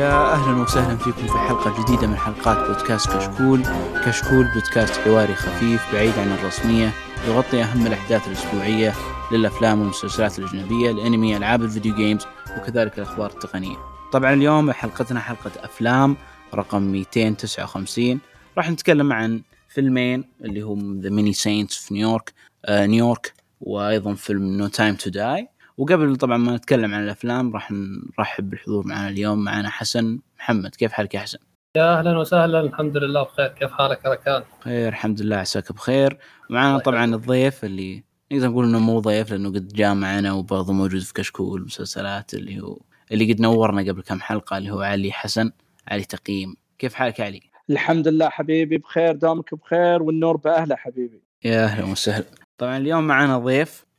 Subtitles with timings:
[0.00, 3.62] يا أهلا وسهلا فيكم في حلقة جديدة من حلقات بودكاست كشكول.
[4.06, 6.90] كشكول بودكاست حواري خفيف بعيد عن الرسمية
[7.28, 8.94] يغطي أهم الأحداث الأسبوعية
[9.32, 12.26] للأفلام والمسلسلات الأجنبية الأنمي ألعاب الفيديو games
[12.58, 13.76] وكذلك الأخبار التقنية.
[14.12, 16.16] طبعا اليوم حلقتنا حلقة أفلام
[16.54, 18.20] رقم 259
[18.58, 22.32] راح نتكلم عن فيلمين اللي هم The Many Saints of Newark
[22.70, 25.48] Newark وأيضا فيلم No Time to Die
[25.80, 27.70] وقبل طبعا ما نتكلم عن الأفلام راح
[28.18, 30.74] نرحب بالحضور معنا اليوم معنا حسن محمد.
[30.74, 31.38] كيف حالك يا حسن؟
[31.76, 33.48] يا أهلا وسهلا الحمد لله بخير.
[33.48, 36.18] كيف حالك يا ركان؟ بخير الحمد لله عساك بخير.
[36.50, 41.00] ومعنا طبعا الضيف اللي نقدر نقول إنه مو ضيف لأنه قد جاء معنا وبرضه موجود
[41.00, 42.78] في كشكول مسلسلات اللي هو
[43.12, 45.52] اللي قد نورنا قبل كم حلقة اللي هو علي حسن
[45.88, 51.22] علي تقييم كيف حالك يا علي؟ الحمد لله حبيبي بخير دامك بخير والنور بأهله حبيبي.
[51.44, 52.24] يا أهلا وسهلا.
[52.58, 53.89] طبعا اليوم معنا ضيف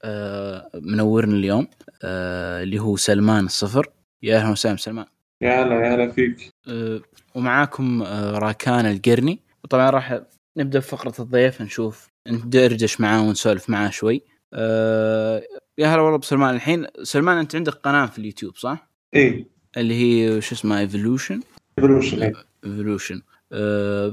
[0.74, 1.68] منورنا اليوم
[2.04, 3.90] آه، اللي هو سلمان الصفر.
[4.24, 5.06] يا أهلا وسهلا سلمان.
[5.42, 6.54] يا هلا يا هلا فيك.
[6.68, 7.02] آه،
[7.36, 9.40] ومعاكم راكان القرني.
[9.64, 10.22] وطبعا راح
[10.58, 14.22] نبدأ بفقرة الضيف نشوف ندردش معاه ونسولف معاه شوي.
[15.78, 19.46] يا هلا والله بسلمان الحين سلمان أنت عندك قناة في اليوتيوب صح؟ إيه
[19.78, 21.42] اللي هي شو اسمها Evolution
[21.78, 22.34] Evolution
[22.66, 23.22] ايفولوشن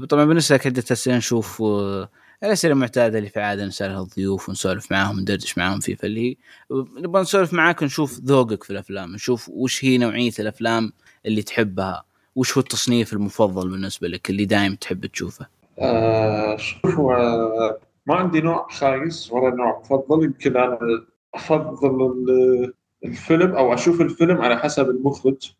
[0.09, 1.63] طبعا بالنسبة لك عده اسئله نشوف
[2.43, 6.37] الأسئلة المعتاده اللي في عاده نسألها الضيوف ونسولف معاهم ندردش معاهم فيه فاللي
[6.71, 10.91] نبغى نسولف معاك ونشوف ذوقك في الأفلام نشوف وش هي نوعية الأفلام
[11.25, 12.03] اللي تحبها
[12.35, 15.47] وش هو التصنيف المفضل بالنسبة لك اللي دائما تحب تشوفه؟
[15.79, 16.99] آه شوف
[18.05, 20.79] ما عندي نوع خايس ولا نوع مفضل يمكن أنا
[21.35, 22.15] أفضل
[23.05, 25.51] الفيلم أو أشوف الفيلم على حسب المخرج.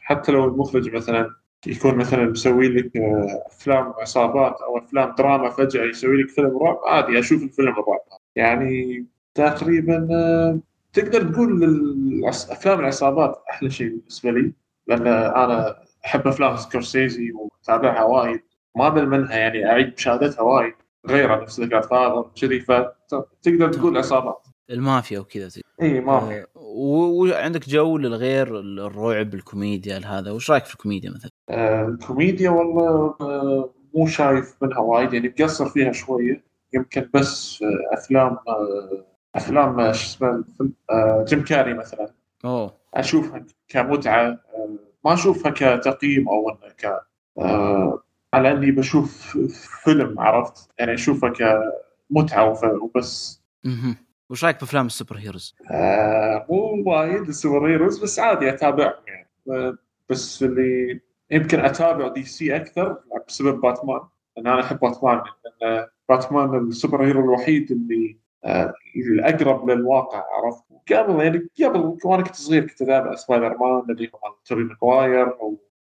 [0.00, 1.34] حتى لو المخرج مثلا
[1.66, 6.78] يكون مثلا مسوي لك آه، أفلام عصابات أو أفلام دراما فجأة يسوي لك فيلم رعب
[6.86, 8.00] عادي أشوف الفيلم الرعب.
[8.36, 10.58] يعني تقريبا آه،
[10.92, 11.62] تقدر تقول
[12.28, 14.52] أفلام العصابات أحلى شيء بالنسبة لي
[14.86, 18.40] لأن أنا أحب أفلام سكورسيزي واتابعها وايد.
[18.76, 20.74] ما أمل منها يعني أعيد مشاهدتها وايد.
[21.06, 24.46] غيرها نفس The Godfather كذي فتقدر تقول عصابات.
[24.70, 25.48] المافيا وكذا.
[25.82, 26.46] اي مافيا.
[26.56, 33.14] آه وعندك جو للغير الرعب الكوميديا هذا وش رأيك في الكوميديا مثلا؟ آه الكوميديا والله
[33.20, 36.42] آه مو شايف منها وايد يعني مقصر فيها شوية.
[36.72, 38.38] يمكن بس آه أفلام
[39.34, 40.44] أفلام شو اسمه
[41.24, 42.12] جيم كاري مثلا.
[42.44, 42.74] أوه.
[42.94, 44.38] أشوفها كمتعة
[45.04, 47.00] ما أشوفها كتقييم أو إنه ك
[48.34, 49.38] على إني بشوف
[49.84, 53.42] فيلم عرفت؟ يعني أشوفها كمتعة وبس.
[54.30, 59.02] وش رايك بأفلام ال super heroes؟ آه مو وايد ال super heroes بس عادي اتابعهم
[59.06, 59.28] يعني
[60.10, 61.00] بس اللي
[61.30, 64.00] يمكن أتابع DC أكثر بسبب باتمان
[64.36, 65.20] لأن أنا أحب باتمان.
[65.62, 72.22] لأن باتمان ال super hero الوحيد اللي آه الأقرب للواقع عرفت؟ قبل يعني قبل وأنا
[72.22, 75.32] كنت صغير كنت أتابع سبايدر مان اللي هو توبي ماجواير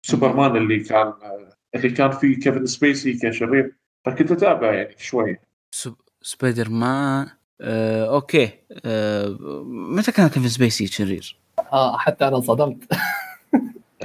[0.03, 3.75] وسوبرمان اللي كان آه اللي كان فيه كيفن سبيسي كشرير.
[4.05, 5.38] فكنت أتابع يعني شوي.
[6.22, 7.28] سبايدر مان
[7.61, 8.49] آه، أوكي.
[8.85, 11.38] آه، متى كان كيفن سبيسي شرير؟
[11.73, 12.83] آه حتى أنا انصدمت.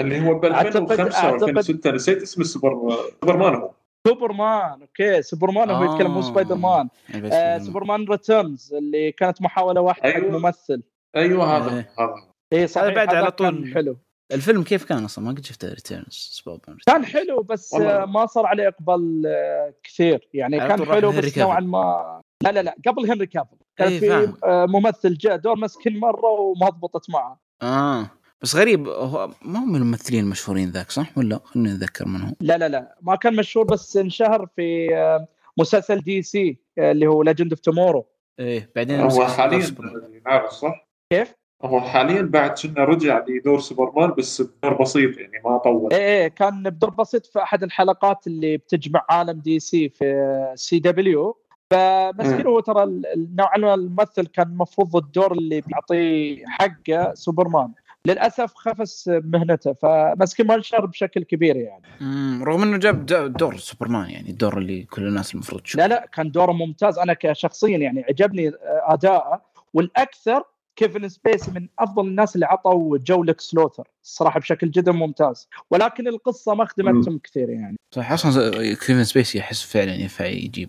[0.00, 3.70] اللي هو ب 2005 أو 2006 نسيت اسم السوبر سوبرمان هو.
[4.06, 5.22] سوبرمان أوكي.
[5.22, 6.88] سوبرمان هو يتكلم مو سبايدر مان
[7.32, 10.32] آه Superman Returns اللي كانت محاولة واحدة أيوة.
[10.32, 10.82] حق ممثل
[11.16, 11.90] أيوه هذا إيه.
[11.98, 12.14] هذا
[12.52, 13.96] اي صحيح بعد على طول حلو.
[14.32, 16.42] الفيلم كيف كان أصلا؟ ما قد شفته Returns
[16.86, 18.06] كان حلو بس والله.
[18.06, 20.28] ما صار عليه إقبال آه، كثير.
[20.34, 21.60] يعني كان حلو بس نوعا.
[21.60, 23.56] ما لا لا لا قبل هنري كافل.
[23.76, 24.32] كان إيه، في.
[24.44, 27.40] آه، ممثل جاء دور مسكين مرة وما ضبطت معه.
[27.62, 28.10] آه
[28.42, 32.58] بس غريب هو ما هو من الممثلين المشهورين ذاك صح ولا؟ خليني أتذكر منهم لا
[32.58, 37.52] لا لا ما كان مشهور بس انشهر في آه، مسلسل DC آه، اللي هو Legends
[37.52, 38.06] of Tomorrow
[38.38, 39.74] إيه بعدين هو حاليا
[40.26, 45.58] نعرف صح؟ كيف؟ هو حاليا بعد كنا رجع لدور سوبرمان بس بدور بسيط يعني ما
[45.58, 45.92] طول.
[45.92, 51.39] إيه إيه كان بدور بسيط في أحد الحلقات اللي بتجمع عالم DC في CW.
[51.70, 53.02] فمسكين هو ترى
[53.38, 57.72] نوعا ما الممثل كان المفروض الدور اللي بيعطيه حقه سوبرمان.
[58.06, 61.82] للأسف خفس مهنته فمسكين ما انشهر بشكل كبير يعني.
[62.00, 66.08] مم، رغم إنه جاب دور سوبرمان يعني الدور اللي كل الناس المفروض تشوف لا لا
[66.12, 66.98] كان دوره ممتاز.
[66.98, 69.42] أنا كشخصيا يعني عجبني أداءه.
[69.74, 70.42] والأكثر
[70.76, 73.88] كيفن سبيسي من أفضل الناس اللي عطوا دور لكس لوثر.
[74.04, 75.48] الصراحه بشكل جدا ممتاز.
[75.70, 77.76] ولكن القصة ما خدمتهم كثير يعني.
[77.94, 80.68] صح أصلا كيفن سبيسي احس فعلا ينفع يجيب يجي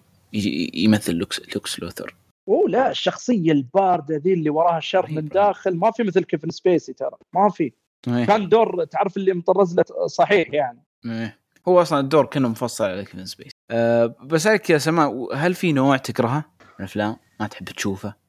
[0.74, 2.16] يمثل لكس لكس لوثر
[2.48, 5.12] أوه لا الشخصية الباردة ذي اللي وراها شر.
[5.12, 7.72] من داخل ما في مثل كيفن سبيسي ترى ما في
[8.07, 8.25] إيه.
[8.25, 11.38] كان دور تعرف اللي مطرز له صحيح يعني إيه.
[11.68, 15.98] هو أصلا الدور كله مفصل على كيفن سبيسي أه بسالك يا سماء هل في نوع
[15.98, 18.22] تكرهه من الأفلام ما تحب تشوفه؟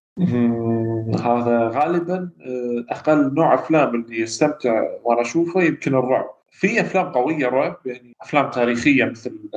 [1.20, 7.48] هذا غالبا آه، أقل نوع أفلام اللي استمتع وأنا أشوفه يمكن الرعب في أفلام قوية
[7.48, 9.50] رعب يعني أفلام تاريخية مثل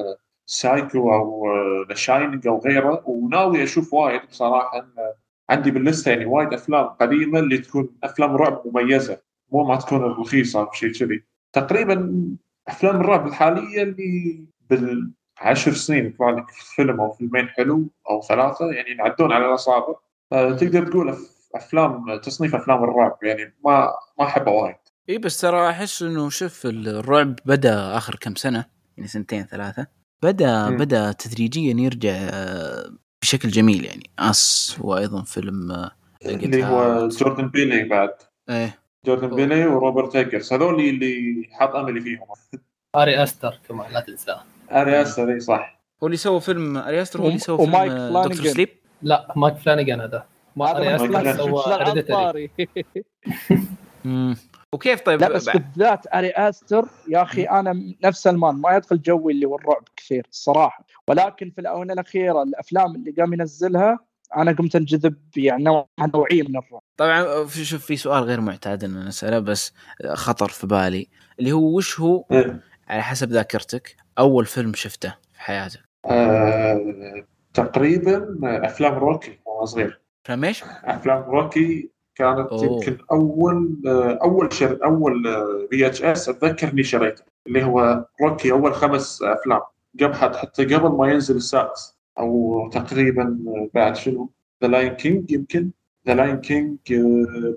[0.45, 1.45] سايكو أو
[1.89, 4.87] The Shining أو غيره وناوي أشوف وايد بصراحة
[5.49, 9.21] عندي باللستة يعني وايد أفلام قديمة اللي تكون أفلام رعب مميزة
[9.51, 11.23] مو ما تكون رخيصة أو شيء كذي.
[11.53, 12.25] تقريبا
[12.67, 18.91] أفلام الرعب الحالية اللي بالعشر سنين يطلع لك فيلم أو فيلمين حلو أو ثلاثة يعني
[18.91, 19.95] ينعدون على الأصابع.
[20.31, 21.15] تقدر تقول
[21.55, 24.75] أفلام تصنيف أفلام الرعب يعني ما ما أحبه وايد.
[25.09, 28.65] إي بس ترى أحس إنه شوف الرعب بدأ آخر كم سنة
[28.97, 29.87] يعني سنتين ثلاثة.
[30.23, 30.77] بدا م.
[30.77, 32.89] بدا تدريجيا يرجع آه،
[33.21, 34.09] بشكل جميل يعني.
[34.19, 35.91] أس وأيضا فيلم آه،
[36.25, 38.09] اللي هو جوردن بيل بعد.
[38.49, 38.79] إيه.
[39.05, 39.35] جوردن آه.
[39.35, 42.19] بيل وروبرت إيجرز هذول اللي حاط أملي فيهم.
[42.95, 45.79] آري أستر كمان لا تنساه آري أستر إي صح.
[46.03, 47.91] هو اللي سوى فيلم آري أستر هو اللي سوى فيلم ومايك
[48.31, 48.69] Doctor Sleep؟
[49.01, 50.25] لا مايك فلانجان هذا.
[50.55, 52.49] ما آري أستر سوى
[54.75, 59.33] وكيف طيب لا بس بالذات أري آستر يا أخي أنا نفس سلمان ما يدخل جوي
[59.33, 63.99] اللي هو الرعب كثير الصراحه ولكن في الأونة الأخيرة الأفلام اللي قام ينزلها
[64.37, 65.63] أنا قمت أنجذب يعني
[66.13, 69.73] نوعيه من الرعب طبعا شوف في سؤال غير معتاد إن نساله بس
[70.13, 71.07] خطر في بالي
[71.39, 72.59] اللي هو وش هو إيه.
[72.87, 80.43] على حسب ذاكرتك أول فيلم شفته في حياتك؟ آه، تقريبا أفلام روكي وأنا صغير افلام
[80.43, 82.63] إيش؟ أفلام روكي كانت أوه.
[82.63, 83.81] يمكن أول
[84.23, 85.23] أول شر أول
[85.71, 89.61] VHS اتذكر اني شريته اللي هو روكي أول خمس أفلام.
[90.01, 93.39] قبل حتى قبل ما ينزل السادس أو تقريبا
[93.73, 94.29] بعد شنو؟
[94.63, 95.71] The Lion King يمكن.
[96.07, 96.77] The Lion King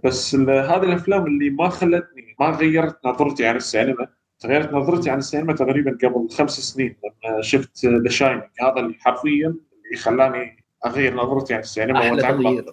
[0.05, 4.09] بس هذه الأفلام اللي ما خلتني ما غيرت نظرتي عن السينما.
[4.41, 9.47] تغيرت نظرتي عن السينما تقريبا قبل خمس سنين لما شفت The Shining هذا اللي حرفيا
[9.47, 12.65] اللي خلاني أغير نظرتي عن السينما وأتعمق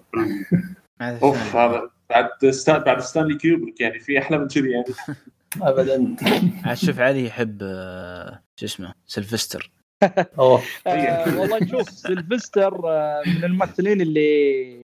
[1.01, 4.85] أوف هذا بعد ستان بعد ستانلي كوبريك يعني في أحلى من كذي يعني.
[5.61, 6.15] ابدا.
[6.85, 9.71] شوف علي يحب آه، شو اسمه سلفستر
[10.39, 10.61] أوه.
[10.87, 14.81] آه، والله شوف سلفستر آه، من الممثلين اللي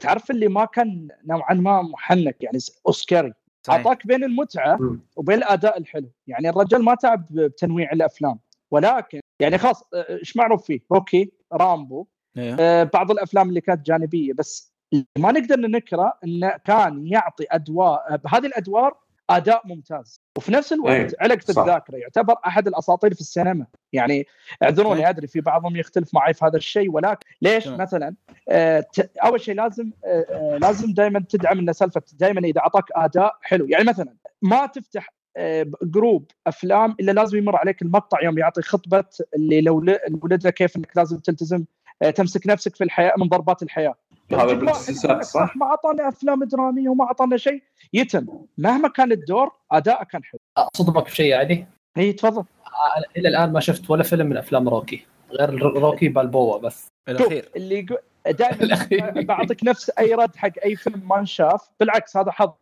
[0.00, 3.32] تعرف اللي ما كان نوعا ما محنك يعني أوسكاري.
[3.68, 6.10] أعطاك بين المتعة وبين الأداء الحلو.
[6.26, 8.38] يعني الرجال ما تعب بتنويع الأفلام.
[8.70, 12.06] ولكن يعني خلاص إيش معروف فيه؟ روكي رامبو.
[12.36, 12.84] إيه.
[12.84, 14.75] بعض الأفلام اللي كانت جانبية بس
[15.18, 18.96] ما نقدر ننكره انه كان يعطي أدوار بهذه الأدوار
[19.30, 21.08] أداء ممتاز وفي نفس الوقت أيه.
[21.20, 24.26] علق في الذاكرة يعتبر أحد الأساطير في السينما يعني
[24.62, 25.08] اعذروني أيه.
[25.08, 27.76] أدري في بعضهم يختلف معي في هذا الشيء ولكن ليش أيه.
[27.76, 28.14] مثلا
[28.48, 28.86] آه
[29.24, 33.66] أول شيء لازم آه, آه، لازم دائما تدعم إن سالفة دائما إذا أعطاك أداء حلو
[33.66, 39.04] يعني مثلا ما تفتح آه، جروب أفلام إلا لازم يمر عليك المقطع يوم يعطي خطبة
[39.36, 39.76] اللي لو
[40.22, 41.64] ولد كيف إنك لازم تلتزم
[42.02, 43.94] آه، تمسك نفسك في الحياة من ضربات الحياة
[44.32, 47.62] هذا بالسلسلات صح؟ ما اعطانا أفلام درامية وما اعطانا شيء.
[47.92, 48.26] يتم
[48.58, 50.40] مهما كان الدور أداءه كان حلو.
[50.56, 51.66] أصدمك في شيء عادي؟
[51.98, 52.44] إي تفضل.
[53.16, 56.88] إلى الآن ما شفت ولا فيلم من أفلام روكي غير روكي بالبوا بس.
[57.08, 57.50] الأخير.
[57.56, 57.86] اللي
[58.26, 58.76] دائما
[59.28, 61.70] بعطيك نفس أي رد حق أي فيلم ما انشاف.
[61.80, 62.52] بالعكس هذا حظ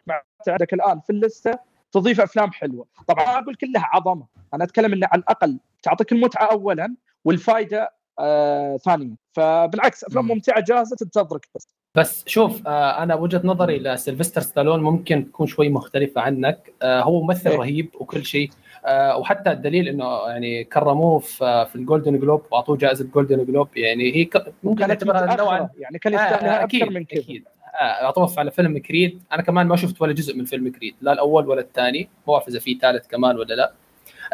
[0.49, 1.58] عندك الآن في اللستة
[1.93, 2.86] تضيف أفلام حلوة.
[3.08, 4.27] طبعا ما أقول كلها عظمة.
[4.55, 10.97] أنا أتكلم إنه على الأقل تعطيك المتعة اولا والفائده آه ثانيا فبالعكس أفلام ممتعة جاهزه
[10.97, 11.69] تنتظرك بس.
[11.94, 16.73] بس شوف آه أنا وجهة نظري لسيلفستر ستالون ممكن تكون شوي مختلفة عنك.
[16.83, 18.51] آه هو ممثل إيه؟ رهيب وكل شيء.
[18.87, 23.77] آه وحتى الدليل إنه يعني كرموه في, في ال Golden Globe وأعطوه جائزة Golden Globe
[23.77, 24.29] يعني هي
[24.63, 27.21] ممكن نعتبرها نوعا يعني كان يستاهلها آه أكثر من كذا.
[27.21, 27.44] أكيد.
[27.81, 29.23] أعطوه على فيلم كريد.
[29.33, 30.94] أنا كمان ما شفت ولا جزء من فيلم كريد.
[31.01, 32.09] لا الأول ولا الثاني.
[32.29, 33.73] ما اعرف إذا في ثالث كمان ولا لا.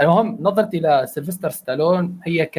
[0.01, 2.51] المهم نظرتي لسيلفستر ستالون هي.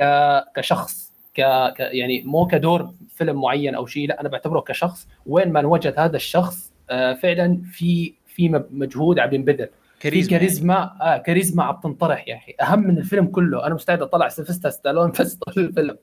[0.55, 1.10] كشخص.
[1.35, 1.39] ك...
[1.79, 5.07] يعني مو كدور فيلم معين أو شيء لا أنا بعتبره كشخص.
[5.25, 9.69] وين ما انوجد هذا الشخص آه فعلا في في مجهود عم ينبذل.
[9.99, 12.55] كاريزما كاريزما آه كاريزما عم تنطرح يا أخي.
[12.61, 13.67] أهم من الفيلم كله.
[13.67, 15.97] أنا مستعد أطلع سيلفستر ستالون بس طول الفيلم.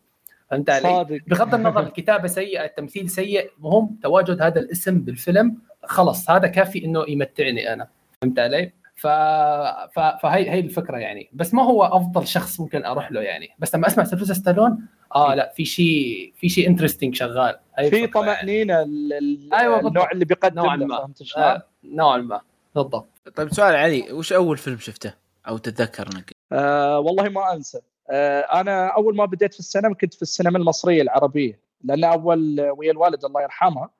[0.50, 6.30] فهمت علي؟ بغض النظر الكتابة سيئة التمثيل سيء مهم تواجد هذا الاسم بالفيلم خلص.
[6.30, 7.88] هذا كافي إنه يمتعني أنا.
[8.22, 9.06] فهمت علي؟ ف...
[9.06, 10.00] ف...
[10.22, 11.30] فهي هي الفكرة يعني.
[11.32, 13.48] بس ما هو أفضل شخص ممكن أروح له يعني.
[13.58, 17.58] بس لما أسمع سيلفستر ستالون آه لا في شيء في شيء interesting شغال.
[17.90, 19.48] في طمانينه يعني.
[19.52, 20.98] أيوه النوع اللي بيقدم نوعا ما.
[20.98, 22.40] فهمت؟ آه نوعا ما.
[22.74, 23.08] بالضبط.
[23.34, 25.14] طيب سؤال علي وش أول فيلم شفته؟
[25.48, 27.80] أو تتذكر إنك آه والله ما أنسى.
[28.10, 32.92] آه أنا أول ما بديت في السينما كنت في السينما المصرية العربية لأن أول ويا
[32.92, 33.90] الوالد الله يرحمه آه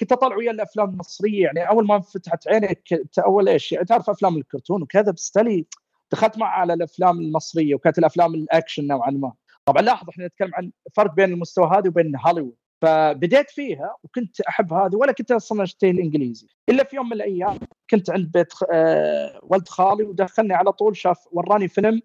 [0.00, 2.82] كنت أطلع ويا الأفلام المصرية يعني أول ما فتحت عيني
[3.18, 5.66] أول إيش يعني تعرف أفلام الكرتون وكذا بس تالي
[6.12, 9.32] دخلت معه على الأفلام المصرية وكانت الأفلام الأكشن نوعا ما.
[9.64, 12.56] طبعا لاحظ إحنا نتكلم عن فرق بين المستوى هذه وبين هوليوود.
[12.82, 16.46] فبديت فيها وكنت أحب هذه ولا كنت أصلا اشتري الإنجليزي.
[16.68, 17.58] إلا في يوم من الأيام
[17.90, 22.02] كنت عند بيت آه ولد خالي ودخلني على طول شاف وراني فيلم آه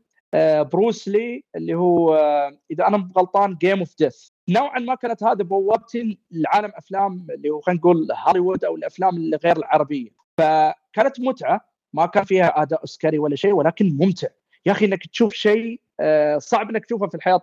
[0.72, 5.43] بروس لي اللي هو آه إذا أنا غلطان Game of Death نوعا ما كانت هذا
[5.43, 10.10] بوابتي لعالم أفلام اللي هو خلينا نقول هوليوود أو الأفلام غير العربية.
[10.38, 11.62] فكانت متعة
[11.93, 14.27] ما كان فيها أداء أوسكاري ولا شيء ولكن ممتع.
[14.65, 17.41] يا أخي إنك تشوف شيء آه، صعب إنك تشوفه في الحياة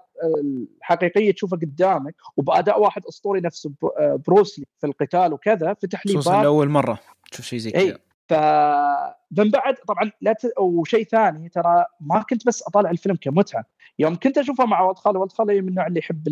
[0.81, 6.43] الحقيقية تشوفه قدامك وبأداء واحد أسطوري نفس آه، بروسلي في القتال وكذا فتح لي باب.
[6.43, 6.99] لأول مرة
[7.33, 7.99] تشوف شيء زي كذا.
[8.29, 10.53] فمن بعد طبعا لا ت...
[10.59, 13.65] وشيء ثاني ترى ما كنت بس أطالع الفيلم كمتعة.
[13.99, 16.29] يوم كنت أشوفه مع ولد خالي ولد خالي من النوع اللي يحب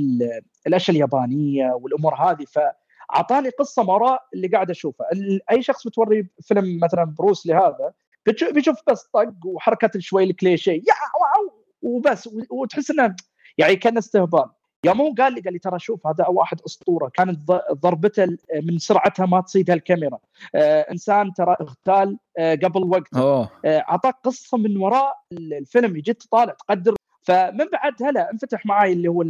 [0.67, 5.05] الأشياء اليابانية والأمور هذه فأعطاني قصة وراء اللي قاعد اشوفه
[5.51, 7.93] أي شخص بتوري فيلم مثلا بروس لهذا
[8.27, 11.65] بتشوف بس طق وحركات شوي الكليشيه يا واو!
[11.83, 13.17] وبس وتحس إنه
[13.59, 14.45] يعني كان استهبال.
[14.87, 17.09] يوم هو قال لي قال لي ترى شوف هذا واحد أسطورة.
[17.09, 17.39] كانت
[17.73, 20.19] ضربته من سرعتها ما تصيدها الكاميرا
[20.55, 23.17] آه إنسان ترى اغتال آه قبل وقت.
[23.17, 26.95] آه اعطاك قصة من وراء الفيلم جيت تطالع تقدر.
[27.23, 29.25] فمن بعد هلا انفتح معي اللي هو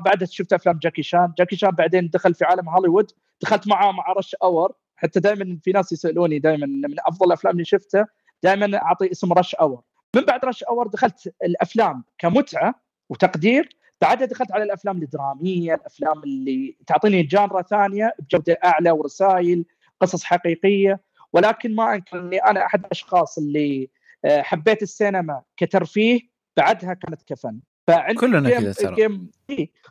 [0.00, 1.32] بعد شفت أفلام جاكي شان.
[1.38, 3.10] جاكي شان بعدين دخل في عالم هوليوود.
[3.40, 4.72] دخلت معاه مع رش أور.
[4.96, 8.06] حتى دائما في ناس يسألوني دائما من أفضل الافلام اللي شفتها
[8.42, 9.82] دائما اعطي اسم Rush Hour.
[10.16, 12.74] من بعد Rush Hour دخلت الأفلام كمتعة
[13.10, 13.76] وتقدير.
[14.00, 19.64] بعدها دخلت على الأفلام الدرامية الأفلام اللي تعطيني genre ثانية بجودة أعلى ورسائل
[20.00, 21.00] قصص حقيقية.
[21.32, 23.90] ولكن ما أنكر إني أنا أحد الأشخاص اللي
[24.24, 26.20] آه، حبيت السينما كترفيه
[26.56, 27.60] بعدها كانت كفن.
[27.86, 28.94] فعندي كلنا كذا ترى.
[28.94, 29.30] Game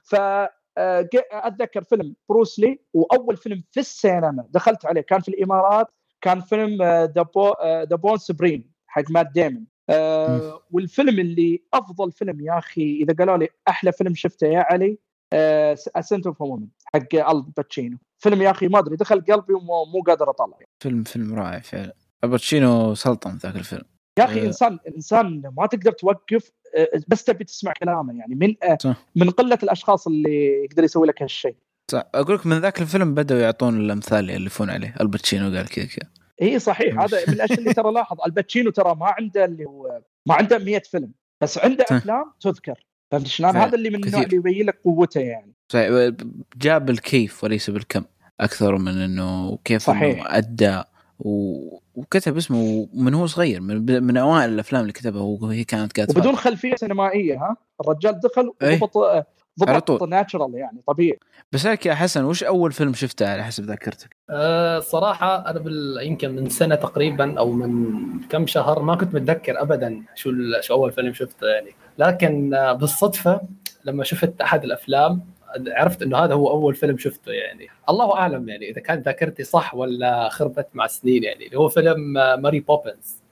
[0.03, 0.15] of
[0.77, 5.87] آه، أتذكر فيلم بروسلي وأول فيلم في السينما دخلت عليه كان في الإمارات
[6.21, 12.99] كان فيلم The Bourne Supremacy حق مات ديمن آه والفيلم اللي أفضل فيلم يا أخي
[13.01, 14.97] إذا قالوا لي أحلى فيلم شفته يا علي
[15.95, 20.29] Scent of a Woman حق الباتشينو فيلم يا أخي ما أدري دخل قلبي ومو قادر
[20.29, 20.57] أطلع.
[20.79, 21.93] فيلم فيلم رائع فعلا.
[22.23, 23.83] الباتشينو سلطن ذاك الفيلم.
[24.19, 24.45] يا أخي آه.
[24.45, 29.05] إنسان إنسان ما تقدر توقف آه، بس تبي تسمع كلامه يعني من صح.
[29.15, 31.55] من قلة الأشخاص اللي يقدر يسوي لك هالشيء.
[31.91, 32.03] صح.
[32.15, 34.95] أقول لك من ذاك الفيلم بدأوا يعطون الأمثال يألفون عليه.
[35.01, 36.09] الباتشينو قال كذا كذا.
[36.43, 36.99] اي صحيح.
[36.99, 38.17] هذا من الأشياء اللي ترى لاحظ.
[38.25, 42.85] الباتشينو ترى ما عنده اللي هو ما عنده 100 فيلم بس عنده أفلام تذكر.
[43.11, 45.53] فهمت شلون؟ هذا اللي من النوع اللي يبين لك قوته يعني.
[45.71, 46.13] صحيح.
[46.57, 48.03] جاب الكيف وليس بالكم
[48.39, 50.19] أكثر من إنه كيف صحيح.
[50.19, 50.83] انه ادى
[51.19, 56.35] وكتب اسمه من هو صغير من, من أوائل الأفلام اللي كتبها وهي كانت كاتبه وبدون
[56.35, 58.75] خلفية سينمائية ها؟ الرجال دخل إيه.
[58.75, 59.25] وضبط
[59.59, 61.19] ضبط ناتشرال يعني طبيعي.
[61.51, 65.99] بس لك يا حسن وش أول فيلم شفته على حسب ذاكرتك؟ أه صراحة أنا بال...
[66.01, 67.93] يمكن من سنة تقريبا أو من
[68.29, 70.63] كم شهر ما كنت متذكر ابدا شو ال...
[70.63, 71.75] شو أول فيلم شفته يعني.
[71.97, 73.41] لكن بالصدفة
[73.85, 75.21] لما شفت أحد الأفلام
[75.67, 77.67] عرفت إنه هذا هو أول فيلم شفته يعني.
[77.89, 81.45] الله أعلم يعني إذا كانت ذاكرتي صح ولا خربت مع السنين يعني.
[81.45, 83.23] اللي هو فيلم ماري بوبنز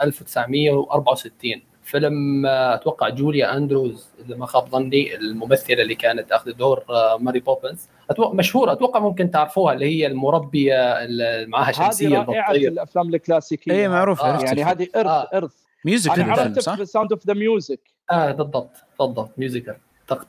[0.00, 1.62] 1964
[1.92, 7.40] فيلم أتوقع جوليا أندروز إذا ما خاب ظني الممثلة اللي كانت تأخذ دور آه، ماري
[7.40, 7.88] بوبنز.
[8.10, 13.72] أتوقع مشهورة أتوقع ممكن تعرفوها اللي هي المربية اللي معاها شمسية هذه رائعه الأفلام الكلاسيكية.
[13.72, 14.44] اي معروفة آه.
[14.44, 15.28] يعني هذه ارث آه.
[15.34, 15.52] ارث
[15.84, 17.80] music أنا عرفت صح؟ Sound of the Music
[18.10, 19.76] آه بالضبط بالضبط musical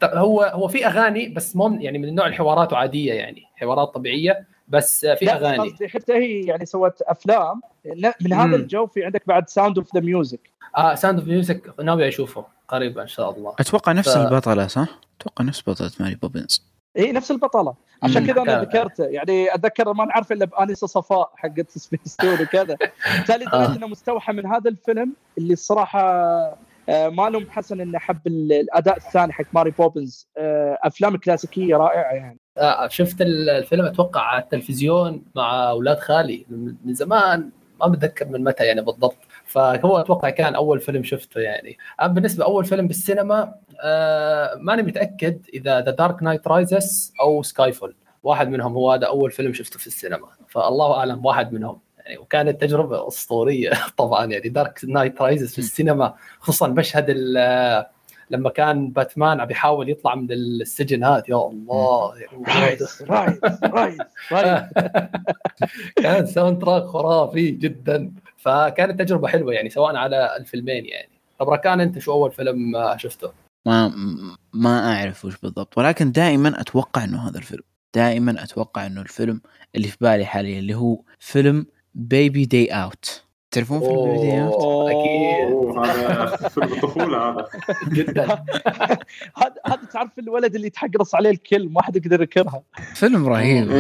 [0.04, 4.53] هو هو في أغاني بس مو يعني من النوع الحوارات عادية يعني حوارات طبيعية.
[4.74, 5.58] بس في أغاني.
[5.70, 7.62] قصدي حتى هي يعني سوت أفلام.
[8.22, 12.08] من هذا الجو في عندك بعد Sound of the Music آه Sound of Music ناوي
[12.08, 13.56] أشوفه قريبا إن شاء الله.
[13.60, 14.18] أتوقع نفس ف...
[14.18, 14.88] البطلة صح؟
[15.20, 16.66] أتوقع نفس بطلة ماري بوبنز
[16.98, 17.74] اي نفس البطلة.
[18.04, 22.78] عشان كذا أنا ذكرته يعني أتذكر ما نعرف إلا بالآنسة صفاء حقت سبيس تون وكذا.
[23.18, 23.76] بالتالي دريت آه.
[23.76, 26.02] إنه مستوحى من هذا الفيلم اللي الصراحه
[26.90, 32.14] آه ما لوم حسن إنه حب الأداء الثاني حق ماري بوبنز آه أفلام كلاسيكية رائعة
[32.14, 32.40] يعني.
[32.88, 36.46] شفت الفيلم أتوقع على التلفزيون مع أولاد خالي
[36.86, 39.18] من زمان ما متذكر من متى يعني بالضبط.
[39.46, 41.78] فهو أتوقع كان أول فيلم شفته يعني.
[42.02, 47.96] اما بالنسبة أول فيلم بالسينما آه ماني متأكد إذا The Dark Knight Rises أو Skyfall
[48.24, 50.28] واحد منهم هو هذا أول فيلم شفته في السينما.
[50.48, 51.80] فالله أعلم واحد منهم.
[51.98, 54.50] يعني وكانت تجربة أسطورية طبعا يعني.
[54.50, 57.06] Dark Knight Rises في السينما خصوصا مشهد
[58.34, 62.14] لما كان باتمان عم يحاول يطلع من السجن هذا يا الله
[62.48, 63.04] rise
[63.62, 63.98] rise
[64.32, 64.64] rise
[65.96, 68.12] كان soundtrack خرافي جدا.
[68.38, 71.10] فكانت تجربة حلوة يعني سواء على الفيلمين يعني.
[71.40, 73.32] طب ركان أنت شو أول فيلم شفته؟
[73.66, 73.92] ما
[74.54, 77.64] ما أعرف وش بالضبط ولكن دائما أتوقع إنه هذا الفيلم.
[77.96, 79.42] دائما أتوقع إنه الفيلم
[79.76, 83.23] اللي في بالي حاليا اللي هو فيلم Baby's Day Out
[83.54, 85.78] تعرفون فيلم Baby's Day Out؟ أكيد.
[85.78, 87.48] هذا فيلم الطفولة هذا.
[87.98, 88.26] جدا.
[89.42, 92.62] هذا هذا تعرف الولد اللي يتحقرص عليه الكل ما حد يقدر ينكرها.
[92.96, 93.72] فيلم رهيب.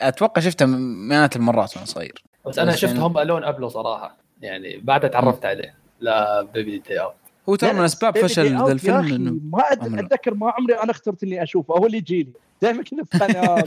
[0.00, 0.66] أتوقع شفته
[1.08, 2.24] مئات المرات وأنا صغير.
[2.46, 4.16] بس أنا شفت يعني- هم Home Alone قبله صراحة.
[4.42, 5.74] يعني بعدها تعرفت عليه.
[6.00, 7.12] لا Baby's Day Out
[7.48, 9.72] هو ترى من أسباب فشل ذا الفيلم إنه ما.
[9.72, 11.74] أتذكر ما عمري أنا اخترت إني أشوفه.
[11.74, 12.32] هو اللي يجي لي
[12.62, 13.64] دائما كذا في قناة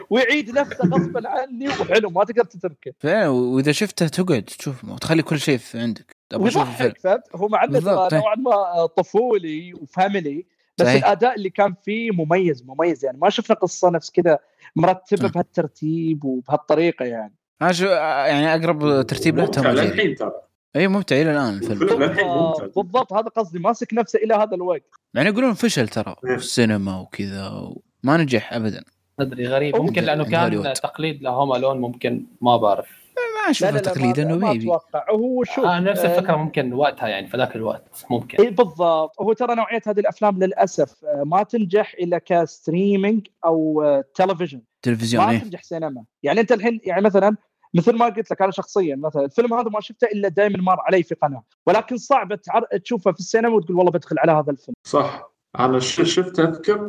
[0.10, 2.92] ويعيد نفسه غصبا عني وحلو ما تقدر تتركه.
[2.98, 6.16] فعلا وإذا شفته تقعد تشوف وتخلي كل شيء في عندك.
[6.34, 8.18] ويضحك فهمت؟ هو مع انه ترى إيه.
[8.18, 10.46] نوعا ما طفولي وفاميلي
[10.78, 11.04] بس صحيح.
[11.04, 13.18] الأداء اللي كان فيه مميز مميز يعني.
[13.18, 14.38] ما شفنا قصة نفس كذا
[14.76, 15.28] مرتبة.
[15.28, 17.34] بهالترتيب وبهالطريقة يعني.
[17.62, 20.32] أنا شو يعني أقرب ترتيب له جيري للحين ترى.
[20.76, 21.82] اي ممتع إلى الآن الفيلم.
[21.82, 22.66] الفيلم للحين ممتع.
[22.66, 24.90] بالضبط, هذا قصدي ماسك نفسه إلى هذا الوقت.
[25.14, 26.34] يعني يقولون فشل ترى في إيه.
[26.34, 27.72] السينما وكذا
[28.04, 28.84] وما نجح ابدا.
[29.20, 29.76] أدري غريب.
[29.76, 30.72] ممكن لأنه كان هوليوود.
[30.72, 33.02] تقليد لهوم ألون ممكن ما بعرف.
[33.16, 35.10] ما أشوفه تقليد ما, انه ما بيبي أتوقع.
[35.10, 38.44] هو شوف آه نفس آه، الفكرة ممكن وقتها يعني في ذاك الوقت ممكن.
[38.44, 39.20] إي بالضبط.
[39.20, 44.62] هو ترى نوعية هذه الأفلام للأسف آه، ما تنجح إلا ك streaming أو آه، تلفزيون.
[44.82, 45.38] تلفزيون ما إيه.
[45.38, 46.04] تنجح سينما.
[46.22, 47.36] يعني أنت الحين يعني مثلا
[47.74, 51.02] مثل ما قلت لك أنا شخصيا مثلا الفيلم هذا ما شفته إلا دائما مر علي
[51.02, 51.42] في قناة.
[51.66, 52.40] ولكن صعب.
[52.84, 54.74] تشوفه في السينما وتقول والله بدخل على هذا الفيلم.
[54.86, 55.31] صح.
[55.58, 56.88] أنا شفت أذكر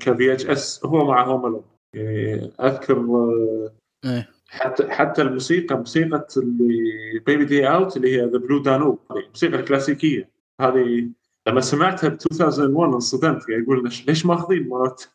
[0.00, 1.64] ك VHS هو مع Home Alone
[1.94, 3.72] يعني أذكر آه،
[4.04, 4.30] إيه.
[4.48, 10.30] حتى حتى الموسيقى موسيقى اللي بيبي دي اوت اللي هي ذا بلو دانوب الموسيقى الكلاسيكيه
[10.60, 11.08] هذه
[11.48, 15.10] لما سمعتها ب 2001 انصدمت يعني يقول ليش ماخذين مالت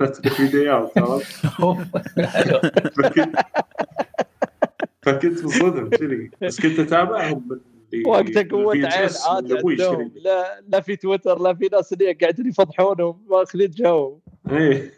[0.00, 0.92] مالت بيبي دي اوت؟
[2.96, 3.36] فكنت
[5.02, 7.58] فكنت منصدم كذي بس كنت أتابعهم من
[8.06, 10.10] وقتها قوة VHS عين عندهم يشتري.
[10.24, 14.92] لا لا في تويتر لا في ناس اللي قاعدين يفضحونهم ماخذين جو إيه.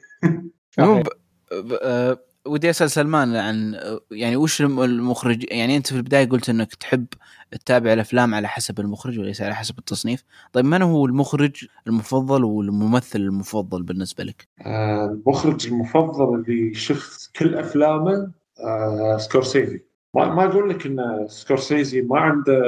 [0.78, 1.06] المهم ب...
[1.52, 1.78] ب...
[1.82, 3.76] آه، ودي أسأل سلمان عن
[4.10, 7.06] يعني وش الم- المخرج؟ يعني أنت في البداية قلت إنك تحب
[7.50, 10.24] تتابع الأفلام على حسب المخرج وليس على حسب التصنيف.
[10.52, 17.54] طيب من هو المخرج المفضل والممثل المفضل بالنسبة لك؟ آه، المخرج المفضل اللي شفت كل
[17.54, 18.30] أفلامه
[18.64, 19.80] آه، سكورسيزي.
[20.16, 22.62] ما ما أقول لك إن سكورسيزي ما عنده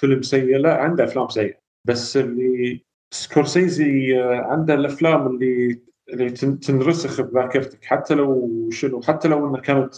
[0.00, 1.54] فيلم سيء لا عنده أفلام سيئة.
[1.84, 5.80] بس اللي سكورسيزي آه، عنده الأفلام اللي
[6.12, 7.84] اللي تن- تنرسخ بذاكرتك.
[7.84, 9.94] حتى لو شنو حتى لو إنها كانت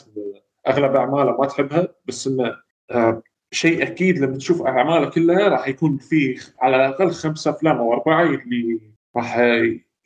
[0.69, 2.57] أغلب أعماله ما تحبها بس إنه
[2.91, 7.93] آه، شيء أكيد لما تشوف أعماله كلها راح يكون فيه على الأقل خمسة أفلام أو
[7.93, 8.81] أربعة اللي
[9.17, 9.39] راح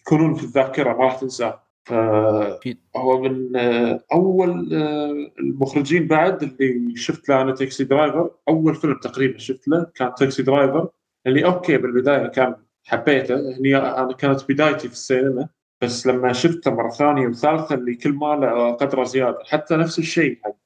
[0.00, 1.62] يكونون في الذاكرة ما راح تنساه.
[1.90, 2.80] أكيد.
[2.96, 8.98] هو من آه، أول آه، المخرجين بعد اللي شفت له أنا Taxi Driver أول فيلم
[9.02, 10.88] تقريبا شفت له كان Taxi Driver
[11.26, 13.34] اللي okay بالبداية كان حبيته.
[13.58, 15.48] هني أنا كانت بدايتي في السينما.
[15.82, 19.38] بس لما شفته مرة ثانية وثالثة اللي كل ما له قدره زيادة.
[19.44, 20.56] حتى نفس الشيء حق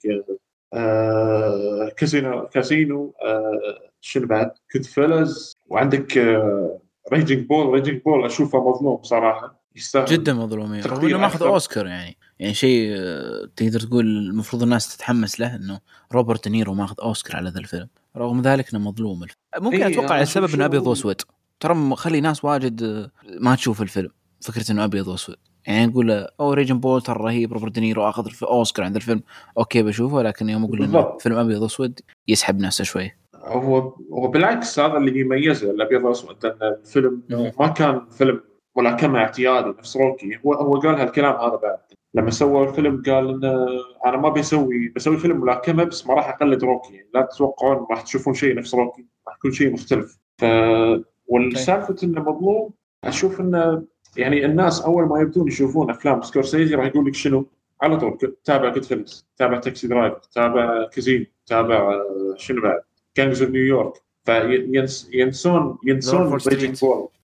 [0.74, 6.80] آه Casino Casino آه شنو بعد؟ Goodfellas وعندك آه
[7.12, 9.63] Raging Bull Raging Bull أشوفه مظلوم صراحة.
[9.76, 10.04] يستاهل.
[10.04, 11.42] جدا مظلومين رغم إنه ماخذ.
[11.42, 12.16] أوسكار يعني.
[12.38, 15.80] يعني شيء آه، تقدر تقول المفروض الناس تتحمس له إنه
[16.12, 17.88] روبرت دينيرو ماخذ أوسكار على ذا الفيلم.
[18.16, 19.64] رغم ذلك إنه مظلوم الفيلم.
[19.64, 21.20] ممكن إيه، أتوقع السبب إنه ابيض واسود
[21.60, 23.10] ترى مخلي ناس واجد آه،
[23.40, 24.10] ما تشوف الفيلم.
[24.40, 26.10] فكرة إنه ابيض واسود يعني نقول
[26.40, 29.22] أو Raging Bull ترى رهيب روبرت دينيرو أخذ أوسكار عند الفيلم.
[29.58, 31.18] okay بشوفه لكن يوم أقول إنه.
[31.18, 33.12] فيلم ابيض واسود يسحب نفسه شوي.
[33.34, 33.78] هو
[34.12, 37.22] هو بالعكس هذا اللي يميزه الأبيض والأسود إن الفيلم.
[37.60, 38.40] ما كان فيلم
[38.76, 41.78] ملاكمه اعتيادي نفس روكي هو هو قال هالكلام هذا بعد.
[42.14, 43.66] لما سوى الفيلم قال انه
[44.06, 46.94] أنا ما بسوي بسوي فيلم ملاكمه بس ما راح أقلد روكي.
[46.94, 50.18] يعني لا تتوقعون راح تشوفون شيء نفس روكي راح يكون شيء مختلف.
[50.38, 50.44] ف
[51.26, 52.70] والسالفة إنه مظلوم
[53.04, 53.82] أشوف إنه
[54.16, 57.46] يعني الناس أول ما يبدون يشوفون أفلام سكورسيزي راح يقول لك شنو؟
[57.82, 62.80] على طول تابع Goodfellas تابع Taxi Driver تابع كازين تابع آه، شنو بعد؟
[63.16, 63.92] Gangs of New York
[64.24, 66.28] فينسون ينسون.
[66.28, 66.40] Bull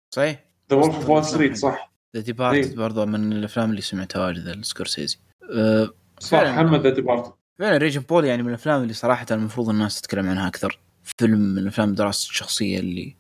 [0.10, 0.45] صحيح.
[0.72, 1.92] The Wolf of Wall Street صح.
[2.16, 2.76] The Departed إيه.
[2.76, 5.18] برضه من الأفلام اللي سمعتها واجد السكورسيزي
[5.54, 6.42] أه صح.
[6.44, 10.48] محمد The Departed فعلا Raging Bull يعني من الأفلام اللي صراحة المفروض الناس تتكلم عنها
[10.48, 10.80] أكثر.
[11.20, 13.16] فيلم من افلام دراسه الشخصية اللي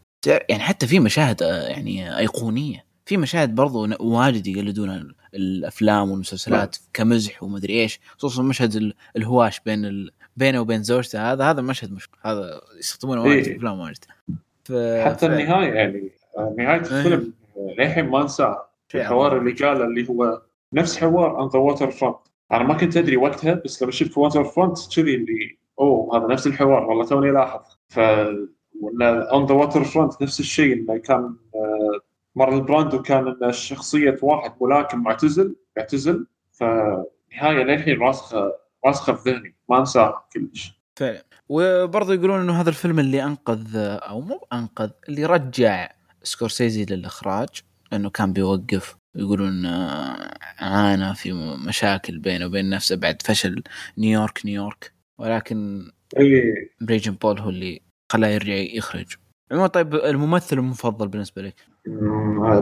[0.49, 2.85] يعني حتى في مشاهد آه، يعني أيقونية.
[3.05, 7.99] في مشاهد برضو واجد يقلدون ال- الأفلام والمسلسلات كمزح ومدري إيش.
[8.17, 10.11] خصوصا مشهد ال- الهواش بين ال...
[10.37, 13.43] بينه وبين زوجته هذا هذا مشهد مش هذا يستخدمونه واجد إيه.
[13.43, 14.05] في الافلام واجد.
[14.63, 14.71] ف...
[15.05, 16.11] حتى ف- النهاية يعني
[16.57, 19.37] نهاية الفيلم آه، للحين ما انساه الحوار.
[19.37, 20.41] اللي قاله اللي هو
[20.73, 22.17] نفس حوار On the Waterfront
[22.51, 26.83] أنا ما كنت أدري وقتها بس لما شفت Waterfront كذي اللي أوه هذا نفس الحوار
[26.83, 27.61] والله توني لاحظ.
[27.87, 27.99] ف
[28.81, 31.99] ولا On the Waterfront نفس الشيء إنه كان آه،
[32.35, 38.51] مارلون براندو كان إنه شخصية واحد ملاكم معتزل يعتزل فنهاية للحين راسخة
[38.85, 39.55] راسخة في ذهني.
[39.69, 40.79] ما انساها كلش.
[40.95, 41.23] فعلا.
[41.49, 45.89] وبرضه يقولون إنه هذا الفيلم اللي أنقذ أو مو أنقذ اللي رجع
[46.25, 47.49] سكورسيزي للإخراج
[47.93, 51.33] انه كان بيوقف يقولون آه، عانى في
[51.67, 53.63] مشاكل بينه وبين نفسه بعد فشل
[53.97, 54.93] New York, New York.
[55.19, 55.87] ولكن
[56.19, 56.41] اي
[56.81, 59.15] ب Raging Bull هو اللي خلاه يرجع يخرج.
[59.51, 61.55] عموما طيب الممثل المفضل بالنسبة لك؟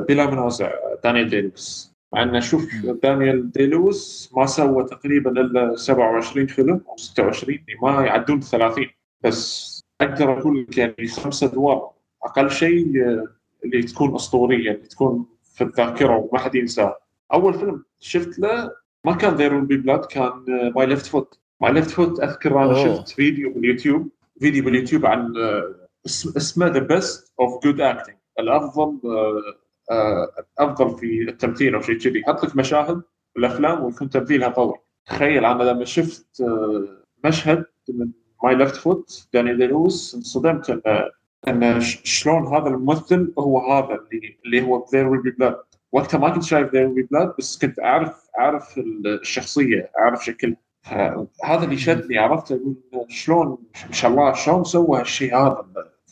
[0.10, 0.72] بلا منازع
[1.04, 2.70] دانيال دي لويس مع ان أشوف.
[3.04, 8.86] دانيال دي لويس ما سوى تقريبا إلا 27 فيلم أو 26 يعني ما يعدون 30
[9.24, 11.92] بس أقدر أقول لك يعني خمسة أدوار.
[12.24, 13.28] أقل شيء آه،
[13.66, 16.98] اللي تكون أسطورية اللي تكون في الذاكرة وما حد ينساها
[17.34, 18.72] أول فيلم شفت له
[19.06, 20.32] ما كان There Will Be Blood كان
[20.76, 22.74] My Left Foot My Left Foot أذكر أنا.
[22.84, 29.00] شفت فيديو باليوتيوب فيديو باليوتيوب عن آه، اسم- اسمه The Best of Good Acting الأفضل
[29.06, 29.42] آه،
[29.92, 30.28] آه،
[30.60, 32.20] أفضل في التمثيل أو شيء كذي.
[32.20, 33.02] يحط لك مشاهد
[33.36, 34.74] بالافلام ويكون تمثيلها قوي.
[35.06, 36.88] تخيل أنا لما شفت آه،
[37.26, 38.10] مشهد من
[38.44, 40.82] My Left Foot داني دي لويس انصدمت ان
[41.48, 45.56] إن شلون هذا الممثل هو هذا اللي اللي هو There Will Be Blood
[45.92, 50.58] وقتها ما كنت شايف There Will Be Blood بس كنت أعرف أعرف الشخصية أعرف شكلها
[51.46, 52.60] هذا اللي شدني عرفت
[53.08, 55.66] شلون ما شاء الله شلون سوى هالشيء هذا.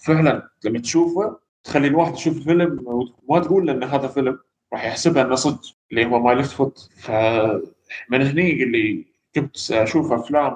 [0.06, 2.84] فعلا لما تشوفه تخلي الواحد يشوف الفيلم
[3.28, 4.40] وما تقول له إن هذا فيلم
[4.74, 10.56] راح يحسبها إنه صدق اللي هو My Left Foot فمن هني اللي كنت أشوف أفلام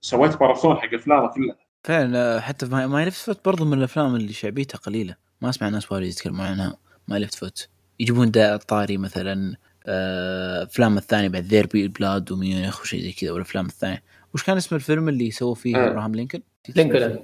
[0.00, 1.56] سويت ماراثون حق أفلامه كلها.
[1.84, 5.14] فعلا آه، حتى ما My Left Foot برضو من الأفلام اللي شعبيتها قليلة.
[5.40, 6.76] ما أسمع ناس وايد يتكلمون عنها
[7.08, 7.68] My Left Foot
[8.00, 13.30] يجيبون دا طاري مثلا آه، أفلام الثانية بعد There Be Blood وميونخ وشيء زي كذا
[13.30, 14.02] والأفلام الثانية.
[14.34, 15.90] وش كان اسم الفيلم اللي سووا فيه آه.
[15.90, 16.42] ابراهام لينكولن؟
[16.76, 17.18] لينكولن.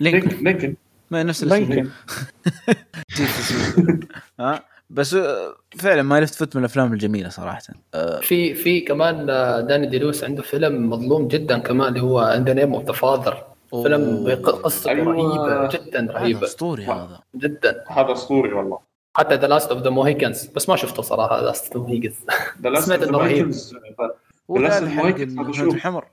[0.00, 0.44] لينكولن.
[0.44, 0.74] لينكن
[1.10, 1.90] ما نفس الاسم.
[4.40, 5.16] ها بس
[5.78, 7.60] فعلا My Left Foot من الأفلام الجميلة صراحة.
[8.20, 9.26] في في كمان
[9.66, 13.44] داني ديلوس عنده فيلم مظلوم جدا كمان اللي هو In the Name of the Father
[13.70, 14.34] فيلم أوه.
[14.34, 15.12] بقصته أيوة.
[15.12, 16.44] رهيبة جدا هذا رهيبة.
[16.44, 17.20] اسطوري هذا.
[17.36, 17.84] جدا.
[17.88, 18.78] هذا اسطوري والله.
[19.16, 22.14] حتى The Last of the Mohicans بس ما شفته صراحة The Last of Mohicans
[22.62, 23.46] The Last سمعت إنه رهيب.
[23.48, 24.14] هذا
[24.52, 25.74] Mohicans هذا الهنود شوف.
[25.74, 26.04] الحمر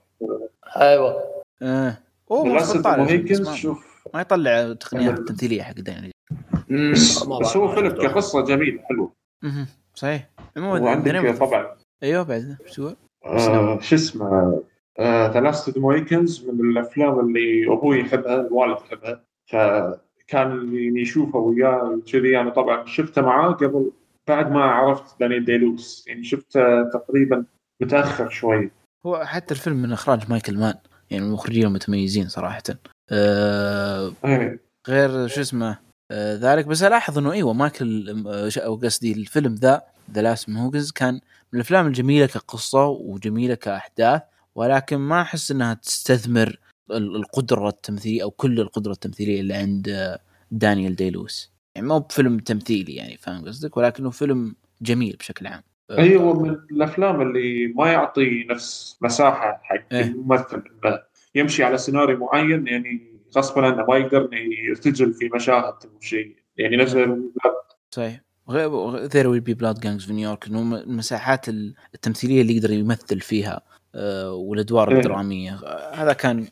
[0.76, 1.22] أيوه.
[1.62, 1.98] آه.
[2.30, 4.02] أوه بس ما- شوف.
[4.14, 6.10] ما يطلع تقنيات التمثيليه حق داني
[6.68, 7.56] مم، بس.
[7.56, 9.12] هو فيلم كقصة جميل حلو.
[9.42, 9.66] مهم.
[9.94, 10.28] صحيح.
[10.56, 11.76] وعندك داني- طبعا.
[12.02, 12.56] أيوه بعد.
[12.74, 14.62] تقول؟ آه شو اسمه؟
[15.00, 19.24] The Last of Mohicans من الأفلام اللي أبوي يحبها الوالد يحبها.
[19.46, 23.92] فكان اللي يشوفه وياه كذي أنا طبعا شفته معاه قبل
[24.28, 27.44] بعد ما عرفت داني ديلوس يعني شفته تقريبا
[27.82, 28.70] متأخر شوي.
[29.06, 30.74] هو حتى الفيلم من إخراج مايكل مان
[31.10, 32.62] يعني المخرجين المتميزين صراحة.
[33.12, 35.78] آه إيه غير شو اسمه
[36.10, 36.66] آه ذلك.
[36.66, 41.20] بس ألاحظ إنه إيوه مايكل آه، أو قصدي الفيلم The The Last Mohicans كان من
[41.54, 44.22] الأفلام الجميلة كقصة وجميلة كأحداث.
[44.58, 46.58] ولكن ما أحس إنها تستثمر
[46.90, 50.16] ال- القدرة التمثيلية أو كل القدرة التمثيلية اللي عند
[50.50, 55.62] دانيال ديلوس يعني مو بفيلم تمثيلي يعني فاهم قصدك؟ ولكنه فيلم جميل بشكل عام.
[55.90, 60.02] أيوه من الأفلام اللي ما يعطي نفس مساحة حق إيه.
[60.04, 60.98] الممثل إنه
[61.34, 64.28] يمشي على سيناريو معين يعني غصبا عنه ما يقدر
[64.68, 66.36] يرتجل في مشاهد أو شيء.
[66.56, 66.96] يعني نفس
[67.90, 68.20] صحيح.
[69.14, 73.20] There Will Be Blood Gangs of New York إنه المساحات ال- التمثيلية اللي يقدر يمثل
[73.20, 73.60] فيها
[74.30, 74.96] والأدوار إيه.
[74.96, 75.54] الدرامية.
[75.54, 76.46] آه، هذا كان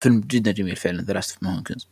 [0.00, 1.88] فيلم جدا جميل فعلا The Last of Mohicans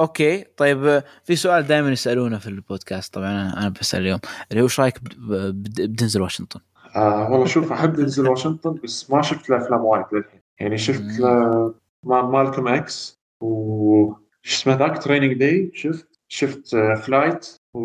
[0.00, 0.44] أوكي.
[0.56, 3.14] طيب آه، في سؤال دائما يسألونه في البودكاست.
[3.14, 4.20] طبعا أنا بسأل اليوم.
[4.50, 6.60] اللي هو إيش رأيك بدنزل واشنطن؟
[6.96, 10.40] آه والله شوف أحب دنزل واشنطن بس ما شفت له أفلام وايد للحين.
[10.60, 17.56] يعني شفت له مالكم إكس و شو اسمه ذاك؟ Training Day شفت؟ شفت آه Flight
[17.74, 17.80] و...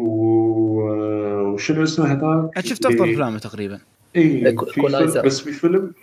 [0.90, 3.80] آه، وشنو اسمه هذاك؟ شفت أفضل أفلامه تقريبا.
[4.15, 4.58] اي.
[4.74, 5.93] فيلم بس في فيلم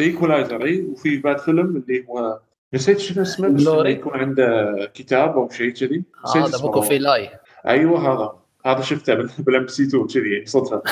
[0.00, 2.40] Equalizer اي وفي بعد فيلم اللي هو
[2.74, 3.92] نسيت شنو اسمه بس لوري.
[3.92, 6.02] إنه يكون عنده كتاب أو شيء كذي.
[6.24, 7.30] نسيت هذا Book of Eli.
[7.66, 8.32] أيوه هذا.
[8.66, 10.82] هذا شفته بال MBC 2 كذي يعني صدفة.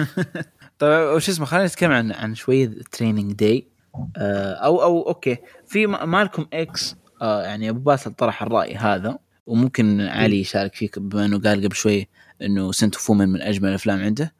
[0.78, 3.66] طيب وش اسمه خلينا نتكلم عن عن شوية Training Day
[4.16, 5.36] أو أو أوكي.
[5.66, 11.24] في مالكم إكس آه يعني أبو باسل طرح الرأي هذا وممكن علي يشارك فيك بما
[11.24, 12.08] إنه قال قبل شوي
[12.42, 14.24] إنه Scent of Woman من أجمل الأفلام عنده.
[14.24, 14.36] آه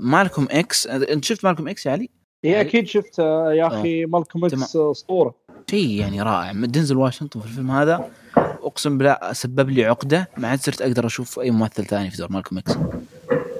[0.00, 2.10] مالكم إكس أنت شفت مالكم إكس يا علي؟
[2.44, 5.34] اي أكيد شفت آه، يا أخي مالكم إكس آه، أسطورة.
[5.70, 6.52] شيء يعني رائع.
[6.52, 8.10] دنزل واشنطن في الفيلم هذا.
[8.36, 10.28] أقسم بالله سبب لي عقدة.
[10.36, 12.72] ما عاد صرت أقدر أشوف أي ممثل ثاني في دور مالكم إكس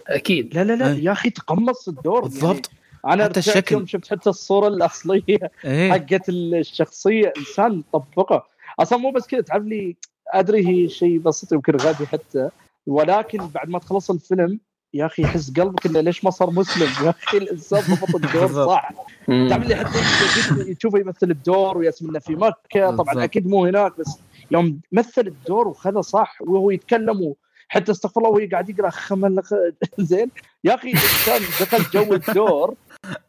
[0.09, 0.55] أكيد.
[0.55, 0.93] لا لا لا.
[0.93, 1.05] إيه.
[1.05, 2.71] يا أخي تقمص الدور بالضبط.
[3.05, 3.75] يعني أنا حتى الشكل.
[3.75, 5.93] يوم شفت حتى الصورة الأصلية إيه.
[5.93, 7.33] حقت الشخصية.
[7.39, 8.47] إنسان طبقة.
[8.79, 9.41] أصلا مو بس كذا.
[9.41, 9.97] تعرف لي
[10.35, 12.49] أدري هي شيء بسيط يمكن غبي حتى.
[12.87, 14.61] ولكن بعد ما تخلص الفيلم
[14.97, 18.67] يا أخي يحس قلبك إنه ليش ما صار مسلم؟ يا أخي الإنسان ضبط الدور.
[18.67, 18.91] صح؟
[19.27, 22.97] تعرف لي حتى تشوفه يمثل الدور ويسمى في مكة.
[22.97, 24.19] طبعا أكيد مو هناك بس
[24.51, 27.35] يوم مثل الدور وخذه صح؟ وهو يتكلم
[27.69, 29.43] حتى استغفر الله وهي قاعد يقرأ خمل
[29.99, 30.31] زين.
[30.65, 32.75] يا أخي الإنسان دخل جو الدور.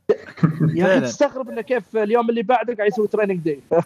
[0.09, 0.99] يا أخي فعلاً.
[0.99, 3.59] تستغرب إنه كيف اليوم اللي بعده قاعد يسوي Training Day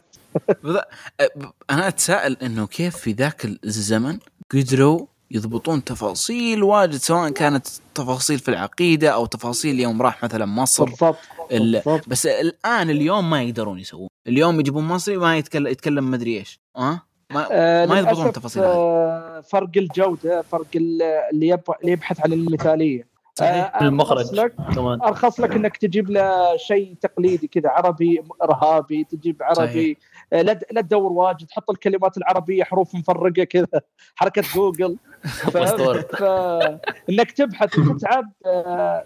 [1.72, 4.20] أنا أتساءل إنه كيف في ذاك الزمن
[4.52, 10.84] قدروا يضبطون تفاصيل واجد سواء كانت تفاصيل في العقيدة أو تفاصيل يوم راح مثلا مصر.
[10.86, 11.18] بالضبط
[11.52, 12.10] ال- بالضبط.
[12.10, 14.08] بس الآن اليوم ما يقدرون يسوون.
[14.28, 16.60] اليوم يجيبون مصري ما يتكلم يتكلم مدري إيش.
[16.78, 18.64] ها؟ ما آه ما يضبطون التفاصيل.
[18.64, 21.02] آه فرق الجودة فرق ال-
[21.34, 23.11] اللي يب- اللي يبحث عن المثالية.
[23.42, 23.76] صحيح.
[23.76, 24.40] آه، المخرج.
[24.76, 29.98] كمان أرخص لك إنك تجيب له شيء تقليدي كذا عربي إرهابي تجيب عربي
[30.34, 33.68] آه، لا لا تدور واجد حط الكلمات العربية حروف مفرقة كذا
[34.16, 34.98] حركة جوجل.
[37.10, 39.06] إنك تبحث وتتعب آه،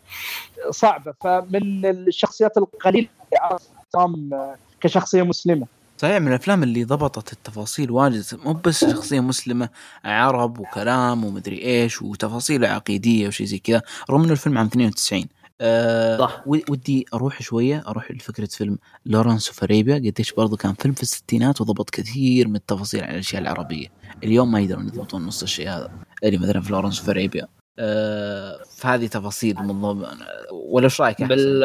[0.70, 3.72] صعبة فمن الشخصيات القليلة اللي عرفت
[4.82, 8.24] كشخصية مسلمة صحيح من الأفلام اللي ضبطت التفاصيل واجد.
[8.46, 9.70] مو بس شخصية مسلمة
[10.04, 15.26] عرب وكلام ومدري إيش وتفاصيل عقيدية وشي زي كذا رغم إنه الفيلم عام 92
[15.62, 16.44] أه صح.
[16.46, 19.96] ودي أروح شوية أروح لفكرة فيلم Lawrence of Arabia.
[19.96, 23.88] قديش برضو كان فيلم في الستينات وضبط كثير من التفاصيل على الأشياء العربية.
[24.24, 25.92] اليوم ما يقدرون يضبطون نص الشيء هذا.
[26.24, 27.48] اللي مثلا في Lawrence of Arabia.
[27.80, 30.08] أه فهذه تفاصيل بالضبط
[30.52, 31.60] ولا إيش رأيك؟ بال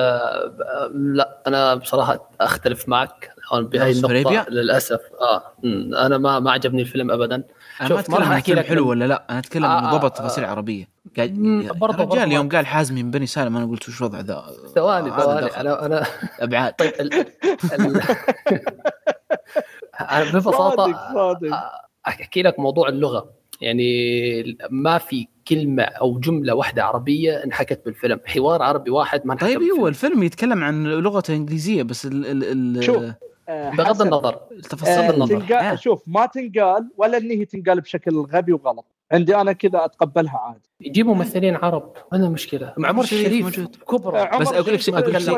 [0.94, 3.30] لا أنا بصراحة أختلف معك.
[3.52, 5.00] بهاي النقطة Arabia؟ للأسف.
[5.20, 5.42] آه.
[6.06, 7.34] أنا ما ما عجبني الفيلم ابدا.
[7.80, 9.26] أنا شوف، ما أتكلم عن أحكي فيلم لك حلو ولا لا.
[9.30, 10.48] أنا أتكلم آه، إنه ضبط آه، تفاصيل آه.
[10.48, 13.66] عربيه قاعد مم، يا برضو- برضو رجال ما- يوم قال حازمي من بني سالم أنا
[13.66, 15.46] قلت وش وضع ذا؟ ثواني هذا ثواني.
[15.46, 16.04] أنا أنا
[16.40, 16.72] أبعاد.
[16.78, 17.14] طيب ال...
[17.72, 18.00] ال...
[20.00, 20.94] أنا ببساطة
[22.08, 23.30] أحكي لك موضوع اللغة.
[23.60, 28.20] يعني ما في كلمة أو جملة واحدة عربية انحكت بالفيلم.
[28.26, 29.62] حوار عربي واحد ما انحكى طيب.
[29.78, 33.02] هو الفيلم يتكلم عن لغة إنجليزية بس ال ال ال شوف.
[33.50, 35.40] آه، بغض النظر التفاصيل آه، النظر.
[35.40, 35.74] تنقال آه.
[35.74, 40.70] شوف ما تنقال ولا إن هي تنقال بشكل غبي وغلط عندي أنا كذا أتقبلها عادي
[40.80, 43.76] يجيبوا ممثلين عرب عندنا مشكلة مع عمر الشريف الشريف موجود.
[43.76, 45.28] كبرى بس أقول لك شيء- أقول لك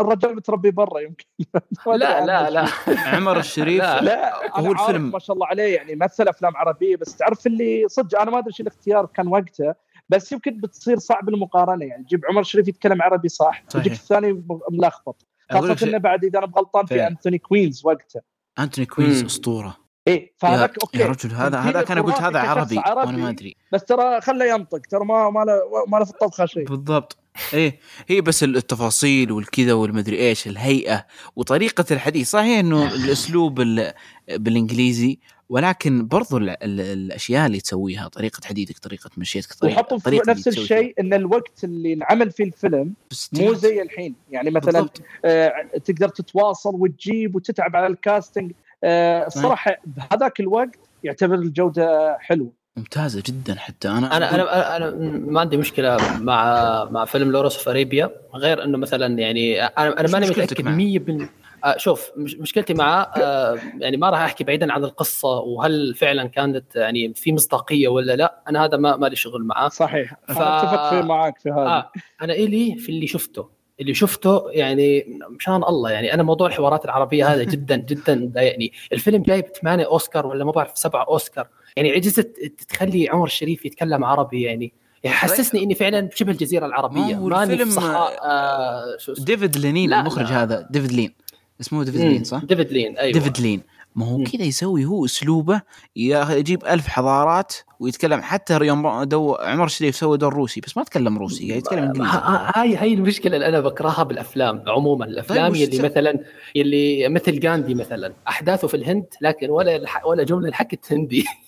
[0.00, 1.24] الرجال متربي برا يمكن
[1.86, 2.64] لا لا لا.
[3.06, 4.00] عمر الشريف لا.
[4.08, 8.20] لا هو الفيلم ما شاء الله عليه يعني مثل أفلام عربية بس تعرف اللي صدق
[8.20, 9.74] أنا ما أدري إيش الاختيار كان وقته
[10.08, 13.62] بس يمكن بتصير صعب المقارنة يعني جيب عمر شريف يتكلم عربي صح.
[13.74, 15.86] وجيب الثاني ملخبط خاصة.
[15.86, 17.08] إنه بعد إذا أنا بغلطان في فعلا.
[17.08, 18.20] أنتوني كوينز وقته
[18.58, 19.26] أنتوني كوينز مم.
[19.26, 19.76] أسطورة
[20.08, 22.98] إيه يا, فهذاك أوكي يا رجل هذا تمثيل هذا كان قلت هذا عربي عربي.
[23.08, 26.46] وأنا ما أدري بس ترى خله ينطق ترى ما ما له ما له في الطبخة
[26.46, 27.16] شيء بالضبط
[27.54, 31.06] إيه هي بس التفاصيل والكذا والمدري إيش الهيئة
[31.36, 33.92] وطريقة الحديث صحيح إنه الأسلوب ال-
[34.28, 40.20] بالإنجليزي ولكن برضو ال ال الأشياء اللي تسويها طريقة حديثك طريقة مشيتك طريقة وحطوا في
[40.28, 40.48] نفس.
[40.48, 42.92] الشيء إن الوقت اللي انعمل فيه الفيلم
[43.32, 43.54] مو.
[43.54, 44.88] زي الحين يعني مثلا.
[45.24, 45.52] آه
[45.84, 48.52] تقدر تتواصل وتجيب وتتعب على الكاستنج
[48.84, 55.40] آه الصراحه بهذاك الوقت يعتبر الجودة حلوة ممتازة جدا حتى أنا أنا أنا أنا ما
[55.40, 60.26] عندي مشكلة مع مع فيلم لورس أوف أريبيا غير إنه مثلا يعني أنا أنا ماني
[60.30, 61.28] مشكلتك متأكد معه؟ 100% آه
[61.76, 66.76] شوف مش مشكلتي معاه آه يعني ما راح أحكي بعيدا عن القصة وهل فعلا كانت
[66.76, 69.68] يعني في مصداقية ولا لا أنا هذا ما مالي شغل معاه.
[69.68, 70.14] صحيح.
[70.28, 71.60] ف- أنا اتفق في معاك في هذا.
[71.60, 71.90] آه
[72.22, 73.58] أنا إلي في اللي شفته.
[73.80, 79.22] اللي شفته يعني مشان الله يعني أنا موضوع الحوارات العربية هذا جدا جدا ضايقني الفيلم
[79.22, 81.48] جايب 8 أوسكار ولا ما بعرف 7 أوسكار.
[81.76, 84.72] يعني عجزت تخلي عمر الشريف يتكلم عربي يعني.
[85.04, 87.00] يعني حسسني إني فعلا بشبه الجزيرة العربية.
[87.28, 90.42] ماني في الفيلم- صحراء آه شو اسمه؟ ديفيد لين لا، المخرج لا.
[90.42, 91.14] هذا ديفيد لين
[91.60, 93.12] اسمه ديفيد لين صح؟ ديفيد لين أيوه.
[93.12, 93.62] ديفيد لين.
[93.96, 94.24] ما هو.
[94.24, 95.60] كذا يسوي هو أسلوبه
[95.96, 100.84] يا- يجيب ألف حضارات ويتكلم حتى يوم دو عمر الشريف سوى دور روسي بس ما
[100.84, 102.10] تكلم روسي قاعد يتكلم إنجليزي.
[102.54, 106.20] هاي هاي المشكلة اللي أنا بكرهها بالأفلام عموما الأفلام يلي ت- مثلا
[106.54, 108.12] يلي مثل غاندي مثلا.
[108.28, 111.24] أحداثه في الهند لكن ولا ولا جملة انحكت هندي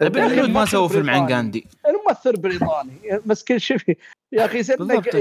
[0.48, 1.32] ما سووا فيلم عن.
[1.32, 2.92] غاندي الممثل بريطاني
[3.26, 3.96] مسكين شوفي
[4.32, 4.60] يا أخي.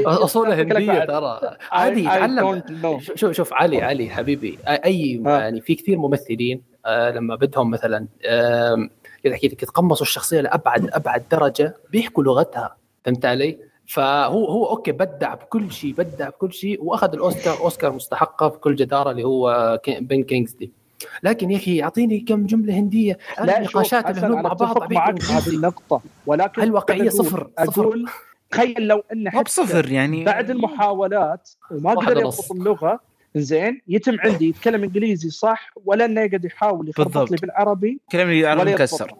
[0.05, 1.05] أصوله هندية.
[1.05, 3.15] ترى عادي you know.
[3.15, 5.39] شوف شوف علي علي حبيبي أي ها.
[5.39, 8.07] يعني في كثير ممثلين آه، لما بدهم مثلا
[9.23, 14.91] كذا حكيت لك يتقمصوا الشخصية لأبعد أبعد درجة بيحكوا لغتها فهمت علي؟ فهو هو أوكي
[14.91, 20.23] بدع بكل شيء بدع بكل شيء وأخذ الأوسكار أوسكار مستحقة بكل جدارة اللي هو بن
[20.23, 20.71] كينجزلي
[21.23, 26.01] لكن يا أخي أعطيني كم جملة هندية لا نقاشات الهنود مع بعض معك هذه النقطة
[26.25, 28.03] ولكن الواقعية أقول- صفر، صفر.
[28.51, 32.17] تخيل لو مو حتى بصفر يعني بعد المحاولات وما قدر.
[32.17, 32.99] يضبط اللغة
[33.35, 37.31] زين يتم عندي يتكلم إنجليزي صح ولا أنه يقعد يحاول بالضبط.
[37.31, 39.11] لي بالعربي كلام لي عربي ولا مكسر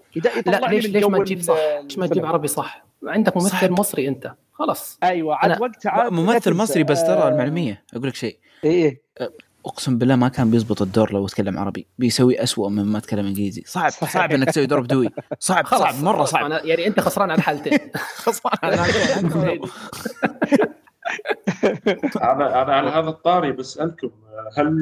[0.45, 2.25] لا ليش ليش ما تجيب صح؟ ليش ما تجيب.
[2.25, 3.63] عربي صح؟ عندك ممثل صح.
[3.69, 5.49] مصري أنت خلاص أيوه عاد
[5.85, 6.53] لا ممثل.
[6.53, 9.01] مصري بس ترى آه، المعلومية أقول لك شيء إيه
[9.67, 11.87] أقسم بالله ما كان بيزبط الدور لو تكلم عربي.
[11.99, 13.63] بيسوي أسوأ مما تكلم إنجليزي.
[13.65, 16.45] صعب صعب إنك تسوي دور بدوي صعب صعب مرة صعب.
[16.45, 17.79] أنا يعني أنت خسران على حالتين
[22.21, 24.09] أنا أنا على هذا الطاري بسألكم
[24.57, 24.75] هل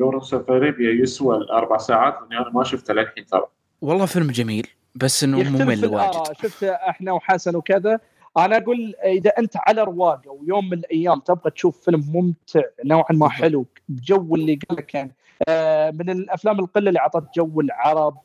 [0.00, 3.46] Lawrence of Arabia يسوى الأربع ساعات؟ لأني أنا ما شفته للحين ترى.
[3.80, 5.86] والله فيلم جميل بس إنه ممل.
[5.86, 6.32] واجد.
[6.42, 8.00] شفت أحنا وحسن وكذا.
[8.36, 13.12] أنا أقول اذا انت على رواق أو يوم من الأيام تبغى تشوف فيلم ممتع نوعا
[13.12, 15.14] ما حلو بجو اللي قال لك يعني
[15.48, 18.18] آه، من الأفلام القلة اللي أعطت جو العرب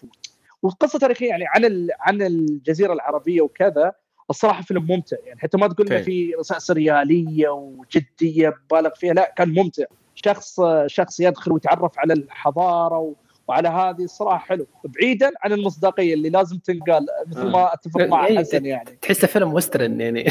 [0.63, 3.93] وقصه تاريخية يعني عن عن الجزيرة العربية وكذا
[4.29, 5.39] الصراحة فيلم ممتع يعني.
[5.39, 9.83] حتى ما تقول إنه في رصاص رياليتي وجدية بالغ فيها لا كان ممتع.
[10.15, 13.15] شخص شخص يدخل ويتعرف على الحضارة.
[13.51, 14.67] وعلى هذه الصراحه حلو.
[14.83, 18.97] بعيدا عن المصداقية اللي لازم تنقال مثل ما أتفق مع إيه، حسن يعني.
[19.01, 20.23] تحسه فيلم western يعني.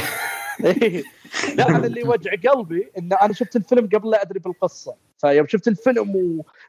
[1.56, 4.94] لا أنا اللي وجع قلبي إن أنا شفت الفيلم قبل لا أدري بالقصة.
[5.18, 6.16] فيوم شفت الفيلم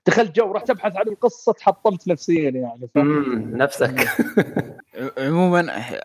[0.08, 2.98] ودخلت جو ورحت أبحث عن القصة تحطمت نفسيا يعني ف...
[3.56, 4.08] نفسك.
[5.18, 5.60] عموما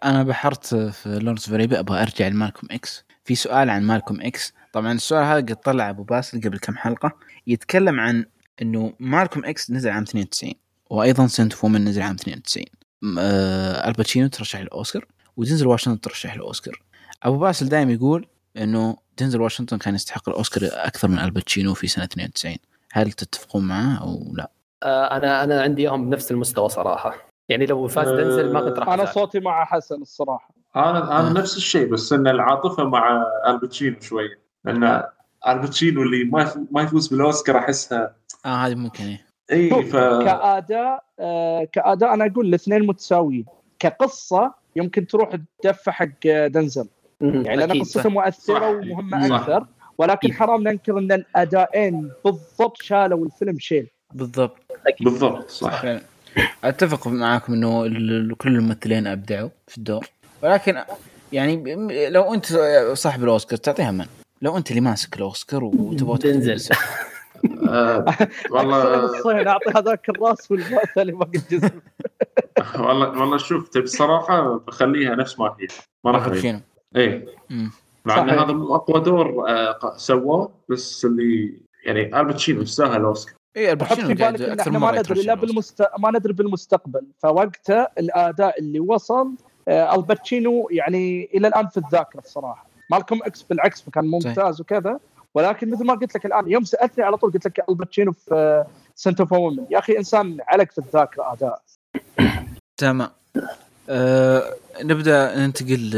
[0.05, 3.05] أنا بحرت في Lawrence of Arabia أبغى أرجع ل Malcolm X.
[3.25, 4.55] في سؤال عن Malcolm X.
[4.73, 7.13] طبعا السؤال هذا قد طلع أبو باسل قبل كم حلقة.
[7.47, 8.25] يتكلم عن
[8.63, 10.53] إنه Malcolm X نزل عام 92
[10.91, 12.65] وأيضا Scent of a Woman نزل عام 92
[13.03, 15.05] م- آه الباتشينو ترشح للأوسكار
[15.37, 16.83] ودينزل واشنطن ترشح للأوسكار
[17.23, 22.05] أبو باسل دائما يقول إنه دينزل واشنطن كان يستحق الأوسكار أكثر من الباتشينو في سنة
[22.05, 22.57] 92
[22.93, 24.51] هل تتفقون معه أو لا؟
[24.83, 27.15] آه، أنا أنا عندي اياهم بنفس المستوى صراحة
[27.49, 29.05] يعني لو فاز آه، دنزل ما كنت راح أنا.
[29.05, 31.33] صوتي مع حسن الصراحة أنا أنا آه.
[31.33, 35.03] نفس الشيء بس إن العاطفة مع الباتشينو شوية لأن
[35.49, 38.17] الباتشينو اللي ما يف- ما يفوز بالأوسكار أحسها
[38.47, 39.25] آه هذه ممكن إيه
[39.77, 43.45] إي ف كآداء آه كآداء أنا أقول الاثنين متساويين
[43.79, 46.89] كقصة يمكن تروح تدفع حق دنزل
[47.21, 48.09] مم، يعني لأن قصته.
[48.11, 48.65] مؤثرة صح.
[48.91, 49.35] ومهمة صح.
[49.35, 49.67] أكثر
[49.99, 50.33] ولكن.
[50.33, 54.57] حرام ننكر إن الادائين بالضبط شالوا الفيلم شيل بالضبط
[54.87, 55.09] أكيد.
[55.09, 56.01] بالضبط صح فعلا
[56.65, 60.07] أتفق معاكم إنه ال- كل الممثلين أبدعوا في الدور
[60.43, 60.83] ولكن
[61.33, 61.75] يعني
[62.09, 62.47] لو أنت
[62.93, 64.07] صاحب الأوسكار تعطيها من
[64.43, 66.75] لو أنت اللي ماسك الأوسكار وتبغى تنزل.
[67.69, 68.05] آه
[68.51, 71.81] والله الصين أعطي هذاك الراس اللي باقي الجسم
[72.87, 75.67] والله والله شوف تبي الصراحة بخليها نفس ما هي
[76.05, 76.25] ما راح.
[76.25, 76.61] الباتشينو
[76.97, 77.25] إيه.
[78.05, 78.31] مع إن.
[78.31, 83.35] هذا مو اقوى دور آه، سواه بس اللي يعني الباتشينو يستاهل الأوسكار.
[83.57, 85.83] اي الباتشينو قاعد أكثر إحنا مرة ما ندري لا يترشح بالمست...
[85.99, 89.33] ما ندري بالمستقبل فوقته الأداء اللي وصل
[89.69, 92.67] آه، الباتشينو يعني إلى الآن في الذاكرة الصراحة.
[92.91, 95.01] Malcolm X بالعكس كان ممتاز وكذا.
[95.37, 98.65] ولكن مثل ما قلت لك الآن يوم سألتني على طول قلت لك الباتشينو في
[98.95, 99.67] Scent of a Woman.
[99.71, 101.63] يا أخي إنسان علق في الذاكرة أداء.
[102.77, 103.09] تمام.
[103.89, 104.43] آه
[104.83, 105.93] نبدأ ننتقل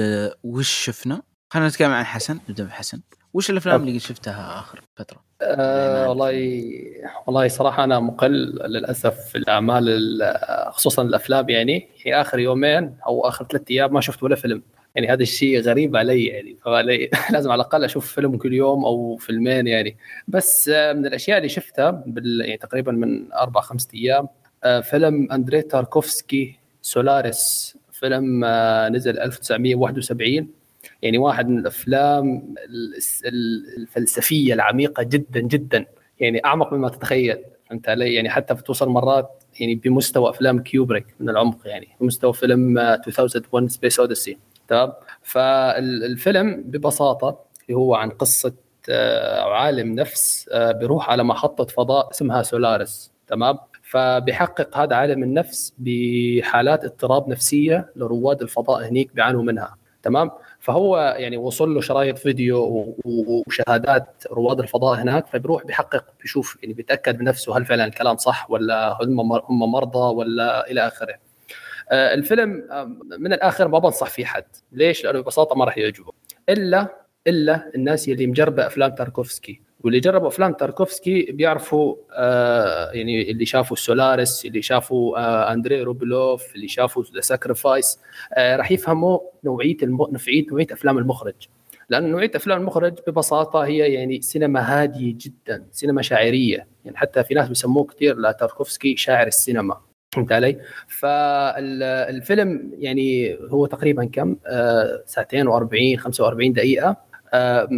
[0.45, 1.23] وش شفنا.
[1.53, 2.39] خلينا نتكلم عن حسن.
[2.49, 3.01] نبدأ بحسن.
[3.35, 6.63] وش الأفلام اللي شفتها آخر فترة؟ آه والله
[7.27, 8.33] والله صراحة أنا مقل
[8.67, 11.89] للأسف في الأعمال ال- خصوصا الأفلام يعني.
[12.05, 14.63] يعني آخر يومين أو آخر ثلاث أيام ما شفت ولا فيلم.
[14.99, 16.57] يعني هذا الشيء غريب علي يعني.
[16.65, 19.97] فعلي لازم على الأقل أشوف فيلم كل يوم أو فيلمين يعني.
[20.29, 24.29] بس آه، من الأشياء اللي شفتها بال يعني تقريبا من أربع خمسة أيام
[24.65, 27.77] آه، فيلم اندري تاركوفسكي Solaris.
[27.93, 30.49] فيلم آه، نزل 1971
[31.03, 32.55] يعني واحد من الأفلام
[33.77, 35.87] الفلسفية العميقة جدا جدا.
[36.21, 37.39] يعني أعمق مما تتخيل.
[37.71, 41.89] فهمت علي؟ يعني حتى بتوصل مرات يعني بمستوى أفلام كيوبريك من العمق يعني.
[42.01, 44.39] بمستوى فيلم آه، 2001 Space Odyssey
[44.69, 48.53] تمام؟ فالفيلم ببساطة اللي هو عن قصة
[48.91, 55.75] آه، عالم نفس آه، بيروح على محطة فضاء اسمها سولاريس تمام؟ فبيحقق هذا عالم النفس
[55.79, 62.95] بحالات اضطراب نفسية لرواد الفضاء هنيك بيعانوا منها تمام؟ فهو يعني وصل له شرايط فيديو
[63.05, 68.99] وشهادات رواد الفضاء هناك فبيروح بيحقق بيشوف يعني بيتأكد بنفسه هل فعلا الكلام صح ولا
[69.03, 71.28] هم هم مرضى ولا إلى آخره.
[71.93, 72.85] آه، الفيلم آه،
[73.19, 76.13] من الآخر ما بنصح فيه حد، ليش؟ لأنه ببساطة ما راح يعجبه.
[76.49, 76.89] إلا
[77.27, 79.61] إلا الناس اللي مجربة أفلام تاركوفسكي.
[79.81, 86.55] واللي جربوا أفلام تاركوفسكي بيعرفوا آه يعني اللي شافوا Solaris اللي شافوا آه Andrei Rublev
[86.55, 87.99] اللي شافوا The Sacrifice
[88.35, 89.97] آه راح يفهموا نوعية الم...
[89.97, 91.49] نوعيه نوعية أفلام المخرج.
[91.91, 96.67] لأن نوعية أفلام المخرج ببساطة هي يعني سينما هادية جدا سينما شاعرية.
[96.85, 99.81] يعني حتى في ناس بيسموه كثير لتاركوفسكي شاعر السينما.
[100.13, 106.97] فهمت علي؟ فالفيلم يعني هو تقريبا كم؟ آه ساعتين و40 45 دقيقة
[107.35, 107.69] آه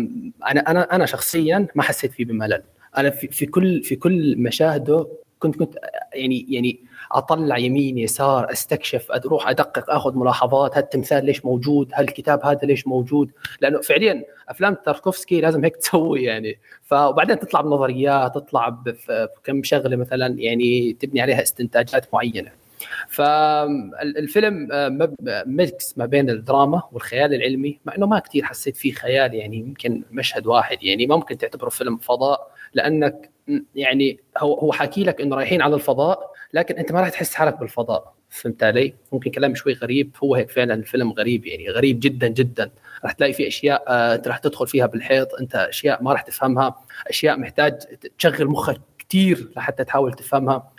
[0.50, 2.62] أنا أنا أنا شخصيا ما حسيت فيه بملل
[2.98, 5.08] أنا في كل في كل مشاهده
[5.38, 5.74] كنت كنت
[6.14, 6.80] يعني يعني
[7.12, 13.30] أطلع يمين يسار أستكشف أروح أدقق آخذ ملاحظات هالتمثال ليش موجود؟ هالكتاب هذا ليش موجود؟
[13.60, 16.58] لأنه فعليا أفلام تاركوفسكي لازم هيك تسوي يعني.
[16.82, 22.52] فوبعدين تطلع بنظريات تطلع بكم شغلة مثلا يعني تبني عليها استنتاجات معينة.
[23.08, 24.68] فالفيلم
[25.46, 30.02] ميكس ما بين الدراما والخيال العلمي مع إنه ما كثير حسيت فيه خيال يعني يمكن
[30.10, 31.06] مشهد واحد يعني.
[31.06, 33.30] ممكن تعتبره فيلم فضاء لأنك
[33.74, 37.58] يعني هو هو حاكي لك إنه رايحين على الفضاء لكن أنت ما راح تحس حالك
[37.58, 42.28] بالفضاء فهمت علي؟ ممكن كلام شوي غريب هو هيك فعلا الفيلم غريب يعني غريب جدا
[42.28, 42.70] جدا.
[43.04, 46.74] راح تلاقي في أشياء آه، أنت راح تدخل فيها بالحيط أنت أشياء ما راح تفهمها
[47.08, 47.78] أشياء محتاج
[48.18, 50.72] تشغل مخك كثير لحتى تحاول تفهمها.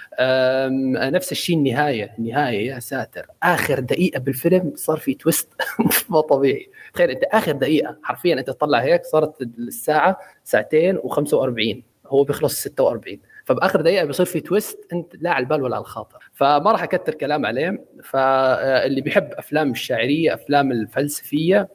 [1.09, 5.49] نفس الشيء النهاية النهاية يا ساتر آخر دقيقة بالفيلم صار في تويست
[6.09, 6.69] مو طبيعي.
[6.93, 13.19] تخيل أنت آخر دقيقة حرفيا أنت تطلع هيك صارت الساعة ساعتين و45 هو بيخلص 46
[13.53, 16.29] فبآخر دقيقة بيصير في تويست أنت لا على البال ولا على الخاطر.
[16.33, 17.85] فما راح أكثر كلام عليه.
[18.03, 21.69] فاللي بيحب أفلام الشاعرية أفلام الفلسفية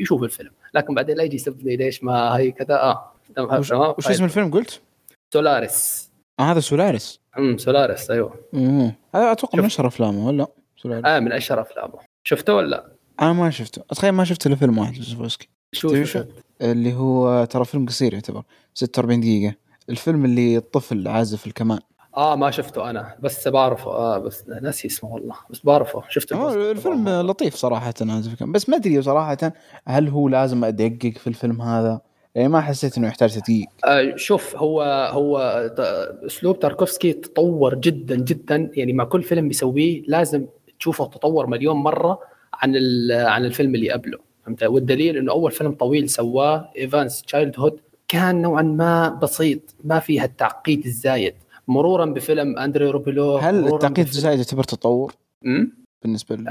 [0.00, 0.50] يشوف الفيلم.
[0.74, 2.74] لكن بعدين لا يجي يسبني ليش ما هي كذا.
[2.74, 3.60] آه تمام
[3.98, 4.80] وش, اسم الفيلم قلت؟
[5.32, 6.10] سولاريس.
[6.40, 7.20] آه هذا سولاريس.
[7.38, 8.34] امم سولاريس أيوه.
[8.54, 8.92] أمم.
[9.14, 11.06] هذا أتوقع من أشهر أفلامه ولا؟ سولاريس.
[11.06, 11.98] آه من أشهر أفلامه.
[12.24, 13.82] شفته ولا؟ أنا ما شفته.
[13.90, 14.94] أتخيل ما شفت إلا فيلم واحد
[15.72, 15.96] شورت
[16.62, 18.42] اللي هو ترى فيلم قصير يعتبر
[18.74, 19.54] 46 دقيقة.
[19.90, 21.78] الفيلم اللي الطفل عازف الكمان.
[22.16, 23.90] آه ما شفته أنا بس بعرفه.
[23.90, 26.02] آه بس ناسي اسمه والله بس بعرفه.
[26.08, 29.52] شفته آه الفيلم لطيف صراحة عازف الكمان بس ما أدري صراحة
[29.86, 32.00] هل هو لازم أدقق في الفيلم هذا؟
[32.34, 33.66] يعني ما حسيت إنه يحتاج تدقيق.
[33.84, 35.38] آه شوف هو هو
[36.26, 38.70] أسلوب تاركوفسكي تطور جدا جدا.
[38.74, 40.46] يعني مع كل فيلم بيسويه لازم
[40.78, 42.20] تشوفه تطور مليون مرة
[42.54, 42.76] عن
[43.10, 44.18] عن الفيلم اللي قبله.
[44.46, 47.80] فهمت؟ والدليل إنه أول فيلم طويل سواه Ivan's Childhood
[48.12, 51.34] كان نوعا ما بسيط ما فيها التعقيد الزايد.
[51.68, 55.14] مرورا بفيلم أندري روبلوف هل التعقيد الزايد يعتبر تطور؟
[55.46, 56.48] امم بالنسبة ل...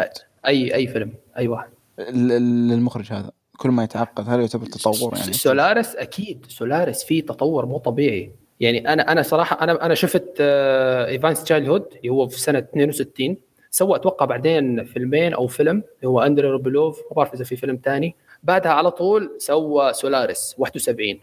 [0.47, 1.69] اي اي فيلم أي واحد.
[2.09, 3.31] للمخرج هذا.
[3.57, 6.45] كل ما يتعقد هل يعتبر تطور يعني؟ سولاريس أكيد.
[6.49, 8.31] سولاريس فيه تطور مو طبيعي.
[8.59, 13.37] يعني أنا أنا صراحة أنا أنا شفت Ivan's Childhood اللي هو في سنة 62
[13.71, 17.79] سوى أتوقع بعدين فيلمين أو فيلم اللي هو أندري روبلوف ما بعرف إذا في فيلم
[17.83, 21.19] ثاني بعدها على طول سوى سولاريس 71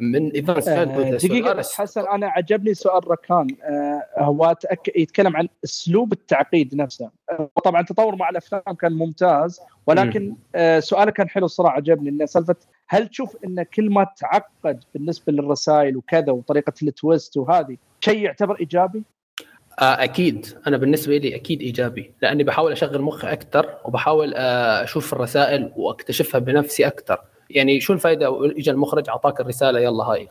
[0.00, 3.46] من Ivan's آه دقيقة بس حسن أنا عجبني سؤال ركان.
[3.62, 4.96] آه هو تأك...
[4.96, 7.10] يتكلم عن أسلوب التعقيد نفسه.
[7.30, 12.26] آه طبعا التطور مع الأفلام كان ممتاز ولكن آه سؤالك كان حلو الصراحة عجبني إنه
[12.26, 12.56] سالفة
[12.88, 18.56] هل تشوف إن كل ما تعقد بالنسبة للرسائل وكذا وطريقة ال twist وهذه شيء يعتبر
[18.60, 19.02] إيجابي؟
[19.80, 20.46] آه، أكيد.
[20.66, 26.38] أنا بالنسبة لي أكيد إيجابي لأني بحاول أشغل مخي أكثر وبحاول آه، أشوف الرسائل وأكتشفها
[26.38, 27.20] بنفسي أكثر
[27.56, 30.28] يعني شو الفائده اجى المخرج أعطاك الرسالة يلا هاي.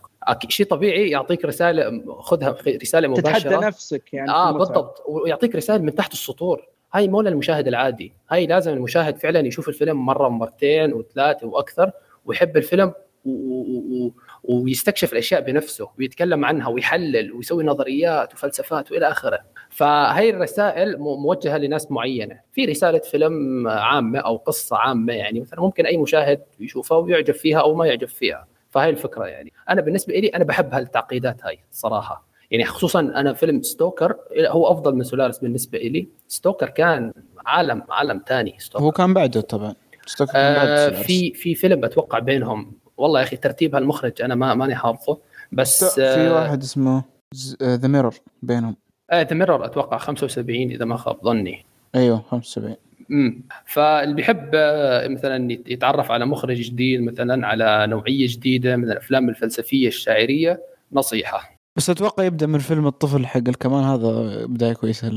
[0.50, 3.40] شيء طبيعي يعطيك رسالة خذها رسالة مباشرة.
[3.40, 5.04] تتحدى نفسك يعني آه بالضبط.
[5.08, 6.68] ويعطيك رسائل من تحت السطور.
[6.94, 8.14] هاي مو للمشاهد العادي.
[8.30, 11.92] هاي لازم المشاهد فعلا يشوف الفيلم مرة ومرتين وثلاثة وأكثر
[12.26, 12.94] ويحب الفيلم.
[14.44, 19.40] ويستكشف الأشياء بنفسه ويتكلم عنها ويحلل ويسوي نظريات وفلسفات وإلى آخره.
[19.70, 22.40] فهي الرسائل موجهة لناس معينة.
[22.54, 27.60] في رسالة فيلم عامة أو قصة عامة يعني مثلا ممكن أي مشاهد يشوفها ويعجب فيها
[27.60, 28.48] أو ما يعجب فيها.
[28.70, 29.54] فهي الفكرة يعني.
[29.70, 32.28] أنا بالنسبة لي أنا بحب هالتعقيدات هاي صراحة.
[32.52, 36.08] يعني خصوصا أنا فيلم Stalker هو أفضل من سولاريس بالنسبة لي.
[36.28, 37.14] Stalker كان
[37.46, 39.76] عالم عالم ثاني هو كان بعده طبعا.
[40.06, 44.36] Stalker كان بعد آه في في فيلم أتوقع بينهم والله يا أخي ترتيب هالمخرج أنا
[44.36, 45.18] ما ماني حافظه
[45.52, 47.04] بس في آه واحد اسمه
[47.64, 48.76] The Mirror بينهم.
[49.14, 51.66] إيه The Mirror أتوقع 75 إذا ما خاب ظني.
[51.96, 52.76] أيوه 75
[53.12, 59.30] امم فاللي بيحب آه، مثلا يتعرف على مخرج جديد مثلا على نوعية جديدة من الأفلام
[59.30, 61.56] الفلسفية الشاعرية نصيحة.
[61.78, 65.12] بس أتوقع يبدأ من فيلم الطفل حق الكمان هذا بداية كويسة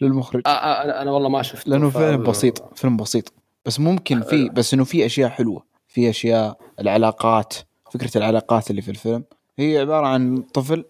[0.00, 0.42] للمخرج.
[0.46, 1.90] آه آه أنا والله ما شفته لأنه.
[1.90, 3.32] فيلم بسيط فيلم بسيط.
[3.66, 5.62] بس ممكن في بس إنه في أشياء حلوة.
[5.96, 7.54] في أشياء العلاقات
[7.90, 9.24] فكرة العلاقات اللي في الفيلم.
[9.58, 10.84] هي عبارة عن طفل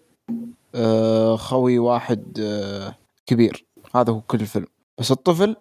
[0.75, 2.95] آه، خوي واحد آه،
[3.25, 3.65] كبير.
[3.95, 4.65] هذا هو كل الفيلم.
[4.97, 5.55] بس الطفل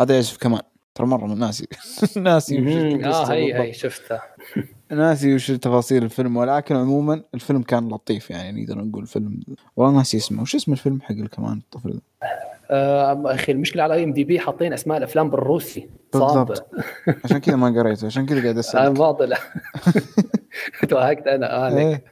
[0.00, 0.60] هذا يعزف كمان.
[0.94, 1.66] ترى مرة ناسي.
[2.16, 2.58] ناسي
[3.04, 4.22] آه هي هي شفتها
[4.90, 6.36] ناسي وش تفاصيل الفيلم.
[6.36, 9.40] ولكن عموما الفيلم كان لطيف يعني نقدر نقول فيلم
[9.76, 10.42] والله ناسي اسمه.
[10.42, 15.90] وش اسم الفيلم حق كمان الطفل آه أخي المشكلة على IMDb حاطين أسماء الأفلام بالروسي.
[16.12, 16.66] بالضبط.
[17.24, 19.36] عشان كذا ما قريته عشان كذا قاعد اسال أنا معضله
[20.88, 21.52] توهقت أنا.
[21.66, 22.04] آه إيه.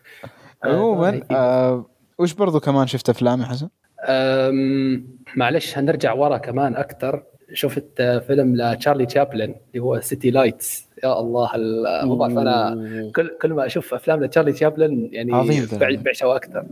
[0.64, 1.86] عموما آه
[2.18, 3.68] وش برضو كمان شفت أفلام يا حسن؟
[5.36, 7.22] معلش هنرجع ورا كمان أكثر
[7.52, 13.12] شفت فيلم لتشارلي تشابلن اللي هو City Lights يا الله ال- ما بعرف أنا أوه.
[13.12, 15.78] كل كل ما أشوف أفلام لتشارلي تشابلن يعني عظيم ذا.
[15.78, 16.64] بع- بعشقه أكثر.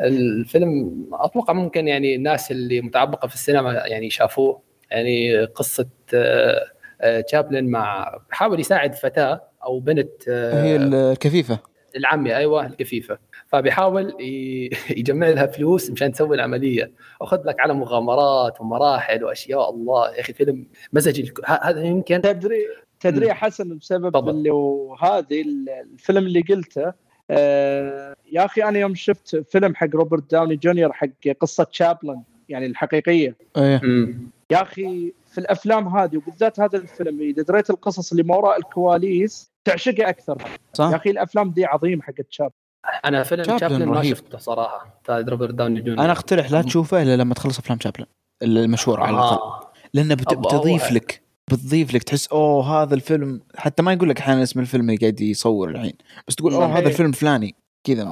[0.00, 4.60] الفيلم أتوقع ممكن يعني الناس اللي متعمقه في السينما يعني شافوه
[4.90, 6.60] يعني قصة آه،
[7.00, 11.58] آه، تشابلن مع حاول يساعد فتاة أو بنت آه، هي الكفيفة
[11.96, 14.14] العمي أيوه الكفيفة فبيحاول
[15.00, 16.92] يجمع لها فلوس مشان تسوي العملية.
[17.20, 19.70] واخذ لك على مغامرات ومراحل وأشياء.
[19.70, 22.66] الله يا أخي فيلم مزج هذا يمكن تدري
[23.00, 23.26] تدري.
[23.26, 24.30] يا حسن بسبب تفضل.
[24.30, 25.44] اللي وهذه
[25.92, 26.92] الفيلم اللي قلته
[27.30, 32.66] آه يا أخي أنا يوم شفت فيلم حق روبرت داوني جونيور حق قصة تشابلن يعني
[32.66, 33.36] الحقيقية.
[33.56, 34.30] مم.
[34.50, 39.50] يا أخي في الأفلام هذه وبالذات هذا الفيلم إذا دريت القصص اللي ما وراء الكواليس
[39.64, 40.36] تعشقه أكثر.
[40.40, 42.65] يا صح أخي الأفلام دي عظيمة حق تشابلن
[43.04, 44.16] أنا فيلم تشابلن تشابلن ما رهيب.
[44.16, 48.06] شفته صراحة بتاع روبرت داوني جونيور أنا أقترح لا تشوفه إلا لما تخلص أفلام تشابلن
[48.42, 49.70] المشهوره على الأقل آه.
[49.94, 50.34] لأنه بت...
[50.34, 50.92] بتضيف.
[50.92, 54.96] لك بتضيف لك تحس أوه هذا الفيلم حتى ما يقول لك أحيانا اسم الفيلم اللي
[54.96, 55.92] قاعد يصور الحين
[56.28, 56.78] بس تقول أوه.
[56.78, 58.02] هذا الفيلم فلاني كذا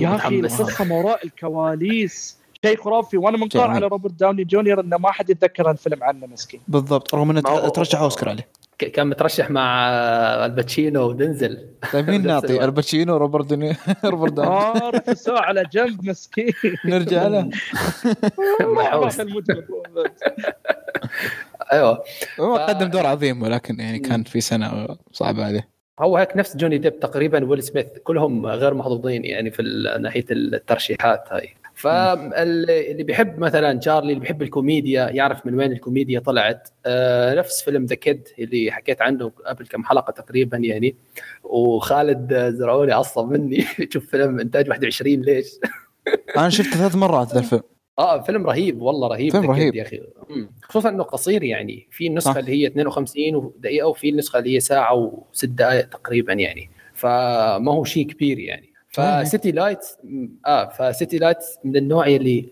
[0.00, 0.40] يا أخي.
[0.40, 5.30] القصة ما وراء الكواليس شيء خرافي وأنا منقهر على روبرت داوني جونيور إنه ما حد
[5.30, 8.48] يتذكر هالفيلم عنه مسكين بالضبط رغم إنه ترشح أوسكار عليه
[8.78, 12.64] كان مترشح مع آه، آل باتشينو ودنزل طيب مين نعطي.
[12.64, 16.52] آل باتشينو روبرت ديني روبرت داوني آه رفسوه على جنب مسكين.
[16.84, 17.50] نرجع له.
[18.76, 19.20] محوس.
[21.72, 22.02] أيوه.
[22.40, 25.68] هو قدم دور عظيم ولكن يعني كانت في سنة صعبة عليه.
[26.00, 27.86] هو هيك نفس جوني ديب تقريبا ويل سميث.
[28.04, 29.62] كلهم غير محظوظين يعني في
[30.00, 31.54] ناحية الترشيحات هاي.
[31.84, 37.84] فاللي بيحب مثلا تشارلي اللي بيحب الكوميديا يعرف من وين الكوميديا طلعت آه نفس فيلم
[37.84, 40.96] The Kid اللي حكيت عنه قبل كم حلقة تقريبا يعني
[41.44, 45.46] وخالد زرعوني عصب مني تشوف فيلم إنتاج 21 ليش؟
[46.36, 47.62] أنا شفته ثلاث مرات ذا الفيلم
[47.98, 49.74] آه فيلم رهيب والله رهيب فيلم رهيب.
[49.74, 50.00] يا أخي.
[50.62, 52.40] خصوصا إنه قصير يعني في النسخة.
[52.40, 57.84] اللي هي 52 دقيقه وفي النسخة اللي هي ساعة وست دقائق تقريبا يعني فما هو
[57.84, 58.73] شيء كبير يعني.
[58.94, 59.96] ف City Lights
[60.46, 62.48] آه ف City Lights من النوع اللي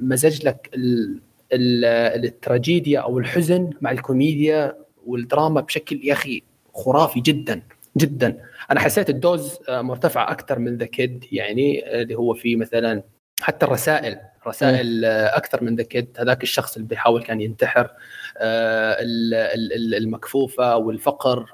[0.00, 1.20] مزج لك ال
[1.52, 1.84] ال
[2.24, 4.76] التراجيديا أو الحزن مع الكوميديا
[5.06, 6.42] والدراما بشكل يا أخي
[6.74, 7.62] خرافي جدا
[7.96, 8.38] جدا.
[8.70, 12.56] أنا حسيت ال dose آه، مرتفع أكثر من The Kid يعني آه، اللي هو في
[12.56, 13.02] مثلا
[13.40, 17.90] حتى الرسائل رسائل آه، أكثر من The Kid هذاك الشخص اللي بيحاول كان ينتحر
[18.36, 21.46] ال- ال- ال- المكفوفة والفقر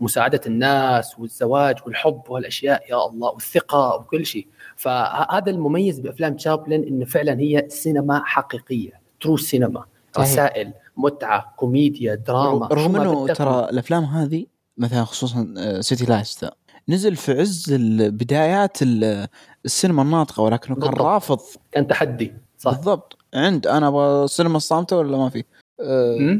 [0.00, 4.46] ومساعده الناس والزواج والحب والأشياء يا الله والثقة وكل شيء.
[4.76, 9.84] فهذا المميز بأفلام تشابلن إنه فعلا هي سينما حقيقية true cinema.
[10.18, 12.66] رسائل متعة كوميديا دراما.
[12.66, 13.26] رغم إنه.
[13.26, 14.46] ترى الأفلام هذه
[14.78, 16.50] مثلا خصوصا آه، City Lights ذا
[16.88, 19.28] نزل في عز بدايات ال-
[19.64, 21.00] السينما الناطقة ولكنه كان بالضبط.
[21.02, 21.38] رافض.
[21.72, 22.70] كان تحدي صح.
[22.70, 23.18] بالضبط.
[23.34, 25.44] عند أنا أبغى السينما الصامتة ولا ما في؟
[25.80, 26.38] آه.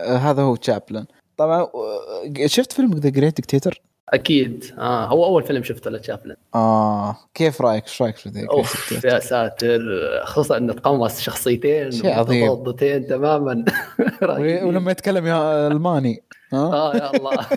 [0.00, 1.06] آه هذا هو تشابلن.
[1.36, 1.66] طبعا
[2.46, 4.64] شفت فيلم The Great Dictator أكيد.
[4.78, 9.18] آه هو أول فيلم شفته لتشابلن آه كيف رأيك؟ إيش رأيك في ذا أوف يا
[9.18, 9.80] ساتر.
[10.24, 12.52] خصوصا انه تقمص شخصيتين شيء عظيم.
[12.52, 13.64] متضادتين تماما.
[14.66, 16.22] ولما يتكلم بالألماني.
[16.52, 17.46] ها؟ آه يا الله.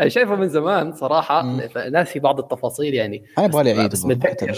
[0.00, 1.42] أنا شايفه من زمان صراحة.
[1.90, 3.24] ناسي بعض التفاصيل يعني.
[3.38, 4.52] أنا يبغى لي أعيد بس متذكر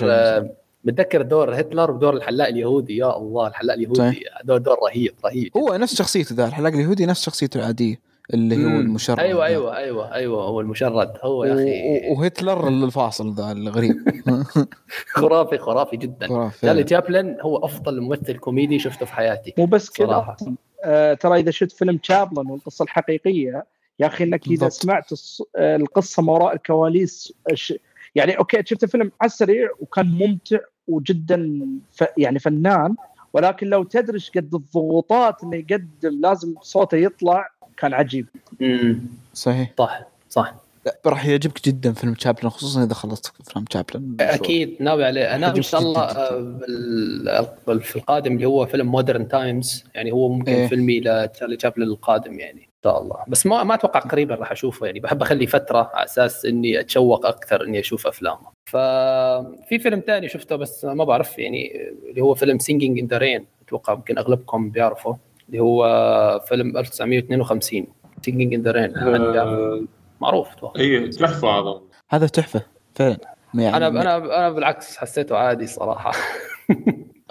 [0.85, 5.77] متذكر دور هتلر ودور الحلاق اليهودي يا الله الحلاق اليهودي دور دور رهيب رهيب هو
[5.77, 8.01] نفس شخصيته ذا الحلاق اليهودي نفس شخصيته العادية
[8.35, 8.81] اللي هو مم.
[8.81, 9.45] المشرد أيوه.
[9.47, 13.97] أيوه أيوه أيوه هو المشرد هو يا أخي وهتلر الفاصل ذا الغريب
[15.15, 16.59] خرافي خرافي جدا خرافي.
[16.61, 20.37] تشارلي تشابلن هو أفضل ممثل كوميدي شفته في حياتي مو بس كذا.
[20.85, 23.65] آه ترى إذا شفت فيلم تشابلن والقصة الحقيقية
[24.01, 24.69] يا أخي إنك إذا.
[24.69, 27.33] سمعت الص- آه، القصة ما وراء الكواليس
[28.15, 31.61] يعني أوكي شفت فيلم على السريع وكان ممتع وجدا
[31.93, 32.95] ف يعني فنان
[33.33, 38.27] ولكن لو تدري إيش قد الضغوطات انه يقدم لازم صوته يطلع كان عجيب.
[38.63, 39.01] امم
[39.35, 39.73] صحيح.
[39.79, 40.01] صح
[40.31, 40.55] صح.
[40.87, 44.77] لا راح يعجبك جدا فيلم تشابلن خصوصا إذا خلصت فيلم تشابلن أكيد.
[44.81, 45.35] ناوي عليه.
[45.35, 46.03] أنا إن شاء الله.
[46.03, 50.69] آه، في القادم اللي هو فيلم Modern Times يعني هو ممكن إيه.
[50.69, 52.68] فيلمي لتشارلي تشابلن القادم يعني.
[52.85, 53.17] شاء الله.
[53.29, 55.01] بس ما ما أتوقع قريبا راح أشوفه يعني.
[55.01, 58.47] بحب أخلي فترة على أساس إني أتشوق أكثر إني أشوف أفلامه.
[58.69, 63.47] ففي فيلم ثاني شفته بس ما بعرف يعني اللي هو فيلم Singing in the Rain
[63.67, 65.17] أتوقع يمكن أغلبكم بيعرفه.
[65.49, 65.85] اللي هو
[66.49, 67.87] فيلم 1952
[68.23, 68.93] Singing in the Rain
[70.21, 70.53] معروف.
[70.53, 71.81] أتوقع اي تحفة هذا.
[72.09, 72.63] هذا تحفة.
[72.95, 73.19] فعلا.
[73.55, 76.13] يعني أنا أنا أنا بالعكس حسيته عادي صراحة.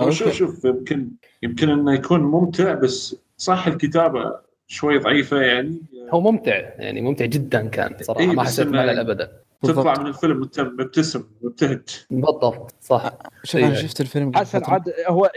[0.10, 0.32] شوف.
[0.32, 1.10] شوف يمكن
[1.44, 5.82] يمكن إنه يكون ممتع بس صح الكتابة شوي ضعيفة يعني
[6.14, 9.32] هو ممتع يعني ممتع جدا كان صراحة إيه، ما حسيت إنه- بملل ابدا
[9.64, 10.00] تطلع بالضبط.
[10.00, 13.12] من الفيلم وانت مبتسم مبتهج بالضبط صح
[13.56, 13.74] أنا إيه.
[13.74, 14.62] شفت الفيلم قبل حسن.
[14.66, 15.32] عاد هو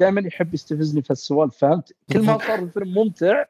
[0.00, 3.44] دائما يحب يستفزني في السوالف فهمت؟ كل ما صار الفيلم ممتع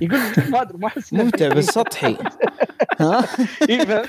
[0.00, 0.20] يقول
[0.50, 2.16] ما أدري ما احس ممتع بس سطحي
[3.00, 3.24] ها
[3.68, 4.04] إيه،.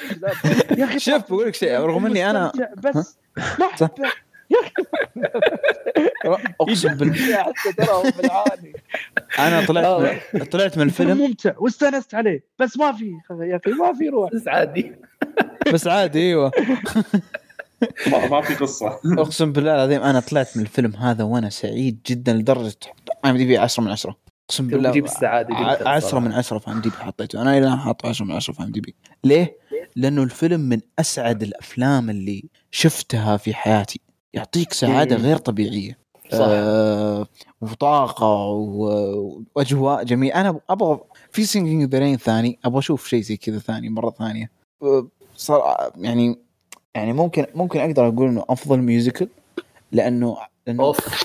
[0.77, 2.51] يا أخي شوف بقول لك شيء رغم إني أنا
[2.83, 4.11] بس ما احبه
[6.61, 7.37] اقسم بالله.
[7.43, 8.03] حتى ترى
[9.39, 10.19] أنا طلعت آه.
[10.33, 10.43] من...
[10.45, 11.17] طلعت من الفيلم.
[11.17, 14.31] ممتع واستأنست عليه بس ما في يا أخي ما في روح.
[14.33, 14.91] بس عادي.
[15.73, 16.51] بس عادي أيوه.
[18.11, 18.99] ما, ما في قصة.
[19.05, 22.75] أقسم بالله العظيم أنا طلعت من الفيلم هذا وأنا سعيد جدا لدرجة
[23.25, 24.17] IMDb 10 من 10
[24.49, 26.25] أقسم بالله تجيب السعاده جدا 10 صراحة.
[26.25, 27.41] من 10 في IMDb حطيته.
[27.41, 29.57] أنا إلى الآن حاط 10 من 10 في IMDb ليه؟
[29.95, 33.99] لأنه الفيلم من أسعد الأفلام اللي شفتها في حياتي.
[34.37, 35.23] يعطيك سعادة مم.
[35.23, 35.97] غير طبيعية.
[36.31, 36.37] صح.
[36.49, 37.27] آه
[37.61, 38.45] وطاقة
[39.55, 40.35] وأجواء جميلة.
[40.41, 40.99] أنا أبغى
[41.31, 42.59] في Singing the Rain ثاني.
[42.65, 44.51] أبغى أشوف شيء زي كذا ثاني مرة ثانية.
[44.83, 46.39] آه، صار يعني
[46.95, 49.27] يعني ممكن ممكن أقدر أقول إنه أفضل musical
[49.91, 51.23] لأنه لأنه أوف.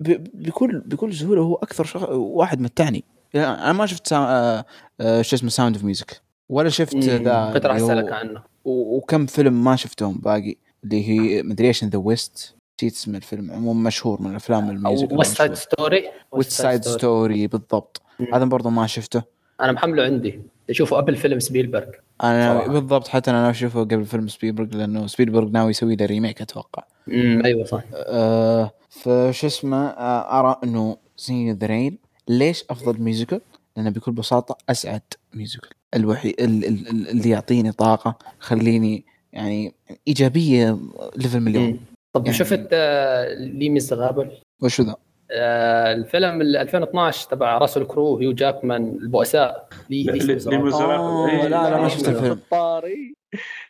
[0.00, 2.08] ب- بكل بكل سهولة هو أكثر شخ...
[2.10, 3.04] واحد متعني.
[3.34, 4.16] يعني أنا ما شفت سا...
[4.16, 4.64] آه،
[5.00, 8.42] آه، شو اسمه Sound of Music ولا شفت ذا كنت راح أسألك عنه.
[8.64, 10.56] وكم فيلم ما شفتهم باقي.
[10.84, 15.12] اللي هي مدري إيش The West نسيت اسم الفيلم عموما مشهور من الأفلام ال music
[15.12, 18.02] West Side Story West Side Story بالضبط.
[18.20, 18.34] مم.
[18.34, 19.22] هذا برضو ما شفته.
[19.60, 20.40] أنا محمله عندي.
[20.70, 21.86] اشوفه قبل فيلم سبيلبرغ
[22.22, 22.72] أنا صراحة.
[22.72, 26.84] بالضبط حتى أنا أشوفه قبل فيلم سبيلبرغ لأنه سبيلبرغ ناوي يسوي له remake أتوقع.
[27.08, 31.98] امم أيوه صح آه وش اسمه آه أرى إنه Sing the Rain
[32.28, 33.40] ليش أفضل musical؟
[33.76, 35.02] لأنه بكل بساطة أسعد
[35.34, 39.04] musical الوحيد ال- ال- ال- اللي يعطيني طاقة خليني
[39.38, 39.74] يعني
[40.08, 40.78] إيجابية
[41.16, 41.80] ليفل مليون.
[42.12, 44.30] طب يعني- شفت آه، لي ميس غابل
[44.62, 44.96] وشو ذا؟
[45.30, 50.58] آه، الفيلم ال 2012 تبع راسل كرو هيو جاكمان البؤساء لي ل- لي ل- ميزرابل.
[50.60, 50.92] لميزرابل.
[50.94, 52.08] آه، إيه، لا لا ما شفت.
[52.08, 53.14] الفيلم الطاري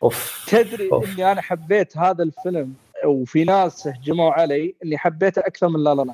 [0.03, 1.13] أوف تدري أوف.
[1.19, 2.73] إني أنا حبيت هذا الفيلم
[3.05, 6.13] وفي ناس هجموا علي إني حبيته أكثر من لا لا لا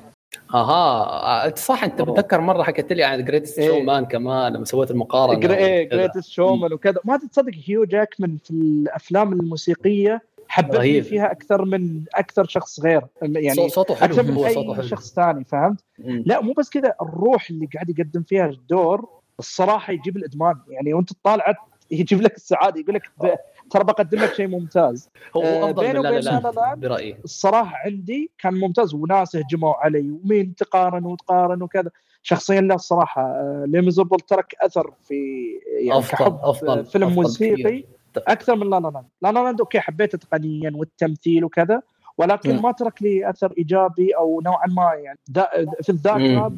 [0.54, 3.60] أها آه، صح انت بتذكر مرة حكيت لي عن جريتست.
[3.62, 5.98] شو مان كمان لما سويت المقارنة إيه وكذا.
[5.98, 11.02] جريتست شومان وكذا ما تتصدق هيو جاكمان في الأفلام الموسيقية حببني.
[11.02, 15.14] فيها أكثر من أكثر شخص غير يعني صو- صوته حلو أكثر من أي حلو شخص
[15.14, 16.22] ثاني فهمت؟ مم.
[16.26, 19.08] لا مو بس كذا الروح اللي قاعد يقدم فيها الدور
[19.38, 21.54] الصراحة يجيب الإدمان يعني وأنت تطالع
[21.90, 23.02] يجيب لك السعادة يقول لك
[23.70, 25.10] ترى بقدم لك شيء ممتاز.
[25.36, 27.16] هو آه، أفضل لا وبين لا برأيي.
[27.24, 31.90] الصراحة عندي كان ممتاز وناس هجموا علي ومين تقارن وتقارن وكذا.
[32.22, 35.14] شخصيا لا الصراحة آه، Les Misérables ترك أثر في
[35.80, 37.84] يعني أفضل- كحب أفضل- فيلم أفضل موسيقي.
[38.16, 41.80] أكثر من La La Land La La Land أوكي حبيته تقنيا والتمثيل وكذا
[42.18, 42.62] ولكن مم.
[42.62, 45.18] ما ترك لي أثر إيجابي أو نوعا ما يعني.
[45.82, 46.52] في الذاكرة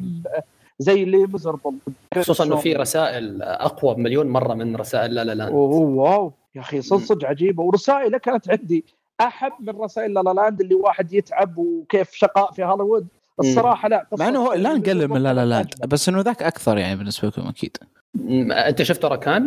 [0.79, 1.73] زي Les Misérables
[2.15, 6.33] خصوصا إنه في رسائل أقوى بمليون مرة من رسائل La La Land واو.
[6.55, 7.63] يا أخي صدق صدق عجيبة.
[7.63, 8.85] ورسائلة كانت عندي
[9.21, 13.07] أحب من رسائل La La Land اللي واحد يتعب وكيف شقاء في هوليوود.
[13.39, 15.73] الصراحة لا مع إنه هو لا نقلل من La La Land.
[15.87, 17.77] بس إنه ذاك أكثر يعني بالنسبة لكم أكيد.
[18.51, 19.43] أنت شفت ركان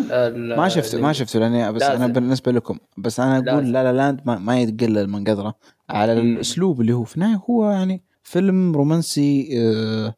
[0.57, 2.07] ما شفته ما شفته لأني بس أنا.
[2.07, 2.79] بالنسبة لكم.
[2.99, 3.73] بس أنا أقول.
[3.73, 5.55] La La Land ما, ما يتقلل من قدره.
[5.91, 6.13] على.
[6.13, 10.15] الأسلوب اللي هو في النهاية هو يعني فيلم رومانسي آه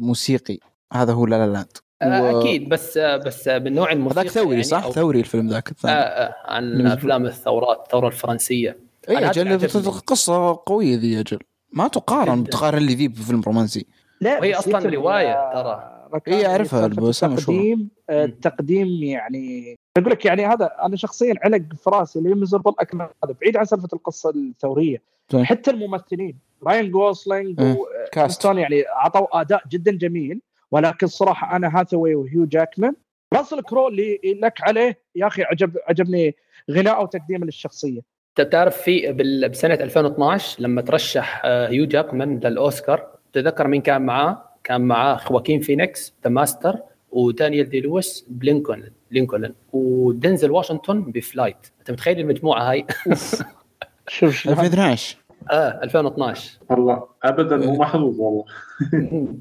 [0.00, 0.58] موسيقي
[0.92, 1.66] هذا هو La La Land
[2.02, 4.90] آه، و- أكيد بس آه، بس آه، من نوع الموسيقى هذاك ثوري يعني صح؟ أو-
[4.90, 8.76] ثوري الفيلم ذاك آه الثاني آه عن أفلام الثورات الثورة الفرنسية
[9.08, 9.90] إي أجل.
[9.90, 11.38] قصة قوية ذي أجل
[11.72, 12.44] ما تقارن.
[12.44, 13.86] تقارن لي ذي بفيلم رومانسي
[14.20, 15.90] لا وهي بس يتم رواية يا ترى.
[16.28, 17.58] إيه، سالفة البوسة مشهورة.
[17.58, 18.24] التقديم آه،.
[18.24, 23.08] التقديم يعني أقول لك يعني هذا أنا شخصيا علق في رأسي اللي Les Misérables أكمل
[23.24, 25.44] هذا بعيد عن سالفة القصة الثورية طيب.
[25.44, 27.76] حتى الممثلين راين جوسلينج
[28.12, 28.30] cast.
[28.30, 30.40] وستون يعني اعطوا أداء جدا جميل
[30.70, 32.94] ولكن صراحة أنا هاثاوي وهيو جاكمان.
[33.34, 34.98] راسل كرو اللي لك عليه.
[35.14, 36.36] يا أخي عجب عجبني
[36.70, 38.00] غناءه وتقديمه للشخصية.
[38.38, 39.12] أنت تعرف في
[39.50, 45.60] بسنة 2012 لما ترشح آه، هيو جاكمان للأوسكار تذكر مين كان معاه؟ كان معاه خواكين
[45.60, 46.78] فينيكس The Master
[47.10, 51.56] ودانيال دي لويس بلينكولن لينكولن ودنزل واشنطن ب Flight.
[51.80, 52.86] أنت متخيل المجموعة هاي؟
[54.08, 54.54] شوف شلون.
[54.58, 57.02] 2012 آه 2012 والله.
[57.24, 58.44] ابدا مو محظوظ والله.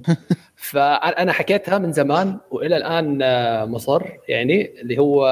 [0.56, 5.28] فأنا حكيتها من زمان وإلى الآن آه، مصر يعني اللي هو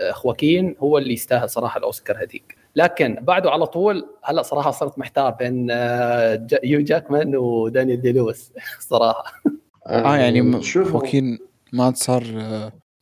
[0.00, 2.56] آه، خواكين هو اللي يستاهل صراحة الأوسكار هذيك.
[2.76, 8.52] لكن بعده على طول هلأ صراحة صرت محتار بين آه، يو جاكمان ودانيال دي لويس
[8.90, 9.24] صراحة.
[9.86, 11.38] آه يعني وكين
[11.72, 12.24] ما صار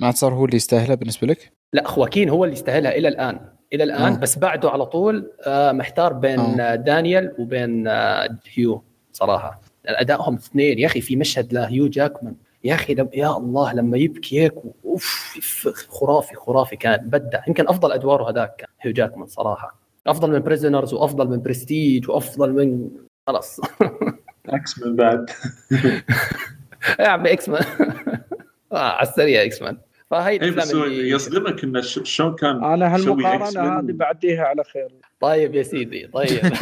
[0.01, 3.41] ما صار هو اللي يستاهله بالنسبة لك؟ لأ خواكين هو اللي يستاهلها إلى الآن.
[3.73, 4.19] إلى الآن آه.
[4.19, 6.73] بس بعده على طول آه، محتار بين آه.
[6.73, 7.89] آه، دانيال وبين
[8.55, 9.61] هيو صراحة.
[9.87, 10.79] أدائهم اثنين.
[10.79, 12.35] يا أخي في مشهد لهيو جاكمان.
[12.65, 14.55] يا أخي لم يا الله لما يبكي هيك
[14.85, 15.39] أوف
[15.89, 17.41] خرافي خرافي كان بدع.
[17.49, 19.81] يمكن أفضل أدواره هذاك كان هيو جاكمان صراحة.
[20.07, 22.91] أفضل من Prisoners وأفضل من برستيج وأفضل من
[23.27, 23.61] خلاص.
[24.49, 25.31] X-Men بعد.
[27.01, 27.65] يا عمي X-Men
[28.73, 29.79] آه على السريع X-Men
[30.11, 34.89] فهي اي بس اللي يصدمك انه ش- شلون كان أنا هالمقارنة هذه بعديها على خير.
[35.21, 36.41] طيب يا سيدي طيب.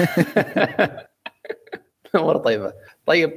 [2.14, 2.72] مرة طيبة.
[3.06, 3.30] طيب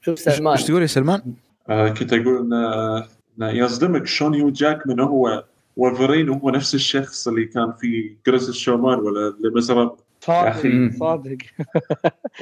[0.00, 1.34] شوف سلمان إيش تقول يا سلمان؟
[1.68, 2.96] آه كنت أقول انه
[3.38, 5.44] إنه يصدمك شلون هيو جاكمان هو
[5.76, 10.90] وولفرين هو نفس الشخص اللي كان في Greatest Showman ولا يا صادق أخي.
[10.90, 11.36] صادق.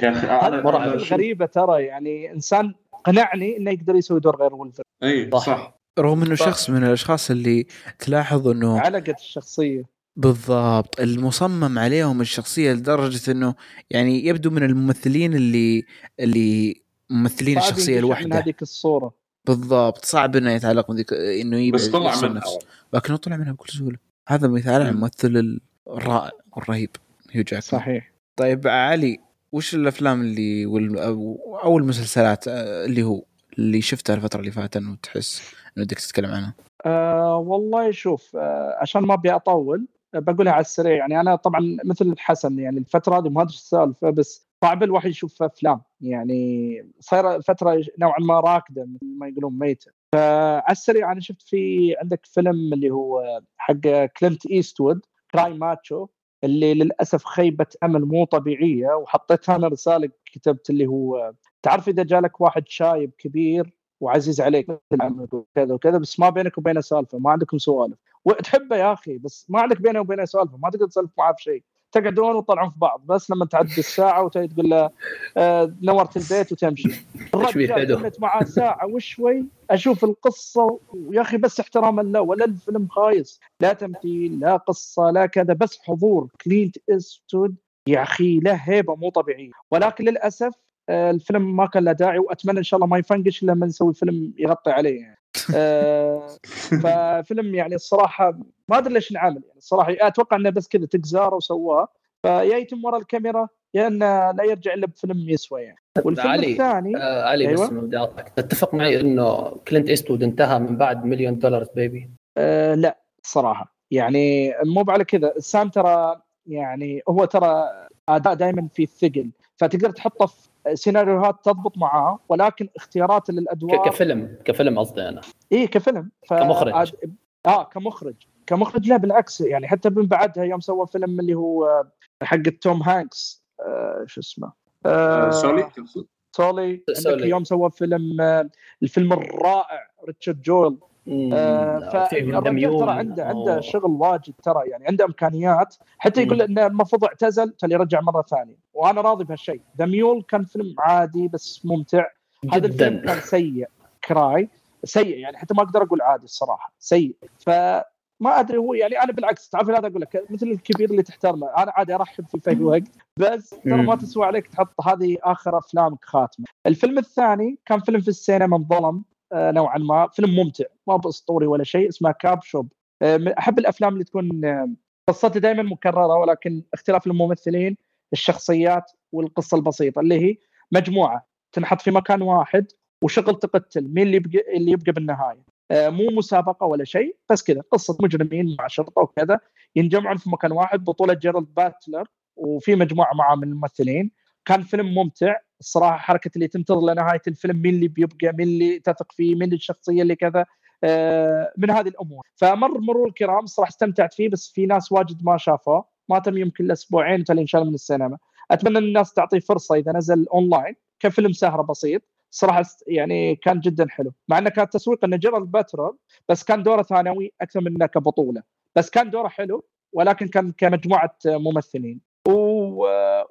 [0.03, 5.31] يا أخي أنا غريبة ترى يعني إنسان قنعني إنه يقدر يسوي دور غير وولفر اي
[5.33, 5.39] صح.
[5.47, 5.82] صح.
[5.99, 6.47] رغم إنه صح.
[6.47, 7.67] شخص من الأشخاص اللي
[7.99, 9.85] تلاحظ إنه علقت الشخصية.
[10.17, 13.55] بالضبط المصمم عليهم الشخصية لدرجة إنه
[13.91, 15.85] يعني يبدو من الممثلين اللي
[16.21, 19.15] اللي ممثلين الشخصية من الواحده هذيك الصورة.
[19.45, 22.59] بالضبط صعب إنه يتعلق من ذيك إنه يبعد بس طلع منها نفسه.
[22.93, 23.99] لكنه طلع منها بكل سهولة.
[24.29, 24.91] هذا مثال على مم.
[24.91, 26.91] الممثل الرائع والرهيب
[27.31, 27.61] هيو جاكمان.
[27.61, 28.13] صحيح.
[28.37, 29.21] طيب علي
[29.53, 33.25] وش الأفلام اللي وال أو أو المسلسلات آه، اللي هو
[33.59, 35.43] اللي شفتها الفترة اللي فاتت وتحس
[35.77, 36.55] بدك تتكلم عنها؟
[36.87, 40.97] آه والله شوف آه عشان ما أبي أطول آه بقولها على السريع.
[40.97, 45.43] يعني أنا طبعا مثل الحسن يعني الفترة هذه ما أدري السالفة بس صعب الواحد يشوف
[45.43, 45.81] أفلام.
[46.01, 49.93] يعني صايرة فترة نوعا ما راكدة مثل ما يقولون ميتة.
[50.15, 55.01] فعلى السريع أنا شفت في عندك فيلم اللي هو حق كلينت إيستوود
[55.33, 56.07] Cry Macho
[56.45, 62.41] اللي للأسف خيبة أمل مو طبيعية وحطيتها أنا رسالة كتبت اللي هو تعرف إذا جالك
[62.41, 67.99] واحد شايب كبير وعزيز عليك وكذا وكذا بس ما بينك وبينه سالفة ما عندكم سوالف.
[68.25, 72.37] وتحبه يا أخي بس ما عندك بينه وبينه سالفة ما تقدر تسولف معاه بشيء تقعدون
[72.37, 74.91] وتطلعون في بعض بس لما تعدي الساعة وتجي تقول له
[75.37, 76.89] آه نورت البيت وتمشي.
[77.35, 83.41] الرجال معاه ساعة وشوي أشوف القصة ويا أخي بس احتراما له ولا الفيلم خايس.
[83.61, 86.29] لا تمثيل لا قصة لا كذا بس حضور.
[86.45, 87.57] كلينت إيستوود
[87.89, 89.51] يا أخي له هيبة مو طبيعية.
[89.71, 90.55] ولكن للأسف
[90.91, 94.35] الفيلم ما كان له داعي وأتمنى إن شاء الله ما يفنش إلا لما نسوي فيلم
[94.39, 95.19] يغطي عليه يعني.
[95.55, 96.27] آه،
[96.83, 99.95] ففيلم يعني الصراحة ما أدري ليش نعمل يعني الصراحة.
[100.01, 101.89] أتوقع إنه بس كذا تكزاره وسواه.
[102.23, 105.79] فيا يتم ورا الكاميرا يا انه لا يرجع إلا بفيلم يسوى يعني.
[106.05, 107.67] والفيلم علي، الثاني آه علي أيوة.
[107.67, 113.03] بس اقطعك تتفق معي إنه كلينت إيستود انتهى من بعد Million Dollar Baby آه لا
[113.23, 113.77] صراحة.
[113.91, 115.35] يعني مو على كذا.
[115.39, 117.65] سام ترى يعني هو ترى
[118.09, 124.39] أداء دائما في الثقل فتقدر تحطه في سيناريوهات تضبط معاه ولكن اختياراته ك- للادوار كفيلم
[124.45, 125.21] كفيلم قصدي أنا
[125.53, 126.35] إيه كفيلم ف...
[126.35, 126.87] كمخرج.
[126.87, 127.09] آد-
[127.47, 128.15] آه كمخرج
[128.47, 131.85] كمخرج لا بالعكس يعني حتى من بعدها يوم سوى فيلم اللي هو
[132.23, 134.53] حق توم هانكس آه شو اسمه
[134.87, 137.15] آه Sully تقصد؟ Sully Sully.
[137.15, 138.51] عندك يوم سوى فيلم آه
[138.83, 142.81] الفيلم الرائع Richard Jewell آه فالرجال دميون.
[142.81, 143.61] ترى عنده عنده.
[143.61, 146.43] شغل واجد ترى يعني عنده إمكانيات حتى يقول.
[146.43, 148.57] انه المفروض اعتزل تالي يرجع مرة ثانية.
[148.75, 149.61] وأنا راضي بهالشيء.
[149.79, 152.07] The Mule كان فيلم عادي بس ممتع.
[152.53, 153.69] هذا الفيلم كان سيء
[154.09, 154.49] كراي.
[154.85, 156.73] سيء يعني حتى ما أقدر أقول عادي الصراحة.
[156.79, 157.17] سيء.
[157.39, 157.85] فما
[158.25, 161.47] أدري هو يعني أنا بالعكس تعرف هذا أقول لك؟ مثل الكبير اللي تحترمه.
[161.47, 162.83] أنا عادي أرحب فيه في أي وقت
[163.17, 163.83] بس ترى.
[163.83, 166.47] ما تسوى عليك تحط هذه آخر أفلامك خاتمة.
[166.67, 168.97] الفيلم الثاني كان فيلم في السينما انظلم.
[168.97, 170.09] آه، نوعا ما.
[170.09, 172.73] فيلم ممتع ما باسطوري ولا شيء اسمه كاب شوب
[173.03, 174.69] آه، من- أحب الأفلام اللي تكون آه،
[175.09, 177.77] قصتها دائما مكررة ولكن اختلاف الممثلين
[178.13, 180.37] الشخصيات والقصة البسيطة اللي هي
[180.73, 182.67] مجموعة تنحط في مكان واحد
[183.03, 185.45] وشغل تقتل مين اللي يبقى اللي يبقى بالنهاية.
[185.71, 189.41] آه، مو مسابقة ولا شيء بس كذا قصة مجرمين مع شرطة وكذا
[189.77, 192.07] ينجمعون في مكان واحد بطولة جيرالد باتلر
[192.37, 194.11] وفي مجموعة معاه من الممثلين.
[194.45, 199.13] كان فيلم ممتع الصراحة حركة اللي تنتظر لنهاية الفيلم مين اللي بيبقى مين اللي تثق
[199.13, 200.47] فيه مين الشخصية اللي كذا
[200.85, 202.27] آه، من هذه الأمور.
[202.37, 205.85] فمر مرور الكرام صراحة استمتعت فيه بس في ناس واجد ما شافوه.
[206.09, 208.19] ما تم يمكن له أسبوعين تالي انشال من السينما.
[208.51, 212.03] أتمنى الناس تعطيه فرصة إذا نزل أونلاين كفيلم سهرة بسيط.
[212.31, 214.13] صراحة يعني كان جدا حلو.
[214.29, 215.95] مع إنه كان تسويق إنه جيرالد باترر
[216.29, 218.43] بس كان دوره ثانوي أكثر من إنه كبطولة.
[218.77, 222.12] بس كان دوره حلو ولكن كان كمجموعة ممثلين.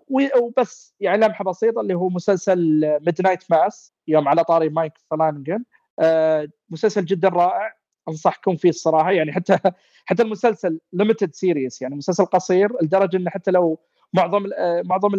[0.07, 2.57] وبس يعني لمحة بسيطة اللي هو مسلسل
[3.01, 5.63] Midnight Mass يوم على طاري مايك فلانجن.
[5.99, 7.73] آه مسلسل جدا رائع
[8.09, 9.57] أنصحكم فيه الصراحة يعني حتى
[10.05, 13.79] حتى المسلسل limited series يعني مسلسل قصير لدرجة إنه حتى لو
[14.13, 15.13] معظم ال- آه، معظم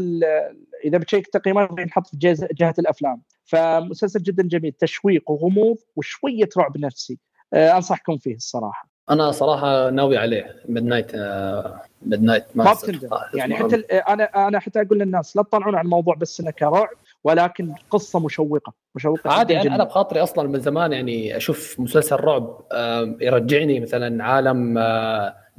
[0.85, 2.16] إذا بتشيك تقييمات ينحط في
[2.53, 3.23] جهة الأفلام.
[3.45, 7.18] فمسلسل جدا جميل تشويق وغموض وشوية رعب نفسي.
[7.55, 8.89] آه أنصحكم فيه الصراحة.
[9.11, 11.12] أنا صراحة ناوي عليه Midnight
[12.07, 13.09] Midnight ما بتندم.
[13.34, 16.88] يعني حتى ال- أنا أنا حتى أقول للناس لا تطلعون على الموضوع بس إنه كرعب
[17.24, 18.72] ولكن قصة مشوقة.
[18.94, 19.74] مشوقة عادي جداً.
[19.74, 22.59] أنا بخاطري أصلا من زمان يعني أشوف مسلسل رعب
[23.20, 24.78] يرجعني مثلا عالم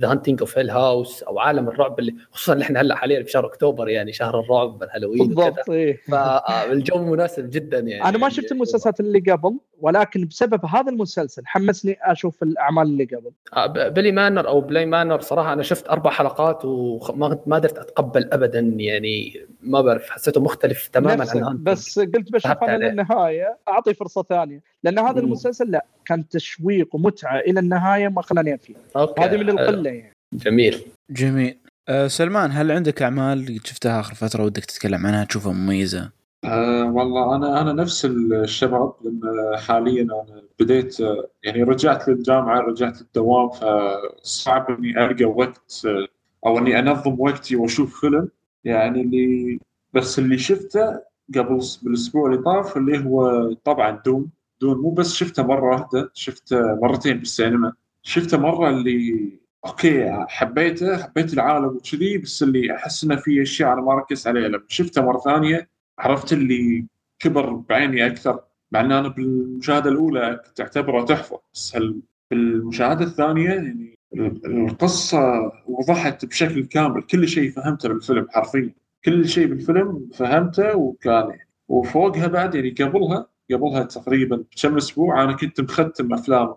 [0.04, 3.32] The Haunting of Hill House أو عالم الرعب اللي خصوصا اللي إحنا هلأ حاليا في
[3.32, 5.98] شهر أكتوبر يعني شهر الرعب الهالوين بالضبط إيه.
[5.98, 11.98] فالجو مناسب جدا يعني أنا ما شفت المسلسلات اللي قبل ولكن بسبب هذا المسلسل حمسني
[12.02, 16.12] أشوف الأعمال اللي قبل آه، ب- Bly Manor أو Bly Manor صراحة أنا شفت أربع
[16.12, 21.26] حلقات وما ما قدرت أتقبل ابدا يعني ما بعرف حسيته مختلف تماما.
[21.32, 22.86] عن Haunting بس قلت بشوف أنا.
[22.86, 25.26] للنهاية أعطي فرصة ثانية لأن هذا مم.
[25.26, 29.50] المسلسل لا كان تشويق ومتعة إلى النهاية ما خلاني فيه okay هذه من.
[29.50, 31.58] القلة يعني جميل جميل
[31.90, 36.12] أه سلمان هل عندك أعمال قد شفتها آخر فترة ودك تتكلم عنها تشوفها مميزة؟
[36.46, 39.22] أه والله أنا أنا نفس الشباب لأن
[39.58, 46.08] حاليا أنا بديت آه، يعني رجعت للجامعة رجعت للدوام فصعب إني ألقى وقت آه،
[46.46, 48.30] أو إني أنظم وقتي وأشوف فيلم
[48.64, 49.60] يعني اللي
[49.94, 51.00] بس اللي شفته
[51.36, 54.30] قبل بالأسبوع اللي طاف اللي هو طبعا دون
[54.62, 57.74] دون مو بس شفته مرة واحدة شفته مرتين بالسينما
[58.04, 59.30] شفته مرة اللي
[59.66, 64.48] أوكي حبيته حبيت العالم وكذي بس اللي أحس إنه في أشياء أنا ما ركزت عليها.
[64.48, 66.86] لما شفته مرة ثانية عرفت اللي
[67.20, 68.40] كبر بعيني أكثر
[68.72, 71.40] مع ان أنا بالمشاهدة الأولى كنت أعتبره تحفة.
[71.54, 72.00] بس هل
[72.32, 77.02] بالمشاهدة الثانية يعني ال- القصة وضحت بشكل كامل.
[77.04, 78.74] كل شيء فهمته بالفيلم حرفيا.
[79.06, 81.48] كل شيء بالفيلم فهمته وكان يعني.
[81.68, 86.54] وفوقها بعد يعني قبلها قبلها تقريبا كم أسبوع أنا كنت مختم أفلام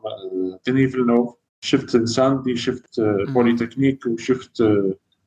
[0.67, 1.35] ديني فيلنوف.
[1.61, 4.63] شفت Incendies شفت آه، بولي تكنيك وشفت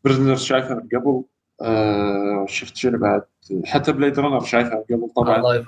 [0.06, 1.24] Prisoners شايفها من قبل.
[1.62, 3.22] آه، شفت شنو بعد؟
[3.66, 5.66] حتى Blade Runner شايفها من قبل طبعا.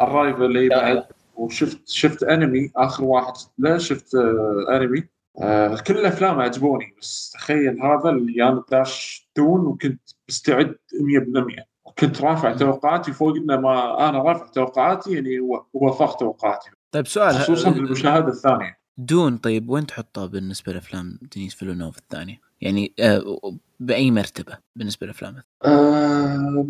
[0.00, 1.04] Arrival اللي بعد.
[1.36, 3.32] وشفت شفت Enemy آخر واحد.
[3.58, 5.04] لا شفت آه Enemy.
[5.40, 11.62] آه كل الأفلام عجبوني بس تخيل هذا اللي أنا داش Dune وكنت مستعد 100%
[11.98, 16.70] وكنت رافع توقعاتي فوق انه ما أنا رافع توقعاتي يعني و- وفاقت توقعاتي.
[16.92, 18.78] طيب سؤال خصوصا بالمشاهدة الثانية.
[18.98, 23.40] Dune طيب وين تحطه بالنسبة لأفلام دينيس فيلونوف الثانية؟ يعني آه
[23.80, 26.66] بأي مرتبة بالنسبة لأفلام؟ آه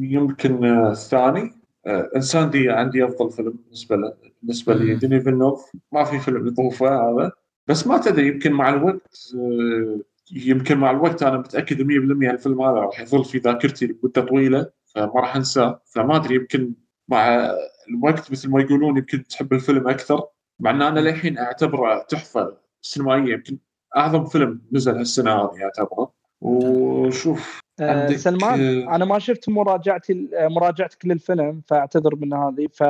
[0.00, 1.54] يمكن الثاني.
[1.86, 4.98] آه Incendies عندي أفضل فيلم بالنسبة له بالنسبة لي مم.
[4.98, 7.32] ديني فيلنوف ما في فيلم يطوفه هذا.
[7.66, 9.98] بس ما تدري يمكن مع الوقت آه
[10.32, 15.20] يمكن مع الوقت أنا متأكد 100% الفيلم هذا راح يظل في ذاكرتي لمدة طويلة فما
[15.20, 15.82] راح أنساه.
[15.86, 16.74] فما أدري يمكن
[17.08, 17.50] مع
[17.88, 20.22] الوقت مثل ما يقولون يمكن تحب الفيلم أكثر.
[20.60, 23.58] مع إن أنا للحين أعتبره تحفة سينمائية يمكن
[23.96, 26.12] أعظم فيلم نزل هالسنة هذه أعتبره.
[26.40, 32.68] وشوف آه، عندك، سلمان آه، أنا ما شفت مراجعتي آه، مراجعتك للفيلم فأعتذر من هذه.
[32.72, 32.84] ف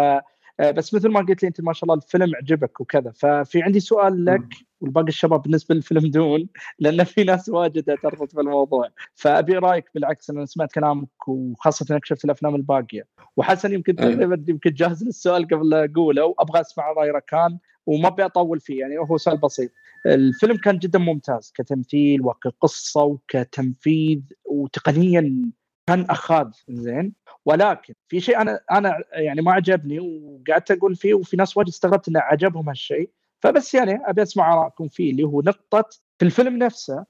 [0.61, 3.11] بس مثل ما قلت لي أنت ما شاء الله الفيلم عجبك وكذا.
[3.11, 4.45] ففي عندي سؤال لك.
[4.85, 10.31] والباقي الشباب بالنسبة للفيلم دون لأن في ناس واجد اعترفت في الموضوع فأبي رأيك بالعكس
[10.31, 13.07] أنا سمعت كلامك وخاصة إنك شفت الأفلام الباقية.
[13.37, 14.15] وحسن يمكن أي.
[14.15, 18.81] تقريبا يمكن جاهز للسؤال قبل لا أقوله وأبغى أسمع رأي ركان وما أبي أطول فيه
[18.81, 19.71] يعني هو سؤال بسيط.
[20.07, 25.53] الفيلم كان جدا ممتاز كتمثيل وكقصة وكتنفيذ وتقنيا
[25.87, 27.13] كان أخاذ زين.
[27.45, 32.09] ولكن في شيء أنا أنا يعني ما عجبني وقعدت أقول فيه وفي ناس واجد استغربت
[32.09, 33.11] إنه عجبهم هالشيء.
[33.45, 35.85] فبس يعني أبي أسمع آرائكم فيه اللي هو نقطة
[36.19, 37.05] في الفيلم نفسه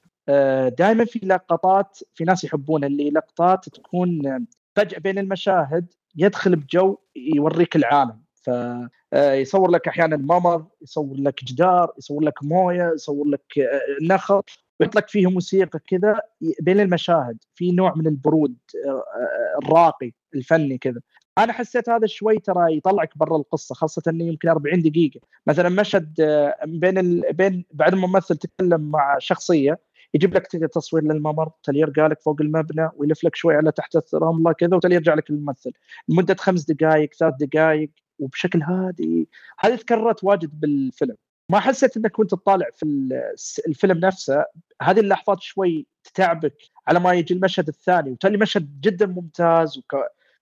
[0.68, 4.40] دائما في لقطات في ناس يحبونها اللي لقطات تكون آه،
[4.76, 8.24] فجأة بين المشاهد يدخل بجو يوريك العالم.
[8.34, 8.50] ف
[9.12, 14.42] آه، لك أحيانا ممر يصور لك جدار يصور لك موية يصور لك آه، نخل
[14.80, 16.20] ويحط لك فيه موسيقى كذا
[16.60, 17.38] بين المشاهد.
[17.54, 18.56] في نوع من البرود
[18.86, 21.00] آه، آه، الراقي الفني كذا.
[21.38, 25.20] أنا حسيت هذا شوي ترى يطلعك برا القصة خاصة إنه يمكن 40 دقيقة.
[25.46, 27.32] مثلا مشهد آه، بين ال...
[27.32, 29.80] بين بعد الممثل تكلم مع شخصية
[30.14, 34.52] يجيب لك تصوير للممر تالي يرجع لك فوق المبنى ويلف لك شوي على تحت الرمله
[34.52, 35.72] كذا وتالي يرجع لك الممثل.
[36.08, 39.28] لمدة خمس دقائق ثلاث دقائق وبشكل هادي.
[39.58, 41.16] هذه تكررت واجد بالفيلم.
[41.50, 42.86] ما حسيت إنك وأنت تطالع في
[43.68, 44.44] الفيلم نفسه.
[44.82, 46.56] هذه اللحظات شوي تتعبك
[46.88, 49.94] على ما يجي المشهد الثاني وتالي مشهد جدا ممتاز وك...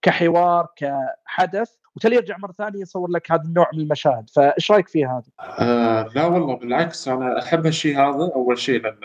[0.03, 4.31] كحوار كحدث وتالي يرجع مرة ثانية يصور لك هذا النوع من المشاهد.
[4.31, 8.33] فإيش رأيك في هذا؟ آه لا والله بالعكس أنا أحب هالشيء هذا.
[8.35, 8.97] أول شيء لأن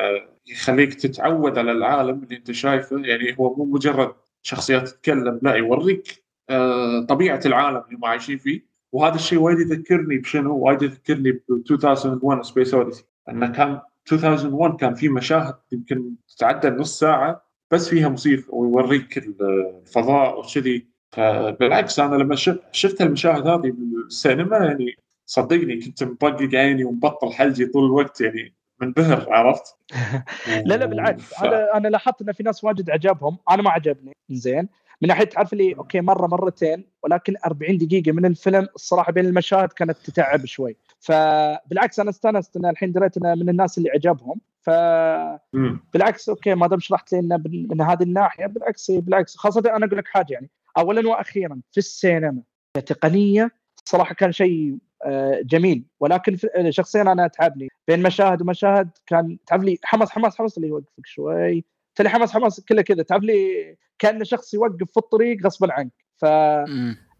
[0.47, 2.99] يخليك تتعود على العالم اللي أنت شايفه.
[2.99, 8.67] يعني هو مو مجرد شخصيات تتكلم لا يوريك آه طبيعة العالم اللي هم عايشين فيه.
[8.91, 13.79] وهذا الشيء وايد يذكرني بشنو؟ وايد يذكرني ب 2001 Space Odyssey أنه كان
[14.11, 20.87] 2001 كان في مشاهد يمكن تتعدى نص ساعة بس فيها موسيقى ويوريك الفضاء وكذي.
[21.11, 22.35] فبالعكس أنا لما
[22.71, 24.95] شفت المشاهد هذه بالسينما يعني
[25.25, 29.75] صدقني كنت مطقق عيني ومبطل حلجي طول الوقت يعني منبهر عرفت؟
[30.65, 31.23] لا لا بالعكس.
[31.23, 33.37] ف- هذا أنا لاحظت إن في ناس واجد عجبهم.
[33.49, 34.13] أنا ما عجبني.
[34.29, 34.69] زين.
[35.01, 39.73] من ناحية تعرف لي okay مرة مرتين ولكن 40 دقيقة من الفيلم الصراحة بين المشاهد
[39.73, 40.75] كانت تتعب شوي.
[40.99, 46.79] فبالعكس أنا استأنست إن الحين دريت انه من الناس اللي عجبهم فبالعكس okay ما دام
[46.79, 49.37] شرحت لي انه من هذه الناحية بالعكس بالعكس.
[49.37, 50.49] خاصة أنا أقول لك حاجة يعني.
[50.77, 52.41] اولا وأخيرا في السينما
[52.77, 53.51] كتقنيه
[53.85, 55.85] صراحة كان شيء آه، جميل.
[55.99, 56.37] ولكن
[56.69, 59.77] شخصيا أنا تعبني بين مشاهد ومشاهد كان تعب لي.
[59.83, 61.63] حماس حماس حماس اللي يوقفك شوي.
[61.95, 63.03] تلي حماس حماس كله كذا.
[63.03, 65.93] تعب لي كأن شخص يوقف في الطريق غصبا عنك.
[66.17, 66.25] ف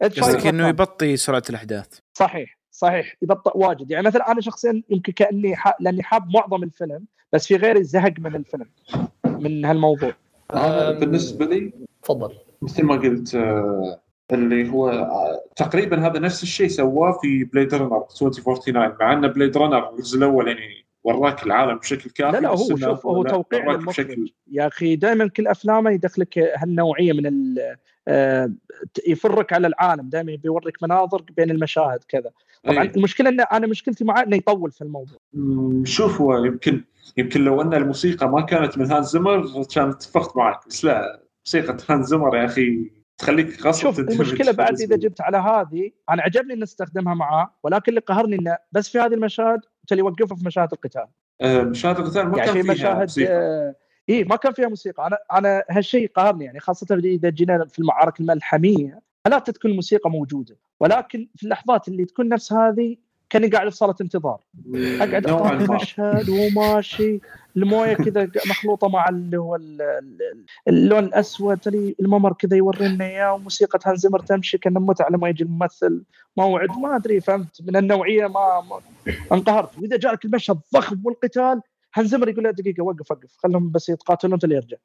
[0.01, 1.99] قصدك إنه يبطئ سرعة الأحداث.
[2.13, 2.56] صحيح.
[2.77, 3.15] صحيح.
[3.21, 3.91] يبطئ واجد.
[3.91, 5.73] يعني مثلا أنا شخصيا يمكن كأني ح...
[5.79, 8.65] لأني حاب معظم الفيلم بس في غيري زهق من الفيلم
[9.25, 10.13] من هالموضوع.
[10.53, 11.73] أنا بالنسبة لي
[12.03, 12.33] تفضل.
[12.61, 14.01] مثل ما قلت آه،
[14.31, 19.57] اللي هو آه، تقريبا هذا نفس الشيء سواه في Blade Runner 2049 مع أن Blade
[19.57, 24.33] Runner الجزء الأول يعني وراك العالم بشكل كامل لا لا هو شوف هو توقيع بشكل
[24.51, 27.25] يا أخي دائما كل أفلامه يدخلك هالنوعية من
[27.59, 27.77] آه،
[29.07, 32.31] يفرجك على العالم دائما بيوريك مناظر بين المشاهد كذا.
[32.63, 32.91] طبعا أيه.
[32.95, 35.17] المشكلة إن أنا مشكلتي معاه إنه يطول في الموضوع.
[35.83, 36.83] شوف هو يمكن
[37.17, 41.77] يمكن لو أن الموسيقى ما كانت من هان زمر كان اتفقت معك بس لا موسيقى
[41.89, 46.53] هان زمر يا أخي تخليك غصب شوف المشكلة بعد إذا جبت على هذه أنا عجبني
[46.53, 49.59] اني استخدمها معاه ولكن اللي قهرني إنه بس في هذه المشاهد
[49.91, 51.05] اللي يوقفها في مشاهد القتال.
[51.41, 53.75] آه مشاهد القتال ما يعني كان في مشاهد آه
[54.09, 55.07] اي ما كان فيها موسيقى.
[55.07, 60.57] أنا أنا هالشيء قهرني يعني خاصة اذا جينا في المعارك الملحمية لا تكون الموسيقى موجودة.
[60.79, 62.95] ولكن في اللحظات اللي تكون نفس هذه
[63.29, 64.39] كأني قاعد في صالة انتظار.
[64.75, 67.19] أقعد اختار المشهد وماشي
[67.57, 69.59] الموية كذا مخلوطة مع اللي هو
[70.67, 71.59] اللون الأسود
[71.99, 76.03] الممر كذا يورينا إياه وموسيقى هانزمر تمشي كان متعة لما يجي الممثل.
[76.37, 78.81] موعد ما أدري فهمت؟ من النوعية ما, ما
[79.31, 79.77] انقهرت.
[79.77, 81.61] وإذا جاء لك المشهد ضخم والقتال
[81.99, 83.37] هانزمر يقول له دقيقة وقف وقف.
[83.37, 84.77] خلهم بس يتقاتلون اللي يرجع.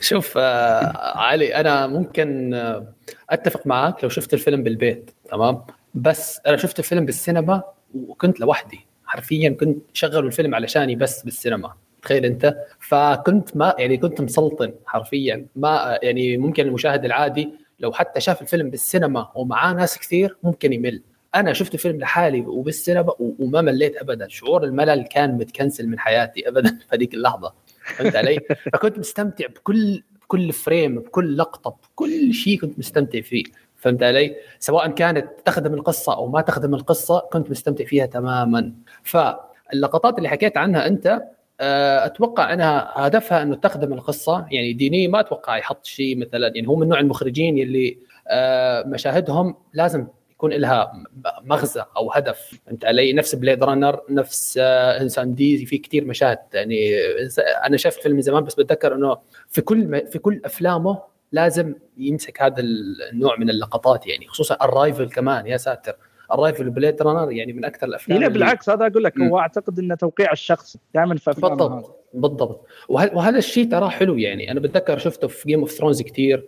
[0.00, 2.94] شوف آه علي أنا ممكن آه
[3.30, 5.64] أتفق معك لو شفت الفيلم بالبيت تمام؟
[5.94, 7.62] بس أنا شفت الفيلم بالسينما
[7.94, 8.86] وكنت لوحدي.
[9.04, 11.74] حرفيا كنت شغل الفيلم علشاني بس بالسينما.
[12.02, 15.46] تخيل أنت؟ فكنت ما يعني كنت مسلطن حرفيا.
[15.56, 21.02] ما يعني ممكن المشاهد العادي لو حتى شاف الفيلم بالسينما ومعاه ناس كثير ممكن يمل.
[21.40, 24.28] أنا شفت الفيلم لحالي وبالسينما وما مليت ابدا.
[24.28, 27.52] شعور الملل كان متكنسل من حياتي ابدا في هذيك اللحظة.
[27.84, 28.40] فهمت علي؟
[28.72, 33.44] فكنت مستمتع بكل بكل فريم بكل لقطة بكل شيء كنت مستمتع فيه.
[33.76, 38.72] فهمت علي؟ سواء كانت تخدم القصة أو ما تخدم القصة كنت مستمتع فيها تماما.
[39.02, 41.22] فاللقطات اللي حكيت عنها أنت
[41.60, 44.46] آه، أتوقع انها هدفها أنه تخدم القصة.
[44.50, 46.52] يعني ديني ما أتوقع يحط شيء مثلا.
[46.54, 50.06] يعني هو من نوع المخرجين اللي آه، مشاهدهم لازم
[50.38, 50.92] يكون لها
[51.42, 52.60] مغزى أو هدف.
[52.66, 56.38] فهمت علي؟ نفس Blade Runner نفس آه، Incendies في كثير مشاهد.
[56.52, 56.98] يعني
[57.66, 59.18] أنا شفت فيلم من زمان بس بتذكر إنه
[59.48, 62.60] في كل في كل أفلامه لازم يمسك هذا
[63.12, 65.96] النوع من اللقطات يعني خصوصا Arrival كمان يا ساتر.
[66.32, 69.94] Arrival Blade Runner يعني من أكثر الأفلام لا بالعكس هذا أقول لك هو أعتقد إنه
[69.94, 72.66] توقيع الشخص دائما في بالضبط بالضبط.
[72.88, 74.50] وهذا الشيء تراه حلو يعني.
[74.50, 76.46] أنا بتذكر شفته في Game of Thrones كثير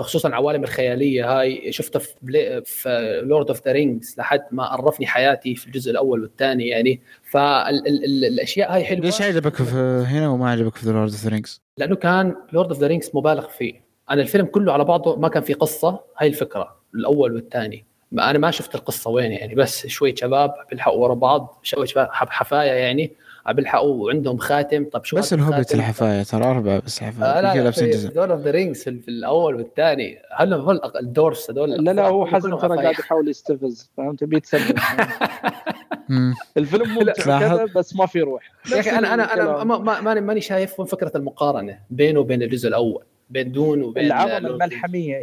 [0.00, 1.38] خصوصا العوالم الخيالية.
[1.38, 6.22] هاي شفته في في Lord of the Rings لحد ما قرفني حياتي في الجزء الأول
[6.22, 7.00] والثاني يعني.
[7.22, 9.00] فالاشياء هاي حلوة.
[9.00, 12.78] ليش عجبك في هنا وما عجبك في Lord of the Rings؟ لأنه كان Lord of
[12.80, 13.88] the Rings مبالغ فيه.
[14.10, 17.84] أنا الفيلم كله على بعضه ما كان في قصة هاي الفكرة الأول والثاني.
[18.12, 22.74] أنا ما شفت القصة وين يعني بس شوية شباب بيلحقوا ورا بعض شوية شباب حفايا
[22.74, 23.12] يعني.
[23.54, 24.84] بيلحقوا وعندهم خاتم.
[24.84, 28.40] طب شو بس الهوبت الحفايا ترى أربعة بس حفايا آه لا لا في Lord of
[28.40, 30.18] the Rings في الأول والثاني.
[30.36, 34.78] هل هذول ال Dwarves هذول؟ لا لا هو حسن ترى قاعد يحاول يستفز فهمت؟ بيتسبب
[36.56, 38.52] الفيلم ممتع كذا بس ما في روح.
[38.72, 39.32] يا أخي أنا أنا
[39.62, 43.04] أنا ماني ماني شايف وين فكرة المقارنة بينه وبين الجزء الأول.
[43.30, 45.16] بين دون وبين العظمة الملحمية.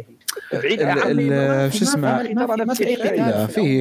[0.52, 1.72] هي بعيد.
[1.72, 3.80] شو اسمه؟ ما في أي في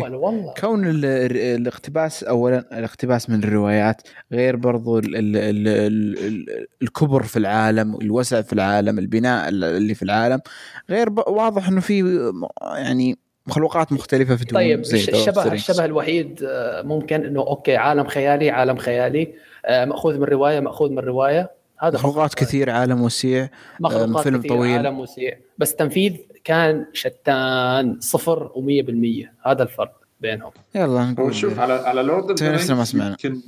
[0.61, 4.01] كون الاقتباس اولا الاقتباس من الروايات
[4.31, 10.03] غير برضو ال ال ال ال الكبر في العالم الوسع في العالم البناء اللي في
[10.03, 10.39] العالم
[10.89, 13.17] غير واضح إنه في يعني
[13.47, 19.33] مخلوقات مختلفة في طيب الشبه الشبه الوحيد آه، ممكن إنه أوكي عالم خيالي عالم خيالي
[19.65, 21.51] آه، مأخوذ من رواية مأخوذ من رواية.
[21.79, 23.49] هذا مخلوقات كثير عالم وسيع
[23.79, 24.77] مخلوقات فيلم كثير طويل.
[24.77, 25.37] عالم وسيع.
[25.57, 30.51] بس التنفيذ كان شتان صفر و100% هذا الفرق بينهم.
[30.75, 33.09] يلا نقول شوف على على لورد ما سمعنا.
[33.09, 33.41] يمكن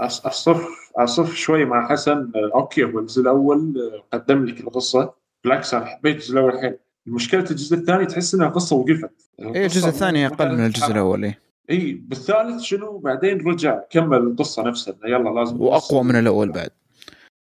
[0.00, 5.14] آه، اصف أصف شوي مع حسن آه، okay هو الجزء الأول آه، قدم لك القصة.
[5.44, 6.76] بالعكس أنا حبيت الجزء الأول الحين
[7.06, 9.10] مشكله الجزء الثاني تحس إنها قصة وقفت.
[9.40, 11.34] اي الجزء الثاني أقل من الجزء الأول اي
[11.70, 14.94] اي بالثالث شنو؟ بعدين رجع كمل القصة نفسها.
[15.04, 16.70] يلا لازم وأقوى من الأول بعد.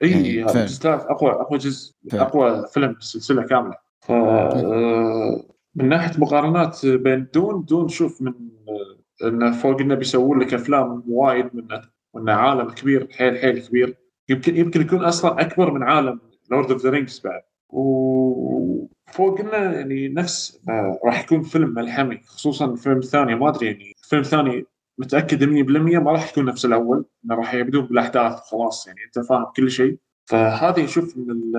[0.03, 0.45] اي يعني
[0.85, 3.75] أقوى أقوى جزء أقوى فيلم بالسلسله كاملة.
[4.01, 5.43] ف آه،
[5.75, 8.33] من ناحية مقارنات بين Dune Dune شوف من
[8.69, 11.83] آه، انه فوق إنه بيسوون لك أفلام وايد منه
[12.15, 13.97] وانه عالم كبير حيل حيل كبير.
[14.29, 17.43] يمكن يمكن يكون أصلا أكبر من عالم Lord of the Rings بعد.
[17.69, 23.93] وفوق إنه يعني نفس آه، راح يكون فيلم ملحمي خصوصا الفيلم الثاني ما أدري يعني
[24.05, 24.67] الفيلم الثاني
[24.99, 27.05] متأكد 100% ما راح يكون نفس الأول.
[27.25, 29.99] إنه راح يبدون بالأحداث خلاص يعني أنت فاهم كل شيء.
[30.25, 31.57] فهذه شوف من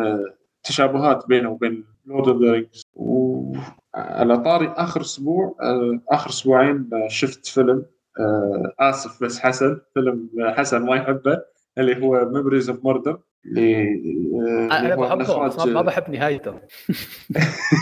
[0.58, 7.48] التشابهات بينه وبين Lord of the Rings وعلى طاري آخر أسبوع آه، آخر أسبوعين شفت
[7.48, 7.86] فيلم
[8.20, 11.42] آه، آسف بس حسن فيلم حسن ما يحبه
[11.78, 16.54] اللي هو Memories of Murder أنا هو من بحبه بس إخراج- ما بحب نهايته.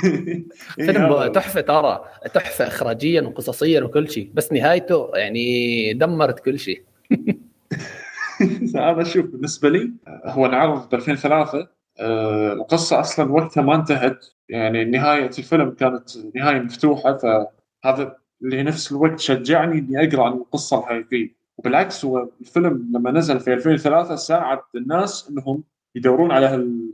[0.04, 0.46] إيه،
[0.76, 6.84] فيلم تحفة ترى تحفة اخراجيا وقصصيا وكل شيء بس نهايته يعني دمرت كل شيء.
[8.76, 11.68] أنا أشوف بالنسبة لي هو انعرض ب 2003
[12.00, 14.26] آه، القصة أصلا وقتها ما انتهت.
[14.50, 20.80] يعني نهاية الفيلم كانت نهاية مفتوحة فهذا اللي نفس الوقت شجعني إني أقرأ عن القصة
[20.80, 21.37] الحقيقية.
[21.58, 25.64] وبالعكس هو الفيلم لما نزل في 2003 ساعد الناس إنهم
[25.96, 26.92] يدورون على هال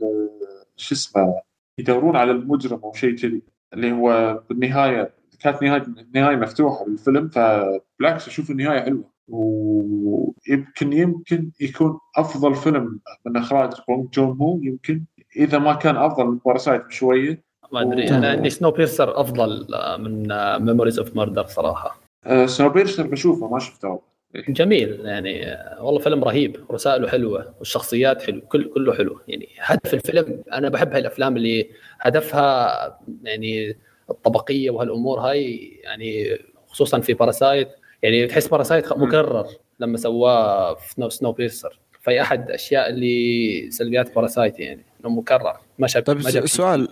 [0.76, 1.40] شو اسمه
[1.78, 3.42] يدورون على المجرم أو شيء كذي
[3.74, 5.84] اللي هو بالنهاية كانت نهايه
[6.14, 9.04] نهاية مفتوحة للفيلم فبالعكس أشوف النهاية حلوة.
[9.28, 15.04] ويمكن يمكن يكون أفضل فيلم من إخراج بونج جون هو يمكن
[15.36, 17.44] إذا ما كان أفضل من Parasite بشوية.
[17.72, 18.10] ما أدري.
[18.10, 20.28] أنا عندي Snowpiercer أفضل آه، من
[20.64, 22.00] Memories of Murder صراحة.
[22.24, 24.00] أه Snowpiercer بشوفه ما شفته.
[24.48, 29.94] جميل يعني آه، والله فيلم رهيب رسائله حلوة والشخصيات حلو كل كله حلو يعني هدف
[29.94, 31.70] الفيلم أنا بحب هاي الافلام اللي
[32.00, 33.76] هدفها يعني
[34.10, 37.68] الطبقية وهالأمور هاي يعني خصوصا في باراسايت
[38.02, 39.46] يعني تحس باراسايت مكرر
[39.80, 45.86] لما سواه في سنو, Snowpiercer في أحد أشياء اللي سلبيات باراسايت يعني إنه مكرر ما
[45.86, 46.88] شاف طيب سؤال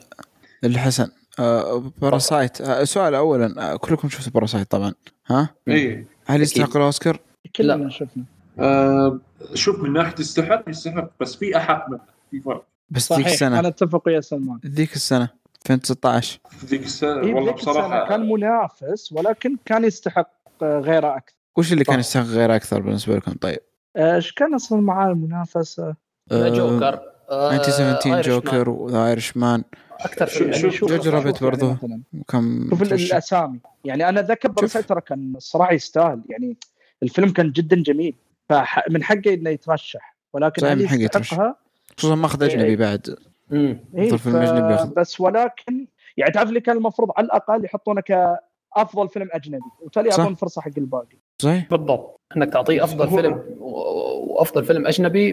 [0.64, 4.95] الحسن آه باراسايت آه سؤال اولا آه كلكم شفتوا باراسايت طبعا
[5.26, 7.20] ها؟ اي هل يستحق الأوسكار؟
[7.57, 7.88] كلنا لا.
[7.90, 8.24] شفنا
[8.59, 9.18] أه
[9.55, 13.68] شوف من ناحية يستحق يستحق بس في احق منه في فرق بس ذيك السنة أنا
[13.68, 15.28] أتفق ويا سلمان ذيك السنة
[15.66, 20.30] 2019 في ذيك السنة إيه والله بذيك السنة بصراحة كان منافس ولكن كان يستحق
[20.62, 22.01] آه، غيره أكثر وش اللي كان صح.
[22.01, 23.59] يستحق غير أكثر بالنسبة لكم طيب؟
[23.97, 25.95] آه، إيش كان أصلا معاه المنافسة؟
[26.32, 29.64] آه، جوكر آه، 1917 آيرش جوكر و The Irishman
[30.01, 31.72] أكثر شو- فيلم شو- يعني شوف جوجو يعني برضو.
[31.72, 32.01] مثلاً.
[32.18, 32.82] وكم شوف.
[32.82, 36.57] الأسامي يعني أنا أتذكر باراسايت كان الصراحه يستاهل يعني
[37.03, 38.14] الفيلم كان جدا جميل
[38.48, 41.55] فمن حقه إنه يترشح ولكن صحيح، من حقه يترشح.
[41.98, 42.50] خصوصا ماخذ إيه.
[42.55, 43.16] أجنبي بعد.
[43.53, 44.94] إيه أفضل فيلم أجنبي ياخذ.
[44.94, 45.86] بس ولكن
[46.16, 50.09] يعني تعرف اللي كان المفروض على الأقل يحطونه كأفضل فيلم أجنبي وبالتالي.
[50.09, 55.32] يعطون فرصة حق الباقي صحيح بالضبط إنك تعطيه أفضل هو- فيلم وأفضل فيلم أجنبي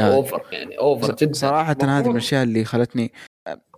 [0.00, 0.14] هذه.
[0.14, 2.10] over يعني over جدا صراحة هذه من.
[2.10, 3.12] الأشياء اللي خلتني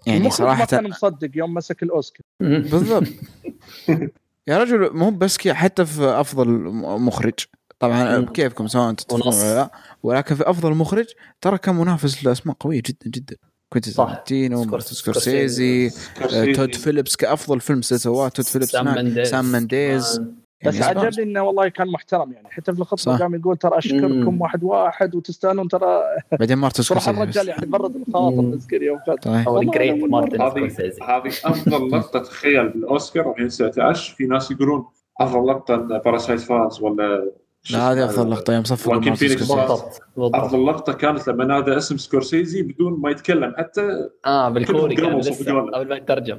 [0.07, 2.23] يعني المخرج ما صراحة كان مصدق يوم مسك الأوسكار.
[2.41, 3.07] بالضبط
[4.49, 6.49] يا رجل مو بس كذا حتى في أفضل
[6.83, 7.35] مخرج
[7.79, 8.27] طبعا مم.
[8.27, 9.37] كيفكم سواء تتفقون ونص.
[9.37, 9.71] ولا لا
[10.03, 11.07] ولكن في أفضل مخرج
[11.41, 13.37] ترى كان منافس لأسماء قوية جدا جدا
[13.73, 14.05] كنت صح.
[14.05, 16.53] تارانتينو سكورسيزي آه، سكورسيزي.
[16.53, 20.35] تود فيليبس كأفضل فيلم سواه تود فيليبس سام هناك مينديز سام منديز كمان.
[20.67, 21.01] بس يعني.
[21.01, 23.19] عجبني إنه والله كان محترم يعني حتى في الخطبه.
[23.19, 24.41] قام يقول ترى أشكركم مم.
[24.43, 26.03] واحد واحد وتستاهلون ترى
[26.41, 27.49] بعدين مارتن صراحة سكورسيزي الرجال بس.
[27.49, 28.43] يعني برد الخاطر.
[28.43, 34.51] مسكين يوم فات طيب مارتن هذه سكورسيزي هذه أفضل لقطة تخيل بالأوسكار 2019 في ناس
[34.51, 34.87] يقولون
[35.21, 37.33] أفضل لقطة ان باراسايت فاز ولا
[37.71, 43.01] لا هذه؟ أفضل لقطة يوم فينيكس بالضبط أفضل لقطة كانت لما نادى اسم سكورسيزي بدون
[43.01, 44.97] ما يتكلم حتى آه بالكوري.
[44.97, 46.39] قبل ما يترجم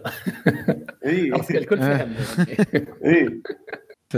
[1.06, 2.14] اي الكل فهم
[3.06, 3.42] اي
[4.10, 4.18] ف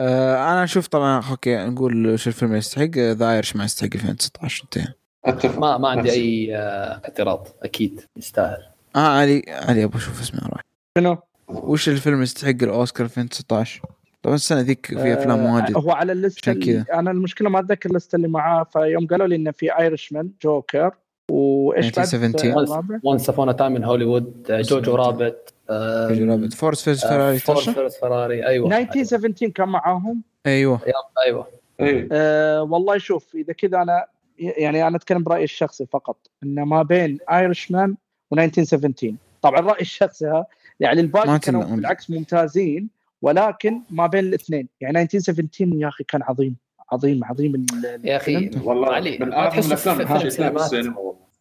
[0.00, 4.92] آه أنا أشوف طبعا okay نقول شو الفيلم يستحق؟ The Irishman يستحق 2019 انتهى
[5.24, 8.62] أتفق ما ما عندي أي آه، اعتراض أكيد يستاهل.
[8.96, 10.60] آه علي علي أبغى أشوف اسمه راح.
[10.98, 11.16] شنو؟
[11.48, 13.82] وش الفيلم يستحق الأوسكار 2019
[14.22, 15.76] طبعا السنة ذيك في أفلام آه، واجد.
[15.76, 16.52] هو على كذا.
[16.52, 20.30] اللي- أنا المشكلة ما أتذكر ال list اللي معاه فيوم قالوا لي إنه في Irishman
[20.42, 20.90] جوكر
[21.30, 22.62] وإيش بعد؟ 1917.
[22.72, 25.54] الرابع؟ Once Upon a Time in Hollywood جوجو رابت.
[25.70, 28.66] رابت Ford versus Ferrari Ford ترشح versus Ferrari أيوه.
[28.78, 30.22] 1917 كان معاهم.
[30.46, 30.80] أيوه.
[31.26, 31.46] أيوه.
[31.80, 34.04] اي أه والله شوف إذا كذا أنا
[34.38, 37.96] يعني أنا أتكلم برأيي الشخصي فقط إنه ما بين Irishman
[38.34, 39.06] و1917
[39.42, 40.46] طبعا رأيي الشخصي ها
[40.80, 41.38] يعني الباقي.
[41.38, 42.88] كانوا بالعكس ممتازين
[43.22, 44.68] ولكن ما بين الاثنين.
[44.80, 46.56] يعني 1917 يا أخي كان عظيم
[46.92, 48.50] عظيم عظيم ال- يا أخي.
[48.64, 50.92] والله علي، من ما تحسه الافلام في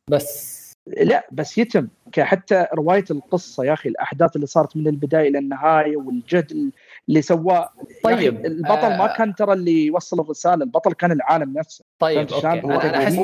[0.08, 0.55] بس
[0.88, 1.88] لا بس يتم
[2.20, 6.72] حتى رواية القصة يا أخي الأحداث اللي صارت من البداية إلى النهاية والجهد
[7.10, 7.70] اللي سواه
[8.04, 8.98] طيب، البطل آه.
[8.98, 13.16] ما كان ترى اللي يوصل الرسالة البطل كان العالم نفسه طيب أوكي؟ أنا أحس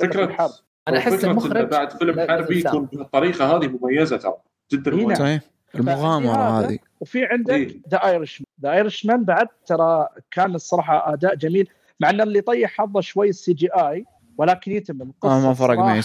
[0.00, 0.48] فكرة
[0.88, 4.34] أنا أحس المخرج بعد فيلم حربي يكون بالطريقة هذه مميزة ترى
[4.72, 5.04] جدا إيه.
[5.04, 5.40] مميزة صحيح
[5.74, 7.80] المغامرة هذا- هذه وفي عندك.
[7.90, 11.68] The Irish The Irishman بعد ترى كان الصراحة أداء جميل
[12.00, 14.04] مع إن اللي طيح حظه شوي ال CGI
[14.40, 15.98] ولكن يتم القصة ما فرق معي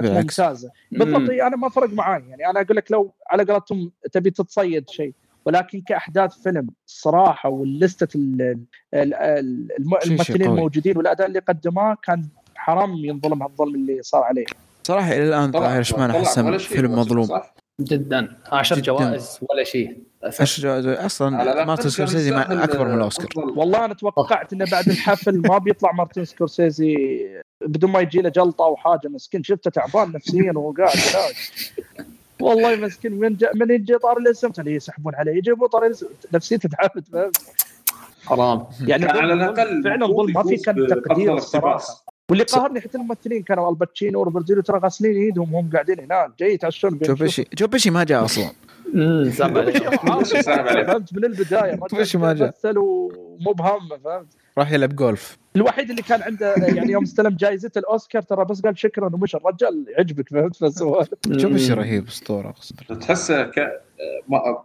[0.00, 0.40] بالعكس.
[0.40, 1.30] ممتازة بالضبط.
[1.30, 5.12] إيه، أنا ما فرق معي يعني أنا أقول لك لو على قولتهم تبي تتصيد شيء
[5.44, 8.42] ولكن كأحداث فيلم الصراحة وال list ال-
[8.94, 10.42] ال- ال- الم- شيء الممثلين.
[10.50, 14.44] الموجودين والأداء اللي قدموه كان حرام ينظلم هالظلم اللي صار عليه
[14.82, 18.36] صراحة إلى الآن Irishman طلع احسن فيلم مظلوم صح؟ جدا.
[18.52, 18.86] 10 جداً.
[18.86, 19.98] جوائز ولا شيء.
[20.40, 23.28] إيش جو- أصلا مارتن سكورسيزي أكبر من الأوسكار.
[23.56, 26.96] والله أنا توقعت إنه بعد الحفل ما بيطلع مارتن سكورسيزي
[27.60, 29.08] بدون ما يجي له جلطة أو حاجة.
[29.08, 31.34] مسكين شفته تعبان نفسيا وهو قاعد هناك
[32.40, 35.32] والله مسكين من جا من يجي طار الاسم يسحبون عليه.
[35.32, 36.06] يجيبون طار الاسم.
[36.34, 37.08] نفسيته تعبت.
[37.12, 37.36] فهمت؟
[38.26, 38.64] حرام.
[38.80, 42.03] يعني على الأقل فعلا ما في كان تقدير الصراحة.
[42.30, 46.30] واللي قاهرني حتى الممثلين كانوا الباتشينو وروبرت دينيرو ترى غاسلين ايدهم وهم قاعدين هناك.
[46.38, 48.50] جاي يتعشون جو بيشي جو بيشي ما جاء أصلا.
[48.94, 49.30] امم.
[49.30, 51.80] فهمت؟ من البداية
[52.18, 52.48] ما جاء.
[52.48, 54.26] مثل ومو بهمه فهمت؟
[54.58, 55.38] راح يلعب جولف.
[55.56, 59.36] الوحيد اللي كان عنده يعني يوم استلم جائزة الأوسكار ترى بس قال شكرا ومشى.
[59.36, 61.78] الرجال يعجبك فهمت؟ فسوى جو بيشي مم.
[61.78, 63.50] رهيب أسطورة اقسم بالله تحسه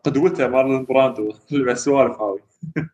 [0.03, 2.39] قدوته مارلون براندو السوالف هذه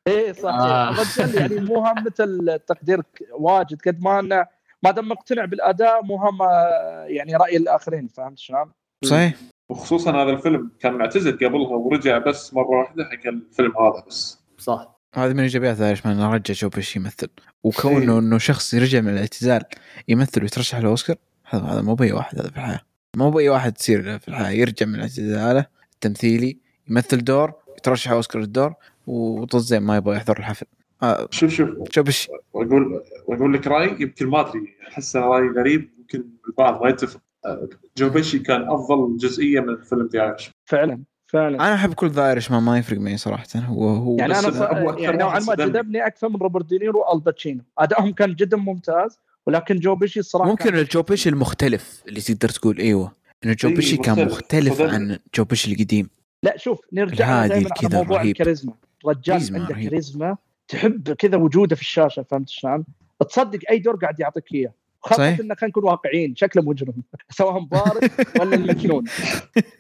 [0.07, 0.53] إيه صح.
[0.53, 0.89] آه.
[0.89, 3.01] الرجال يعني مو هم مثل التقدير
[3.31, 4.45] واجد قد ما إنه
[4.85, 8.71] ما دام مقتنع بالأداء مو هم آه، يعني رأي الآخرين فهمت شلون؟
[9.05, 9.35] صحيح.
[9.69, 14.39] وخصوصا هذا الفيلم كان معتزل قبلها ورجع بس مرة واحدة حق الفيلم هذا بس.
[14.57, 14.95] صح.
[15.15, 17.29] هذه من إيجابيات The Irishman انه رجع جو بيشي يمثل.
[17.63, 19.61] وكونه إنه شخص يرجع من الاعتزال
[20.07, 22.81] يمثل ويترشح للأوسكار هذا هذا مو بأي واحد هذا في الحياة.
[23.17, 26.57] مو بأي واحد تصير له في الحياة يرجع من اعتزاله التمثيلي
[26.89, 28.73] يمثل دور يترشح أوسكار الدور
[29.07, 30.65] وطز ما يبغى يحضر الحفل.
[31.03, 35.89] آه شوف شوف جو بيشي وأقول وأقول لك راي يمكن ما أدري احسه راي غريب
[35.99, 41.03] يمكن البعض ما يتفق آه، جو بيشي كان أفضل جزئية من فيلم ذا ايرش فعلا
[41.27, 44.61] فعلا أنا أحب كل The Irishman ما يفرق معي صراحة هو هو يعني أنا ص...
[44.99, 45.55] يعني نوعا ما.
[45.55, 50.69] جذبني أكثر من روبرت دينيرو والباتشينو ادائهم كان جدا ممتاز ولكن جو بيشي الصراحة ممكن
[50.69, 50.79] كان...
[50.79, 53.11] الجو بيشي المختلف اللي تقدر تقول إيوه
[53.45, 54.73] إنه جو إيه، بيشي كان مختلف.
[54.73, 54.93] صدقني.
[54.93, 56.09] عن جو بيشي القديم
[56.43, 58.21] لا شوف نرجع دائما على موضوع.
[58.21, 58.73] الكاريزما
[59.05, 59.73] رجال عنده.
[59.73, 60.37] كاريزما
[60.67, 62.85] تحب كذا وجوده في الشاشة فهمت شلون؟
[63.29, 64.73] تصدق أي دور قاعد يعطيك إياه.
[65.01, 65.39] خاصة صحيح.
[65.39, 66.93] إنه خلينا نكون واقعيين شكله مجرم.
[67.29, 69.03] سواء بارد ولا المجنون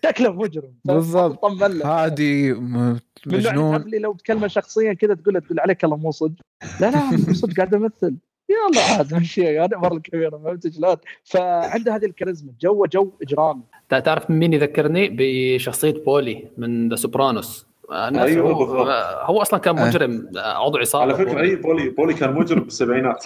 [0.05, 0.73] شكله مجرم.
[0.85, 1.41] بالضبط.
[1.41, 1.85] طمن له.
[1.87, 3.75] هادي من مجنون.
[3.75, 6.35] اللي لو تكلمه شخصيا كذا تقول له تقول عليك الله مو صدق.
[6.81, 8.15] لا لا مو صدق قاعد أمثل.
[8.49, 13.61] يلا عاد مشي هذا مرة الكبيرة فهمت شلون؟ فعنده هذه الكاريزما جو جو إجرامي.
[13.89, 18.87] تع- تعرف من مين يذكرني؟ بشخصية بولي من The Sopranos أيوة هو, بالضبط.
[19.23, 19.87] هو أصلا كان آه.
[19.87, 21.49] مجرم عضو عصابه على فكرة بولي.
[21.49, 23.25] أي بولي بولي كان مجرم بالسبعينات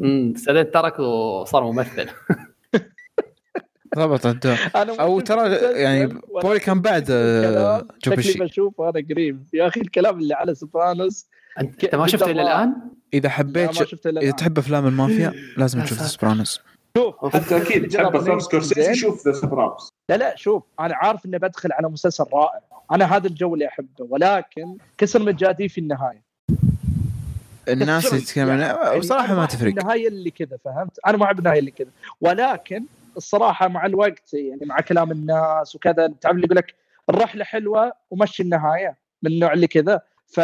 [0.00, 2.08] امم بس بعدين ترك وصار ممثل
[3.96, 9.44] ضبط الدور أو ترى يعني بولي كان بعد آه، الكلام جو شكلي بشوفه أنا قريب
[9.52, 11.26] يا أخي الكلام اللي على Sopranos
[11.60, 12.74] انت أنت ما شفته إلى الآن؟
[13.14, 13.90] إذا حبيت ما ش...
[13.90, 14.30] شفته الا إذا.
[14.30, 16.00] تحب أفلام المافيا لازم تشوف.
[16.00, 16.60] Sopranos
[16.98, 18.94] شوف أنت أكيد تحب أفلام سكورسيزي.
[18.94, 22.60] شوف The Sopranos لا لا شوف أنا عارف إني بدخل على مسلسل رائع
[22.92, 26.22] أنا هذا الجو اللي أحبه ولكن كسر مجادي في النهاية.
[27.68, 28.58] الناس يتكلمون.
[28.60, 29.68] يعني بصراحه أنا ما تفرق.
[29.68, 31.88] النهاية اللي كذا فهمت؟ أنا ما أحب النهاية اللي كذا.
[32.20, 32.84] ولكن
[33.16, 36.74] الصراحة مع الوقت يعني مع كلام الناس وكذا تعرف اللي يقول لك
[37.10, 40.00] الرحلة حلوة ومشي النهاية من النوع اللي كذا.
[40.26, 40.40] ف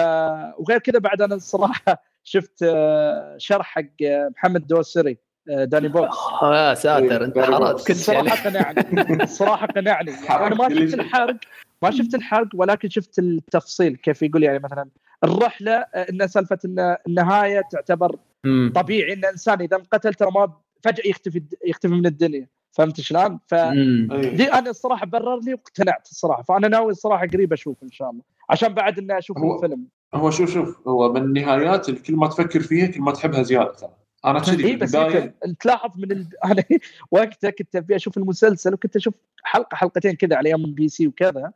[0.58, 5.18] وغير كذا بعد أنا الصراحة شفت آه، شرح حق آه، محمد دوسري
[5.50, 6.16] آه، داني بوكس.
[6.42, 8.32] يا ساتر انت حرقت كل شيء عليه.
[8.32, 9.22] الصراحة قنعني.
[9.22, 10.10] الصراحة قنعني.
[10.10, 10.68] يعني أنا ما.
[10.68, 11.36] شفت الحرق.
[11.82, 14.88] ما شفت الحرق ولكن شفت التفصيل كيف يقول يعني مثلا
[15.24, 18.16] الرحلة آه، إن سالفة إن النهاية تعتبر.
[18.74, 20.52] طبيعي إن الإنسان إذا انقتل ترى ما
[20.82, 22.48] فجأة يختفي يختفي من الدنيا.
[22.72, 24.52] فهمت شلون؟ فدي أمم.
[24.52, 26.42] أنا الصراحة برر لي واقتنعت الصراحة.
[26.42, 28.22] فأنا ناوي الصراحة قريب أشوف إن شاء الله.
[28.50, 29.84] عشان بعد إني أشوف هو- الفيلم.
[30.14, 33.72] هو شوف شوف هو من النهايات اللي كل ما تفكر فيها كل ما تحبها زيادة
[33.72, 33.90] ترى.
[34.24, 36.26] أنا كذي اي في بس يمكن تلاحظ من ال...
[36.44, 36.64] أنا
[37.10, 41.52] وقتها كنت أبي أشوف المسلسل وكنت أشوف حلقة حلقتين كذا على أيام بي سي وكذا.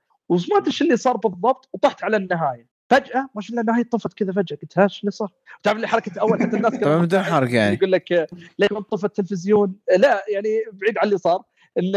[0.66, 2.74] إيش اللي صار بالضبط وطحت على النهاية.
[2.90, 4.56] فجأة ما شاء الله النهاية؟ طفت كذا فجأة.
[4.62, 5.28] قلت ها إيش اللي صار؟
[5.62, 7.74] تعرف لي حركة أول حتى الناس حرق يعني.
[7.74, 8.28] يقول لك
[8.58, 11.42] ليه طفى التلفزيون؟ لا يعني بعيد عن اللي صار.
[11.78, 11.92] ان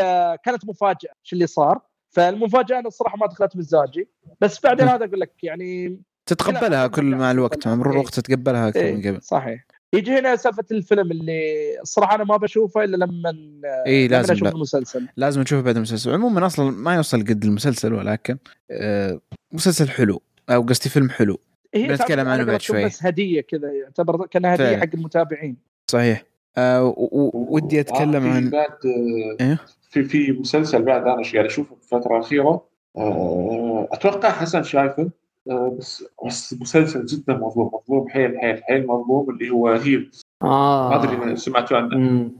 [0.45, 1.82] كانت مفاجأة إيش اللي صار.
[2.10, 4.10] فالمفاجأة أنا الصراحة ما دخلت مزاجي.
[4.41, 7.99] بس بعدين هذا أقول لك يعني تتقبلها كل مع الوقت مع مرور إيه.
[7.99, 9.22] الوقت تتقبلها أكثر من إيه قبل.
[9.22, 9.66] صحيح.
[9.94, 11.42] يجي هنا سالفة الفيلم اللي
[11.82, 13.30] الصراحه أنا ما بشوفه إلا لما
[13.88, 14.54] اي لما لازم أشوف لا.
[14.54, 18.38] المسلسل لازم نشوفه بعد المسلسل عموما أصلا ما يوصل قد المسلسل ولكن
[18.72, 19.20] آه
[19.52, 21.40] مسلسل حلو أو قصدي فيلم حلو
[21.76, 22.86] بنتكلم عنه بعد شوي.
[22.86, 24.80] بس هدية كذا يعتبر كأنها هدية فعلا.
[24.80, 25.58] حق المتابعين
[25.92, 26.24] صحيح
[26.58, 26.94] آه
[27.34, 28.78] ودي أتكلم آه، في عن بعد
[29.40, 29.60] آه، إيه؟
[29.90, 32.66] في في مسلسل بعد أنا قاعد أشوفه في الفترة الاخيره
[32.98, 35.10] آه، أتوقع حسن شايفه
[35.48, 40.11] بس بس مسلسل جدا مظلوم مظلوم حيل حيل حيل مظلوم اللي هو هيل.
[40.44, 40.90] آه.
[40.90, 42.32] ما أدري سمعتوا عنه.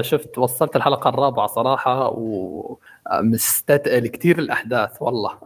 [0.00, 5.38] شفت وصلت الحلقة الرابعة صراحة ومستثقل كثير الأحداث والله.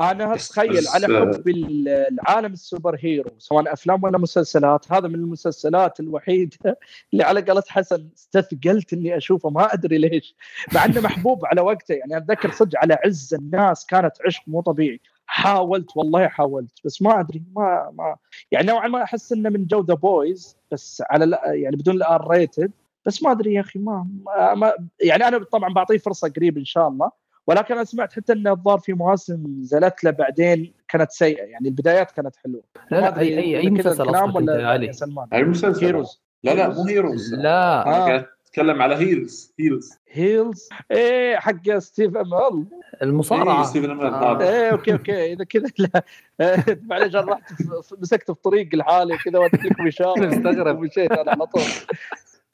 [0.00, 6.78] أنا اتخيل على حب العالم السوبر هيرو سواء أفلام ولا مسلسلات هذا من المسلسلات الوحيدة
[7.12, 10.36] اللي على قولة حسن استثقلت إني أشوفه ما أدري ليش.
[10.74, 15.00] مع إنه محبوب على وقته يعني أتذكر صدق على عز الناس كانت عشق مو طبيعي.
[15.30, 18.16] حاولت والله حاولت بس ما أدري ما ما
[18.50, 22.37] يعني نوعا ما أحس إنه من جو The Boys بس على يعني بدون ال R
[22.37, 22.72] rated
[23.06, 26.64] بس ما أدري يا أخي ما, ما, ما يعني أنا طبعا بعطيه فرصة قريب إن
[26.64, 27.10] شاء الله
[27.46, 32.10] ولكن أنا سمعت حتى انه الظاهر في مواسم نزلت له بعدين كانت سيئة يعني البدايات
[32.10, 32.62] كانت حلوة.
[32.90, 36.84] لا لا أي أي, مسلسل ولا يا علي؟ سلمان؟ هاي مسلسل؟ Heroes لا لا مو
[36.84, 37.86] Heroes لا.
[37.86, 38.26] آه.
[38.58, 42.66] اتكلم على Heels Heels Heels إيه حق ستيف امل
[43.02, 43.58] المصارعة.
[43.58, 44.40] إيه، ستيفن أمل، آه.
[44.40, 45.32] إيه أوكي أوكي.
[45.32, 46.02] إذا كذا لا.
[46.90, 50.76] معليش أنا رحت في- مسكت في طريق لحالي كذا واديك لكم اشاره مستغرب.
[50.78, 51.62] ومشيت أنا على طول.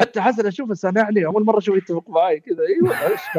[0.01, 1.27] حتى حسن أشوفه سامعني.
[1.27, 2.59] أول مرة أشوفه يتفق معي كذا.
[2.69, 3.21] أيوه إيش؟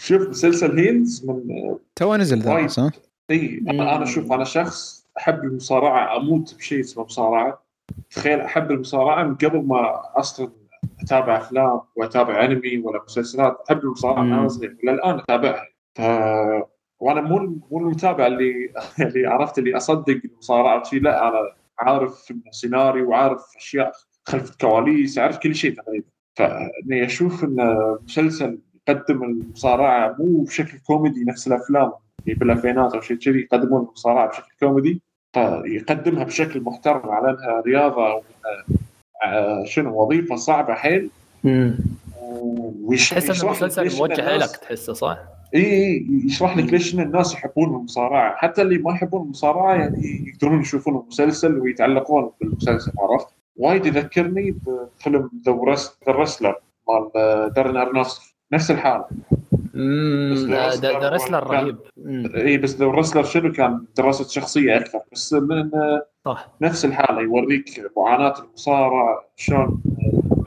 [0.00, 2.66] شوف مسلسل Heels من تو نزل ذا.
[2.66, 2.90] صح؟
[3.30, 7.62] إي أنا أنا شوف أنا شخص أحب المصارعة أموت بشيء اسمه مصارعة.
[8.10, 10.50] تخيل أحب المصارعة من قبل ما أصلا
[11.00, 14.38] أتابع أفلام وأتابع أنمي ولا مسلسلات أحب المصارعة من مم.
[14.38, 15.66] أنا صغير للان أتابعها.
[15.94, 16.00] ف...
[17.00, 18.72] وأنا مو مو المتابع اللي
[19.06, 23.92] اللي عرفت اللي أصدق المصارعة وشي لا أنا عارف سيناريو وعارف أشياء
[24.24, 26.06] خلف الكواليس اعرف كل شيء تقريبا.
[26.36, 28.58] فأني أشوف إن مسلسل
[28.88, 31.92] يقدم المصارعة مو بشكل كوميدي نفس الأفلام
[32.24, 35.02] اللي بالألفينات أو شيء كذي يقدمون المصارعة بشكل كوميدي.
[35.32, 38.22] فيقدمها بشكل محترم على أنها رياضة أو
[39.24, 41.10] آه، شنو وظيفة صعبة حيل.
[43.10, 45.18] تحس انه مسلسل موجه لك تحسه صح؟
[45.54, 48.36] إي إي يشرح لك ليش إن الناس يحبون المصارعة.
[48.36, 53.26] حتى اللي ما يحبون المصارعة يعني يقدرون يشوفون المسلسل ويتعلقون بالمسلسل عرفت؟
[53.56, 55.58] وايد يذكرني بفيلم ذا
[56.08, 56.54] رسلر
[56.88, 59.04] مال آه، دارن ارنوفسكي نفس الحاله
[59.74, 61.78] ده ده رسلر رهيب.
[62.36, 66.48] اي بس The Wrestler شنو كان دراسة شخصية أكثر بس من آه، صح.
[66.60, 69.82] نفس الحالة يوريك معاناة المصارع شلون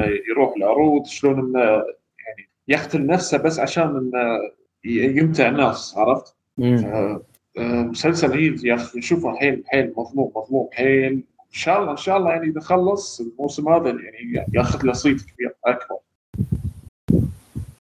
[0.01, 4.39] آه، يروح العروض شلون إنه يعني يقتل نفسه بس عشان إنه
[4.85, 7.21] يمتع الناس عرفت؟ آه،
[7.57, 11.23] مسلسل Heels يا أخي شوفه حيل حيل مظلوم مظلوم حيل.
[11.53, 15.21] إن شاء الله إن شاء الله يعني إذا خلص الموسم هذا يعني ياخذ له صيت
[15.21, 15.97] كبير أكبر.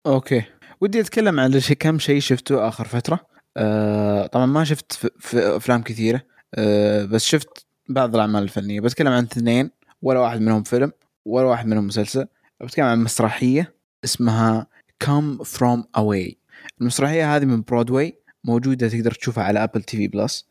[0.06, 0.42] أوكي.
[0.80, 3.20] ودي أتكلم عن كم شيء شفته آخر فترة.
[3.56, 6.22] آه طبعا ما شفت في, أفلام كثيرة.
[6.54, 8.80] آه بس شفت بعض الأعمال الفنية.
[8.80, 9.70] بتكلم عن اثنين
[10.02, 10.92] ولا واحد منهم فيلم
[11.24, 12.26] ولا واحد منهم مسلسل.
[12.60, 13.74] بتكلم عن مسرحية
[14.04, 14.66] اسمها
[15.04, 16.34] Come From Away.
[16.80, 20.48] المسرحية هذه من برودواي موجودة تقدر تشوفها على Apple TV Plus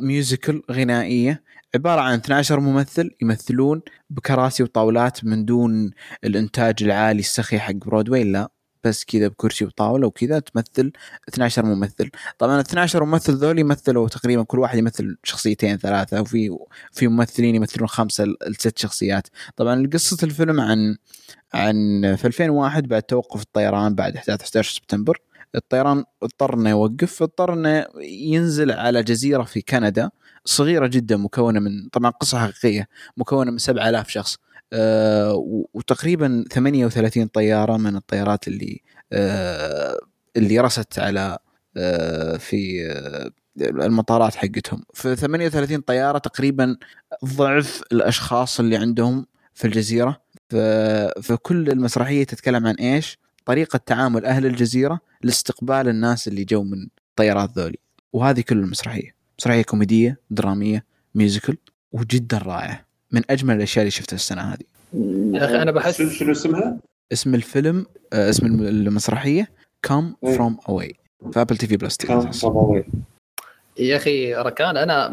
[0.00, 1.42] musical غنائية.
[1.74, 5.90] عبارة عن 12 ممثل يمثلون بكراسي وطاولات من دون
[6.24, 8.48] الإنتاج العالي السخي حق برودواي لا.
[8.84, 10.92] بس كذا بكرسي وطاوله وكذا تمثل
[11.28, 12.10] 12 ممثل.
[12.38, 16.58] طبعا ال 12 ممثل ذول يمثلوا تقريبا كل واحد يمثل شخصيتين ثلاثة وفي
[16.92, 19.28] في ممثلين يمثلون خمسه لست شخصيات.
[19.56, 20.96] طبعا قصة الفيلم عن
[21.54, 21.76] عن
[22.16, 25.18] في 2001 بعد توقف الطيران بعد إحداث 11 سبتمبر.
[25.54, 30.10] الطيران اضطر انه يوقف اضطر انه ينزل على جزيرة في كندا
[30.44, 34.36] صغيرة جدا مكونة من طبعا قصة حقيقية مكونة من 7000 شخص.
[35.74, 38.80] وتقريبا 38 طيارة من الطيارات اللي
[39.12, 39.98] آه،
[40.36, 41.38] اللي رست على
[41.76, 43.30] آه، في آه،
[43.60, 44.82] المطارات حقتهم.
[44.94, 46.76] في 38 طيارة تقريبا
[47.24, 50.22] ضعف الأشخاص اللي عندهم في الجزيرة.
[50.50, 50.56] ف-
[51.22, 57.58] فكل المسرحية تتكلم عن إيش؟ طريقة تعامل أهل الجزيرة لاستقبال الناس اللي جو من الطيارات
[57.58, 57.78] ذولي.
[58.12, 59.14] وهذه كل المسرحية.
[59.38, 60.84] مسرحية كوميدية درامية
[61.14, 61.56] musical
[61.92, 62.89] وجدا رائعة.
[63.12, 64.64] من أجمل الأشياء اللي شفتها السنة هذه.
[65.38, 66.76] يا أخي أنا بحس شنو شنو اسمها؟
[67.12, 69.48] اسم الفيلم آه، اسم الم- المسرحية
[69.82, 70.36] Come إيه.
[70.36, 70.94] From Away
[71.32, 72.84] في Apple TV Plus كان تقدر صباوي
[73.78, 75.08] يا أخي ركان أنا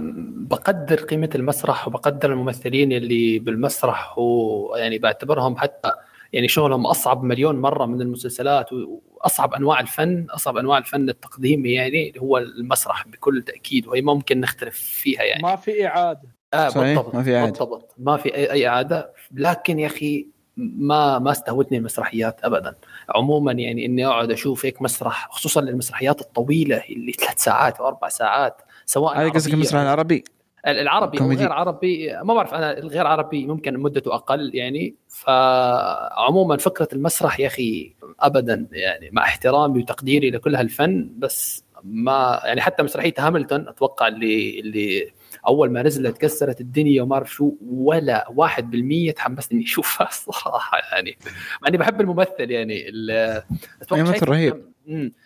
[0.50, 5.92] بقدر قيمة المسرح وبقدر الممثلين اللي بالمسرح ويعني بعتبرهم حتى
[6.34, 12.10] يعني شغلهم أصعب مليون مرة من المسلسلات وأصعب أنواع الفن أصعب أنواع الفن التقديمي يعني
[12.10, 15.44] اللي هو المسرح بكل تأكيد وهي ممكن نختلف فيها يعني.
[15.44, 16.37] ما في إعادة.
[16.58, 17.52] آه صحيح، بالضبط ما في إعادة.
[17.52, 17.94] بالضبط.
[17.98, 19.14] ما في اي أي إعادة.
[19.34, 20.28] لكن يا أخي
[20.58, 22.76] ما ما استهوتني المسرحيات ابدا.
[23.10, 28.62] عموما يعني إني أقعد أشوف هيك مسرح خصوصا المسرحيات الطويلة اللي ثلاث ساعات واربع ساعات
[28.86, 30.24] سواء هذه قصدك المسرح العربي؟
[30.68, 31.42] العربي أو كوميدي.
[31.42, 34.96] غير عربي ما بعرف أنا الغير عربي ممكن مدته أقل يعني.
[35.08, 42.62] فعموما فكرة المسرح يا أخي ابدا يعني مع احترامي وتقديري لكل هالفن بس ما يعني
[42.62, 45.12] حتى مسرحية هاملتون أتوقع اللي اللي
[45.48, 50.78] أول ما نزلت كسرت الدنيا وما أعرف شو ولا واحد بالمية تحمست إني أشوفها الصراحه
[50.78, 51.18] يعني
[51.62, 53.42] مع إني بحب الممثل يعني ال-
[53.82, 54.64] أتوقع ممثل شايفه- رهيب.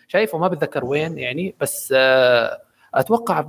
[0.08, 2.58] شايفه ما بتذكر وين يعني بس آه،
[2.94, 3.40] أتوقع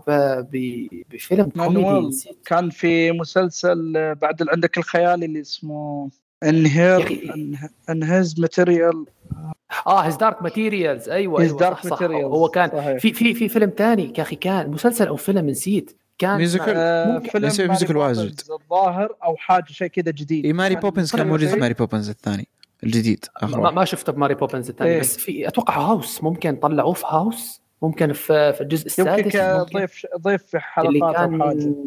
[1.12, 6.10] بفيلم كوميدي كان في مسلسل آه، بعد عندك الخيالي اللي اسمه
[6.44, 7.34] انهير.
[7.90, 9.06] In His Material
[9.88, 12.12] آه His Dark Materials أيوه صح, صح Materials.
[12.12, 12.98] هو كان صحيح.
[12.98, 16.74] في في في فيلم تاني يا أخي كان مسلسل أو فيلم نسيت كان musical.
[16.77, 18.19] آه ممكن- يصير ماري musical واجد.
[18.19, 21.56] بوبنز الظاهر أو حاجة شيء كذا جديد إي ماري بوبنز كان موجود في.
[21.56, 22.48] ماري بوبنز الثاني
[22.84, 23.72] الجديد آخر ما.
[23.72, 24.99] ما شفته بماري بوبنز الثاني إيه.
[24.99, 29.40] بس في أتوقع House ممكن طلعوه في House ممكن في في الجزء السادس ممكن.
[29.72, 31.85] كضيف ضيف في اللي حلقات أو حاجة كان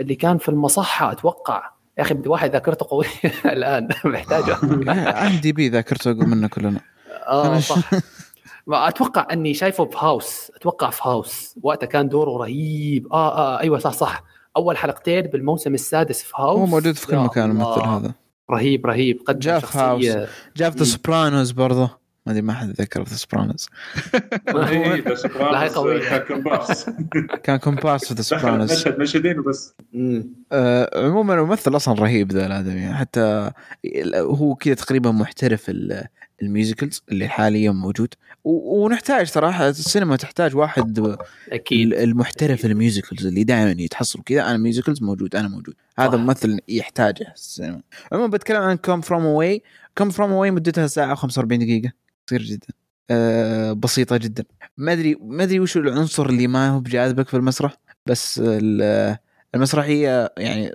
[0.00, 3.06] اللي كان في المصحة أتوقع يا أخي بدي واحد ذاكرته قويه
[3.44, 4.56] الآن محتاجه
[5.26, 6.80] IMDb ذاكرته أقول منا كلنا
[7.28, 7.90] آه صح
[8.68, 10.52] ما أتوقع أني شايفه في House.
[10.56, 11.54] أتوقع في House.
[11.62, 13.12] وقتها كان دوره رهيب.
[13.12, 14.22] آه آه أيوه صح صح.
[14.56, 16.58] أول حلقتين بالموسم السادس في House.
[16.58, 17.50] هو موجود في كل مكان.
[17.50, 18.12] الممثل هذا.
[18.50, 19.18] رهيب رهيب.
[19.26, 20.26] قدم جاء في
[20.56, 21.98] جاء في ذا سوبرانوز برضه.
[22.26, 23.68] ما أدري ما حد ذكر ذا سوبرانوز
[24.54, 24.68] لا،
[25.62, 26.08] هي قوية.
[26.08, 26.86] كان كومبارس
[27.44, 29.74] كان كومبارس في The Sopranos مشهد مشهدين وبس.
[30.52, 32.80] آه عموما الممثل أصلا رهيب ذا الآدمي.
[32.80, 33.50] يعني حتى
[34.14, 36.06] هو كذا تقريبا محترف ال-
[36.42, 38.14] ال musicals اللي حاليا موجود.
[38.44, 41.16] ونحتاج صراحة السينما تحتاج واحد
[41.52, 41.92] أكيد.
[41.92, 44.42] المحترف ال musicals اللي دائما يتحصل كذا.
[44.50, 45.74] أنا musicals موجود أنا موجود.
[45.98, 46.16] هذا.
[46.16, 47.80] ممثل يحتاجه السينما.
[48.12, 49.62] عموما بتكلم عن Come From Away
[49.98, 51.92] Come From Away مدتها ساعة و45 دقيقة.
[52.26, 52.66] قصير جدا.
[53.10, 54.44] أه بسيطة جدا.
[54.76, 59.16] ما أدري ما أدري وش العنصر اللي ما هو بجاذبك في المسرح بس ال-
[59.54, 60.72] المسرحية يعني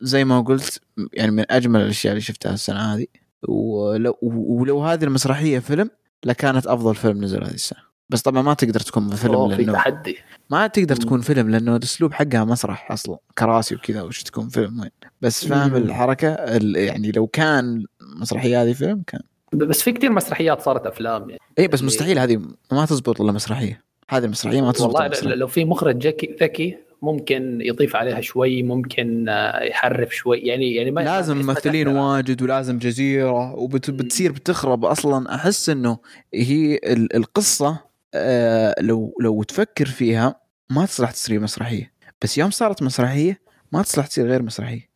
[0.00, 0.80] زي ما قلت
[1.12, 3.06] يعني من أجمل الأشياء اللي شفتها السنة هذه.
[3.48, 5.90] ولو ولو هذه المسرحية فيلم
[6.24, 7.80] لكانت أفضل فيلم نزل هذه السنة.
[8.10, 10.16] بس طبعا ما تقدر تكون فيلم أوه، في لأنه تحدي.
[10.50, 10.96] ما تقدر.
[10.96, 13.18] تكون فيلم لأنه الأسلوب حقها مسرح أصلا.
[13.38, 14.90] كراسي وكذا وش تكون فيلم وين.
[15.20, 15.76] بس فاهم.
[15.76, 17.84] الحركة؟ ال- يعني لو كان
[18.14, 19.20] المسرحيه هذه فيلم كان.
[19.52, 21.42] بس في كثير مسرحيات صارت أفلام يعني.
[21.58, 22.42] اي بس اللي- مستحيل هذه
[22.72, 23.82] ما تزبط إلا مسرحية.
[24.10, 25.34] هذه المسرحية ما تزبط والله.
[25.34, 30.90] لو في مخرج ذكي ذكي ممكن يضيف عليها شوي ممكن آه، يحرف شوي يعني يعني
[30.90, 35.34] ما لازم ممثلين واجد ولازم جزيرة وبتصير بتخرب أصلا.
[35.34, 35.98] أحس إنه
[36.34, 37.78] هي ال- القصة
[38.14, 40.40] آه لو لو تفكر فيها
[40.70, 41.92] ما تصلح تصير مسرحية.
[42.22, 43.40] بس يوم صارت مسرحية
[43.72, 44.88] ما تصلح تصير غير مسرحية.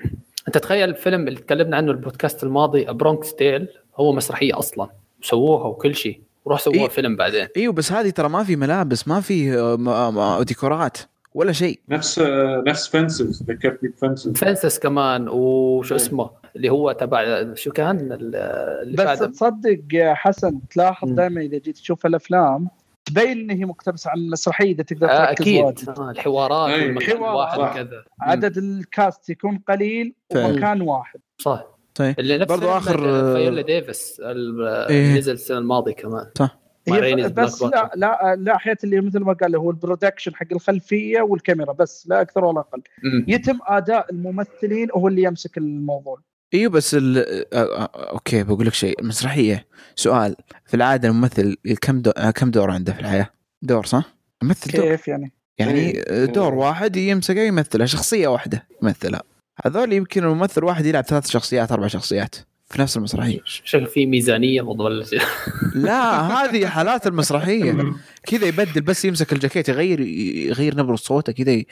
[0.49, 4.89] أنت تخيل الفيلم اللي تكلمنا عنه البودكاست الماضي Bronx Tale هو مسرحية أصلا.
[5.23, 6.89] وسووها وكل شيء وروح سووها إيه.
[6.89, 7.47] فيلم بعدين.
[7.57, 10.99] إيوه بس هذه ترى ما في ملابس ما في آه، ديكورات.
[11.35, 11.81] ولا شيء.
[11.89, 12.19] نفس
[12.67, 18.37] نفس Fences ذكرتني ب Fences Fences كمان وشو اسمه اللي هو تبع شو كان ال-
[18.83, 21.09] اللي بس بعد تصدق يا حسن تلاحظ.
[21.11, 22.69] دائما إذا جيت تشوف الأفلام
[23.05, 25.65] تبين إن هي مقتبسة عن المسرحيه إذا تقدر آه تركز أكيد.
[25.65, 25.89] واجد.
[25.89, 27.71] آه الحوارات حوار، الواحد صح.
[27.73, 30.47] وكذا عدد ال cast يكون قليل فعلا.
[30.47, 31.21] ومكان واحد.
[31.39, 31.67] صح.
[31.95, 32.21] طيب.
[32.21, 35.19] اللي نفس برضو آخر- فيولا ديفيس إيه.
[35.19, 36.27] نزل السنة الماضية كمان.
[36.39, 36.59] صح.
[36.89, 37.91] هي بس لا.
[37.95, 42.21] لا لا حياة اللي مثل ما قال هو ال production حق الخلفية والكاميرا بس لا
[42.21, 42.83] أكثر ولا أقل.
[43.29, 46.21] يتم أداء الممثلين هو اللي يمسك الموضوع
[46.55, 47.19] إيوه بس ال...
[47.19, 50.37] آه، آه، okay بقول لك شيء المسرحيه سؤال
[50.67, 52.11] في العادة الممثل كم دو...
[52.11, 53.31] آه، كم دور عنده في الحياة؟
[53.63, 56.25] دور صح؟ يمثل دور كيف يعني يعني إيه.
[56.25, 59.23] دور واحد يمسكه يمثلها شخصية واحدة يمثلها
[59.65, 62.35] هذول يمكن الممثل واحد يلعب ثلاث شخصيات أربع شخصيات
[62.71, 63.41] في نفس المسرحية.
[63.45, 64.63] شكل في ميزانية
[65.05, 65.21] شيء
[65.75, 67.93] لا هذه حالات المسرحية.
[68.27, 71.63] كذا يبدل بس يمسك الجاكيت يغير يغير نبرة صوته كذا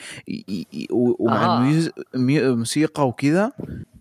[0.91, 1.59] ومع آه.
[1.59, 1.91] ال mus...
[2.15, 3.53] mu- موسيقى وكذا.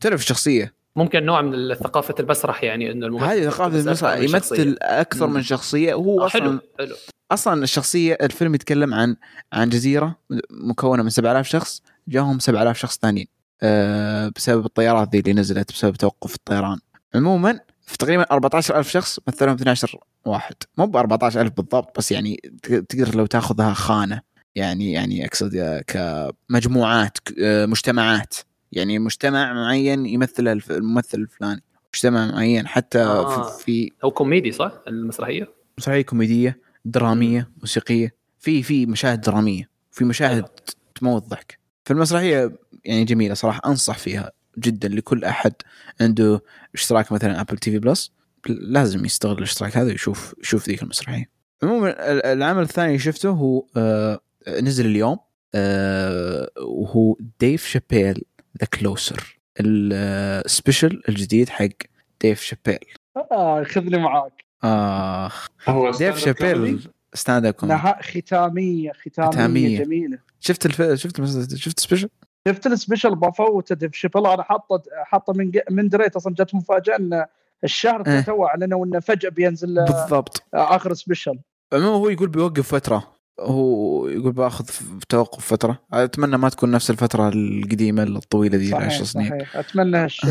[0.02, 4.18] تعرف الشخصية؟ ممكن نوع من ثقافة المسرح يعني إنه الممثل هذه ثقافة المسرح.
[4.18, 5.28] يمثل أكثر.
[5.28, 5.94] من شخصية.
[5.94, 6.96] وهو آه، أصلا حلو حلو.
[7.32, 9.16] أصلا الشخصية الفيلم يتكلم عن
[9.54, 10.16] عن جزيرة
[10.52, 13.28] مكونة من 7000 شخص جاهم 7000 شخص ثانيين.
[14.36, 16.80] بسبب الطيارات ذي اللي نزلت بسبب توقف الطيران.
[17.16, 20.56] عموما في تقريبا 14000 شخص مثلهم 12 واحد.
[20.78, 24.22] مو ب 14000 بالضبط بس يعني تقدر لو تاخذها خانة.
[24.56, 28.36] يعني يعني أقصد آه، كمجموعات آه، مجتمعات.
[28.72, 31.64] يعني مجتمع معين يمثل الممثل الفلاني.
[31.94, 33.58] مجتمع معين حتى آه.
[33.58, 38.16] في, هو كوميدي صح؟ المسرحية؟ مسرحية كوميدية درامية موسيقية.
[38.40, 39.70] في في مشاهد درامية.
[39.92, 40.46] في مشاهد
[40.96, 41.60] تموت ضحك.
[41.86, 42.52] في المسرحية
[42.86, 45.54] يعني جميلة صراحة أنصح فيها جدا لكل أحد
[46.02, 46.42] عنده
[46.74, 48.12] اشتراك مثلا Apple TV Plus
[48.48, 51.30] لازم يستغل الاشتراك هذا ويشوف يشوف ذيك المسرحية.
[51.64, 54.20] عموما ال- العمل الثاني اللي شفته هو آه
[54.62, 55.18] نزل اليوم
[55.56, 58.24] آه وهو ديف شابيل
[58.62, 61.68] The Closer ال special الجديد حق
[62.22, 62.80] ديف شابيل
[63.32, 64.46] آه خذني معاك.
[64.64, 69.84] آخ هو ديف؟ شابيل stand-up comedy ختامية ختامية, ختامية.
[69.84, 70.18] جميلة.
[70.40, 70.82] شفت الف...
[70.82, 72.10] شفت شفت special
[72.48, 76.96] شفت ال special بفوت ديف شابيل أنا حاطه حاطه من من دريت أصلا جت مفاجأة
[76.96, 77.26] إن
[77.64, 78.22] الشهر إيه.
[78.22, 80.44] تو اعلنوا انه فجأة بينزل آه، بالضبط.
[80.54, 81.40] آخر special
[81.74, 83.08] عموما هو يقول بيوقف فترة.
[83.40, 84.66] هو يقول بأخذ
[85.10, 85.80] توقف فترة.
[85.94, 89.30] أتمنى ما تكون نفس الفترة القديمة الطويلة دي صحيح العشر سنين.
[89.30, 89.56] صحيح.
[89.58, 90.30] أتمنى هالشيء.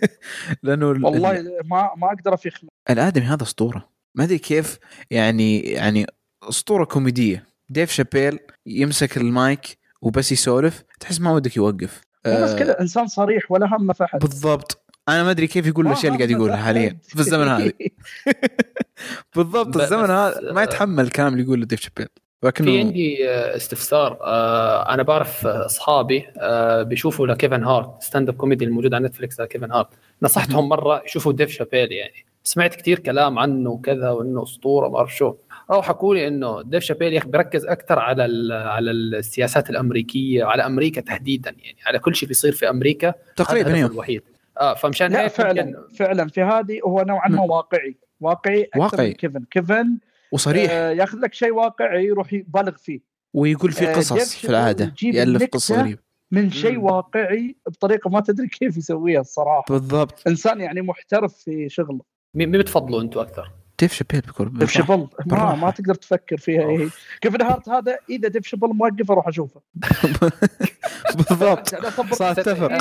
[0.62, 1.32] لأنه ال- والله
[1.64, 2.60] ما ما أقدر أفيخ.
[2.90, 3.88] الآدمي هذا أسطورة.
[4.14, 4.78] ما أدري كيف
[5.10, 6.06] يعني يعني
[6.48, 7.46] أسطورة كوميدية.
[7.70, 12.00] ديف شابيل يمسك المايك وبس يسولف تحس ما ودك يوقف.
[12.26, 14.84] مو بس آه، كذا إنسان صريح ولا هم فحد بالضبط.
[15.08, 16.56] أنا ما أدري كيف يقول ما الأشياء اللي قاعد يقولها.
[16.56, 17.72] حاليا في الزمن هذا.
[19.36, 22.06] بالضبط الزمن هذا بس- ما يتحمل الكلام اللي يقوله ديف شابيل
[22.40, 24.18] في لكنه عندي آه، استفسار.
[24.22, 29.72] آه، أنا بعرف آه، أصحابي آه، بيشوفوا لكيفن هارت stand-up comedy الموجود على نتفلكس لكيفن
[29.72, 29.88] هارت.
[30.22, 32.24] نصحتهم مرة يشوفوا ديف شابيل يعني.
[32.48, 35.34] سمعت كثير كلام عنه وكذا وإنه أسطورة ما أعرف شو.
[35.70, 40.44] أو حكوا لي إنه ديف شابيل يا أخي بيركز أكثر على ال- على السياسات الأمريكية
[40.44, 43.14] على أمريكا تحديدا يعني على كل شيء بيصير في أمريكا.
[43.36, 44.22] تقريبا الوحيد.
[44.60, 47.96] آه فمشان لا هيك فعلا يمكن- فعلا في هذه هو نوعا ما واقعي.
[48.20, 49.08] واقعي أكثر واقعي.
[49.08, 49.44] من كيفن.
[49.50, 49.98] كيفن
[50.32, 50.70] وصريح.
[50.72, 53.00] آه ياخذ لك شيء واقعي يروح يبالغ فيه.
[53.34, 56.00] ويقول في آه، قصص في العادة يألف قصه غريبة.
[56.30, 56.78] من شيء.
[56.78, 59.64] واقعي بطريقة ما تدري كيف يسويها الصراحة.
[59.70, 60.22] بالضبط.
[60.26, 62.17] إنسان يعني محترف في شغله.
[62.34, 63.50] مين مين بتفضلوا أنتم أكثر؟
[63.80, 65.54] ديف شابيل بيكون ديف شابيل ما.
[65.54, 66.62] ما تقدر تفكر فيها.
[66.62, 66.88] إيه
[67.20, 69.60] كيفن هارت هذا إذا ديف شابيل موقف أروح أشوفه.
[71.16, 71.68] بالضبط.
[72.14, 72.72] صح اتفق.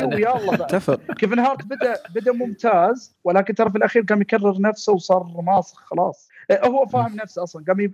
[0.61, 1.11] اتفق.
[1.11, 6.29] كيفن هارت بدا بدأ ممتاز ولكن ترى في الأخير قام يكرر نفسه وصار ماسخ خلاص.
[6.51, 7.63] هو فاهم نفسه أصلا.
[7.67, 7.93] قام يب...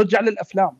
[0.00, 0.78] رجع للأفلام.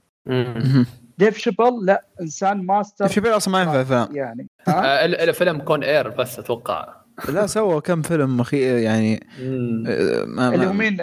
[1.18, 3.04] ديف شابيل لا إنسان ماستر.
[3.06, 4.16] ديف شابيل أصلا ما ينفع أفلام.
[4.16, 7.01] يعني آه، ال- الفيلم Con Air بس أتوقع.
[7.28, 9.26] لا سوى كم فيلم مخي يعني.
[9.40, 10.98] آه، ما اللي هو مين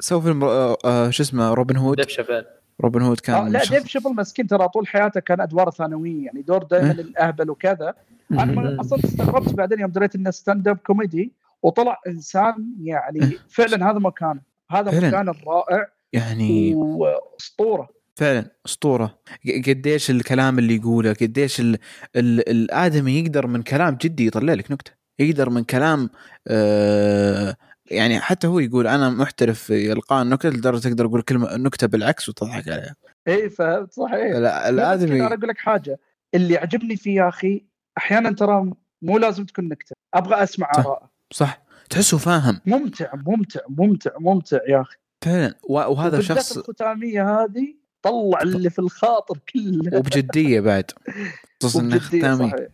[0.00, 2.44] سوى فيلم آه، آه، شو اسمه روبن هود ديف شابيل
[2.80, 6.42] روبن هود آه كان لا ديف شابيل مسكين ترى طول حياته كان أدوار ثانوية يعني
[6.42, 7.00] دور دائما إيه.
[7.00, 7.94] الاهبل وكذا
[8.32, 8.80] أنا.
[8.80, 11.32] أصلا استغربت بعدين يوم دريت إنه stand-up comedy
[11.62, 14.40] وطلع إنسان يعني فعلا هذا مكانه
[14.70, 15.08] هذا.
[15.08, 19.18] مكانه الرائع يعني وأسطورة فعلا أسطورة
[19.66, 21.78] قديش الكلام اللي يقوله قديش ال...
[22.16, 22.48] ال...
[22.48, 26.10] الآدمي يقدر من كلام جدي يطلع لك نكتة يقدر من كلام
[26.48, 27.56] آه
[27.90, 32.28] يعني حتى هو يقول أنا محترف في إلقاء النكت لدرجة تقدر تقول كلمة نكته بالعكس
[32.28, 32.94] وتضحك عليها
[33.28, 34.36] إي فهمت صحيح.
[34.36, 35.98] لا- الادمي أنا أقول لك حاجة.
[36.34, 37.64] اللي عجبني فيه يا أخي
[37.98, 38.72] أحيانا ترى
[39.02, 40.70] مو لازم تكون نكتة أبغى أسمع.
[40.78, 41.62] اراءه صح.
[41.90, 42.60] تحسه فاهم.
[42.66, 44.96] ممتع ممتع ممتع ممتع يا أخي.
[45.24, 45.54] فعلا.
[45.68, 49.98] وهذا شخص الختامية هذه طلع اللي في الخاطر كله.
[49.98, 50.90] وبجدية بعد.
[51.62, 52.66] خصوصا انه وبجدية ختامي صحيح.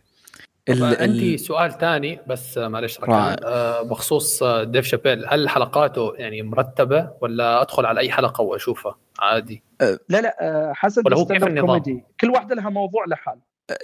[0.69, 6.41] ال- عندي سؤال ثاني بس آه، معلش آه، بخصوص آه، ديف شابيل هل حلقاته يعني
[6.43, 11.43] مرتبة ولا أدخل على أي حلقة وأشوفها عادي؟ لا لا آه، حسن ولا هو كيف
[11.43, 13.39] النظام؟ كوميدي كل واحدة لها موضوع لحال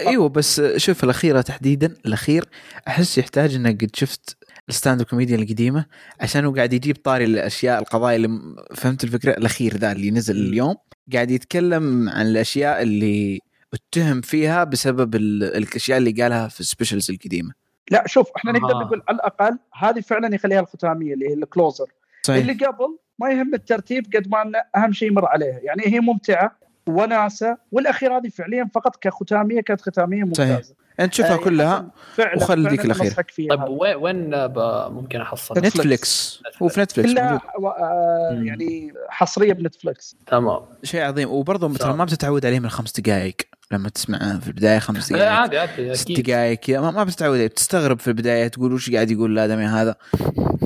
[0.08, 2.46] إيوه بس شوف الأخيرة تحديدا الأخير
[2.88, 4.38] أحس يحتاج إنك قد شفت
[4.70, 5.86] ال stand-up comedy القديمة
[6.20, 8.30] عشان هو قاعد يجيب طاري الأشياء القضايا اللي
[8.76, 10.36] فهمت الفكرة الأخير ذا اللي نزل.
[10.36, 10.76] اليوم
[11.14, 13.40] قاعد يتكلم عن الأشياء اللي
[13.74, 17.54] اتهم فيها بسبب ال- الأشياء اللي قالها في ال specials القديمة
[17.92, 18.84] لا شوف إحنا نقدر آه.
[18.84, 21.86] نقول على الأقل هذه فعلا يخليها الختامية اللي هي ال Closer
[22.24, 26.00] صحيح اللي قبل ما يهم الترتيب قد ما إنه أهم شيء يمر عليها يعني هي
[26.00, 26.56] ممتعة
[26.88, 32.70] وناسة والأخير هذه فعليا فقط كختامية كانت ختامية ممتازة أنت تشوفها آه، كلها فعلا وخلي
[32.70, 33.06] ديك فعلاً الأخير.
[33.06, 33.78] أنصحك فيها طيب.
[34.02, 34.48] وين
[34.94, 35.76] ممكن أحصل؟ نتفلكس.
[35.76, 37.74] نتفليكس هو في نتفليكس كلها موجود.
[37.78, 38.42] آه،.
[38.44, 41.94] يعني حصرية بنتفلكس تمام شيء عظيم وبرضه ترى.
[41.94, 43.36] ما بتتعود عليه من خمس دقائق
[43.74, 46.92] لما تسمع في البداية خمس لا دقائق عادي عادي ست دقائق كذا.
[46.92, 49.96] ما, بتتعود عليه تستغرب في البداية تقول وش قاعد يقول الآدمي هذا؟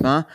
[0.06, 0.26] ها؟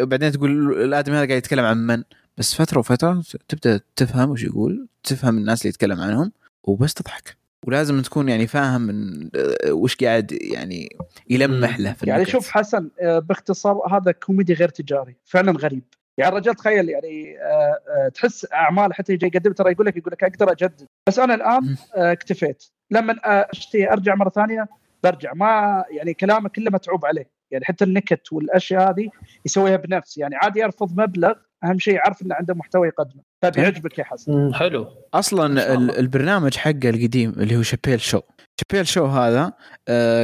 [0.00, 2.02] وبعدين تقول الآدمي هذا قاعد يتكلم عن من؟
[2.38, 6.32] بس فترة وفترة تبدأ تفهم وش يقول تفهم الناس اللي يتكلم عنهم
[6.64, 7.36] وبس تضحك.
[7.66, 10.96] ولازم تكون يعني فاهم من آه، وش قاعد يعني
[11.30, 12.24] يلمح له في يعني.
[12.24, 15.82] شوف حسن آه، باختصار هذا كوميدي غير تجاري فعلا غريب.
[16.18, 20.12] يعني الرجال تخيل يعني آه، آه، تحس أعمال حتى يجي يقدم ترى يقول لك يقول
[20.12, 20.86] لك أقدر أجدد.
[21.08, 21.76] بس أنا الآن.
[21.96, 22.64] آه، اكتفيت.
[22.90, 24.66] لما أشتهي أرجع مرة ثانية
[25.04, 25.32] برجع.
[25.34, 27.30] ما يعني كلامه كله متعوب عليه.
[27.50, 29.08] يعني حتى النكت والأشياء هذه
[29.46, 30.18] يسويها بنفس.
[30.18, 31.32] يعني عادي يرفض مبلغ
[31.64, 33.22] أهم شيء يعرف إنه عنده محتوى يقدمه.
[33.42, 34.54] فبيعجبك يا حسن.
[34.54, 34.86] حلو.
[35.14, 38.20] أصلا البرنامج حقه القديم اللي هو شابيل شو
[38.60, 39.52] شابيل شو هذا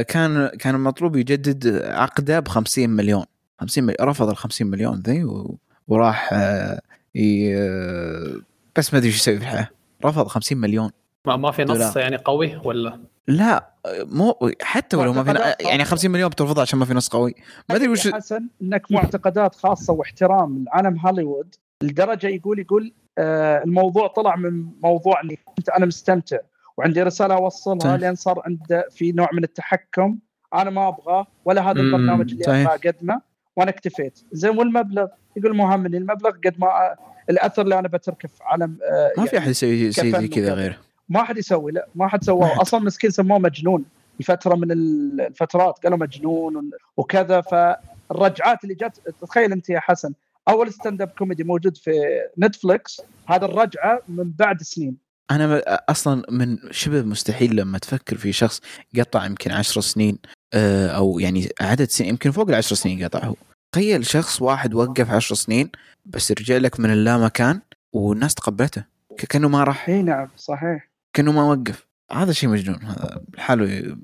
[0.03, 3.25] كان كان المطلوب يجدد عقده ب 50 مليون.
[3.61, 5.57] 50 مليون رفض ال 50 مليون ذي و-
[5.89, 6.81] وراح آه،
[7.15, 8.35] ي- آه،
[8.77, 9.69] بس ما أدري إيش يسوي في الحياة.
[10.05, 10.91] رفض 50 مليون
[11.27, 11.97] ما, ما في نص دولار.
[11.97, 16.85] يعني قوي ولا؟ لا مو حتى ولو ما في يعني 50 مليون بترفضها عشان ما
[16.85, 17.35] في نص قوي.
[17.69, 24.07] ما أدري وش حسن إنك معتقدات خاصة واحترام لعالم هوليوود لدرجة يقول يقول آه الموضوع
[24.07, 26.37] طلع من موضوع اني كنت أنا مستمتع
[26.77, 27.93] وعندي رسالة أوصلها صحيح.
[27.93, 30.17] لين صار عنده في نوع من التحكم.
[30.53, 32.71] أنا ما أبغاه ولا هذا البرنامج اللي صحيح.
[32.71, 33.21] أبغى اقدمه
[33.59, 34.19] وأنا اكتفيت.
[34.31, 35.07] زين والمبلغ؟
[35.37, 36.95] يقول مو همني المبلغ قد ما
[37.29, 40.53] الأثر اللي أنا بتركه في عالم آه ما في أحد يسوي شيء كفن زي كذا.
[40.53, 40.77] غيره.
[41.09, 42.51] ما حد يسوي لا ما حد سواه.
[42.61, 43.85] أصلا مسكين سموه مجنون
[44.19, 45.79] لفترة من ال- الفترات.
[45.83, 47.41] قالوا مجنون وكذا.
[47.41, 50.13] فالرجعات اللي جت تخيل أنت يا حسن
[50.49, 51.91] أول stand up comedy موجود في
[52.39, 54.97] نتفلكس هذا الرجعة من بعد سنين.
[55.31, 58.61] أنا أصلا من شبه مستحيل لما تفكر في شخص
[58.99, 63.35] قطع يمكن عشر سنين آه، أو يعني عدد سنين يمكن فوق العشر سنين قطع هو.
[63.71, 65.69] تخيل شخص واحد وقف عشر سنين
[66.05, 67.61] بس رجع لك من اللامكان
[67.93, 68.83] والناس تقبلته.
[69.17, 70.89] كأنه ما راح إي نعم صحيح.
[71.13, 71.85] كأنه ما وقف.
[72.11, 72.79] هذا شيء مجنون.
[72.83, 73.97] هذا لحاله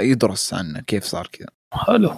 [0.00, 1.48] يدرس عنه كيف صار كذا.
[1.72, 2.14] حلو.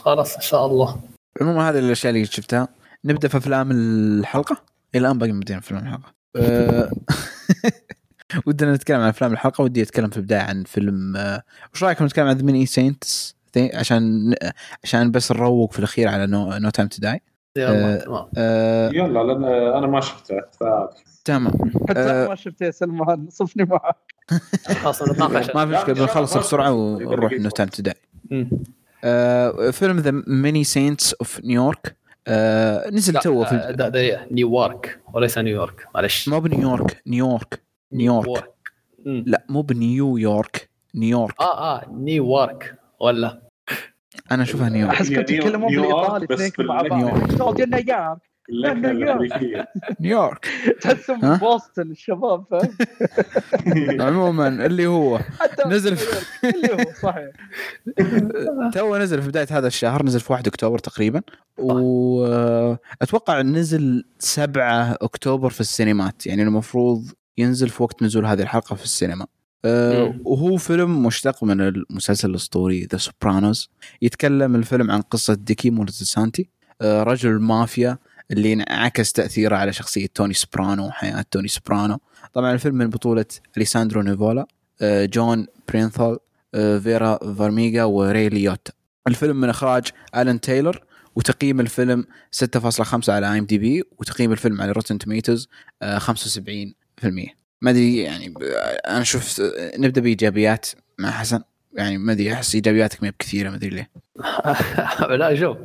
[0.00, 1.00] خلاص إن شاء الله.
[1.40, 2.68] عموما هذه الأشياء اللي شفتها.
[3.04, 4.62] نبدأ في أفلام الحلقة.
[4.94, 6.12] إلى الآن باقي ما بدينا في افلام الحلقة
[8.46, 11.42] ودنا نتكلم عن أفلام الحلقة ودي أتكلم في البداية عن فيلم أه،
[11.74, 13.36] وش رأيكم نتكلم عن The Many Saints
[13.74, 14.34] عشان
[14.84, 17.20] عشان بس نروق في الأخير على No, No Time to Die
[17.56, 17.94] يلا
[18.36, 18.94] آه، تمام.
[18.94, 19.44] يلا لأن
[19.76, 20.88] أنا ما شفته ف-
[21.24, 21.52] تمام.
[21.88, 22.28] حتى آه.
[22.28, 23.96] ما شفت يا سلمان صفني معك.
[24.82, 27.94] خلاص نتناقش ما في مشكلة بنخلص بسرعة ونروح نو تايم تو داي
[29.72, 31.96] فيلم The Many Saints of Newark
[32.92, 33.46] نزل لا، تو آه،
[33.90, 36.28] في نيويورك وليس نيوارك معلش.
[36.28, 37.69] مو بنيويورك نيويورك.
[37.92, 38.50] نيويورك.
[39.06, 41.40] لا مو بنيويورك نيويورك.
[41.40, 42.74] آه آه نيويورك.
[43.00, 43.42] ولا؟
[44.32, 44.94] أنا أشوفها نيوارك.
[44.94, 46.82] أحس كنت تتكلمون نيوارك بالايطالي بس اثنينكم مع.
[46.82, 46.92] بعض.
[46.92, 47.30] نيوارك.
[48.50, 49.68] الأمريكية.
[50.00, 50.46] نيويورك.
[50.80, 52.44] تحسهم؟ بوسطن الشباب
[54.00, 57.30] عموما اللي هو حتى نزل في- اللي هو صحيح.
[58.74, 61.22] تو نزل في بداية هذا الشهر نزل في 1 أكتوبر تقريبا.
[61.58, 66.26] واتوقع نزل 7 أكتوبر في السينمات.
[66.26, 67.04] يعني المفروض
[67.40, 69.26] ينزل في وقت نزول هذه الحلقة في السينما.
[69.64, 70.14] أه،.
[70.24, 73.70] وهو فيلم مشتق من المسلسل الأسطوري The Sopranos
[74.02, 76.48] يتكلم الفيلم عن قصة ديكي مولتيسانتي
[76.82, 77.98] أه، رجل مافيا
[78.30, 81.98] اللي انعكس تأثيره على شخصية توني سوبرانو وحياة توني سوبرانو.
[82.32, 83.24] طبعا الفيلم من بطولة
[83.56, 84.46] أليساندرو نيفولا
[84.82, 86.18] أه، جون بيرنثال
[86.54, 88.72] أه، فيرا فارميغا وراي ليوتا
[89.08, 89.84] الفيلم من إخراج
[90.16, 90.80] ألان تايلور
[91.16, 95.48] وتقييم الفيلم 6.5 على IMDb وتقييم الفيلم على Rotten Tomatoes
[95.84, 96.79] 75%
[97.62, 98.34] ما أدري يعني
[98.88, 99.42] أنا شوف
[99.78, 100.66] نبدأ بإيجابيات
[100.98, 101.42] مع حسن.
[101.74, 103.90] يعني ما أدري أحس إيجابياتك ما هي بكثيرة ما أدري ليه.
[105.16, 105.56] لا شوف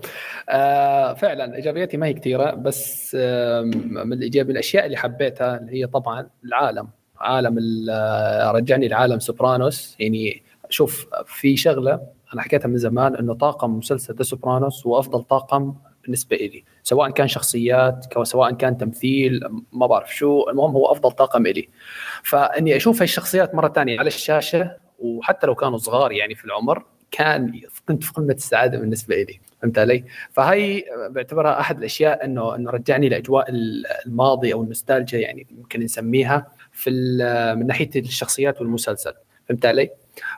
[0.49, 3.61] آه فعلا إيجابياتي ما هي كثيرة بس آه
[4.05, 6.87] من الإيجابي الأشياء اللي حبيتها اللي هي طبعا العالم.
[7.19, 9.95] عالم ال- آه، رجعني لعالم Sopranos.
[9.99, 12.01] يعني شوف في شغلة
[12.33, 15.73] أنا حكيتها من زمان إنه طاقم مسلسل The Sopranos هو افضل طاقم
[16.05, 19.39] بالنسبة لي سواء كان شخصيات سواء كان تمثيل
[19.71, 21.69] ما بعرف شو المهم هو أفضل طاقم لي
[22.23, 27.61] فإني أشوف هالشخصيات مرة ثانية على الشاشة وحتى لو كانوا صغار يعني في العمر كان
[27.87, 33.09] كنت في قمة السعادة بالنسبة لي فهمت علي؟ فهي بعتبرها أحد الأشياء إنه إنه رجعني
[33.09, 33.45] لأجواء
[34.05, 36.89] الماضي أو النوستالجيا يعني ممكن نسميها في
[37.57, 39.13] من ناحية الشخصيات والمسلسل
[39.49, 39.89] فهمت علي؟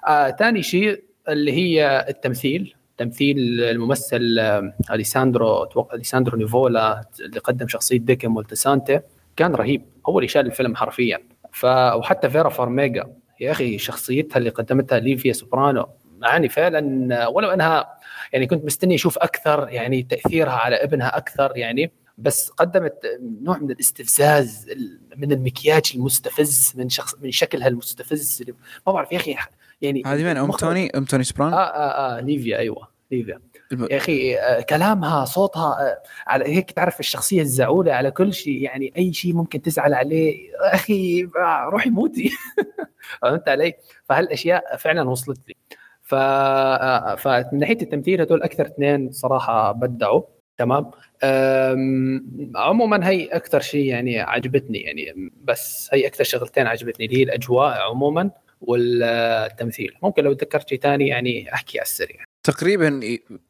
[0.07, 7.67] آه ثاني شيء اللي هي التمثيل تمثيل الممثل آه، أليساندرو أتوقع أليساندرو نيفولا اللي قدم
[7.67, 8.99] شخصية ديكي مولتسانتي
[9.35, 9.85] كان رهيب.
[10.09, 11.19] هو اللي شال الفيلم حرفيا.
[11.51, 15.89] ف وحتى فيرا فارميغا يا أخي شخصيتها اللي قدمتها ليفيا سوبرانو
[16.21, 17.97] يعني فعلا ولو أنها
[18.33, 22.93] يعني كنت مستني أشوف أكثر يعني تأثيرها على ابنها أكثر يعني بس قدمت
[23.41, 24.69] نوع من الاستفزاز
[25.17, 28.43] من المكياج المستفز من شخص من شكلها المستفز
[28.87, 29.35] ما بعرف يا أخي
[29.81, 33.39] يعني هذه من أم توني؟ أم توني سوبرانو آه آه آه ليفيا أيوه ليفيا.
[33.71, 38.61] الم- يا أخي آه، كلامها صوتها آه، على هيك تعرف الشخصية الزعولة على كل شيء
[38.61, 40.49] يعني أي شيء ممكن تزعل عليه.
[40.51, 42.31] يا أخي آه، روحي موتي.
[43.21, 43.73] فهمت علي؟
[44.09, 45.55] فهالأشياء فعلا وصلت لي.
[46.01, 50.21] ف آه، فمن ناحية التمثيل هدول أكثر اثنين صراحة بدعوا.
[50.57, 50.91] تمام؟
[51.23, 57.23] أم، عموما هي أكثر شيء يعني عجبتني يعني بس هي أكثر شغلتين عجبتني اللي هي
[57.23, 58.31] الأجواء عموما.
[58.61, 59.93] والتمثيل.
[60.03, 62.23] ممكن لو تذكرت شيء ثاني يعني أحكي على السريع.
[62.43, 62.99] تقريبا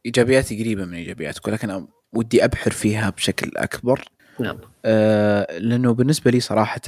[0.05, 4.05] إيجابياتي قريبة من إيجابياتك ولكن ودي أبحر فيها بشكل أكبر.
[4.39, 6.81] يلا آه لأنه بالنسبة لي صراحة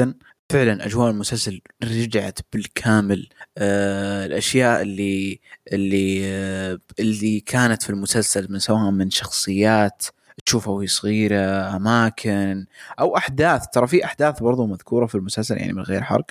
[0.52, 3.30] فعلا أجواء المسلسل رجعت بالكامل.
[3.58, 5.40] آه الأشياء اللي
[5.74, 10.06] اللي آه اللي كانت في المسلسل من سواء من شخصيات
[10.46, 12.66] تشوفها وهي صغيرة أماكن
[13.00, 13.66] أو أحداث.
[13.74, 16.26] ترى في أحداث برضو مذكورة في المسلسل يعني من غير حرق.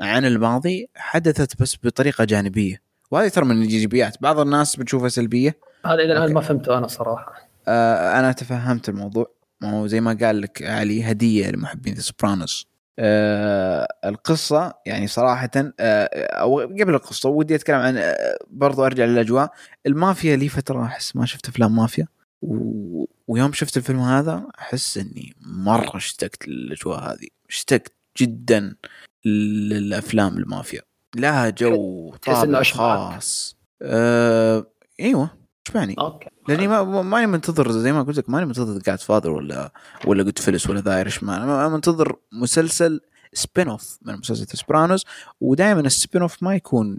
[0.00, 2.82] عن الماضي حدثت بس بطريقة جانبية.
[3.10, 5.56] وهذه ترى من الايجابيات بعض الناس بتشوفها سلبية.
[5.86, 6.32] هذا إلى الان أوكي.
[6.32, 7.48] ما فهمته أنا صراحة.
[7.68, 9.30] آه، أنا تفهمت الموضوع.
[9.60, 12.66] ما هو زي ما قال لك علي هدية لمحبين Sopranos
[12.98, 19.52] آه القصة يعني صراحة آه أو قبل القصة ودي أتكلم عن آه برضو أرجع للأجواء.
[19.86, 22.06] المافيا لي فترة أحس ما شفت أفلام مافيا.
[22.42, 23.04] و...
[23.28, 27.28] ويوم شفت الفيلم هذا أحس إني مرة اشتقت للأجواء هذه.
[27.48, 27.92] اشتقت.
[28.16, 28.76] جدا
[29.24, 30.82] للأفلام المافيا.
[31.16, 32.62] لها جو طابع.
[32.62, 33.56] خاص.
[33.82, 34.66] آه
[35.00, 35.30] أيوه
[35.66, 36.28] اشبعني أوكي.
[36.48, 39.72] لأني ما ماني منتظر زي ما قلت لك ماني منتظر Godfather ولا
[40.04, 43.00] ولا Goodfellas ولا The Irishman أنا منتظر مسلسل
[43.32, 45.06] spin-off من مسلسل Sopranos
[45.40, 46.98] ودائما ال spin-off ما يكون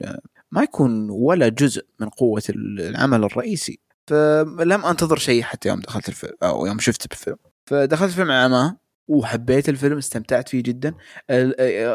[0.51, 3.79] ما يكون ولا جزء من قوة العمل الرئيسي.
[4.07, 7.37] فلم أنتظر شيء حتى يوم دخلت الفيلم أو يوم شفت الفيلم.
[7.65, 8.75] فدخلت الفيلم على ما؟
[9.07, 10.93] وحبيت الفيلم استمتعت فيه جدا.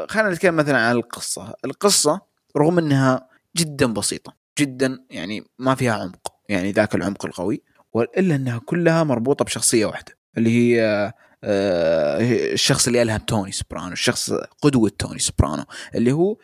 [0.09, 1.55] خلينا نتكلم مثلا عن القصة.
[1.64, 2.20] القصة
[2.56, 7.62] رغم إنها جدا بسيطة جدا يعني ما فيها عمق يعني ذاك العمق القوي
[8.18, 11.12] إلا إنها كلها مربوطة بشخصية واحدة اللي هي
[11.44, 14.32] الشخص اللي الهم توني سوبرانو الشخص
[14.62, 15.64] قدوة توني سوبرانو
[15.94, 16.36] اللي هو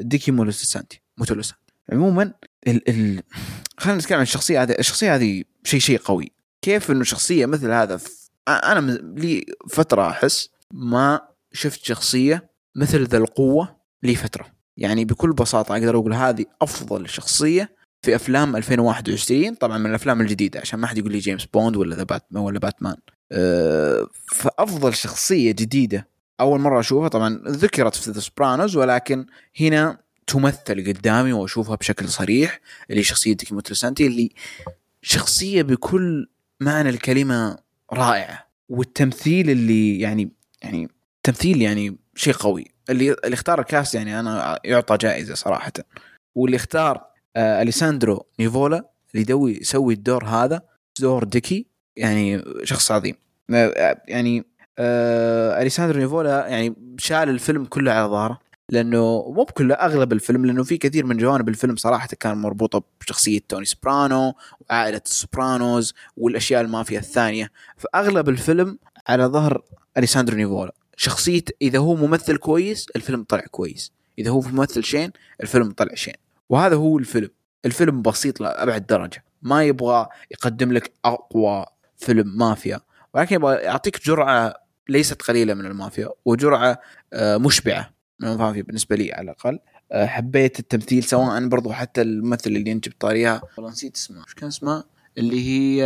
[0.00, 2.32] ديكي مولتيسانتي مولتيسانتي عموما
[2.66, 3.22] ال ال
[3.78, 6.32] خلينا نتكلم عن الشخصية هذه الشخصية هذه شيء شيء قوي.
[6.62, 8.00] كيف إنه شخصية مثل هذا
[8.48, 8.80] أنا
[9.16, 11.20] لي فترة أحس ما
[11.52, 14.46] شفت شخصية مثل ذا القوة لي فترة.
[14.76, 20.60] يعني بكل بساطة أقدر أقول هذه أفضل شخصية في أفلام 2021 طبعا من الأفلام الجديدة
[20.60, 22.96] عشان ما حد يقول لي جيمس بوند ولا The Batman ولا باتمان.
[24.26, 26.08] فأفضل شخصية جديدة
[26.40, 29.26] أول مرة أشوفها طبعا ذكرت في The Sopranos ولكن
[29.60, 32.60] هنا تمثل قدامي وأشوفها بشكل صريح
[32.90, 33.54] اللي شخصية ديكي
[34.06, 34.30] اللي
[35.02, 36.28] شخصية بكل
[36.60, 37.58] معنى الكلمة
[37.92, 40.30] رائعه والتمثيل اللي يعني
[40.62, 40.88] يعني
[41.22, 42.64] تمثيل يعني شيء قوي.
[42.90, 45.72] اللي اللي اختار الكاست يعني أنا يعطى جائزة صراحة.
[46.34, 47.04] واللي اختار
[47.36, 50.62] آه أليساندرو نيفولا اللي دوي يسوي الدور هذا
[51.00, 51.66] دور ديكي
[51.96, 53.14] يعني شخص عظيم.
[53.50, 54.44] آه يعني
[54.78, 58.38] آه أليساندرو نيفولا يعني شال الفيلم كله على ظهره.
[58.68, 63.40] لأنه مو بكله أغلب الفيلم لأنه في كثير من جوانب الفيلم صراحة كان مربوطة بشخصية
[63.48, 64.34] توني سوبرانو
[64.70, 67.50] وعائلة السوبرانوز والأشياء المافيا الثانية.
[67.76, 68.78] فأغلب الفيلم
[69.08, 69.62] على ظهر
[69.98, 70.72] أليساندرو نيفولا.
[70.96, 73.92] شخصية إذا هو ممثل كويس الفيلم طلع كويس.
[74.18, 75.12] إذا هو ممثل شين
[75.42, 76.14] الفيلم طلع شين.
[76.48, 77.30] وهذا هو الفيلم.
[77.64, 79.24] الفيلم بسيط لأبعد درجة.
[79.42, 81.66] ما يبغى يقدم لك أقوى
[81.98, 82.80] فيلم مافيا.
[83.14, 84.54] ولكن يبغى يعطيك جرعة
[84.88, 86.78] ليست قليلة من المافيا وجرعة
[87.12, 88.01] آه، مشبعة.
[88.22, 89.58] من المافيا بالنسبة لي على الأقل.
[89.92, 94.18] آه، حبيت التمثيل سواء برضو حتى الممثل اللي أنت بطاريها والله نسيت اسمه.
[94.24, 94.84] إيش كان اسمها
[95.18, 95.84] اللي هي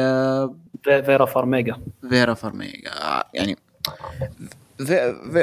[0.84, 1.76] في- فيرا فارميجا.
[2.10, 2.90] فيرا فارميجا.
[3.34, 3.56] يعني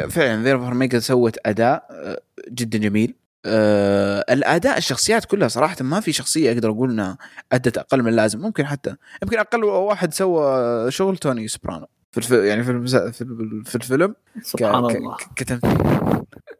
[0.09, 3.15] فعلا فيرا فارميجا سوت أداء آه، جدا جميل.
[3.45, 7.17] آه الأداء الشخصيات كلها صراحة ما في شخصية أقدر أقول إنها
[7.51, 8.39] أدت أقل من اللازم.
[8.41, 11.87] ممكن حتى يمكن أقل واحد سوى شغل توني سوبرانو.
[12.11, 12.31] في الف...
[12.31, 12.95] يعني في المس...
[12.95, 14.15] في ال- في الفيلم.
[14.41, 14.95] سبحان ك...
[14.95, 15.17] الله.
[15.35, 15.69] كتمثيل.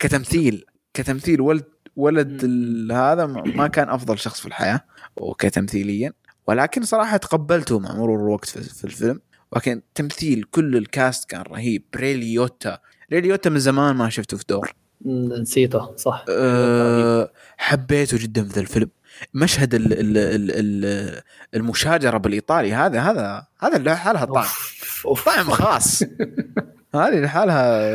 [0.04, 0.66] كتمثيل.
[0.94, 1.66] كتمثيل ولد
[1.96, 2.46] ولد
[2.92, 4.82] هذا ما كان أفضل شخص في الحياة
[5.16, 6.14] وكتمثيليا.
[6.48, 9.20] ولكن صراحة تقبلته مع مرور الوقت في, في الفيلم.
[9.52, 11.84] ولكن تمثيل كل ال cast كان رهيب.
[11.96, 12.80] راي ليوتا
[13.12, 14.74] راي ليوتا من زمان ما شفته في دور.
[15.42, 16.26] نسيته صح.
[16.30, 18.90] أه حبيته جدا في ذا الفيلم.
[19.34, 21.22] مشهد ال ال ال ال
[21.54, 24.46] المشاجرة بالإيطالي هذا هذا هذا لحالها طعم.
[25.26, 26.04] طعم خاص.
[26.96, 27.94] هذه لحالها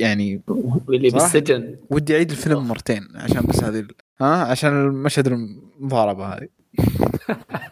[0.00, 0.42] يعني
[0.86, 1.76] واللي صح؟ بالسجن.
[1.90, 6.48] ودي أعيد الفيلم مرتين عشان بس هذه ال- ها؟ عشان المشهد المضاربة هذه.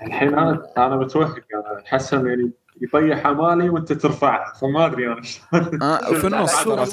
[0.03, 2.51] الحين أنا أنا متوهق أنا حسن يعني
[2.81, 4.53] يطيح امالي وأنت ترفعها.
[4.61, 5.83] فما أدري أنا شلون.
[5.83, 6.51] آه في النص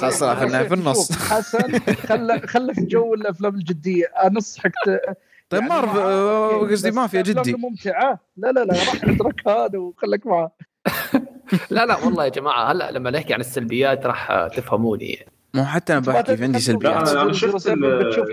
[0.09, 1.11] صراحة في النص.
[1.11, 4.05] حسن خله خله في جو الأفلام الجدية.
[4.05, 4.71] أنصحك.
[5.49, 7.53] طيب يعني ما معاه، آه، okay، قصدي مافيا الأفلام جدي.
[7.61, 10.51] ممتعه لا لا لا راح اترك هذا وخليك معاه
[11.69, 15.05] لا لا والله يا جماعة هلا لما نحكي عن السلبيات راح تفهموني.
[15.05, 15.31] يعني.
[15.53, 17.09] مو حتى أنا بحكي في عندي لا سلبيات.
[17.09, 17.69] أنا شفت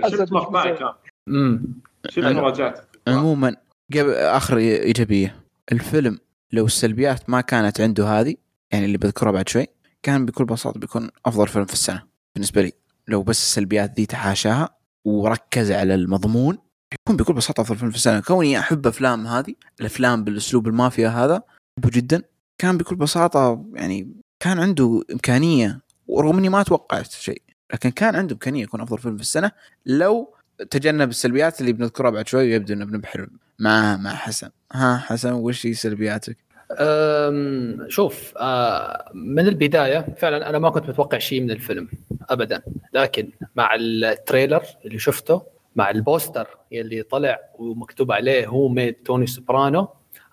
[0.07, 0.93] شفت مقطعي كان.
[1.27, 1.63] امم
[2.09, 3.55] شفت مراجعته عموما
[3.93, 5.35] قبل آخر إيجابية
[5.71, 6.19] الفيلم
[6.51, 8.35] لو السلبيات ما كانت عنده هذه
[8.71, 9.67] يعني اللي بذكرها بعد شوي
[10.03, 12.03] كان بكل بساطة بيكون أفضل فيلم في السنة
[12.35, 12.71] بالنسبة لي.
[13.07, 14.69] لو بس السلبيات ذي تحاشاها
[15.05, 16.57] وركز على المضمون
[16.93, 18.19] يكون بكل بساطة أفضل فيلم في السنة.
[18.19, 21.43] كوني أحب أفلام هذه الأفلام بالأسلوب المافيا هذا
[21.79, 22.23] أحبه جدا.
[22.57, 24.07] كان بكل بساطة يعني
[24.39, 27.41] كان عنده إمكانية ورغم إني ما توقعت شيء
[27.73, 29.51] لكن كان عنده إمكانية يكون أفضل فيلم في السنة.
[29.85, 30.33] لو
[30.69, 33.27] تجنب السلبيات اللي بنذكرها بعد شوي ويبدو إنه بنبحر
[33.59, 34.49] مع مع حسن.
[34.71, 36.37] ها حسن وش هي سلبياتك؟
[36.79, 41.87] أم، شوف آه، من البداية فعلا أنا ما كنت متوقع شيء من الفيلم
[42.29, 42.61] ابدا.
[42.93, 45.41] لكن مع ال trailer اللي شفته
[45.75, 49.87] مع ال poster اللي طلع ومكتوب عليه who made Tony Soprano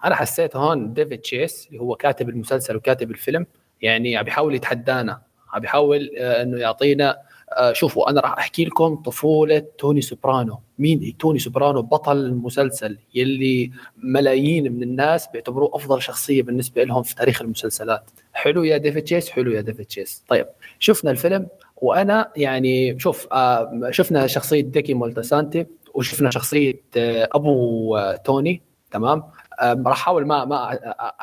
[0.04, 3.46] أنا حسيت هون ديفيد تشيس اللي هو كاتب المسلسل وكاتب الفيلم
[3.82, 5.20] يعني عم بيحاول يتحدانا
[5.52, 7.16] عم بيحاول آه، إنه يعطينا
[7.52, 10.60] آه، شوفوا أنا راح أحكي لكم طفولة توني سوبرانو.
[10.78, 17.14] مين توني سوبرانو بطل المسلسل يلي ملايين من الناس بيعتبروه أفضل شخصية بالنسبة لهم في
[17.14, 18.10] تاريخ المسلسلات.
[18.32, 20.46] حلو يا ديفيد تشيس حلو يا ديفيد تشيس طيب
[20.78, 21.46] شفنا الفيلم
[21.76, 29.22] وأنا يعني شوف آه، شفنا شخصية ديكي مولتيسانتي وشفنا شخصية أبو توني تمام؟
[29.62, 30.78] راح أحاول ما ما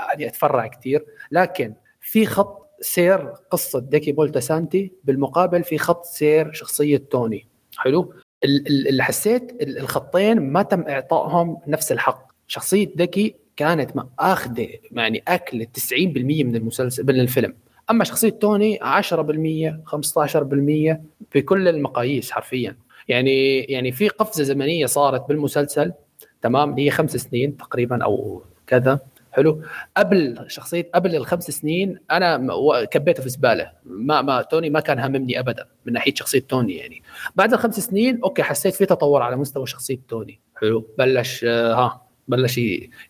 [0.09, 6.97] يعني أتفرع كثير لكن في خط سير قصة ديكي مولتيسانتي بالمقابل في خط سير شخصية
[6.97, 7.47] توني.
[7.77, 12.27] حلو؟ ال- ال- اللي حسيت ال- الخطين ما تم إعطائهم نفس الحق.
[12.47, 17.53] شخصية ديكي كانت ما آخذة يعني اكل 90% من المسلسل من الفيلم.
[17.89, 21.01] أما شخصية توني 10% 15%
[21.35, 22.75] بكل المقاييس حرفيا.
[23.07, 25.93] يعني يعني في قفزة زمنية صارت بالمسلسل.
[26.41, 28.99] تمام؟ هي خمس سنين تقريبا أو كذا.
[29.31, 29.61] حلو.
[29.97, 32.47] قبل شخصية قبل الخمس سنين أنا
[32.91, 33.71] كبيته في زبالة.
[33.85, 37.01] ما ما توني ما كان هاممني ابدا من ناحية شخصية توني يعني.
[37.35, 40.39] بعد الخمس سنين okay حسيت في تطور على مستوى شخصية توني.
[40.61, 40.87] حلو.
[40.97, 42.59] بلش آه، ها بلش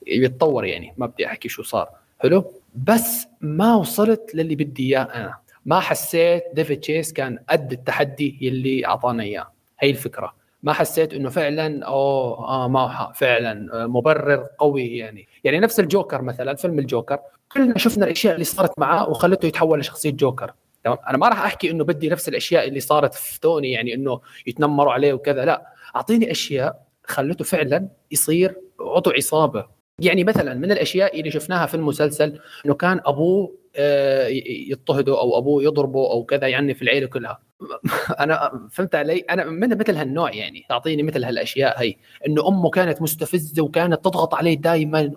[0.07, 0.93] يتطور يعني.
[0.97, 1.89] ما بدي أحكي شو صار.
[2.19, 2.51] حلو.
[2.75, 5.37] بس ما وصلت للي بدي إياه أنا.
[5.65, 9.51] ما حسيت ديفيد تشيس كان قد التحدي يلي أعطانا إياه.
[9.79, 10.33] هي الفكرة.
[10.63, 15.27] ما حسيت إنه فعلا أوه آه ما حق، فعلا آه، مبرر قوي يعني.
[15.43, 17.19] يعني نفس الجوكر مثلا فيلم الجوكر
[17.51, 20.53] كلنا شفنا الأشياء اللي صارت معاه وخلته يتحول لشخصية جوكر.
[20.83, 24.21] تمام؟ أنا ما راح أحكي إنه بدي نفس الأشياء اللي صارت في توني يعني إنه
[24.47, 25.67] يتنمروا عليه وكذا لا.
[25.95, 29.65] أعطيني أشياء خلته فعلا يصير عضو عصابة.
[30.01, 34.27] يعني مثلا من الأشياء اللي شفناها في المسلسل إنه كان أبوه آه،
[34.69, 37.39] يضطهده أو أبوه يضربه أو كذا يعني في العيلة كلها.
[38.19, 40.65] أنا فهمت علي؟ أنا من مثل هالنوع يعني.
[40.69, 41.95] تعطيني مثل هالأشياء هي.
[42.27, 45.11] إنه أمه كانت مستفزة وكانت تضغط عليه دائما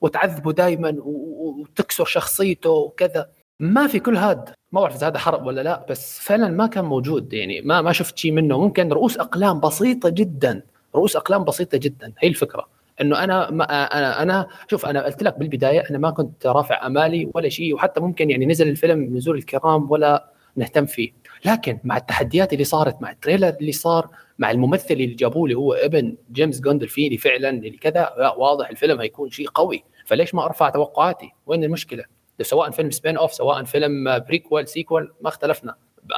[0.00, 3.28] وتعذبه دائما وتكسر شخصيته وكذا.
[3.60, 4.50] ما في كل هاد.
[4.72, 7.60] ما بعرف إذا هذا حرق ولا لا بس فعلا ما كان موجود يعني.
[7.60, 8.60] ما ما شفت شيء منه.
[8.60, 10.62] ممكن رؤوس أقلام بسيطة جدا.
[10.94, 12.12] رؤوس أقلام بسيطة جدا.
[12.18, 12.66] هي الفكرة.
[13.00, 17.30] إنه أنا ما أنا أنا شوف أنا قلت لك بالبداية أنا ما كنت رافع أمالي
[17.34, 21.12] ولا شيء وحتى ممكن يعني نزل الفيلم نزول الكرام ولا نهتم فيه.
[21.44, 24.08] لكن مع التحديات اللي صارت مع ال trailer اللي صار
[24.38, 29.00] مع الممثل اللي جابوه اللي هو ابن جيمس جاندولفيني فعلا اللي كذا لا واضح الفيلم
[29.00, 29.84] هيكون شيء قوي.
[30.06, 32.04] فليش ما أرفع توقعاتي؟ وين المشكلة؟
[32.42, 35.74] سواء فيلم spin-off سواء فيلم prequel sequel ما اختلفنا.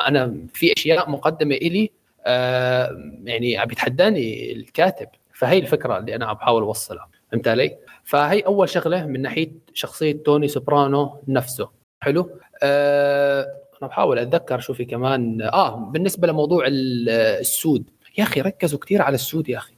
[0.06, 1.90] أنا في أشياء مقدمة إلي
[2.26, 5.08] آه يعني عم بيتحداني الكاتب.
[5.32, 7.08] فهي الفكرة اللي أنا عم بحاول أوصلها.
[7.32, 11.70] فهمت علي؟ فهي أول شغلة من ناحية شخصية توني سوبرانو نفسه.
[12.00, 12.30] حلو؟
[12.62, 13.46] آه
[13.82, 15.42] أنا بحاول أتذكر شو في كمان.
[15.42, 17.84] آه بالنسبة لموضوع السود.
[18.18, 19.72] يا أخي ركزوا كثير على السود يا أخي.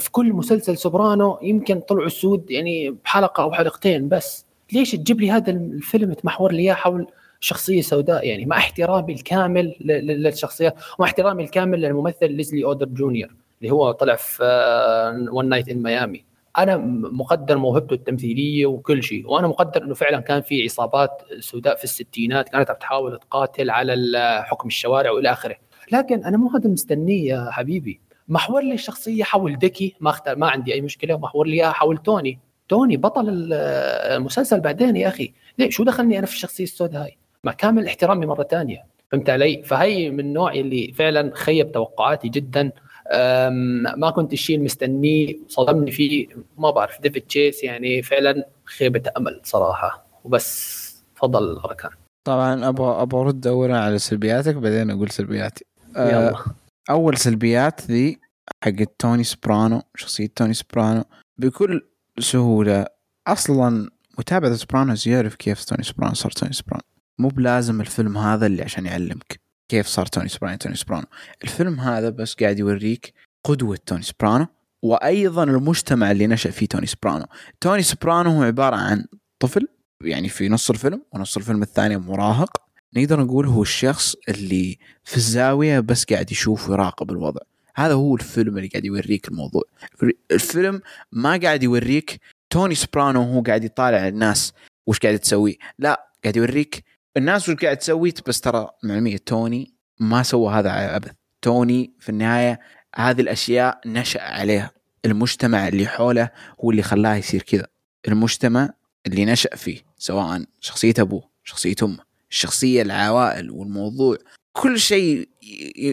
[0.00, 4.46] في كل مسلسل سوبرانو يمكن طلعوا السود يعني بحلقة أو حلقتين بس.
[4.72, 7.06] ليش تجيب لي هذا الفيلم تمحور لي إياه حول
[7.40, 13.30] شخصية سوداء؟ يعني مع احترامي الكامل للشخصيه ومع احترامي الكامل للممثل ليزلي أودم جونيور
[13.62, 16.24] اللي هو طلع في One Night in Miami
[16.58, 16.76] أنا
[17.12, 22.48] مقدر موهبته التمثيلية وكل شيء وأنا مقدر إنه فعلا كان في عصابات سوداء في الستينات
[22.48, 25.56] كانت عم تحاول تقاتل على حكم الشوارع وإلى آخره.
[25.92, 28.00] لكن أنا مو هذا مستنيه يا حبيبي.
[28.28, 31.18] محور لي الشخصية حول ديكي ما اختار ما عندي أي مشكلة.
[31.18, 32.38] محور لي إياها حول توني.
[32.68, 35.32] توني بطل المسلسل بعدين يا أخي.
[35.58, 39.62] ليه؟ شو دخلني أنا في الشخصية السوداء هاي؟ ما كامل احترامي مرة ثانية فهمت علي؟
[39.62, 42.72] فهي من النوع اللي فعلا خيب توقعاتي جدا.
[43.96, 46.28] ما كنت الشيء المستنيه صدمني فيه.
[46.58, 50.06] ما بعرف ديفيد تشيس يعني فعلا خيبة أمل صراحة.
[50.24, 50.80] وبس
[51.16, 51.90] تفضل اركان
[52.24, 55.64] طبعا أبغى أبغى ارد اولا على سلبياتك بعدين أقول سلبياتي.
[55.96, 56.44] يلا.
[56.90, 58.18] أول سلبيات ذي
[58.64, 61.04] حقت توني سبرانو شخصية توني سبرانو
[61.38, 61.86] بكل
[62.18, 62.86] سهولة
[63.26, 66.82] أصلا متابعة سبرانوز يعرف كيف توني سبرانو صار توني سبرانو.
[67.18, 69.40] مو بلازم الفيلم هذا اللي عشان يعلمك.
[69.70, 71.06] كيف صار توني سبرانو توني سبرانو
[71.44, 73.14] الفيلم هذا بس قاعد يوريك
[73.44, 74.46] قدوة توني سبرانو
[74.82, 77.26] وأيضا المجتمع اللي نشأ فيه توني سبرانو
[77.60, 79.04] توني سبرانو هو عبارة عن
[79.40, 79.68] طفل
[80.04, 82.62] يعني في نص الفيلم ونص الفيلم الثاني مراهق.
[82.96, 87.40] نقدر نقول هو الشخص اللي في الزاوية بس قاعد يشوف ويراقب الوضع.
[87.74, 89.62] هذا هو الفيلم اللي قاعد يوريك الموضوع.
[90.30, 90.80] الفيلم
[91.12, 92.20] ما قاعد يوريك
[92.50, 94.52] توني سبرانو وهو قاعد يطالع الناس
[94.86, 95.58] وش قاعد تسوي.
[95.78, 96.84] لا قاعد يوريك
[97.16, 101.10] الناس وش قاعد تسوي؟ بس ترى معلومية توني ما سوى هذا عبث
[101.42, 102.60] توني في النهاية
[102.96, 104.70] هذه الأشياء نشأ عليها.
[105.04, 106.30] المجتمع اللي حوله
[106.64, 107.66] هو اللي خلاه يصير كذا.
[108.08, 108.70] المجتمع
[109.06, 114.16] اللي نشأ فيه سواء شخصية أبوه شخصية أمه الشخصية العوائل والموضوع
[114.52, 115.28] كل شيء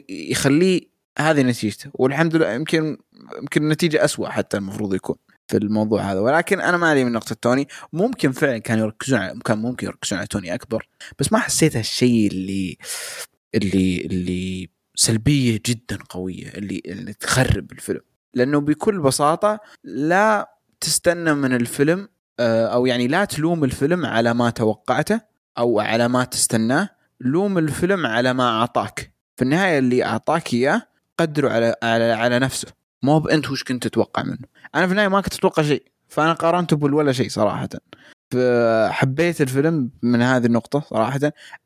[0.10, 0.82] يخليه
[1.20, 1.92] هذه نتيجته.
[1.94, 2.98] والحمد لله يمكن
[3.42, 5.16] يمكن النتيجة أسوأ حتى المفروض يكون.
[5.48, 6.20] في الموضوع هذا.
[6.20, 7.68] ولكن أنا ما علي من نقطة توني.
[7.94, 10.88] ممكن فعلا كانوا يركزون على كان ممكن يركزون على توني أكبر.
[11.20, 12.78] بس ما حسيت هالشيء اللي
[13.56, 18.02] اللي اللي سلبية جدا قوية اللي اللي تخرب الفيلم.
[18.34, 22.10] لأنه بكل بساطة لا تستنى من الفيلم
[22.40, 25.22] آه، أو يعني لا تلوم الفيلم على ما توقعته
[25.58, 26.90] أو على ما تستناه.
[27.22, 29.14] لوم الفيلم على ما أعطاك.
[29.36, 30.82] في النهاية اللي أعطاك إياه
[31.20, 32.68] قدره على على على نفسه.
[33.04, 34.48] مو بأنت وش كنت تتوقع منه.
[34.76, 37.70] أنا في النهاية ما كنت أتوقع شيء فأنا قارنته بالولا شيء صراحة.
[38.32, 41.20] فحبيت الفيلم من هذه النقطة صراحة.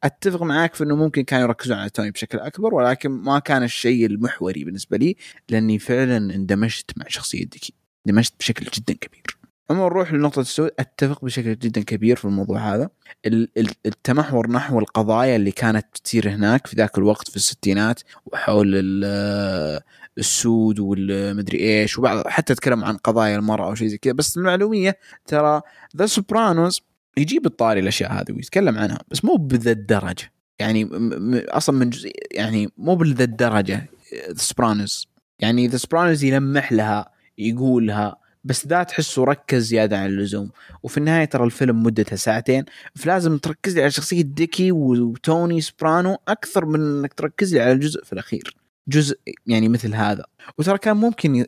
[0.03, 4.05] أتفق معاك في إنه ممكن كانوا يركزون على توني بشكل أكبر ولكن ما كان الشيء
[4.05, 5.15] المحوري بالنسبة لي
[5.49, 7.73] لأني فعلا اندمجت مع شخصية ديكي
[8.07, 9.40] اندمجت بشكل جدا كبير.
[9.71, 12.89] اما نروح لنقطة السود أتفق بشكل جدا كبير في الموضوع هذا.
[13.25, 18.71] ال- ال- التمحور نحو القضايا اللي كانت تصير هناك في ذاك الوقت في الستينات وحول
[18.75, 19.81] ال-
[20.17, 24.13] السود والمدري إيش وبعض حتى تكلم عن قضايا المرأة أو شيء زي كذا.
[24.13, 25.61] بس المعلومية ترى
[25.97, 26.81] The Sopranos
[27.17, 30.89] يجيب الطاري الأشياء هذه ويتكلم عنها بس مو بذا الدرجة يعني
[31.33, 33.89] أصلا من جزء يعني مو بذا الدرجة
[34.29, 35.07] The Sopranos
[35.39, 40.51] يعني The Sopranos يلمح لها يقولها بس ذا تحسه ركز زيادة عن اللزوم.
[40.83, 42.65] وفي النهاية ترى الفيلم مدته ساعتين.
[42.95, 48.03] فلازم تركز لي على شخصية ديكي وتوني سبرانو أكثر من إنك تركز لي على الجزء
[48.03, 48.55] في الأخير.
[48.87, 50.25] جزء يعني مثل هذا.
[50.57, 51.45] وترى كان ممكن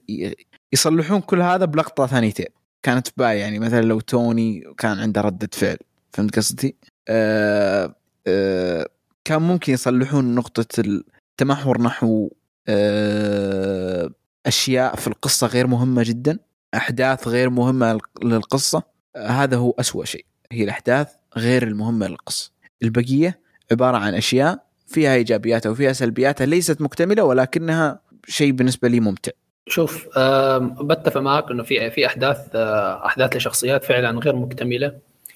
[0.73, 2.47] يصلحون كل هذا بلقطة ثانيتين.
[2.83, 5.77] كانت في بالي يعني مثلا لو توني كان عنده ردة فعل.
[6.13, 6.75] فهمت قصدي؟
[7.07, 7.95] آه
[8.27, 8.89] آه
[9.25, 12.29] كان ممكن يصلحون نقطة التمحور نحو
[12.67, 14.09] آه
[14.45, 16.39] أشياء في القصة غير مهمة جدا.
[16.73, 18.83] أحداث غير مهمة للقصة
[19.17, 20.25] هذا هو أسوأ شيء.
[20.51, 22.51] هي الأحداث غير المهمة للقصة.
[22.83, 23.39] البقية
[23.71, 29.31] عبارة عن أشياء فيها إيجابياتها وفيها سلبياتها ليست مكتملة ولكنها شيء بالنسبة لي ممتع.
[29.67, 34.93] شوف آم، بتفق معك إنه في في أحداث آه، أحداث لشخصيات فعلا غير مكتملة.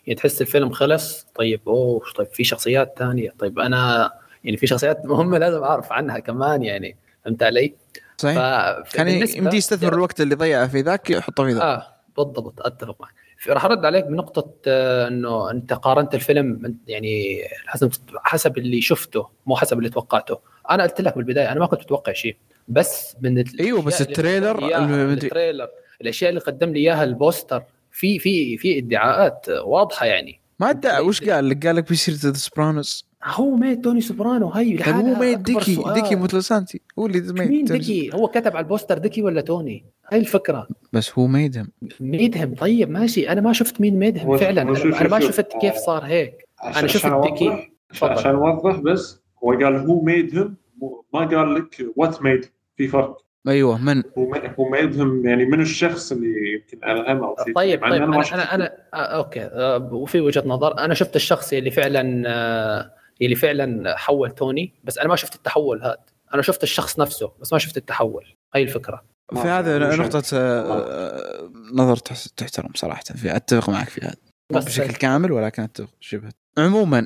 [0.07, 4.11] يعني تحس الفيلم خلص طيب أوه طيب في شخصيات ثانية طيب أنا
[4.43, 7.73] يعني في شخصيات مهمة لازم أعرف عنها كمان يعني فهمت علي؟
[8.17, 8.37] صحيح.
[8.93, 11.61] كان يمدي يستثمر الوقت اللي ضيعه في ذاك يحطه في ذاك.
[11.61, 11.87] آه
[12.17, 13.13] بالضبط أتفق معك.
[13.49, 17.91] راح أرد عليك بنقطة آه، إنه أنت قارنت الفيلم يعني حسب
[18.23, 20.39] حسب اللي شفته مو حسب اللي توقعته.
[20.69, 22.37] أنا قلت لك بالبداية أنا ما كنت متوقع شيء.
[22.67, 24.83] بس من أيوه بس التريلر
[25.13, 25.67] التريلر
[26.01, 30.39] الأشياء اللي قدم لي إياها البوستر في في في إدعاءات واضحة يعني.
[30.59, 34.77] ما أدعى وش قال؟ لك؟ قال لك بيصير ذا سوبرانوس هو ميت توني سوبرانو هي
[34.77, 35.93] طيب هو لحالها ميت أكبر ديكي سؤال.
[35.93, 40.19] ديكي موتلسانتي هو اللي ميت مين ديكي؟ هو كتب على البوستر ديكي ولا توني؟ هاي
[40.19, 40.67] الفكرة.
[40.93, 41.67] بس هو ميدهم
[41.99, 43.29] ميدهم طيب ماشي.
[43.29, 44.69] أنا ما شفت مين ميدهم هو- فعلا.
[44.69, 46.47] هو شوف- أنا ما شفت كيف صار هيك.
[46.63, 47.71] أنا شفت ديكي.
[48.01, 50.55] عشان أوضح بس هو قال هو ميد هيم
[51.13, 52.45] ما قال لك what made
[52.77, 53.17] في فرق.
[53.47, 57.55] أيوه من؟ هو ما- who made him يعني من الشخص اللي يمكن الهم أو شيء
[57.55, 59.41] طيب طيب أنا أنا, أنا آه أوكي.
[59.41, 62.91] آه وفي وجهة نظر أنا شفت الشخص اللي فعلا آه
[63.25, 65.97] اللي فعلا حول توني بس أنا ما شفت التحول هذا
[66.33, 68.25] أنا شفت الشخص نفسه بس ما شفت التحول
[68.55, 69.03] هاي الفكرة
[69.33, 69.95] في هذا.
[69.95, 74.15] نقطة آه، نظر تحس- تحترم صراحة في أتفق معك في هذا
[74.53, 77.05] بس- بشكل كامل ولكن أتفق شبه عموما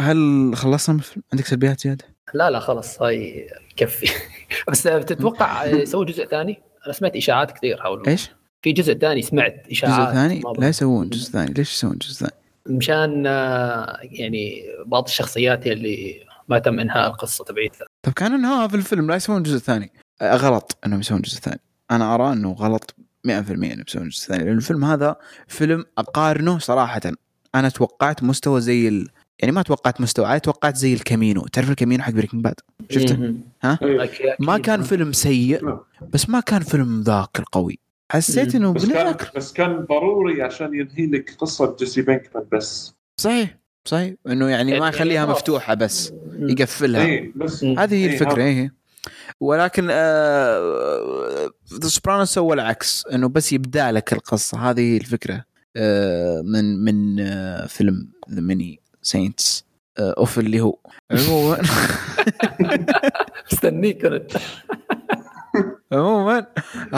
[0.00, 2.04] هل خلصنا من الفيلم؟ عندك سلبيات زيادة؟
[2.34, 4.10] لا لا خلص هاي يكفي
[4.70, 8.30] بس تتوقع يسوي جزء ثاني؟ أنا سمعت إشاعات كثير حوله إيش؟
[8.62, 10.68] في جزء ثاني سمعت إشاعات جزء ثاني؟ لا.
[10.68, 16.80] يسوون جزء ثاني، ليش يسوون جزء ثاني؟ مشان آه، يعني بعض الشخصيات اللي ما تم
[16.80, 17.86] إنهاء القصة تبعيتها.
[18.02, 19.92] طب كان انهاء في الفيلم لا يسوون جزء ثاني.
[20.22, 21.60] آه، غلط إنهم يسوون جزء ثاني.
[21.90, 22.94] أنا أرى إنه غلط
[23.24, 23.30] 100%
[23.72, 25.16] إنهم يسوون جزء ثاني لأن الفيلم هذا
[25.48, 27.00] فيلم أقارنه صراحة.
[27.54, 29.08] أنا توقعت مستوى زي ال...
[29.38, 31.46] يعني ما توقعت مستوى عادي توقعت زي El Camino.
[31.46, 32.54] تعرف El Camino حق Breaking Bad؟
[32.90, 33.34] شفته.
[33.64, 34.58] أكيد- ما.
[34.58, 35.80] كان فيلم سيء نعم.
[36.12, 37.78] بس ما كان فيلم ذاك القوي.
[38.12, 43.58] حسيت إنه بس كان بس كان ضروري عشان ينهي لك قصة جيسي بينكمان بس صحيح
[43.84, 45.26] صحيح إنه يعني ما يعني يخليها.
[45.26, 46.12] مفتوحة بس.
[46.38, 47.64] يقفلها اي بس.
[47.64, 48.42] هذه هي إيه، الفكرة.
[48.42, 48.74] إيه
[49.40, 51.50] ولكن آه
[51.82, 55.44] ذا سوبرانوس سوى العكس إنه بس يبدأ لك القصة هذه هي الفكرة
[55.76, 59.64] آه من من آه فيلم ذا ميني ساينتس
[59.98, 60.78] اوف اللي هو
[61.10, 61.58] عموما
[63.52, 64.32] مستنيك كنت
[65.92, 66.46] عموما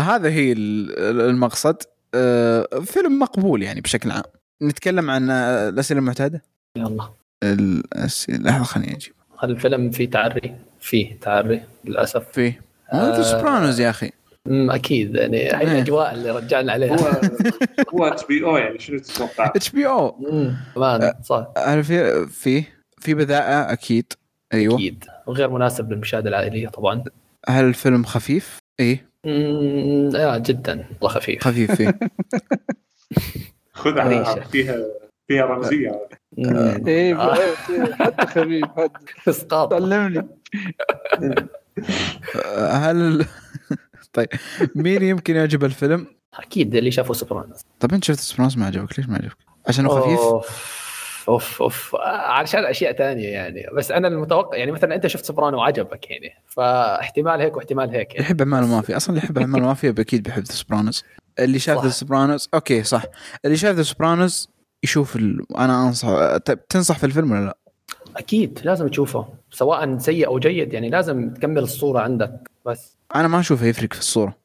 [0.00, 1.76] هذا هي ال- المقصد.
[2.14, 4.22] آه فيلم مقبول يعني بشكل عام.
[4.62, 6.42] نتكلم عن الأسئلة المعتادة؟
[6.78, 7.08] يلا.
[7.44, 9.12] الأسئلة لحظه خليني أجيب.
[9.44, 10.54] الفيلم فيه تعري.
[10.80, 12.28] فيه تعري للأسف.
[12.32, 12.60] فيه.
[12.92, 13.16] آه.
[13.16, 14.10] The Sopranos يا أخي.
[14.46, 15.14] أمم، أكيد.
[15.14, 15.72] يعني هاي إيه.
[15.72, 16.96] الأجواء اللي رجعنا عليها.
[17.00, 17.20] هو
[17.94, 20.10] هو HBO يعني شنو تتوقع؟ HBO.
[20.74, 21.48] كمان صح.
[21.56, 22.64] عارف في في
[22.98, 24.12] في بذاءة أكيد.
[24.54, 24.74] أيوه.
[24.74, 25.04] أكيد.
[25.26, 27.04] وغير مناسب للمشاهدة العائلية طبعا.
[27.48, 29.08] هل الفيلم خفيف؟ إيه.
[29.24, 30.86] لا جدا.
[31.00, 31.42] والله خفيف.
[31.44, 31.98] خفيف فيه.
[33.72, 34.24] خذ.
[34.52, 34.76] فيها
[35.28, 36.08] فيها رمزية.
[36.38, 37.34] أمم، إيه آه.
[37.92, 38.90] حد خفيف حد.
[39.28, 39.72] إسقاط.
[39.72, 40.28] علمني
[42.44, 43.26] آه، هل
[44.12, 44.28] طيب
[44.74, 47.60] مين يمكن يعجب الفيلم؟ أكيد اللي شافوا Sopranos.
[47.80, 49.36] طب أنت شفت Sopranos ما عجبك ليش ما عجبك؟
[49.68, 50.20] عشانه خفيف؟
[51.28, 51.96] أوف أوف.
[52.04, 53.66] علشان أشياء ثانية يعني.
[53.76, 56.34] بس أنا المتوقع يعني مثلا أنت شفت سوبرانو وعجبك يعني.
[56.46, 58.24] فاحتمال هيك واحتمال هيك يعني.
[58.24, 58.96] يحب اعمال المافيا.
[58.96, 61.04] أصلا اللي يحب اعمال المافيا أكيد بيحب The Sopranos
[61.38, 61.84] اللي شاف.
[61.84, 63.02] The Sopranos أوكي صح.
[63.44, 64.48] اللي شاف The Sopranos
[64.82, 65.56] يشوف ال...
[65.56, 66.36] أنا أنصح
[66.68, 67.56] تنصح في الفيلم ولا لا؟
[68.16, 69.28] أكيد لازم تشوفه.
[69.50, 72.50] سواء سيء أو جيد يعني لازم تكمل الصورة عندك.
[72.66, 72.96] بس.
[73.14, 74.36] أنا ما أشوفه يفرق في الصورة.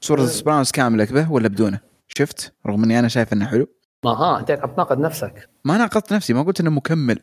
[0.00, 3.66] صورة The Sopranos كاملة به ولا بدونه؟ شفت؟ رغم إني أنا شايف انه حلو.
[4.04, 5.48] ما ها أنت عم تناقض نفسك.
[5.64, 7.18] ما ناقضت نفسي ما قلت إنه مكمل.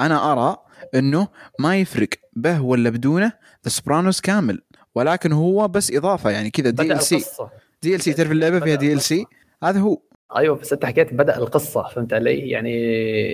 [0.00, 0.56] أنا أرى
[0.94, 1.28] إنه
[1.58, 3.32] ما يفرق به ولا بدونه
[3.64, 4.62] The Sopranos كامل
[4.94, 7.24] ولكن هو بس إضافة يعني كذا DLC
[7.82, 9.26] DLC تعرف اللعبة فيها DLC
[9.64, 10.02] هذا هو.
[10.36, 12.72] أيوه بس أنت حكيت بدأ القصة فهمت علي؟ يعني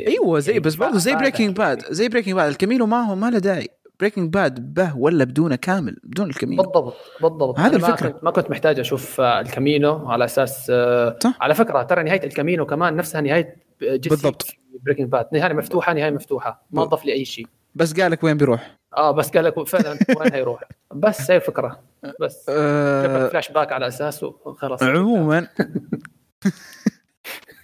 [0.07, 1.57] أيوه زي يعني بس برضه زي Breaking.
[1.57, 3.69] Bad زي Breaking Bad El Camino ما هو ما له داعي.
[4.01, 7.59] Breaking Bad به ولا بدونه كامل بدون El Camino بالضبط بالضبط.
[7.59, 7.97] هذا أنا ما.
[7.97, 11.37] كنت ما كنت محتاج أشوف آه، El Camino على أساس آه، صح.
[11.41, 14.47] على فكرة ترى نهاية El Camino كمان نفسها نهاية جيسي بالضبط.
[14.85, 16.67] Breaking Bad نهاية مفتوحة نهاية مفتوحة.
[16.71, 17.47] ما ضاف لي أي شيء.
[17.75, 20.65] بس قال لك وين بيروح؟ آه بس قال لك فعلا وين هيروح.
[20.95, 21.81] بس هي الفكرة.
[22.21, 22.47] بس.
[22.49, 25.49] أه فلاش باك على اساسه خلاص عموما.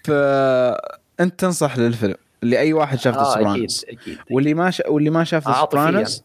[0.04, 2.14] فانت تنصح للفيلم.
[2.43, 4.19] اللي اي واحد شاف The أكيد Sopranos أكيد.
[4.31, 4.89] واللي ما شا...
[4.89, 5.54] واللي ما شاف The.
[5.54, 6.22] Sopranos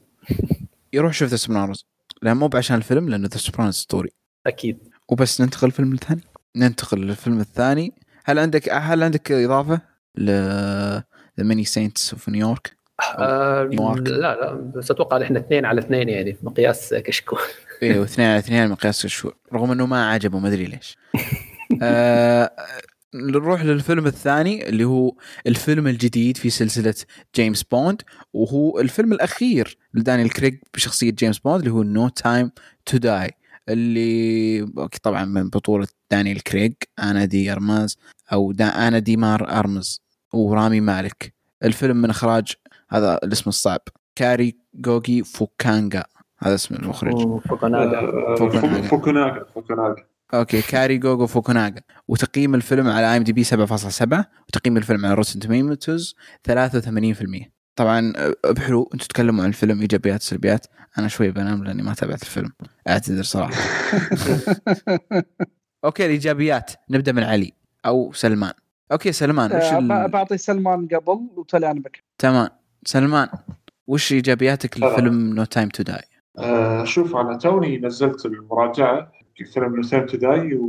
[0.94, 1.85] يروح يشوف The Sopranos
[2.22, 4.10] لأن مو بعشان الفيلم لأنه The Sopranos اسطوري
[4.48, 4.77] أكيد.
[5.10, 6.22] وبس ننتقل للفيلم الثاني.
[6.56, 7.94] ننتقل للفيلم الثاني.
[8.26, 9.81] هل عندك هل عندك إضافة
[10.15, 10.30] ل
[11.38, 12.77] The Many Saints of Newark
[13.18, 14.07] آه Newark.
[14.07, 17.39] لا لا بس أتوقع إحنا اثنين على اثنين يعني في مقياس كشكول.
[17.84, 20.98] أيوه اثنين على اثنين مقياس الشهور رغم إنه ما عجبه ما أدري ليش.
[21.81, 22.52] آه
[23.15, 25.13] نروح للفيلم الثاني اللي هو
[25.47, 26.95] الفيلم الجديد في سلسلة
[27.35, 28.01] جيمس بوند
[28.34, 32.51] وهو الفيلم الأخير لدانيال كريغ بشخصية جيمس بوند اللي هو No Time
[32.85, 33.31] to Die
[33.69, 37.97] اللي طبعا من بطولة دانيال كريغ أنا دي أرماز
[38.34, 40.01] أو دا أنا دي أرماس
[40.34, 41.34] ورامي مالك.
[41.63, 42.53] الفيلم من إخراج
[42.89, 43.81] هذا الاسم الصعب
[44.15, 46.03] كاري جوجي فوكانجا
[46.39, 47.39] هذا اسم المخرج.
[47.39, 47.99] فوكوناغا.
[47.99, 48.35] آه،
[49.53, 49.95] فوكوناغا.
[50.34, 51.81] okay كاري جوجو فوكوناغا.
[52.07, 53.49] وتقييم الفيلم على IMDb 7.7
[54.47, 56.15] وتقييم الفيلم على Rotten Tomatoes
[56.51, 60.65] 83% طبعا أه، بحلو أنتم تتكلموا عن الفيلم إيجابيات سلبيات.
[60.97, 62.51] أنا شوي بنام لأني ما تابعت الفيلم.
[62.87, 63.53] أعتذر صراحة.
[65.85, 66.71] okay الإيجابيات.
[66.89, 67.53] نبدأ من علي
[67.85, 68.53] أو سلمان.
[68.91, 70.07] okay سلمان وش ب- ال...
[70.11, 72.03] بعطي سلمان قبل وتالي أنا بك.
[72.17, 72.49] تمام.
[72.85, 73.27] سلمان
[73.87, 76.01] وش إيجابياتك لفيلم No Time to Die
[76.85, 80.59] شوف أنا توني نزلت المراجعة في فيلم Time to Die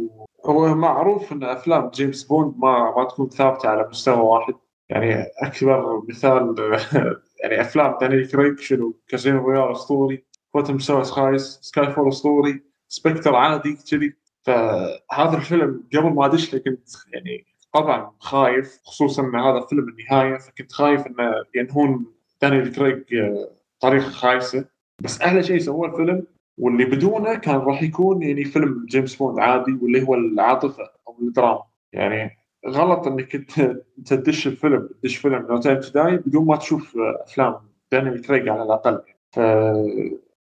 [0.45, 4.55] وهو معروف إن أفلام جيمس بوند ما ما تكون ثابتة على مستوى واحد.
[4.89, 6.55] يعني أكبر مثال
[7.43, 13.35] يعني أفلام دانيال كريغ شنو؟ Casino Royale أسطوري Quantum of Solace خايس Skyfall أسطوري Spectre
[13.37, 14.15] عادي كذي.
[14.43, 20.39] فهذا الفيلم قبل ما أدش له كنت يعني طبعا خايف خصوصا إن هذا فيلم النهاية
[20.39, 22.07] فكنت خايف إنه ينهون
[22.43, 23.51] دانيال كريغ آه،
[23.81, 24.65] طريقة خايسة.
[25.03, 26.27] بس أحلى شيء سووه الفيلم
[26.59, 31.63] واللي بدونه كان راح يكون يعني فيلم جيمس بوند عادي واللي هو العاطفة أو الدراما.
[31.93, 36.97] يعني غلط إنك أنت تدش الفيلم تدش فيلم No Time to Die بدون ما تشوف
[36.99, 37.55] أفلام.
[37.93, 39.03] دانيال كريغ على الأقل.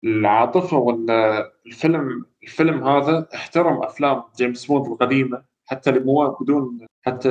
[0.03, 7.29] فالعاطفة ولا الفيلم الفيلم هذا احترم أفلام جيمس بوند القديمة حتى اللي مو بدون حتى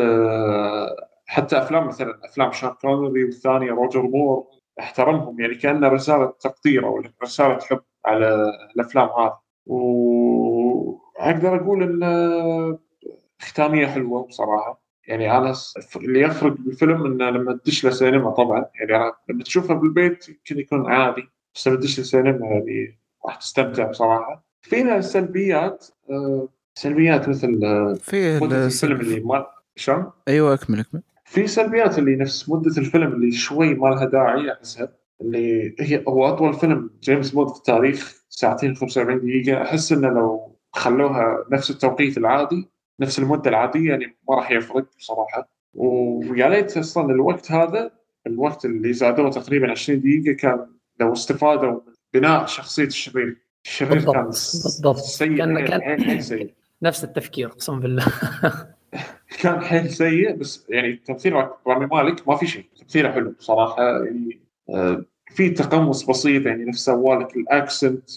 [1.26, 4.46] حتى أفلام مثلا أفلام شون كونري والثانية روجر مور
[4.80, 5.40] احترمهم.
[5.40, 7.80] يعني كأنه رسالة تقدير أو رسالة حب.
[8.08, 8.44] على
[8.74, 9.38] الأفلام هذه.
[9.66, 12.78] وأقدر أقول إن
[13.40, 14.88] ختامية حلوة بصراحة.
[15.08, 15.54] يعني أنا
[15.96, 20.58] اللي يفرق بالفيلم إنه لما تدش له سينما طبعا يعني أنا لما تشوفه بالبيت يمكن
[20.58, 24.44] يكون عادي بس لما تدش السينما يعني راح تستمتع بصراحة.
[24.62, 31.02] فينا سلبيات آه، سلبيات مثل آه، في الفيلم اللي ما شلون؟ أيوه أكمل أكمل.
[31.24, 34.88] في سلبيات اللي نفس مدة الفيلم اللي شوي ما لها داعي أحسها.
[35.20, 39.62] اللي هي هو أطول فيلم جيمس بوند في التاريخ ساعتين 45 دقيقة.
[39.62, 42.68] أحس إنه لو خلوها نفس التوقيت العادي
[43.00, 45.48] نفس المدة العادية يعني ما راح يفرق بصراحة.
[45.74, 47.90] ويا ليت أصلا الوقت هذا
[48.26, 50.66] الوقت اللي زادوه تقريبا 20 دقيقة كان
[51.00, 51.80] لو استفادوا من
[52.14, 53.36] بناء شخصية الشرير.
[53.64, 54.24] الشرير كان بالضبط.
[54.64, 56.54] بالضبط سيء كان حيل- كان حيل حيل سيء.
[56.82, 58.04] نفس التفكير أقسم بالله.
[59.42, 61.32] كان حيل سيء بس يعني تمثيل
[61.66, 62.64] رامي مالك ما في شيء.
[62.80, 64.40] تمثيله حلو بصراحة يعني
[65.30, 68.10] في تقمص بسيط يعني نفس سوالك الاكسنت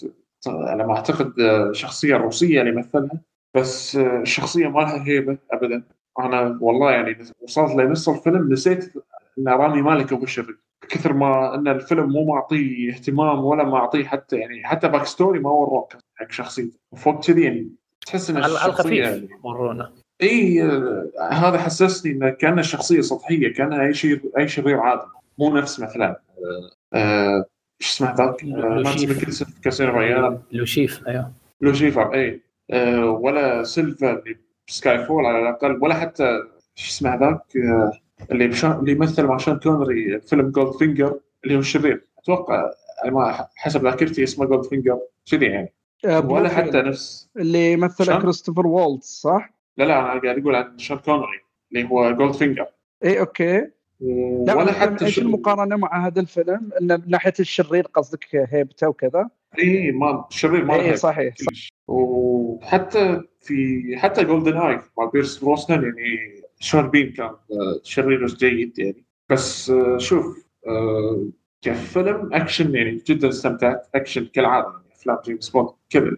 [0.46, 3.20] على ما أعتقد آه، شخصية روسية اللي مثلها.
[3.54, 5.82] بس آه، الشخصية ما لها هيبة ابدا.
[6.18, 8.92] أنا والله يعني وصلت لنص الفيلم نسيت
[9.38, 10.58] إن رامي مالك هو الشرير
[10.88, 15.92] كثر ما إن الفيلم مو معطيه اهتمام ولا معطيه حتى يعني حتى backstory ما وروك
[16.16, 16.78] حق شخصيته.
[16.92, 17.68] وفوق كذي يعني
[18.06, 19.92] تحس إن على الخفيف مرونا
[20.22, 25.02] إي آه، هذا حسسني إن كان الشخصيه سطحية كانها أي شيء أي شرير عادي.
[25.38, 26.20] مو نفس مثلا.
[26.94, 27.44] آه،
[27.80, 28.94] إيش اسمه ذاك؟ آه، ما
[29.64, 32.40] Casino Royale لوشيف أيوه لوشيفر اي
[32.70, 34.36] آه، ولا سيلفا اللي
[34.66, 36.24] Skyfall على الأقل ولا حتى
[36.78, 37.92] إيش اسمه ذاك آه،
[38.32, 38.78] اللي بشا...
[38.78, 42.70] اللي يمثل مع شون كونري فيلم Goldfinger اللي هو الشرير أتوقع
[43.02, 45.00] على ما حسب ذاكرتي اسمه Goldfinger
[45.30, 45.72] كذي يعني
[46.04, 46.82] ولا حتى.
[46.82, 51.40] نفس اللي شلون؟ كريستوفر وولتز صح؟ لا لا أنا قاعد أقول عن شون كونري
[51.72, 52.66] اللي هو Goldfinger
[53.04, 53.66] اي okay
[54.46, 59.92] لا ولا حتى إيش المقارنة مع هذا الفيلم؟ من ناحية الشرير قصدك هيبته وكذا؟ إي
[59.92, 61.72] ما الشرير ما إي صحيح كلش.
[61.88, 69.04] وحتى في حتى GoldenEye مع بيرس بروسنان يعني شون بين كان آه، شرير جيد يعني
[69.30, 71.28] بس آه، شوف آه،
[71.62, 75.70] كفيلم أكشن يعني جدا استمتعت أكشن كالعادة يعني أفلام جيمس بوند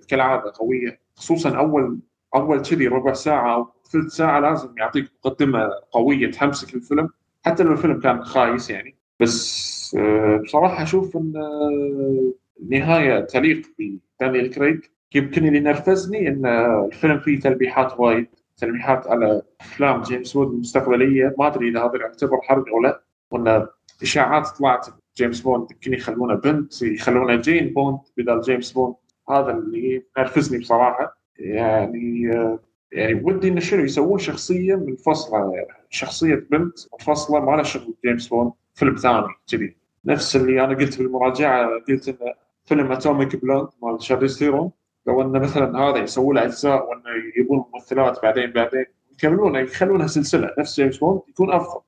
[0.09, 2.01] كالعادة قوية خصوصا اول
[2.35, 7.09] أول كذي ربع ساعة أو ثلث ساعة لازم يعطيك مقدمة قوية تحمسك الفيلم
[7.47, 8.97] حتى لو الفيلم كان خايس يعني.
[9.21, 12.33] بس آه، بصراحة أشوف إن آه،
[12.71, 14.81] نهاية تليق بدانيال كريج
[15.15, 18.27] يمكن اللي نرفزني إن الفيلم فيه تلميحات وايد.
[18.57, 21.35] تلميحات على أفلام جيمس بوند المستقبلية.
[21.39, 23.03] ما أدري إذا هذا يعتبر حرق أو لا.
[23.31, 23.67] وإن
[24.03, 28.95] إشاعات طلعت جيمس بوند يمكن يخلونه بنت يخلونه جين بوند بدل جيمس بوند.
[29.31, 31.19] هذا اللي نرفزني بصراحة.
[31.39, 32.59] يعني آه،
[32.93, 35.53] يعني ودي انه شنو يسوون شخصية منفصلة.
[35.95, 39.77] شخصية بنت منفصله ما لها شغل جيمس بوند فيلم ثاني كذي.
[40.05, 42.35] نفس اللي أنا قلت بالمراجعة قلت انه
[42.65, 44.71] فيلم Atomic Blonde مال شارليز ثيرون
[45.07, 47.03] لو انه مثلا هذا يسووا له أجزاء وإنه
[47.37, 51.81] يبون ممثلات بعدين بعدين يكملونه يخلونها سلسلة نفس جيمس بوند يكون أفضل.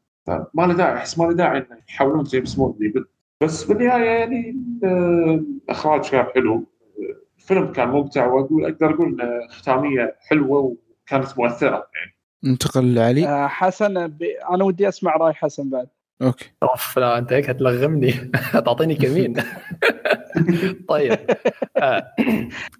[0.54, 3.08] ما له داعي أحس ما له داعي إنه يحولون جيمس بوند لبنت
[3.40, 6.54] بس بالنهاية يعني آه، الاخراج كان حلو.
[6.54, 6.64] آه،
[7.38, 12.15] الفيلم كان ممتع واقول أقدر أقول انه ختامية حلوة وكانت مؤثرة يعني.
[12.44, 13.28] ننتقل لعلي.
[13.28, 14.22] آه، حسن ب...
[14.50, 15.88] أنا ودي أسمع رأي حسن بعد.
[16.22, 16.50] أوكي.
[16.62, 18.12] أوف لا أنت هيك هتلغمني.
[18.66, 19.34] تعطيني كمين.
[20.88, 21.18] طيب.
[21.76, 22.12] آه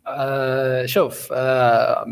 [0.07, 2.07] آه شوف آه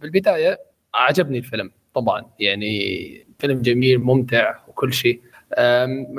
[0.00, 0.60] بالبداية
[0.94, 2.24] عجبني الفيلم طبعا.
[2.40, 5.20] يعني فيلم جميل ممتع وكل شيء.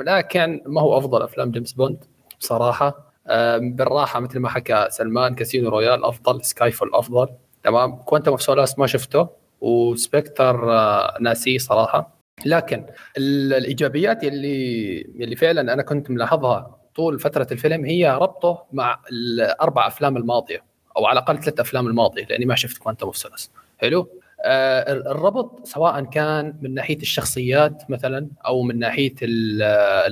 [0.06, 2.04] لكن ما هو أفضل أفلام جيمس بوند
[2.40, 3.12] بصراحة.
[3.58, 7.28] بالراحة مثل ما حكى سلمان Casino Royale أفضل Skyfall أفضل.
[7.62, 9.28] تمام؟ Quantum of Solace ما شفته.
[9.60, 12.20] و Spectre آه، ناسيه صراحة.
[12.46, 12.86] لكن
[13.18, 19.86] ال- الإيجابيات اللي اللي فعلا أنا كنت ملاحظها طول فترة الفيلم هي ربطه مع الأربع
[19.86, 20.64] أفلام الماضية
[20.96, 24.08] أو على الأقل ثلاث أفلام الماضية لأني ما شفت Quantum of Solace حلو؟
[24.44, 29.62] آه الربط سواء كان من ناحية الشخصيات مثلا أو من ناحية ال-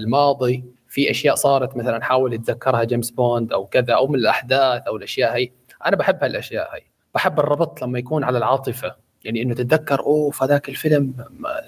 [0.00, 4.96] الماضي في أشياء صارت مثلا حاول يتذكرها جيمس بوند أو كذا أو من الأحداث أو
[4.96, 5.50] الأشياء هي.
[5.86, 6.82] أنا بحب هالأشياء هي.
[7.14, 8.94] بحب الربط لما يكون على العاطفة.
[9.24, 11.14] يعني إنه تتذكر أوه فذاك الفيلم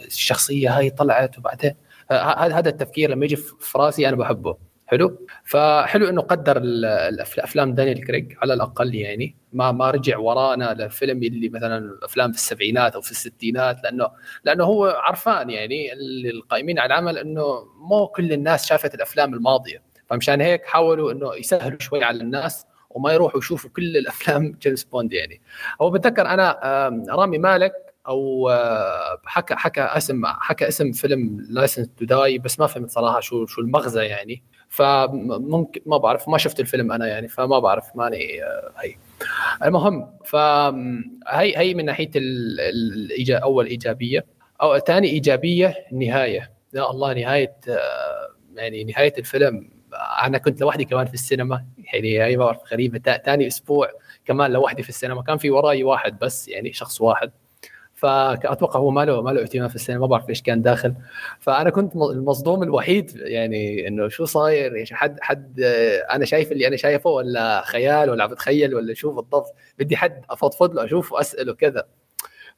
[0.06, 1.74] الشخصية هاي طلعت وبعدين
[2.10, 4.56] هذا هذا التفكير لما يجي في راسي أنا بحبه.
[4.86, 11.22] حلو؟ فحلو إنه قدر الافلام دانيال كريج على الأقل يعني ما ما رجع ورانا لفيلم
[11.22, 14.08] اللي مثلا أفلام في السبعينات أو في الستينات لأنه
[14.44, 19.82] لأنه هو عرفان يعني ال- القائمين على العمل إنه مو كل الناس شافت الأفلام الماضية.
[20.06, 25.12] فمشان هيك حاولوا إنه يسهلوا شوي على الناس وما يروحوا يشوفوا كل الأفلام جيمس بوند
[25.12, 25.40] يعني.
[25.82, 26.58] هو بتذكر أنا
[27.10, 27.72] رامي مالك
[28.08, 33.20] أو آه، حكى حكى اسم حكى اسم فيلم License to Die بس ما فهمت صراحة
[33.20, 34.42] شو شو المغزى يعني.
[34.68, 38.94] فممكن ما بعرف ما شفت الفيلم أنا يعني فما بعرف ماني آه، هي.
[39.64, 42.10] المهم فهي هي من ناحية
[43.30, 44.26] أول إيجابية.
[44.62, 49.79] أو ثاني إيجابية النهايه يا الله نهاية آه، يعني نهاية الفيلم.
[50.22, 51.64] أنا كنت لوحدي كمان في السينما.
[51.92, 53.18] يعني هي ما غريبة.
[53.24, 53.90] ثاني أسبوع
[54.24, 55.22] كمان لوحدي في السينما.
[55.22, 57.30] كان في وراي واحد بس يعني شخص واحد.
[57.94, 60.94] فاتوقع هو ما له ما له اهتمام في السينما ما بعرف إيش كان داخل.
[61.40, 65.60] فأنا كنت المصدوم الوحيد يعني إنه شو صاير؟ يعني حد حد
[66.10, 70.24] أنا شايف اللي أنا شايفه ولا خيال ولا عم بتخيل ولا شو بالضبط؟ بدي حد
[70.30, 71.86] أفضفض له أشوفه واساله كذا.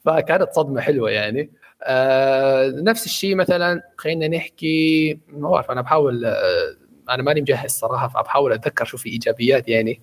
[0.05, 1.51] فكانت صدمة حلوة يعني.
[1.83, 6.77] آه نفس الشيء مثلا خلينا نحكي ما بعرف أنا بحاول آه
[7.15, 10.01] أنا ماني مجهز صراحة فبحاول أتذكر شو في إيجابيات يعني.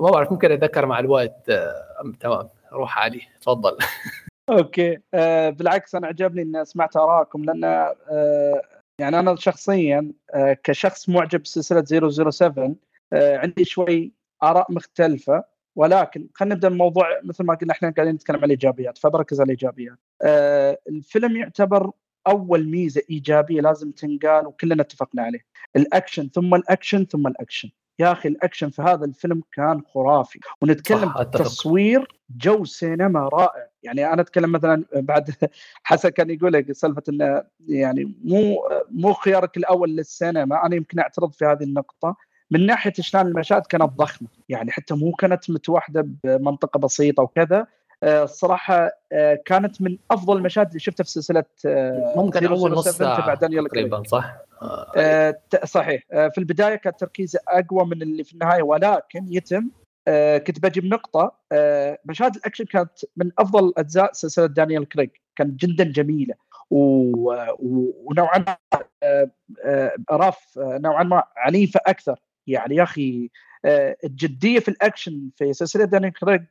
[0.00, 1.50] ما بعرف ممكن أتذكر مع الوقت.
[1.50, 2.48] آه تمام.
[2.72, 3.20] روح علي.
[3.40, 3.76] تفضل.
[4.50, 4.98] أوكي.
[5.14, 8.62] آه بالعكس أنا عجبني إني سمعت ارائكم لأن آه
[8.98, 11.84] يعني أنا شخصيا آه كشخص معجب بسلسلة
[12.30, 12.74] 007
[13.12, 14.12] آه عندي شوي
[14.42, 15.44] آراء مختلفة.
[15.76, 19.98] ولكن خلينا نبدأ الموضوع مثل ما قلنا إحنا قاعدين نتكلم عن الإيجابيات فبركز على الإيجابيات.
[20.22, 21.90] آه الفيلم يعتبر
[22.30, 25.40] أول ميزة إيجابية لازم تنقال وكلنا اتفقنا عليه.
[25.76, 27.70] الأكشن ثم الأكشن ثم الأكشن.
[27.98, 30.38] يا أخي الأكشن في هذا الفيلم كان خرافي.
[30.62, 33.66] ونتكلم تصوير جو سينما رائع.
[33.82, 35.30] يعني أنا أتكلم مثلا بعد
[35.84, 40.66] حسن كان يقول لك سالفة إنه يعني مو مو خيارك الأول للسينما.
[40.66, 42.16] أنا يمكن أعترض في هذه النقطة.
[42.50, 44.28] من ناحية شلون المشاهد كانت ضخمة.
[44.48, 47.66] يعني حتى مو كانت متوحدة بمنطقة بسيطة وكذا.
[48.04, 48.90] الصراحة
[49.44, 51.44] كانت من أفضل المشاهد اللي شفتها في سلسلة
[52.16, 54.36] ممكن أول نص ساعة تقريبا صح؟
[54.96, 56.02] آه صحيح.
[56.12, 59.70] آه في البداية كان تركيزه أقوى من اللي في النهاية ولكن يتم
[60.08, 65.10] آه كنت بجيب نقطة آه مشاهد الأكشن كانت من أفضل أجزاء سلسلة دانيال كريج.
[65.36, 66.34] كانت جدا جميلة
[66.70, 68.56] ونوعا ما
[69.02, 69.30] آه
[69.64, 72.20] آه رف نوعا ما عنيفة أكثر.
[72.46, 73.30] يعني يا أخي
[73.64, 76.42] آه الجدية في الأكشن في سلسلة دانيال كريج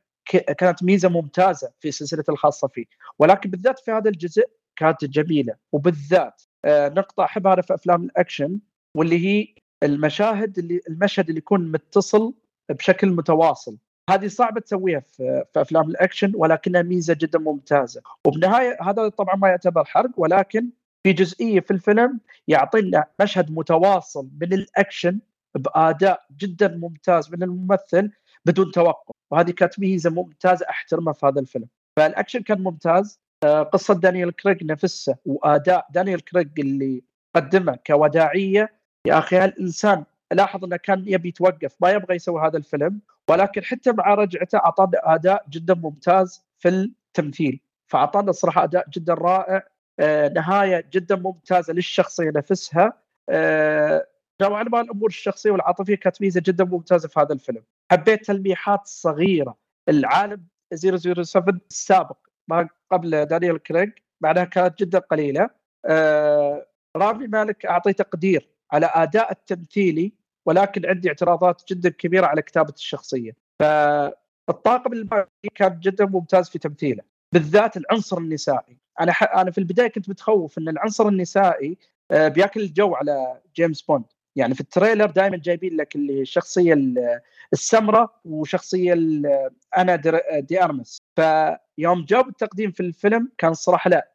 [0.58, 2.84] كانت ميزة ممتازة في سلسلة الخاصة فيه.
[3.18, 4.44] ولكن بالذات في هذا الجزء
[4.76, 5.54] كانت جميلة.
[5.72, 8.58] وبالذات آه نقطة أحبها في أفلام الأكشن
[8.96, 12.34] واللي هي المشاهد اللي المشهد اللي يكون متصل
[12.70, 13.76] بشكل متواصل.
[14.10, 18.02] هذه صعبة تسويها في, أفلام الأكشن ولكنها ميزة جدا ممتازة.
[18.26, 20.70] وبنهاية هذا طبعا ما يعتبر حرق ولكن
[21.02, 25.20] في جزئية في الفيلم يعطينا مشهد متواصل من الأكشن
[25.54, 28.10] بأداء جدا ممتاز من الممثل
[28.46, 29.14] بدون توقف.
[29.30, 31.68] وهذه كانت ميزة ممتازة أحترمها في هذا الفيلم.
[31.96, 33.20] فالأكشن كان ممتاز.
[33.72, 37.02] قصة دانيال كريج نفسه وأداء دانيال كريج اللي
[37.36, 38.72] قدمه كوداعية.
[39.06, 43.00] يا أخي هالإنسان لاحظ إنه كان يبي يتوقف ما يبغى يسوي هذا الفيلم.
[43.30, 47.60] ولكن حتى مع رجعته أعطانا أداء جدا ممتاز في التمثيل.
[47.86, 49.66] فأعطانا الصراحه أداء جدا رائع.
[50.00, 52.92] آه نهاية جدا ممتازة للشخصية نفسها.
[53.28, 54.06] آه
[54.40, 57.62] نوعا ما الأمور الشخصية والعاطفية كانت ميزة جدا ممتازه في هذا الفيلم.
[57.92, 59.56] حبيت تلميحات صغيرة.
[59.88, 62.16] العالم 007 السابق
[62.48, 63.90] ما قبل دانيال كريج
[64.22, 65.50] بعدها كانت جدا قليلة.
[65.86, 70.12] آه رامي مالك أعطيه تقدير على أداء التمثيلي
[70.46, 73.36] ولكن عندي اعتراضات جدا كبيرة على كتابة الشخصية.
[73.60, 77.02] فالطاقم الباقي كان جدا ممتاز في تمثيله
[77.34, 78.78] بالذات العنصر النسائي.
[79.00, 79.36] أنا ح...
[79.36, 81.78] أنا في البداية كنت متخوف إن العنصر النسائي
[82.10, 84.04] آه بياكل الجو على جيمس بوند.
[84.36, 86.78] يعني في ال trailer دائما جايبين لك اللي الشخصيه
[87.52, 88.92] السمراء وشخصية
[89.76, 89.96] أنا
[90.38, 90.98] دي أرمس.
[91.16, 94.10] فيوم جاب التقديم في الفيلم كان الصراحه لا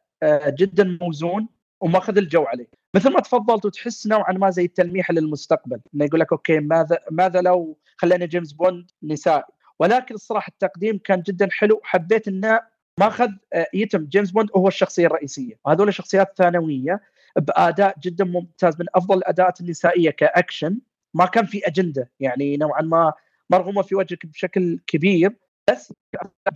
[0.48, 1.48] جدا موزون
[1.80, 2.66] وماخذ الجو عليه.
[2.94, 7.40] مثل ما تفضلت وتحس نوعا ما زي التلميح للمستقبل إنه يقول لك okay ماذا ماذا
[7.40, 9.42] لو خلينا جيمس بوند نسائي؟
[9.78, 11.80] ولكن الصراحة التقديم كان جدا حلو.
[11.84, 12.60] حبيت إنه
[13.00, 13.28] ماخذ
[13.74, 14.04] يتم.
[14.04, 17.00] جيمس بوند هو الشخصية الرئيسية وهذول شخصيات ثانوية.
[17.36, 20.78] بأداء جدا ممتاز من أفضل الأداءات النسائية كأكشن.
[21.14, 23.12] ما كان في أجندة يعني نوعا ما
[23.50, 25.36] مرغومة في وجهك بشكل كبير
[25.70, 25.92] بس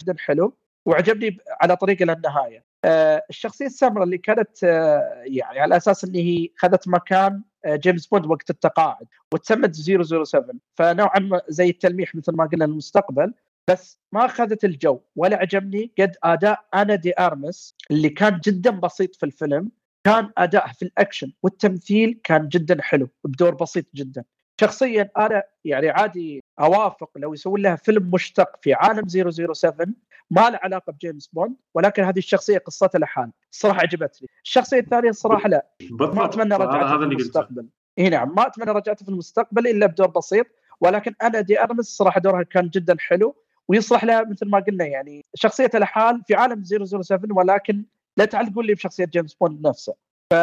[0.03, 0.57] جدا حلو.
[0.87, 2.65] وعجبني على طريقة للنهاية.
[2.85, 8.07] آه الشخصية السمراء اللي كانت آه يعني على أساس إن هي خذت مكان آه جيمس
[8.07, 10.45] بوند وقت التقاعد وتسمت 007
[10.75, 13.35] فنوعا ما زي التلميح مثل ما قلنا المستقبل
[13.71, 15.01] بس ما أخذت الجو.
[15.17, 19.71] ولا عجبني قد أداء أنا دي أرمس اللي كان جدا بسيط في الفيلم.
[20.05, 24.25] كان اداءه في الأكشن والتمثيل كان جدا حلو بدور بسيط جدا.
[24.61, 29.87] شخصيا أنا يعني عادي أوافق لو يسوون لها فيلم مشتق في عالم 007
[30.31, 34.29] ما له علاقة بجيمس بوند ولكن هذه الشخصية قصتها لحال الصراحه عجبتني.
[34.45, 37.67] الشخصية الثانية الصراحه لا ما أتمنى رجعتها في المستقبل.
[37.99, 40.47] إي نعم ما أتمنى رجعتها في المستقبل إلا بدور بسيط
[40.81, 43.37] ولكن أنا دي ارمس الصراحه دورها كان جدا حلو
[43.69, 47.85] ويصلح لها مثل ما قلنا يعني شخصيتها لحال في عالم 007 ولكن
[48.21, 49.95] لا تعلقوا لي بشخصية جيمس بوند نفسه.
[50.31, 50.35] ف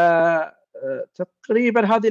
[1.15, 2.09] تقريبا هذه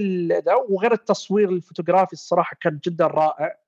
[0.68, 3.58] وغير التصوير الفوتوغرافي الصراحة كان جدا رائع.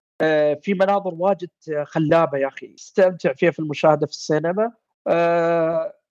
[0.62, 1.50] في مناظر واجد
[1.84, 2.74] خلابة يا أخي.
[2.74, 4.72] استمتع فيها في المشاهدة في السينما.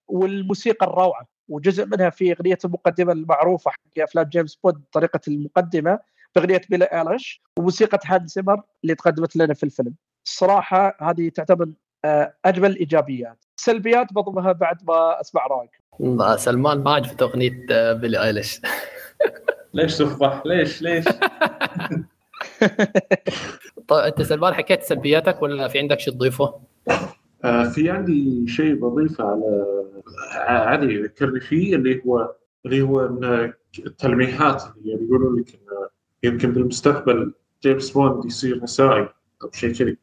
[0.07, 1.27] والموسيقى الروعة.
[1.49, 5.99] وجزء منها في أغنية المقدمة المعروفة حق أفلام جيمس بوند طريقة المقدمة
[6.35, 7.41] بأغنية بيلي إيليش.
[7.59, 9.95] وموسيقى هانز زيمر اللي تقدمت لنا في الفيلم.
[10.25, 11.69] الصراحه هذه تعتبر
[12.45, 13.45] أجمل الإيجابيات.
[13.57, 15.71] السلبيات بضمها بعد ما أسمع رأيك.
[16.39, 18.61] سلمان ما عجبته أغنية بيلي آيليش.
[19.73, 21.05] ليش تفضح؟ ليش؟ ليش؟
[23.87, 26.59] طيب أنت سلمان حكيت سلبياتك ولا في عندك شيء تضيفه؟
[27.43, 29.65] آه في عندي شيء بضيفه على
[30.47, 32.35] عادي ذكرني فيه اللي هو
[32.65, 35.89] اللي هو ان التلميحات اللي يقولوا لك انه
[36.23, 39.09] يمكن بالمستقبل جيمس بوند يصير نسائي
[39.43, 39.97] أو شيء كذي.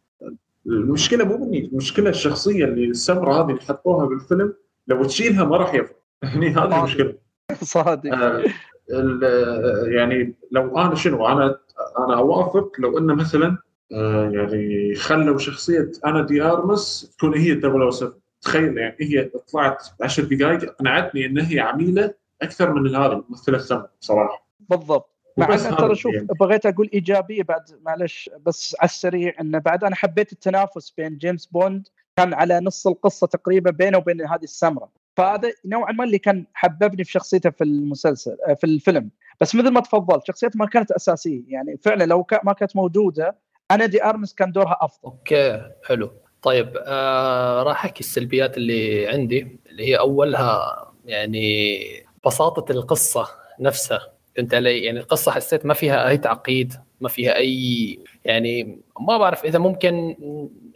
[0.67, 4.55] المشكلة مو مني المشكلة الشخصية اللي السمراء هذه اللي حطوها بالفيلم
[4.87, 5.97] لو تشيلها ما راح يفرق.
[6.25, 7.15] هني هذه المشكلة.
[7.63, 8.13] صادق.
[8.15, 8.45] آه،
[8.91, 11.59] ال- يعني لو أنا شنو أنا
[11.99, 13.59] أنا أوافق لو انه مثلا
[13.93, 17.61] آه، يعني خلوا شخصية أنا دي آرمس تكون هي
[17.91, 23.59] 007 تخيل يعني هي طلعت 10 دقائق أقنعتني إن هي عميلة أكثر من هذه ممثلة
[23.59, 24.47] سمر بصراحة.
[24.71, 25.14] بالضبط.
[25.37, 26.27] مع أن ترى شوف يعني.
[26.41, 31.47] بغيت أقول إيجابية بعد معلش بس على السريع انه بعد أنا حبيت التنافس بين جيمس
[31.47, 34.89] بوند كان على نص القصة تقريبا بينه وبين هذه السمرة.
[35.17, 39.11] فهذا نوعا ما اللي كان حببني في شخصيته في المسلسل آه، في الفيلم.
[39.41, 41.43] بس مثل ما تفضلت شخصيته ما كانت أساسية.
[41.49, 43.37] يعني فعلا لو ما كانت موجودة
[43.71, 45.01] أنا دي ارمس كان دورها أفضل.
[45.05, 46.13] okay حلو.
[46.43, 51.79] طيب آه راح أحكي السلبيات اللي عندي اللي هي أولها يعني
[52.27, 53.29] بساطة القصة
[53.61, 54.14] نفسها.
[54.37, 59.45] فهمت علي يعني القصة حسيت ما فيها أي تعقيد ما فيها أي يعني ما بعرف
[59.45, 60.17] إذا ممكن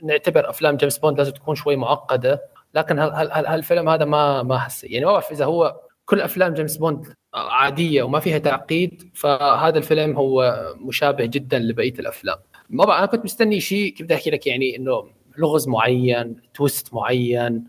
[0.02, 2.42] نعتبر أفلام جيمس بوند لازم تكون شوي معقدة
[2.74, 4.90] لكن هال هال هال هالفيلم هذا ما ما حسيت.
[4.90, 10.16] يعني ما بعرف إذا هو كل أفلام جيمس بوند عادية وما فيها تعقيد فهذا الفيلم
[10.16, 12.36] هو مشابه جدا لبقية الأفلام.
[12.70, 15.04] ما بقى أنا كنت مستني شيء كيف بدي أحكي لك يعني إنه
[15.38, 17.64] لغز معين twist معين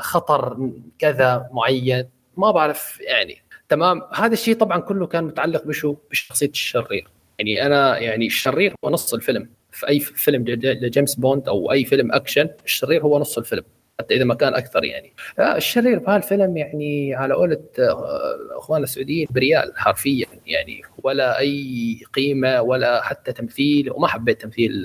[0.00, 2.08] خطر كذا معين.
[2.36, 3.39] ما بعرف يعني
[3.70, 4.02] تمام.
[4.14, 7.08] هذا الشيء طبعا كله كان متعلق بشو؟ بشخصية الشرير.
[7.38, 9.48] يعني أنا يعني الشرير هو نص الفيلم.
[9.72, 13.62] في أي فيلم لجيمس بوند أو أي فيلم أكشن الشرير هو نص الفيلم
[13.98, 15.12] حتى إذا ما كان أكثر يعني.
[15.38, 22.62] آه، الشرير بهالفيلم يعني على قولة آه، إخواننا السعوديين بريال حرفيا يعني ولا أي قيمة
[22.62, 24.84] ولا حتى تمثيل وما حبيت تمثيل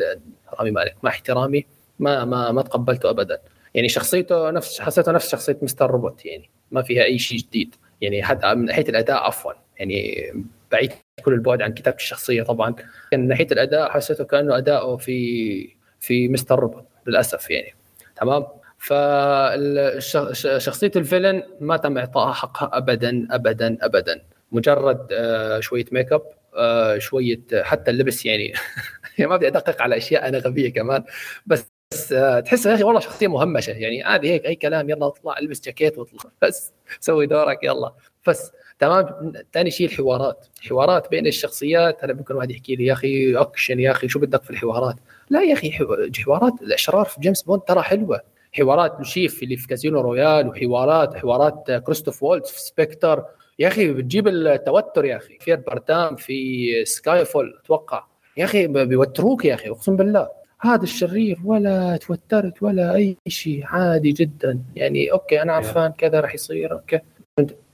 [0.59, 1.65] رامي مالك مع احترامي
[1.99, 3.41] ما ما ما تقبلته ابدا.
[3.73, 7.75] يعني شخصيته نفس حسيته نفس شخصية مستر روبوت يعني ما فيها أي شيء جديد.
[8.01, 9.53] يعني حتى من ناحية الأداء عفوا.
[9.80, 10.26] يعني
[10.72, 10.91] بعيد
[11.23, 12.76] كل البعد عن كتابة الشخصية طبعا.
[13.13, 17.76] من ناحية الأداء حسيته كأنه أداؤه في في مستر روبوت للأسف يعني.
[18.15, 18.45] تمام؟
[18.77, 24.22] فشخصيه ال villain ما تم اعطائها حقها ابدا ابدا ابدا.
[24.51, 26.22] مجرد آه، شوية ميك اب
[26.55, 28.53] آه، شوية حتى اللبس يعني.
[29.17, 31.03] يعني ما بدي أدقق على أشياء أنا غبية كمان.
[31.45, 33.72] بس بس آه، تحس يا أخي والله شخصية مهمشة.
[33.72, 36.31] يعني عادي هيك أي كلام يلا اطلع البس جاكيت واطلع.
[36.41, 37.93] بس سوي دورك يلا.
[38.27, 39.34] بس تمام.
[39.53, 40.47] ثاني شيء الحوارات.
[40.69, 42.03] حوارات بين الشخصيات.
[42.03, 44.95] هلا ممكن واحد يحكي لي يا أخي أكشن يا أخي شو بدك في الحوارات؟
[45.30, 45.95] لا يا أخي حو-
[46.26, 48.22] حوارات الأشرار في جيمس بوند ترى حلوة.
[48.51, 53.26] حوارات لوشيف اللي في كازينو رويال وحوارات حوارات كريستوف وولتز في سبكتر
[53.59, 55.38] يا أخي بتجيب التوتر يا أخي.
[55.39, 58.03] في بارديم في سكاي فول أتوقع.
[58.38, 60.30] يا أخي بيوتروك يا أخي أقسم بالله.
[60.65, 64.59] هذا الشرير ولا توترت ولا أي شيء عادي جدا.
[64.75, 66.99] يعني okay أنا عرفان كذا راح يصير okay.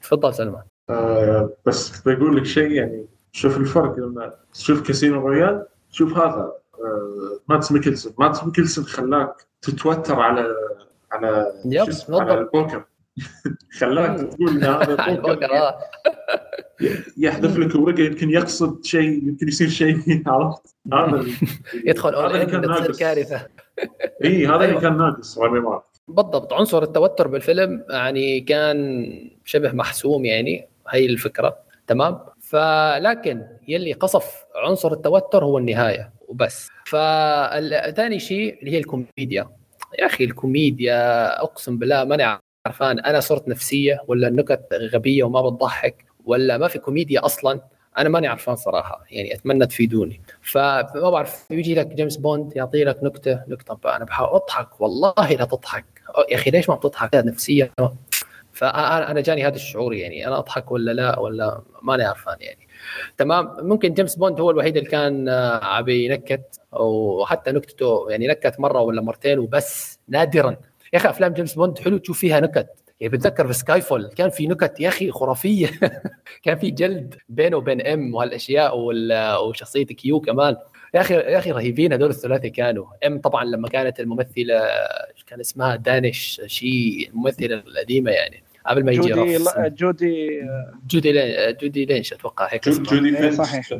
[0.01, 0.63] تفضل سلمان.
[0.89, 3.99] آه بس بقول لك شيء يعني شوف الفرق.
[3.99, 8.13] لما تشوف كاسينو رويال شوف هذا آه ماتس ميكلسون.
[8.19, 10.55] ماتس ميكلسون خلاك تتوتر على
[11.11, 11.53] على
[12.11, 12.34] على.
[12.34, 12.84] البوكر.
[13.80, 14.98] خلاك تقول إن هذا
[15.53, 15.80] آه.
[17.18, 21.26] يحذف لك ورقة يمكن يقصد شيء يمكن يصير شيء عرفت؟ هذا
[21.85, 22.99] يدخل هذا اللي كان ناقص.
[22.99, 23.48] كارثة.
[24.23, 24.81] اي هذا اللي أيوة.
[24.81, 25.39] كان ناقص
[26.07, 26.53] بالضبط.
[26.53, 29.06] عنصر التوتر بالفيلم يعني كان
[29.45, 31.57] شبه محسوم يعني هي الفكرة.
[31.88, 36.69] تمام؟ فلكن يلي قصف عنصر التوتر هو النهاية وبس.
[36.85, 39.49] فثاني شيء اللي هي الكوميديا.
[39.99, 42.23] يا أخي الكوميديا أقسم بالله ماني
[42.65, 47.61] عرفان أنا صرت نفسية ولا النكت غبية وما بتضحك ولا ما في كوميديا أصلا
[47.97, 50.21] أنا ماني عرفان صراحة يعني أتمنى تفيدوني.
[50.41, 55.45] فما بعرف يجي لك جيمس بوند يعطي لك نكتة نكتة أنا بحاول أضحك والله لا
[55.45, 55.85] تضحك.
[56.29, 57.71] يا أخي ليش ما بتضحك؟ نفسيا
[58.53, 62.67] فانا أنا جاني هذا الشعور يعني أنا أضحك ولا لا ولا ماني عرفان يعني.
[63.17, 68.59] تمام؟ ممكن جيمس بوند هو الوحيد اللي كان آه، عبي ينكت وحتى نكتته يعني نكت
[68.59, 70.57] مرة ولا مرتين وبس نادرا.
[70.93, 72.68] يا أخي أفلام جيمس بوند حلو تشوف فيها نكت.
[72.99, 75.69] يعني بتذكر في سكاي فول كان في نكت يا أخي خرافية.
[76.43, 80.55] كان في جدل بينه وبين إم وهالأشياء وال- وشخصية كيو كمان.
[80.93, 82.85] يا أخي يا أخي رهيبين هذول الثلاثي كانوا.
[83.07, 84.59] إم طبعا لما كانت الممثلة
[85.27, 88.43] كان اسمها؟ دانش شيء الممثلة القديمة يعني.
[88.68, 90.41] قبل ما يجي جودي لا جودي
[90.89, 92.69] جودي لين جودي دينش أتوقع هيك.
[92.69, 93.35] جودي إيه، فينش.
[93.35, 93.80] صحيح.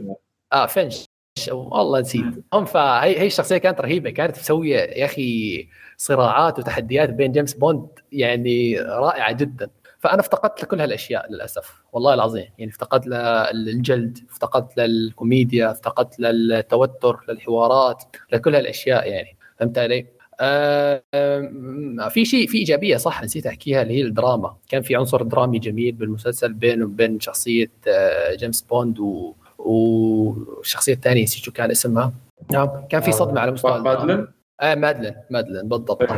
[0.54, 1.06] آه فينش.
[1.52, 2.24] والله نسيت.
[2.54, 4.10] هم فهي هي الشخصية كانت رهيبة.
[4.10, 5.68] كانت مسويه يا أخي
[5.98, 9.70] صراعات وتحديات بين جيمس بوند يعني رائعة جدا.
[10.00, 11.82] فأنا افتقدت لكل هالأشياء للأسف.
[11.94, 12.46] والله العظيم.
[12.58, 13.08] يعني افتقدت
[13.54, 18.04] للجدل افتقدت للكوميديا افتقدت للتوتر للحوارات
[18.34, 19.38] لكل هالأشياء يعني.
[19.58, 20.06] فهمت علي؟
[20.40, 24.58] آه آه، في شيء في إيجابية صح نسيت أحكيها اللي هي الدراما.
[24.70, 29.34] كان في عنصر درامي جميل بالمسلسل بينه وبين شخصية آه، جيمس بوند و
[29.66, 32.14] والشخصية الثانية نسيت شو كان اسمها.
[32.52, 34.28] نعم كان في صدمة على مستوى مادلن؟
[34.62, 36.12] آه مادلن مادلن بالضبط.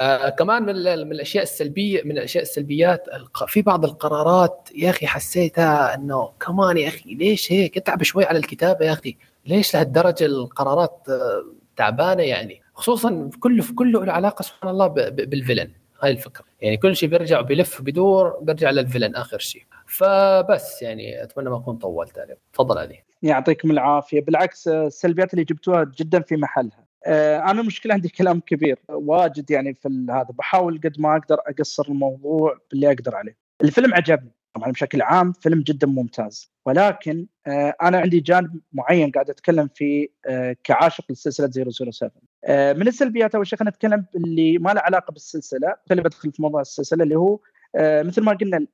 [0.00, 0.74] آه كمان من,
[1.06, 3.06] من الأشياء السلبيه من الأشياء السلبيات
[3.46, 8.38] في بعض القرارات يا أخي حسيتها إنه كمان يا أخي ليش هيك؟ اتعب شوي على
[8.38, 9.16] الكتابة يا أخي.
[9.46, 11.44] ليش لهالدرجة القرارات آه،
[11.76, 15.70] تعبانة يعني؟ خصوصا كله في كله له علاقة سبحان الله بالفيلن.
[16.02, 16.44] هاي الفكرة.
[16.60, 21.76] يعني كل شيء بيرجع بيلف بيدور بيرجع للفيلن آخر شيء فبس يعني أتمنى ما أكون
[21.76, 23.04] طولت عليك تفضل علي.
[23.22, 24.20] يعطيكم العافية.
[24.20, 26.86] بالعكس السلبيات اللي جبتوها جدا في محلها.
[27.06, 30.28] آه، أنا المشكلة عندي كلام كبير واجد يعني في هذا.
[30.30, 33.36] بحاول قد ما أقدر أقصر الموضوع باللي أقدر عليه.
[33.62, 36.52] الفيلم عجبني طبعا بشكل عام فيلم جدا ممتاز.
[36.66, 41.50] ولكن آه، أنا عندي جانب معين قاعد أتكلم فيه آه، كعاشق لسلسلة
[41.80, 42.10] 007
[42.48, 45.76] من السلبيات أول شيء خلينا نتكلم اللي ما له علاقة بالسلسلة.
[45.88, 47.38] خلينا بدخل في موضوع السلسلة اللي هو
[47.76, 48.66] مثل ما قلنا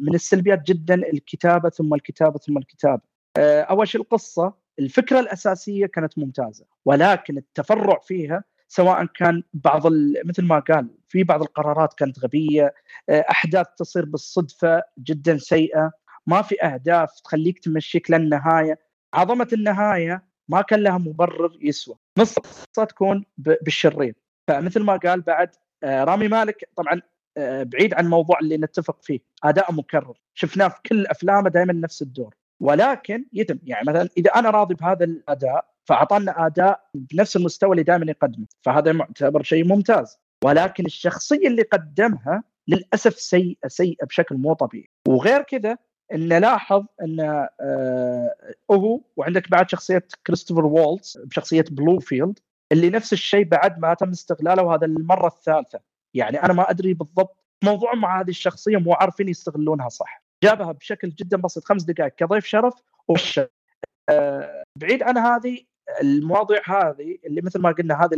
[0.00, 3.02] من السلبيات جدا الكتابة ثم الكتابة ثم الكتابة.
[3.38, 9.86] أول شيء القصة الفكرة الأساسية كانت ممتازة ولكن التفرع فيها سواء كان بعض
[10.24, 12.74] مثل ما قال في بعض القرارات كانت غبية
[13.08, 15.90] آه، أحداث تصير بالصدفة جدا سيئة
[16.26, 18.78] ما في أهداف تخليك تمشيك للنهاية.
[19.14, 21.96] عظمة النهاية ما كان لها مبرر يسوى.
[22.18, 22.34] نص
[22.88, 24.14] تكون بالشرير.
[24.48, 25.50] فمثل ما قال بعد
[25.84, 27.02] آه، رامي مالك طبعا آه،
[27.38, 29.20] بعيد عن الموضوع اللي نتفق فيه.
[29.44, 30.18] أداء مكرر.
[30.34, 32.34] شفناه في كل أفلامه دائما نفس الدور.
[32.60, 38.10] ولكن يتم يعني مثلا إذا أنا راضي بهذا الأداء فأعطانا أداء بنفس المستوى اللي دائما
[38.10, 38.46] يقدمه.
[38.62, 40.18] فهذا يعتبر شيء ممتاز.
[40.44, 44.90] ولكن الشخصية اللي قدمها للأسف سيئه سيئه بشكل مو طبيعي.
[45.08, 45.76] وغير كذا
[46.14, 47.20] إن لاحظ إن
[47.60, 48.34] آه
[48.70, 52.38] هو وعندك بعد شخصية كريستوفر وولتز بشخصية بلوفيلد
[52.72, 55.80] اللي نفس الشيء بعد ما تم استغلاله وهذا المرة الثالثة.
[56.14, 60.22] يعني أنا ما أدري بالضبط موضوع مع هذه الشخصية مو عارفين يستغلونها صح.
[60.44, 62.74] جابها بشكل جدا بسيط خمس دقائق كضيف شرف
[63.08, 63.40] وش.
[64.08, 65.58] آه بعيد عن هذه
[66.00, 68.16] المواضيع هذه اللي مثل ما قلنا هذه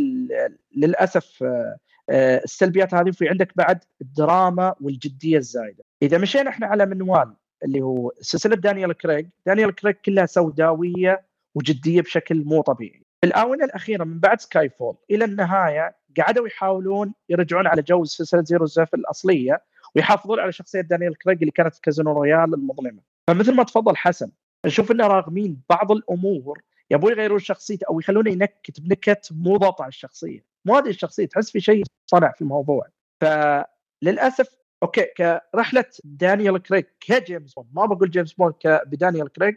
[0.77, 1.79] للأسف آه
[2.45, 5.85] السلبيات هذه في عندك بعد الدراما والجدية الزايدة.
[6.03, 12.01] إذا مشينا إحنا على منوال اللي هو سلسلة دانيال كريج دانيال كريج كلها سوداوية وجدية
[12.01, 13.02] بشكل مو طبيعي.
[13.23, 18.43] في الآونة الأخيرة من بعد سكاي فول إلى النهاية قعدوا يحاولون يرجعون على جو سلسلة
[18.43, 19.63] zero seven الأصلية
[19.97, 23.03] ويحافظون على شخصية دانيال كريج اللي كانت كازينو رويال المظلمة.
[23.29, 24.31] فمثل ما تفضل حسن
[24.67, 29.89] نشوف إنه راغمين بعض الأمور يبغوا يغيرون شخصيته أو يخلونه ينكت بنكت مو ضابطه على
[29.89, 30.45] الشخصية.
[30.65, 32.87] مو هذه الشخصية تحس في شيء تصنع في الموضوع.
[33.21, 34.49] فللاسف
[34.83, 39.55] okay كرحلة دانيال كريج كجيمس بوند ما بقول جيمس بوند بدانيال كريج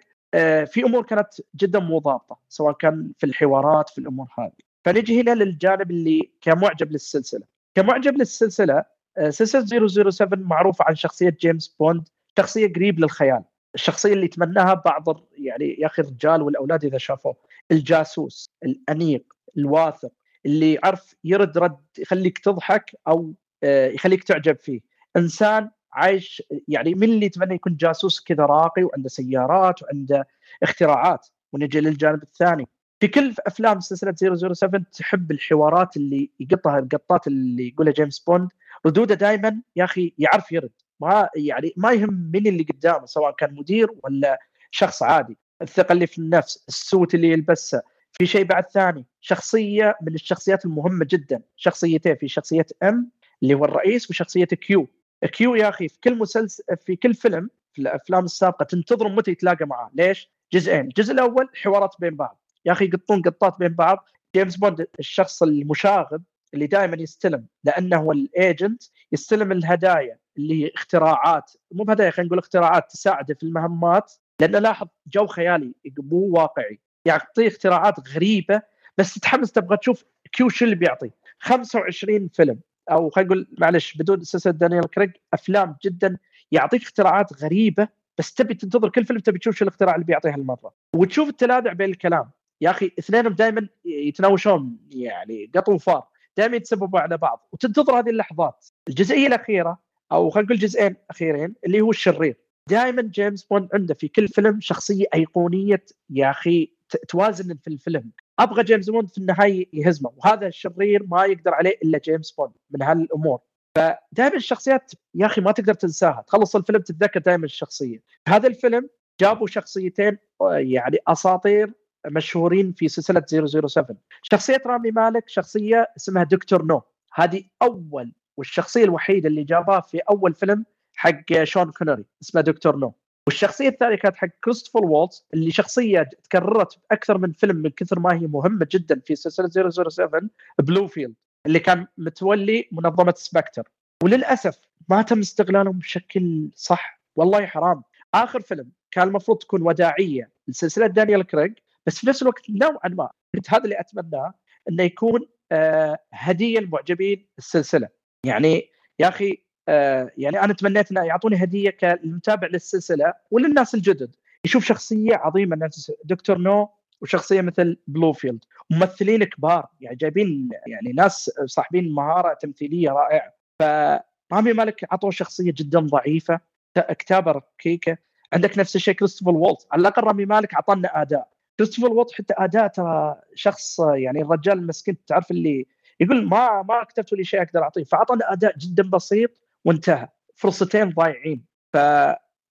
[0.66, 4.52] في أمور كانت جدا مو سواء كان في الحوارات في الأمور هذه.
[4.86, 7.44] فنجي هنا للجانب اللي كمعجب للسلسلة.
[7.76, 8.86] كمعجب للسلسلة
[9.18, 12.08] آه، سلسلة 007 معروفة عن شخصية جيمس بوند
[12.38, 13.44] شخصية قريب للخيال.
[13.76, 17.36] الشخصية اللي يتمناها بعض يعني يا أخي الرجال والأولاد إذا شافوه.
[17.72, 20.12] الجاسوس الأنيق الواثق
[20.46, 23.34] اللي يعرف يرد رد يخليك تضحك أو
[23.64, 24.82] آه، يخليك تعجب فيه.
[25.18, 30.28] إنسان عايش يعني من اللي يتمنى يكون جاسوس كذا راقي وعنده سيارات وعنده
[30.64, 32.68] اختراعات ونجي للجانب الثاني.
[33.00, 34.14] في كل أفلام سلسلة
[34.54, 38.50] 007 تحب الحوارات اللي يقطها القطات اللي يقولها جيمس بوند.
[38.86, 40.72] ردوده دائما يا أخي يعرف يرد.
[41.00, 44.40] ما يعني ما يهم من اللي قدامه سواء كان مدير ولا
[44.72, 45.38] شخص عادي.
[45.62, 47.82] الثقة اللي في النفس السوت اللي يلبسها
[48.12, 51.42] في شيء بعد ثاني شخصية من الشخصيات المهمة جدا.
[51.56, 53.12] شخصيتين في شخصية أم
[53.44, 54.88] اللي هو الرئيس وشخصية كيو.
[55.24, 59.66] كيو يا أخي في كل مسلسل في كل فيلم في الأفلام السابقة تنتظر متى يتلاقى
[59.66, 59.90] معاه.
[59.94, 60.80] ليش؟ جزئين.
[60.80, 62.42] الجزء الأول حوارات بين بعض.
[62.66, 64.10] يا أخي يقطون قطات بين بعض.
[64.36, 66.24] جيمس بوند الشخص المشاغب
[66.54, 71.52] اللي دائما يستلم لأنه هو ال agent يستلم الهدايا اللي اختراعات.
[71.72, 74.14] مو بهدايا خلينا نقول اختراعات تساعده في المهمات.
[74.42, 76.80] لأنه لاحظ جو خيالي مو واقعي.
[77.06, 78.62] يعطيه اختراعات غريبة
[78.98, 82.60] بس تتحمس تبغى تشوف كيو شو اللي بيعطي 25 فيلم.
[82.92, 86.18] أو خلينا نقول معلش بدون سلسلة دانيال كريج أفلام جدا
[86.52, 87.88] يعطيك اختراعات غريبة
[88.18, 91.90] بس تبي تنتظر كل فيلم تبي تشوف شو الاختراع اللي بيعطيه هالمره وتشوف التلاذع بين
[91.90, 92.32] الكلام.
[92.62, 96.08] يا أخي اثنينهم دائما يتناوشون يعني قط وفار.
[96.38, 97.50] دائما يتسببوا على بعض.
[97.52, 98.66] وتنتظر هذه اللحظات.
[98.88, 99.80] الجزئية الأخيرة
[100.12, 102.38] أو خلينا نقول جزئين أخيرين اللي هو الشرير.
[102.70, 105.86] دائما جيمس بوند عنده في كل فيلم شخصية أيقونية.
[106.10, 106.72] يا أخي
[107.08, 108.12] توازن في الفيلم.
[108.40, 112.82] أبغى جيمس بوند في النهاية يهزمه وهذا الشرير ما يقدر عليه إلا جيمس بوند من
[112.82, 113.40] هالأمور.
[113.76, 118.02] فدائما الشخصيات يا أخي ما تقدر تنساها تخلص الفيلم تتذكر دائما الشخصية.
[118.28, 118.90] هذا الفيلم
[119.22, 120.18] جابوا شخصيتين
[120.52, 121.74] يعني أساطير
[122.08, 123.24] مشهورين في سلسلة
[123.68, 126.82] 007 شخصية رامي مالك شخصية اسمها دكتور نو.
[127.14, 132.94] هذه أول والشخصية الوحيدة اللي جابها في أول فيلم حق شون كونري اسمه دكتور نو.
[133.28, 138.14] والشخصية الثانية كانت حق كريستوفر وولتز اللي شخصية تكررت بأكثر من فيلم من كثر ما
[138.14, 140.22] هي مهمة جدا في سلسلة 007
[140.60, 141.14] بلوفيلد
[141.46, 143.70] اللي كان متولي منظمة سبكتر
[144.04, 144.58] وللأسف
[144.90, 147.02] ما تم استغلالهم بشكل صح.
[147.16, 147.84] والله حرام.
[148.14, 151.50] آخر فيلم كان المفروض تكون وداعية لسلسلة دانيال كريغ
[151.86, 154.34] بس في نفس الوقت نوعا ما كنت هذا اللي أتمناه
[154.70, 155.22] إنه يكون
[155.52, 157.90] آه هدية لمعجبين السلسلة.
[158.26, 158.70] يعني
[159.00, 164.16] يا أخي آه يعني أنا تمنيت إنه يعطوني هدية كمتابع للسلسلة وللناس الجدد.
[164.46, 165.70] يشوف شخصية عظيمة
[166.04, 166.70] دكتور نو
[167.02, 173.34] وشخصية مثل بلوفيلد ممثلين كبار يعني جايبين يعني ناس صاحبين مهارة تمثيلية رائعة.
[173.60, 176.40] فرامي مالك عطوه شخصية جدا ضعيفة
[176.76, 177.98] كتابة ركيكة.
[178.34, 181.30] عندك نفس الشيء كريستوفر وولت على الأقل رامي مالك اعطانا أداء.
[181.58, 185.66] كريستوفر وولت حتى أداء ترى شخص يعني الرجال المسكين تعرف اللي
[186.00, 187.84] يقول ما ما كتبت لي شيء أقدر أعطيه.
[187.84, 189.45] فاعطانا أداء جدا بسيط.
[189.66, 190.08] وانتهى.
[190.36, 191.46] فرصتين ضايعين.
[191.74, 191.78] ف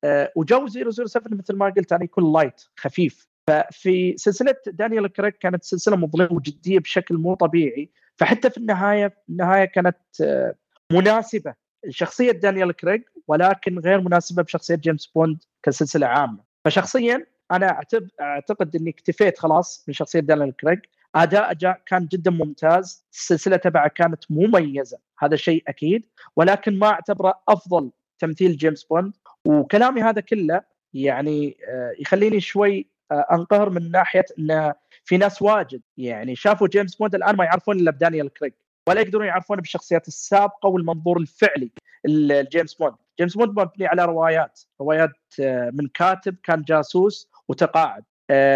[0.04, 3.28] آه، وجو 007 مثل ما قلت أنا يكون light خفيف.
[3.46, 7.90] ففي سلسلة دانيال كريك كانت سلسلة مظلمة وجدية بشكل مو طبيعي.
[8.16, 10.54] فحتى في النهاية النهاية كانت آه،
[10.92, 11.54] مناسبة
[11.86, 16.44] لشخصية دانيال كريغ ولكن غير مناسبة بشخصية جيمس بوند كسلسلة عامة.
[16.64, 17.80] فشخصيا أنا
[18.20, 20.78] أعتقد إني اكتفيت خلاص من شخصية دانيال كريغ
[21.14, 23.04] أداء جاء كان جدا ممتاز.
[23.12, 26.06] السلسله تبعه كانت مميزة هذا شيء أكيد.
[26.36, 29.12] ولكن ما أعتبره أفضل تمثيل جيمس بوند.
[29.46, 30.62] وكلامي هذا كله
[30.94, 34.72] يعني آه، يخليني شوي آه، أنقهر من ناحية إن
[35.04, 38.52] في ناس واجد يعني شافوا جيمس بوند الآن ما يعرفون إلا بدانيال كريغ
[38.88, 41.70] ولا يقدرون يعرفون بالشخصيات السابقة والمنظور الفعلي
[42.04, 42.94] لجيمس بوند.
[43.18, 45.10] جيمس بوند مبني على روايات روايات
[45.40, 48.04] آه، من كاتب كان جاسوس وتقاعد.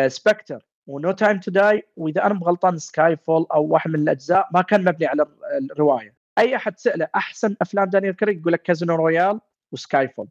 [0.06, 4.62] Spectre و No Time to Die وإذا أنا غلطان Skyfall أو واحد من الأجزاء ما
[4.62, 5.27] كان مبني على
[5.73, 6.15] الرواية.
[6.39, 9.40] أي أحد سأله أحسن أفلام دانيال كريغ يقول لك Casino Royale
[9.73, 10.28] و Skyfall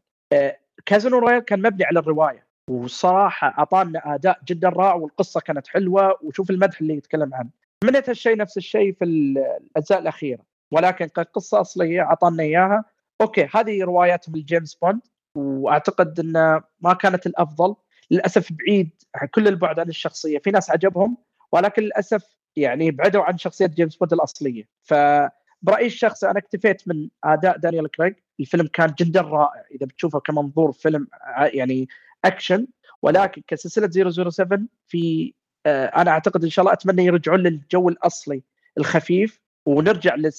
[0.86, 2.46] Casino Royale كان مبني على الرواية.
[2.70, 7.50] وصراحة أعطانا أداء جدا رائع والقصة كانت حلوة وشوف المدح اللي يتكلم عنه.
[7.80, 10.40] تمنيت هالشيء نفس الشيء في الأجزاء الأخيرة.
[10.72, 12.84] ولكن كقصه أصلية أعطانا إياها.
[13.20, 15.00] okay هذه روايات من جيمس بوند.
[15.34, 17.74] وأعتقد انه ما كانت الأفضل.
[18.10, 18.90] للأسف بعيد
[19.34, 20.38] كل البعد عن الشخصية.
[20.38, 21.16] في ناس عجبهم
[21.52, 22.24] ولكن للأسف
[22.56, 24.68] يعني بعدوا عن شخصية جيمس بوند الأصلية.
[24.82, 28.12] فبرايي الشخصي أنا اكتفيت من أداء دانيال كريغ.
[28.40, 29.64] الفيلم كان جدا رائع.
[29.70, 31.08] إذا بتشوفه كمنظور فيلم
[31.38, 31.88] يعني
[32.24, 32.66] أكشن
[33.02, 35.34] ولكن كسلسلة 007 في
[35.66, 38.42] آه، أنا أعتقد إن شاء الله أتمنى يرجعون للجو الأصلي
[38.78, 40.34] الخفيف ونرجع لميزات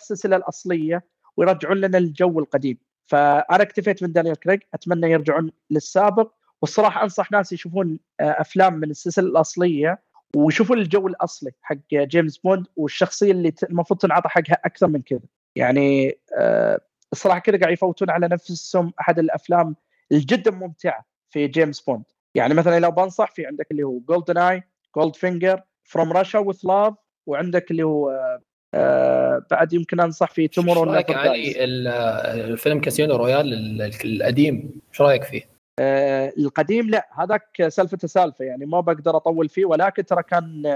[0.00, 1.04] السلسلة الأصلية
[1.36, 2.78] ويرجعون لنا الجو القديم.
[3.06, 6.32] فأنا اكتفيت من دانيال كريغ أتمنى يرجعون للسابق.
[6.62, 10.02] والصراحة أنصح ناس يشوفون آه، أفلام من السلسلة الأصلية
[10.36, 15.20] ويشوفون الجو الأصلي حق جيمس بوند والشخصية اللي المفروض تنعطى حقها أكثر من كذا.
[15.56, 16.80] يعني آه،
[17.12, 19.76] الصراحة كذا قاعد يفوتون على نفسهم أحد الأفلام
[20.12, 22.04] الجدا ممتعة في جيمس بوند.
[22.34, 26.94] يعني مثلا لو بنصح في عندك اللي هو GoldenEye Goldfinger From Russia with Love
[27.26, 28.10] وعندك اللي هو
[28.74, 35.42] آه, بعد يمكن أنصح في Tomorrow رأيك علي؟ الفيلم Casino Royale القديم إيش رأيك فيه؟
[35.78, 40.66] آه القديم لا هذاك سالفته سالفة يعني ما بقدر أطول فيه ولكن ترى كان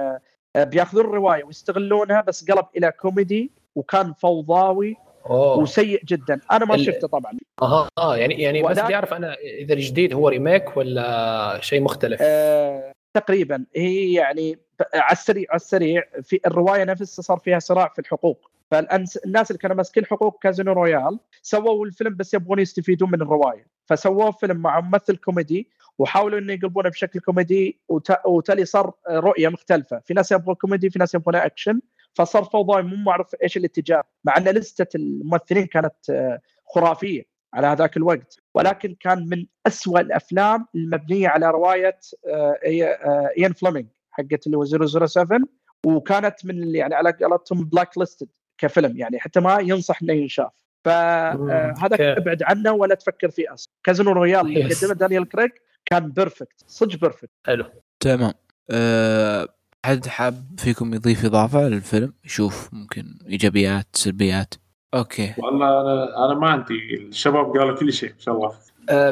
[0.56, 4.96] آه بياخذون الروايه ويستغلونها بس قلب إلى كوميدي وكان فوضاوي
[5.26, 5.58] أوه.
[5.58, 6.40] وسيء جدا.
[6.52, 7.32] أنا ما شفته طبعا.
[7.62, 12.18] أها آه يعني يعني بس بدي اعرف أنا إذا الجديد هو remake ولا شيء مختلف؟
[12.22, 13.64] آه تقريبا.
[13.76, 14.58] هي يعني
[14.94, 18.50] على السريع على السريع في الرواية نفسها صار فيها صراع في الحقوق.
[18.70, 23.66] فالناس اللي كانوا ماسكين حقوق Casino Royale سووا الفيلم بس يبغون يستفيدون من الرواية.
[23.86, 27.80] فسووا فيلم مع ممثل كوميدي وحاولوا إنه يقلبونه بشكل كوميدي
[28.24, 29.98] وتالي صار رؤية مختلفة.
[29.98, 31.80] في ناس يبغون كوميدي في ناس يبغون أكشن.
[32.14, 37.96] فصار فوضى مو معروف إيش الاتجاه مع إن لستة الممثلين كانت آه، خرافية على هذاك
[37.96, 38.40] الوقت.
[38.54, 43.86] ولكن كان من أسوأ الأفلام المبنية على رواية آه، ايان فليمنج
[44.18, 44.64] حقت اللي هو
[45.06, 45.40] 007
[45.86, 48.28] وكانت من يعني على قولتهم blacklisted
[48.58, 50.52] كفيلم يعني حتى ما ينصح إنه ينشاف.
[50.84, 56.10] فهذا آه أبعد عنه ولا تفكر فيه أصلا Casino Royale اللي قدمه دانيال كريغ كان
[56.10, 57.64] perfect صدق perfect حلو.
[58.00, 58.32] تمام.
[58.70, 64.54] أحد حاب فيكم يضيف إضافة للفيلم؟ يشوف ممكن إيجابيات سلبيات.
[64.94, 65.34] okay.
[65.38, 68.54] والله أنا أنا ما عندي الشباب قالوا كل شيء إن شاء الله.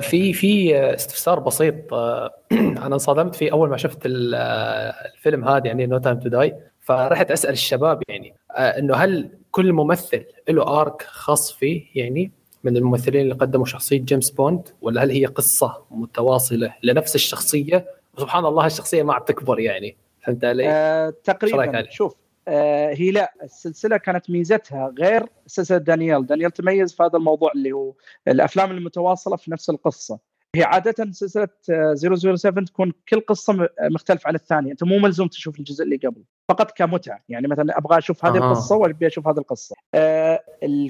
[0.01, 5.99] في في استفسار بسيط آه أنا انصدمت فيه أول ما شفت الفيلم هذا يعني No
[5.99, 11.53] Time to Die فرحت أسأل الشباب يعني آه إنه هل كل ممثل له arc خاص
[11.53, 12.31] فيه؟ يعني
[12.65, 18.47] من الممثلين اللي قدموا شخصية جيمس بوند ولا هل هي قصة متواصلة لنفس الشخصية؟ وسبحان
[18.47, 19.97] الله الشخصية ما عاد تكبر يعني.
[20.23, 21.85] فهمت علي؟ آه تقريبا.
[21.91, 27.53] شوف آه هي لا السلسلة كانت ميزتها غير سلسلة دانيال دانيال تميز في هذا الموضوع
[27.55, 27.95] اللي هو
[28.29, 30.19] الأفلام المتواصلة في نفس القصة.
[30.57, 31.49] هي عادة سلسلة
[31.95, 34.73] 007 تكون كل قصة مختلف عن الثانية.
[34.73, 37.23] أنت مو ملزوم تشوف الجزء اللي قبل فقط كمتعة.
[37.29, 38.39] يعني مثلا أبغى أشوف هذه آه.
[38.39, 39.77] القصة وأبي أشوف هذه القصة.
[39.95, 40.41] آه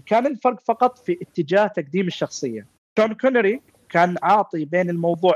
[0.07, 2.67] كان الفرق فقط في اتجاه تقديم الشخصية.
[2.99, 5.35] شون كونري كان عاطي بين الموضوع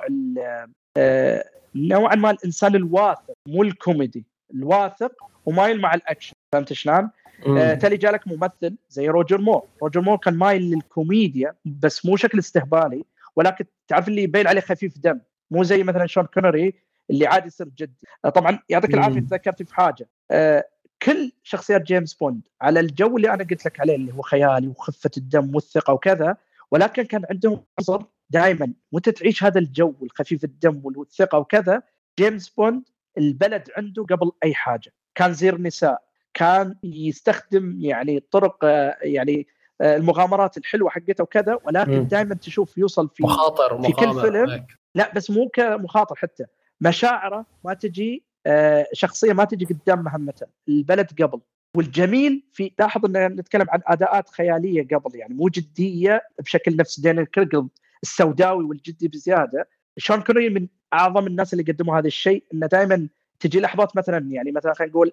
[0.96, 4.24] آه نوعا ما الإنسان الواثق مو الكوميدي.
[4.54, 5.12] الواثق
[5.46, 6.32] ومايل مع الأكشن.
[6.52, 7.10] فهمت شلون؟
[7.58, 9.62] آه تالي جالك ممثل زي روجر مور.
[9.82, 13.04] روجر مور كان مايل للكوميديا بس مو شكل استهبالي
[13.36, 15.20] ولكن تعرف اللي يبين عليه خفيف دم.
[15.50, 16.74] مو زي مثلا شون كونري
[17.10, 20.08] اللي عادي يصير جدي آه طبعا يعطيك العافية تذكرت في حاجة.
[20.30, 20.64] آه
[21.02, 25.10] كل شخصيات جيمس بوند على الجو اللي أنا قلت لك عليه اللي هو خيالي وخفة
[25.16, 26.36] الدم والثقة وكذا
[26.70, 31.82] ولكن كان عندهم عنصر دائما وانت تعيش هذا الجو الخفيف الدم والثقة وكذا
[32.18, 32.82] جيمس بوند
[33.20, 34.92] البلد عنده قبل أي حاجة.
[35.14, 36.02] كان زير نساء.
[36.34, 39.46] كان يستخدم يعني طرق آه، يعني
[39.80, 44.66] آه، المغامرات الحلوة حقته وكذا ولكن دائما تشوف يوصل في مخاطر في كل فيلم.
[44.94, 46.44] لا بس مو كمخاطر حتى.
[46.80, 51.40] مشاعره ما تجي آه، شخصية ما تجي قدام مهمته البلد قبل.
[51.76, 57.00] والجميل في لاحظ ان نتكلم عن أداءات خيالية قبل يعني مو جدية بشكل نفس.
[57.00, 57.62] دانيال كريغ
[58.02, 63.08] السوداوي والجدي بزيادة شون كونري من أعظم الناس اللي قدموا هذا الشيء إنه دائما
[63.40, 65.12] تجي لحظات مثلا يعني مثلا خلينا نقول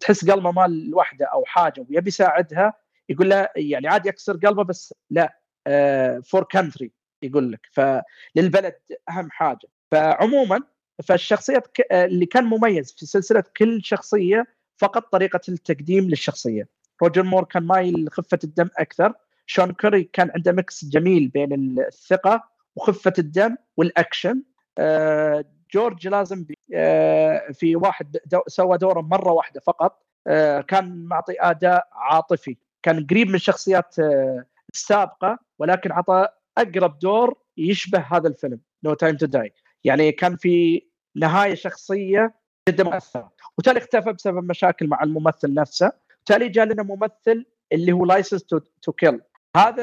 [0.00, 2.72] تحس قلبه مال الوحدة أو حاجة ويبي يساعدها
[3.08, 5.38] يقول له يعني عادي يكسر قلبه بس لا
[6.24, 7.68] for country يقول لك.
[7.72, 8.74] فللبلد
[9.08, 9.68] أهم حاجة.
[9.90, 10.60] فعموما
[11.04, 16.68] فالشخصية اللي كان مميز في سلسلة كل شخصية فقط طريقة التقديم للشخصية.
[17.02, 19.14] روجر مور كان مايل لخفه الدم أكثر.
[19.46, 24.42] شون كونري كان عنده mix جميل بين الثقة وخفة الدم والاكشن
[24.78, 28.16] آه، جورج لازنبي آه، في واحد
[28.46, 30.02] سوى دوره مرة واحدة فقط.
[30.26, 32.56] آه، كان معطي أداء عاطفي.
[32.82, 33.94] كان قريب من الشخصيات
[34.74, 39.52] السابقة ولكن عطى أقرب دور يشبه هذا الفيلم No Time to Die
[39.84, 40.82] يعني كان في
[41.16, 42.34] نهاية شخصية
[42.68, 43.32] جدا مؤثرة.
[43.58, 45.92] وتالي اختفى بسبب مشاكل مع الممثل نفسه.
[46.26, 48.44] تالي جاء لنا ممثل اللي هو License
[48.82, 49.20] to Kill
[49.56, 49.82] هذا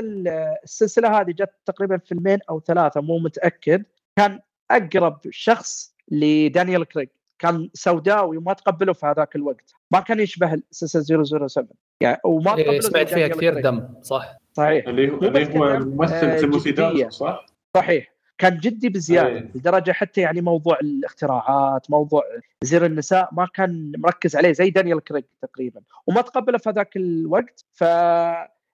[0.63, 3.83] السلسلة هذه جت تقريبا فيلمين أو ثلاثة مو متأكد.
[4.17, 4.39] كان
[4.71, 7.07] أقرب شخص لدانيال كريغ.
[7.39, 9.73] كان سوداوي وما تقبله في هذاك الوقت.
[9.91, 11.67] ما كان يشبه سلسله 007
[12.01, 14.37] يعني وما إيه، تقبله سمعت فيها كثير دم صح.
[14.53, 14.87] صحيح.
[14.87, 17.45] اللي هو اللي هو ممثل تيموثي صح؟
[17.77, 18.15] صحيح.
[18.37, 19.51] كان جدي بزيادة أيه.
[19.55, 22.23] لدرجة حتى يعني موضوع الاختراعات موضوع
[22.61, 25.81] زير النساء ما كان مركز عليه زي دانيال كريغ تقريبا.
[26.07, 27.83] وما تقبله في هذاك الوقت ف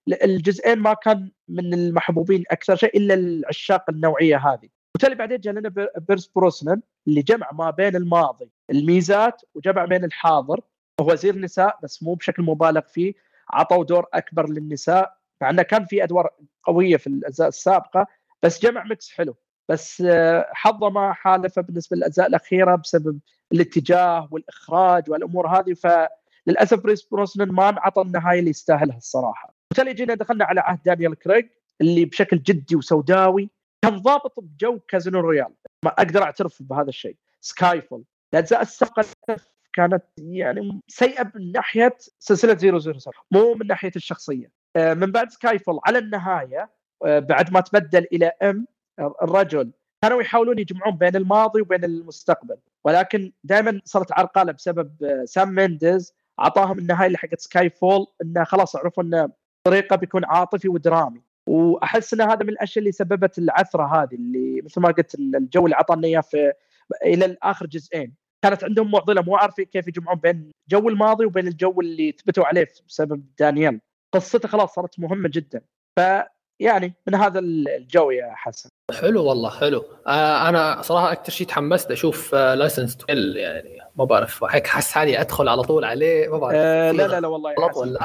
[0.08, 4.70] الجزئين ما كان من المحبوبين أكثر شيء إلا العشاق النوعية هذه.
[4.96, 10.62] وبالتالي بعدين جاء لنا بيرس بروسنن اللي جمع ما بين الماضي الميزات وجمع بين الحاضر.
[11.02, 13.14] هو زير نساء بس مو بشكل مبالغ فيه
[13.50, 15.18] عطوا دور أكبر للنساء.
[15.42, 16.30] مع إنه كان في أدوار
[16.64, 18.08] قوية في الأجزاء السابقة
[18.44, 19.36] بس جمع mix حلو.
[19.70, 23.20] بس آه، حظه ما حالفه بالنسبة للأجزاء الأخيرة بسبب
[23.52, 25.74] الاتجاه والإخراج والأمور هذه.
[25.74, 29.61] فللأسف بيرس بروسنن ما انعطى النهاية اللي يستاهلها الصراحة.
[29.72, 31.43] وبالتالي جينا دخلنا على عهد دانيال كريغ
[31.82, 33.50] اللي بشكل جدي وسوداوي
[33.82, 35.53] كان ضابط بجو Casino Royale.
[35.85, 37.16] ما أقدر أعترف بهذا الشيء.
[37.42, 39.06] Skyfall الأجزاء السابقة
[39.74, 44.51] كانت يعني سيئة من ناحية سلسلة 007 مو من ناحية الشخصية.
[44.75, 46.69] آه، من بعد Skyfall على النهاية
[47.06, 48.67] آه، بعد ما تبدل إلى أم
[49.00, 52.58] الرجل كانوا يحاولون يجمعون بين الماضي وبين المستقبل.
[52.83, 58.75] ولكن دائما صارت عرقله بسبب آه، سام مينديز أعطاهم النهاية اللي حقت Skyfall إنه خلاص
[58.75, 61.22] عرفوا إنه طريقة بيكون عاطفي ودرامي.
[61.48, 65.76] وأحس إن هذا من الأشياء اللي سببت العثرة هذه اللي مثل ما قلت الجو اللي
[65.76, 66.54] اعطانا اياه في
[67.06, 68.14] إلى الآخر جزئين.
[68.44, 72.68] كانت عندهم معضلة مو عارفين كيف يجمعون بين جو الماضي وبين الجو اللي ثبتوا عليه
[72.88, 73.80] بسبب دانيال
[74.14, 75.62] قصته خلاص صارت مهمة جدا.
[76.00, 78.70] فيعني من هذا الجو يا حسن.
[79.02, 79.86] حلو والله حلو.
[80.08, 83.06] آه أنا صراحة أكثر شيء تحمست أشوف آه License to
[83.36, 84.44] يعني ما بعرف.
[84.44, 86.56] هيك حس حالي أدخل على طول عليه ما بعرف.
[86.56, 87.56] آه لا لا لا والله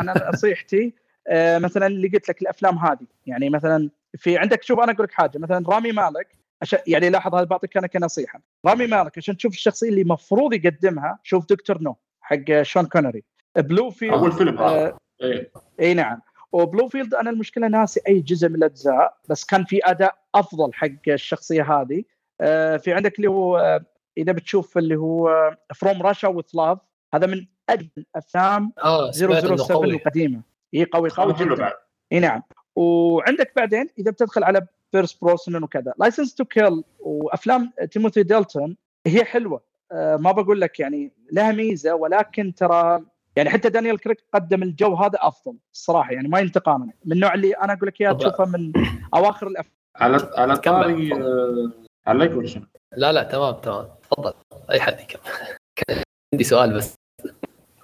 [0.01, 0.95] أنا نصيحتي
[1.35, 3.07] مثلا اللي قلت لك الأفلام هذه.
[3.27, 5.39] يعني مثلا في عندك شوف أنا أقول لك حاجة.
[5.39, 8.41] مثلا رامي مالك عشان يعني لاحظ هذا بعطيك أنا كنصيحة.
[8.67, 11.83] رامي مالك عشان تشوف الشخصيه اللي المفروض يقدمها شوف Dr.
[11.83, 13.25] No حق شون كونري.
[13.57, 16.21] بلوفيلد أول فيلم آه اي إي نعم.
[16.53, 21.63] وبلوفيلد أنا المشكلة ناسي أي جزء من الأجزاء بس كان في أداء أفضل حق الشخصية
[21.63, 22.05] هذه.
[22.41, 23.85] آه في عندك اللي هو آه
[24.19, 26.79] إذا بتشوف اللي هو From Russia with Love
[27.15, 30.41] هذا من أجمل افلام آه 007 القديمة.
[30.77, 31.73] اي قوي قوي جدا.
[32.13, 32.43] إي نعم.
[32.77, 39.25] وعندك بعدين إذا بتدخل على بيرس بروسنن وكذا License to Kill وأفلام تيموثي ديلتون هي
[39.25, 39.61] حلوة.
[39.93, 43.05] آه ما بقول لك يعني لها ميزة ولكن ترى
[43.37, 47.53] يعني حتى دانيال كريك قدم الجو هذا أفضل الصراحة يعني ما ينتقامن من النوع اللي
[47.53, 48.13] أنا أقول لك إياه.
[48.13, 48.73] تشوفه من
[49.15, 50.57] أواخر الافلام على على.
[50.57, 51.71] طاري آه،
[52.07, 53.89] عليك ولا شنو؟ لا لا تمام تمام.
[54.11, 54.33] تفضل.
[54.71, 55.33] أي حد يكمل.
[55.77, 56.03] كان
[56.35, 56.95] عندي سؤال بس.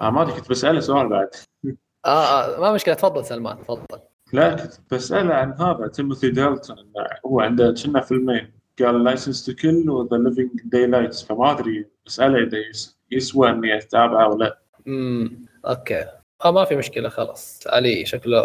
[0.01, 1.29] آه ما كنت بسأله سؤال بعد.
[2.07, 2.95] آه آه ما مشكلة.
[2.95, 4.01] تفضل سلمان تفضل.
[4.33, 5.89] لا كنت بسأله عن هذا.
[5.89, 6.77] تيموثي دالتون
[7.27, 12.39] هو عنده كنا فيلمين قال License to Kill و The Living Daylights فما أدري اساله
[12.43, 14.59] إذا يس- يسوى إني أتابعه ولا لا.
[14.87, 16.05] امم okay.
[16.45, 17.61] آه ما في مشكلة خلاص.
[17.67, 18.43] علي شكله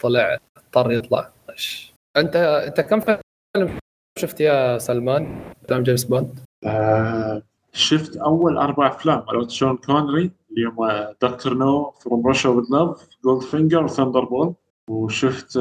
[0.00, 1.32] طلع اضطر يطلع.
[1.50, 1.94] إيش.
[2.16, 3.78] أنت أنت كم فيلم
[4.18, 9.24] شفت يا سلمان؟ أفلام جيمس بوند؟ آه شفت أول أربع أفلام.
[9.32, 11.54] مالت شون كونري اللي هم Dr.
[11.54, 14.54] No From Russia with Love Goldfinger و Thunderball
[14.88, 15.58] وشفت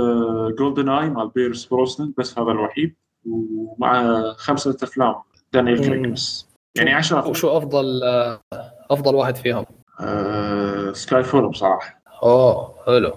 [0.58, 2.96] GoldenEye مال بيرس بروسنن بس هذا الوحيد.
[3.26, 5.16] ومع خمسة أفلام
[5.54, 6.08] دانيال كريج.
[6.08, 7.32] بس يعني 10 أفلام.
[7.32, 8.40] وشو أفضل آه،
[8.92, 9.66] أفضل واحد فيهم؟
[10.00, 12.02] آه Skyfall بصراحة.
[12.24, 13.14] أوه حلو.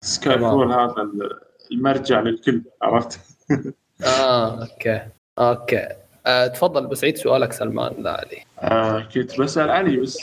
[0.00, 1.40] Skyfall هذا ال-
[1.72, 3.20] المرجع للكل عرفت؟
[4.20, 5.00] آه okay.
[5.38, 5.88] okay.
[6.26, 7.92] آه تفضل بس عيد سؤالك سلمان.
[7.98, 8.44] لا علي.
[8.58, 10.18] آه كنت بسأل علي بس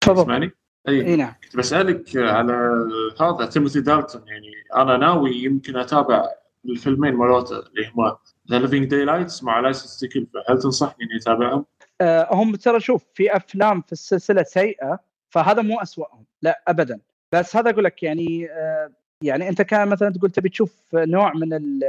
[0.00, 0.22] تفضل.
[0.22, 0.50] تسمعني؟
[0.88, 1.34] اي إي نعم.
[1.44, 2.86] كنت بسألك على
[3.20, 4.22] هذا تيموثي دالتون.
[4.26, 6.28] يعني أنا ناوي يمكن أتابع
[6.64, 8.16] الفيلمين مالوته اللي هما
[8.50, 11.64] The Living Daylights مع License to Kill فهل تنصحني إني أتابعهم؟
[12.00, 14.98] آه، هم ترى شوف في أفلام في السلسلة سيئة
[15.30, 16.24] فهذا مو أسوأهم.
[16.42, 17.00] لا ابدا.
[17.32, 18.90] بس هذا أقول لك يعني آه،
[19.22, 21.80] يعني أنت كان مثلا تقول تبي تشوف نوع من ال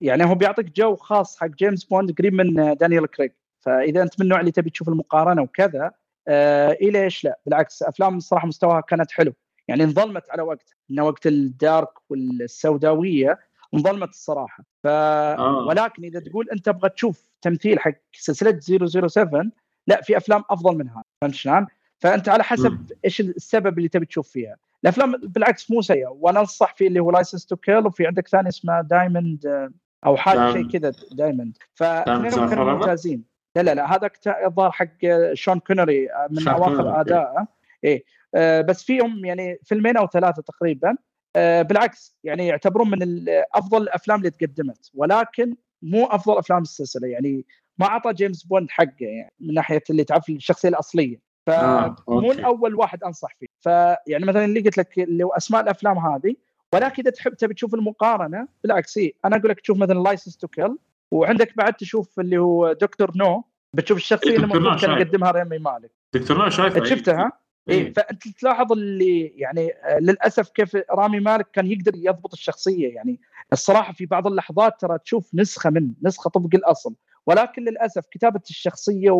[0.00, 4.20] يعني هو بيعطيك جو خاص حق جيمس بوند قريب من آه، دانيال كريج فإذا أنت
[4.20, 5.92] من النوع اللي تبي تشوف المقارنة وكذا
[6.28, 7.38] آه إيه ليش لا.
[7.46, 9.32] بالعكس أفلام الصراحه مستواها كانت حلو.
[9.68, 13.38] يعني انظلمت على وقت انه وقت ال dark والسوداوية
[13.74, 14.64] انظلمت الصراحة.
[14.82, 15.66] ف آه.
[15.68, 18.60] ولكن إذا تقول أنت تبغى تشوف تمثيل حق سلسلة
[19.08, 19.44] 007
[19.86, 21.04] لا في أفلام أفضل منها.
[21.20, 21.66] فهمت شلون؟
[21.98, 22.92] فأنت على حسب.
[23.04, 24.56] إيش السبب اللي تبي تشوف فيها.
[24.82, 26.08] الأفلام بالعكس مو سيئة.
[26.08, 29.70] وأنا أنصح في اللي هو License to Kill وفي عندك ثاني اسمه Diamond
[30.06, 30.70] أو حاجة دايموند.
[30.70, 33.24] شيء كذا Diamond فاثنينهم كانوا؟ ممتازين
[33.56, 34.88] لا لا لا هذاك تا- الظاهر حق
[35.34, 37.00] شون كونري من شون أواخر.
[37.00, 37.46] ادائه
[37.84, 38.04] إيه.
[38.34, 40.96] آه، بس فيهم يعني فيلمين أو ثلاثة تقريبا.
[41.36, 43.24] آه، بالعكس يعني يعتبرون من
[43.54, 44.90] أفضل الأفلام اللي تقدمت.
[44.94, 47.08] ولكن مو أفضل أفلام السلسلة.
[47.08, 47.46] يعني
[47.78, 51.16] ما أعطى جيمس بوند حقه يعني من ناحية اللي تعرف الشخصية الأصلية.
[51.48, 52.38] آه، فمو أوكي.
[52.38, 53.46] الأول واحد أنصح فيه.
[53.60, 56.34] فيعني مثلا اللي قلت لك اللي أسماء الأفلام هذه
[56.74, 60.48] ولكن إذا تحب تبي تشوف المقارنة بالعكس إيه أنا أقول لك تشوف مثلا License to
[60.48, 60.76] Kill
[61.10, 63.10] وعندك بعد تشوف اللي هو Dr.
[63.16, 64.90] No بتشوف الشخصية إيه، اللي المفروض نو كان.
[64.90, 65.90] يقدمها رامي مالك.
[66.14, 66.38] Dr.
[66.38, 67.32] No شايفه انت شفتها؟
[67.70, 67.92] اي إيه.
[67.92, 72.94] فأنت تلاحظ اللي يعني آه، للأسف كيف رامي مالك كان يقدر يضبط الشخصية.
[72.94, 73.20] يعني
[73.52, 76.94] الصراحة في بعض اللحظات ترى تشوف نسخة من نسخة طبق الأصل.
[77.26, 79.10] ولكن للأسف كتابة الشخصية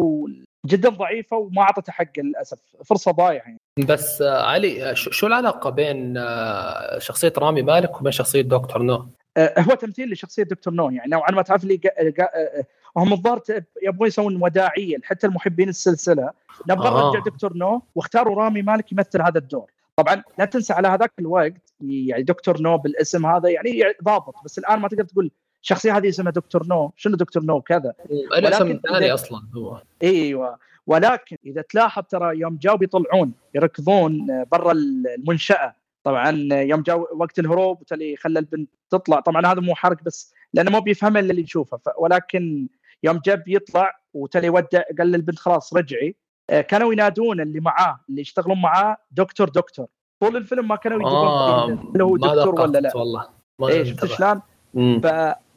[0.66, 3.58] جدا ضعيفة وما أعطته حقه للأسف فرصة ضايعة يعني.
[3.78, 9.06] بس آه علي آه، شو العلاقة بين آه شخصية رامي مالك وبين شخصية دكتور نو؟
[9.38, 12.64] هو تمثيل لشخصية دكتور نو يعني نوعا ما تعرف آه،
[12.96, 13.40] هم الظاهر
[13.82, 16.30] يبغون يسوون وداعية حق المحبين السلسلة
[16.68, 17.06] نبغى آه.
[17.06, 21.72] نرجع دكتور نو واختاروا رامي مالك يمثل هذا الدور طبعا لا تنسى على هذاك الوقت
[21.80, 25.30] يعني دكتور نو بالاسم هذا يعني ضابط بس الآن ما تقدر تقول
[25.64, 26.92] الشخصيه هذه اسمها دكتور نو.
[26.96, 27.94] شنو دكتور نو؟ كذا.
[28.10, 29.82] الاسم الثاني إذا- أصلا هو.
[30.02, 30.58] إيوه.
[30.86, 35.74] ولكن إذا تلاحظ ترى يوم جاوا بيطلعون يركضون برا المنشأة.
[36.04, 39.20] طبعا يوم جاء وقت الهروب وتلي خلى البنت تطلع.
[39.20, 41.78] طبعا هذا مو حرق بس لأنه مو بيفهمها إلا اللي يشوفه.
[41.98, 42.68] ولكن
[43.02, 46.16] يوم جاب يطلع وتلي ودع قال للبنت خلاص رجعي.
[46.50, 49.86] آه، كانوا ينادون اللي معاه اللي يشتغلون معاه دكتور دكتور.
[50.20, 52.96] طول الفيلم ما كانوا يدرون آه هل هو ما دكتور ولا لا.
[52.96, 53.28] والله.
[53.58, 54.04] ما إيه شفت.
[54.04, 54.40] شلون؟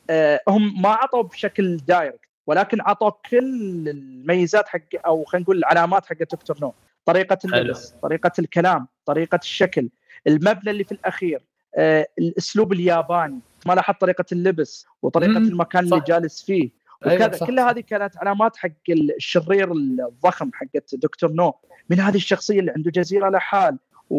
[0.07, 6.17] فهم ما عطوا بشكل direct ولكن عطوا كل الميزات حق أو خلينا نقول العلامات حق
[6.19, 6.73] دكتور نو
[7.05, 9.89] طريقة اللبس طريقة الكلام طريقة الشكل
[10.27, 11.41] المبنى اللي في الأخير
[11.75, 16.05] آه، الأسلوب الياباني ما لاحظت طريقة اللبس وطريقة مم، المكان اللي صح.
[16.05, 16.69] جالس فيه
[17.05, 17.59] أيوة، وكذا صح، كل.
[17.59, 21.53] هذه كانت علامات حق الشرير الضخم حقت دكتور نو
[21.89, 23.77] من هذه الشخصية اللي عنده جزيرة لحال
[24.09, 24.17] و...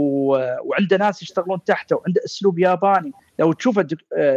[0.62, 3.78] وعنده ناس يشتغلون تحته وعنده أسلوب ياباني لو تشوف.
[3.78, 3.84] آه،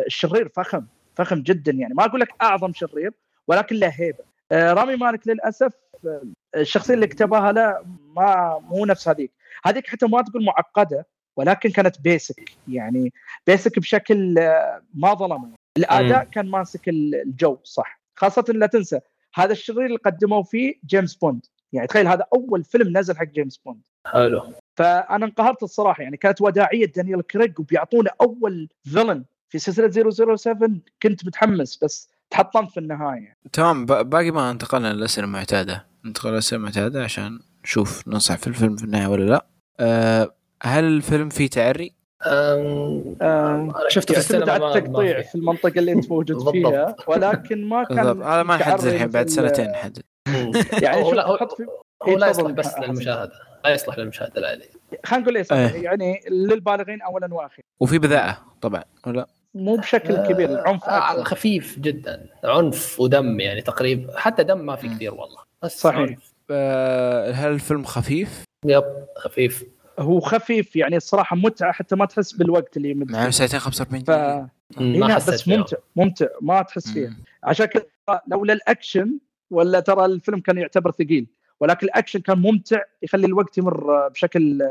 [0.08, 1.94] الشرير فخم فخم جدا يعني.
[1.94, 3.12] ما أقول لك أعظم شرير
[3.48, 4.24] ولكن له هيبة.
[4.52, 5.74] آه، رامي مالك للأسف
[6.06, 6.22] آه،
[6.56, 9.32] الشخصية اللي كتبها له ما مو نفس هذيك.
[9.66, 11.08] هذيك حتى ما تقول معقدة
[11.38, 13.14] ولكن كانت basic يعني
[13.48, 18.02] basic بشكل آه، ما ظلمه الأداء كان ماسك الجو صح.
[18.16, 19.00] خاصة لا تنسى
[19.36, 23.58] هذا الشرير اللي قدموا فيه جيمس بوند يعني تخيل هذا أول فيلم نزل حق جيمس
[23.58, 24.54] بوند حلو.
[24.78, 26.04] فأنا انقهرت الصراحة.
[26.04, 30.70] يعني كانت وداعية دانيال كريج وبيعطونا أول فيلن في سلسلة 007
[31.04, 36.60] كنت متحمس بس تحطمت في النهاية تمام ب- باقي ما انتقلنا للاسئله المعتاده ننتقل للاسئله
[36.60, 39.46] المعتاده عشان نشوف ننصح في الفيلم في النهاية ولا لا
[39.80, 41.94] آه هل الفيلم فيه تعري؟
[42.26, 43.16] أم...
[43.22, 45.36] آه، أنا شفته في السينما على التقطيع في.
[45.36, 46.52] المنطقة اللي أنت موجود.
[46.52, 50.02] فيها ولكن ما كان بالضبط هذا ما نحدد الحين بعد سنتين نحدد.
[50.84, 51.66] يعني هو لا هو, في
[52.04, 52.78] هو لا إيه، يصلح بس.
[52.78, 53.32] للمشاهدة
[53.66, 54.70] لا يصلح للمشاهدة العادية
[55.06, 55.84] خلينا نقول إيه إيه.
[55.84, 61.36] يعني للبالغين اولا وأخيرا وفي بذاءة طبعا ولا مو بشكل كبير العنف آه، على أكثر
[61.36, 64.88] خفيف جدا عنف ودم يعني تقريبا حتى دم ما في.
[64.90, 66.00] كثير والله بس صحيح.
[66.00, 66.34] عنف.
[66.52, 68.84] آه هل الفيلم خفيف؟ يب
[69.18, 69.64] خفيف
[70.00, 73.30] هو خفيف يعني الصراحة متعة حتى ما تحس بالوقت اللي يمد مع.
[73.30, 75.48] ساعتين 45 ف دقيقة مم، هنا ما حسيت بس.
[75.48, 77.18] ممتع ممتع ما تحس فيه مم.
[77.44, 77.84] عشان كذا
[78.28, 79.18] لولا الاكشن
[79.52, 81.28] ولا ترى الفيلم كان يعتبر ثقيل
[81.60, 84.62] ولكن الأكشن كان ممتع يخلي الوقت يمر بشكل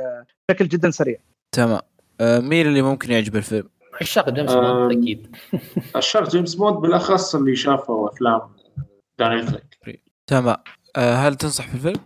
[0.48, 1.16] بشكل جدا سريع
[1.52, 1.80] تمام
[2.20, 3.68] آه مين اللي ممكن يعجب الفيلم؟
[4.00, 4.52] عشاق جيمس.
[4.52, 5.36] بوند أكيد.
[5.96, 8.40] الشاب جيمس بوند بالأخص اللي شافوا أفلام
[9.18, 10.56] دانيال كريك تمام.
[10.96, 12.00] آه هل تنصح في الفيلم؟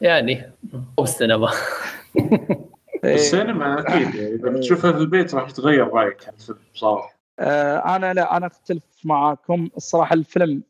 [0.00, 0.52] يعني
[0.98, 1.50] أو السينما.
[3.04, 3.14] إيه.
[3.14, 4.14] السينما أكيد.
[4.14, 8.46] يعني إذا بتشوفها في البيت راح يتغير رأيك عن الفيلم بصراحه آه، أنا لا أنا
[8.46, 9.68] أختلف معاكم.
[9.76, 10.62] الصراحة الفيلم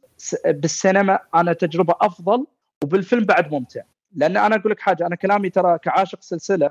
[0.47, 2.47] بالسينما أنا تجربة أفضل
[2.85, 3.81] وبالفيلم بعد ممتع.
[4.17, 6.71] لأن أنا أقول لك حاجة أنا كلامي ترى كعاشق سلسلة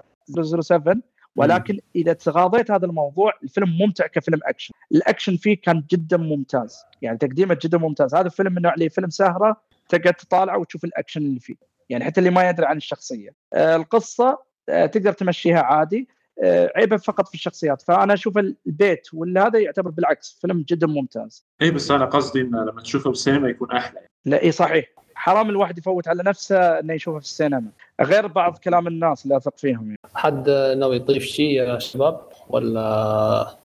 [0.61, 0.95] 007
[1.35, 4.73] ولكن إذا تغاضيت هذا الموضوع الفيلم ممتع كفيلم action.
[4.91, 6.83] ال action فيه كان جدا ممتاز.
[7.01, 8.15] يعني تقديمه جدا ممتاز.
[8.15, 11.55] هذا الفيلم من النوع اللي فيلم سهرة تقعد تطالع وتشوف الأكشن اللي فيه.
[11.89, 13.29] يعني حتى اللي ما يدري عن الشخصية.
[13.53, 14.37] آه، القصة
[14.69, 16.07] آه، تقدر تمشيها عادي.
[16.43, 17.81] آه، عيبه فقط في الشخصيات.
[17.81, 21.45] فأنا أشوف البيت ولا هذا يعتبر بالعكس فيلم جدا ممتاز.
[21.61, 23.99] اي بس أنا قصدي انه لما تشوفه بالسينما يكون أحلى.
[24.25, 24.85] لا اي صحيح.
[25.15, 27.69] حرام الواحد يفوت على نفسه إنه يشوفه في السينما.
[28.01, 29.85] غير بعض كلام الناس اللي أثق فيهم.
[29.85, 29.99] يعني.
[30.15, 32.83] حد ناوي يضيف شيء يا شباب؟ ولا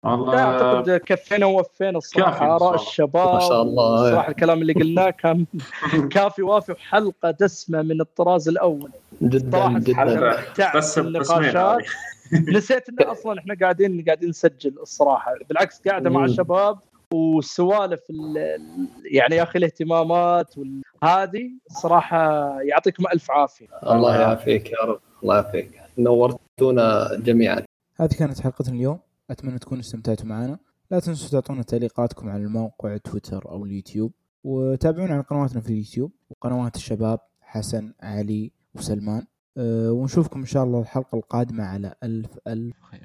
[0.03, 2.55] والله لا أعتقد كفينا ووفينا الصراحة.
[2.55, 2.75] آراء.
[2.75, 4.11] الشباب ما شاء الله.
[4.11, 5.45] صراحة الكلام اللي قلناه كان
[6.11, 8.89] كافي وافي وحلقة دسمة من الطراز الأول.
[9.21, 10.37] جدا جدا.
[10.75, 11.85] بس بالنقاشات
[12.33, 15.33] نسيت إن أصلا إحنا قاعدين قاعدين نسجل الصراحة.
[15.49, 16.25] بالعكس قاعدة مع.
[16.25, 16.79] الشباب
[17.15, 22.17] والسوالف ال- ال- يعني يا أخي الاهتمامات وهذه الصراحه
[22.61, 23.67] يعطيكم ألف عافية.
[23.83, 24.99] الله يعافيك يا رب.
[25.23, 25.81] الله يعافيك.
[25.97, 27.63] نورتونا جميعا.
[27.95, 28.99] هذه كانت حلقتنا اليوم.
[29.29, 30.59] أتمنى تكونوا استمتعتوا معنا.
[30.91, 34.11] لا تنسوا تعطونا تعليقاتكم على الموقع تويتر أو اليوتيوب.
[34.43, 36.11] وتابعونا على قنواتنا في اليوتيوب.
[36.29, 39.25] وقنوات الشباب حسن علي وسلمان.
[39.57, 42.75] أه ونشوفكم إن شاء الله الحلقة القادمة على ألف ألف.
[42.91, 43.01] خير.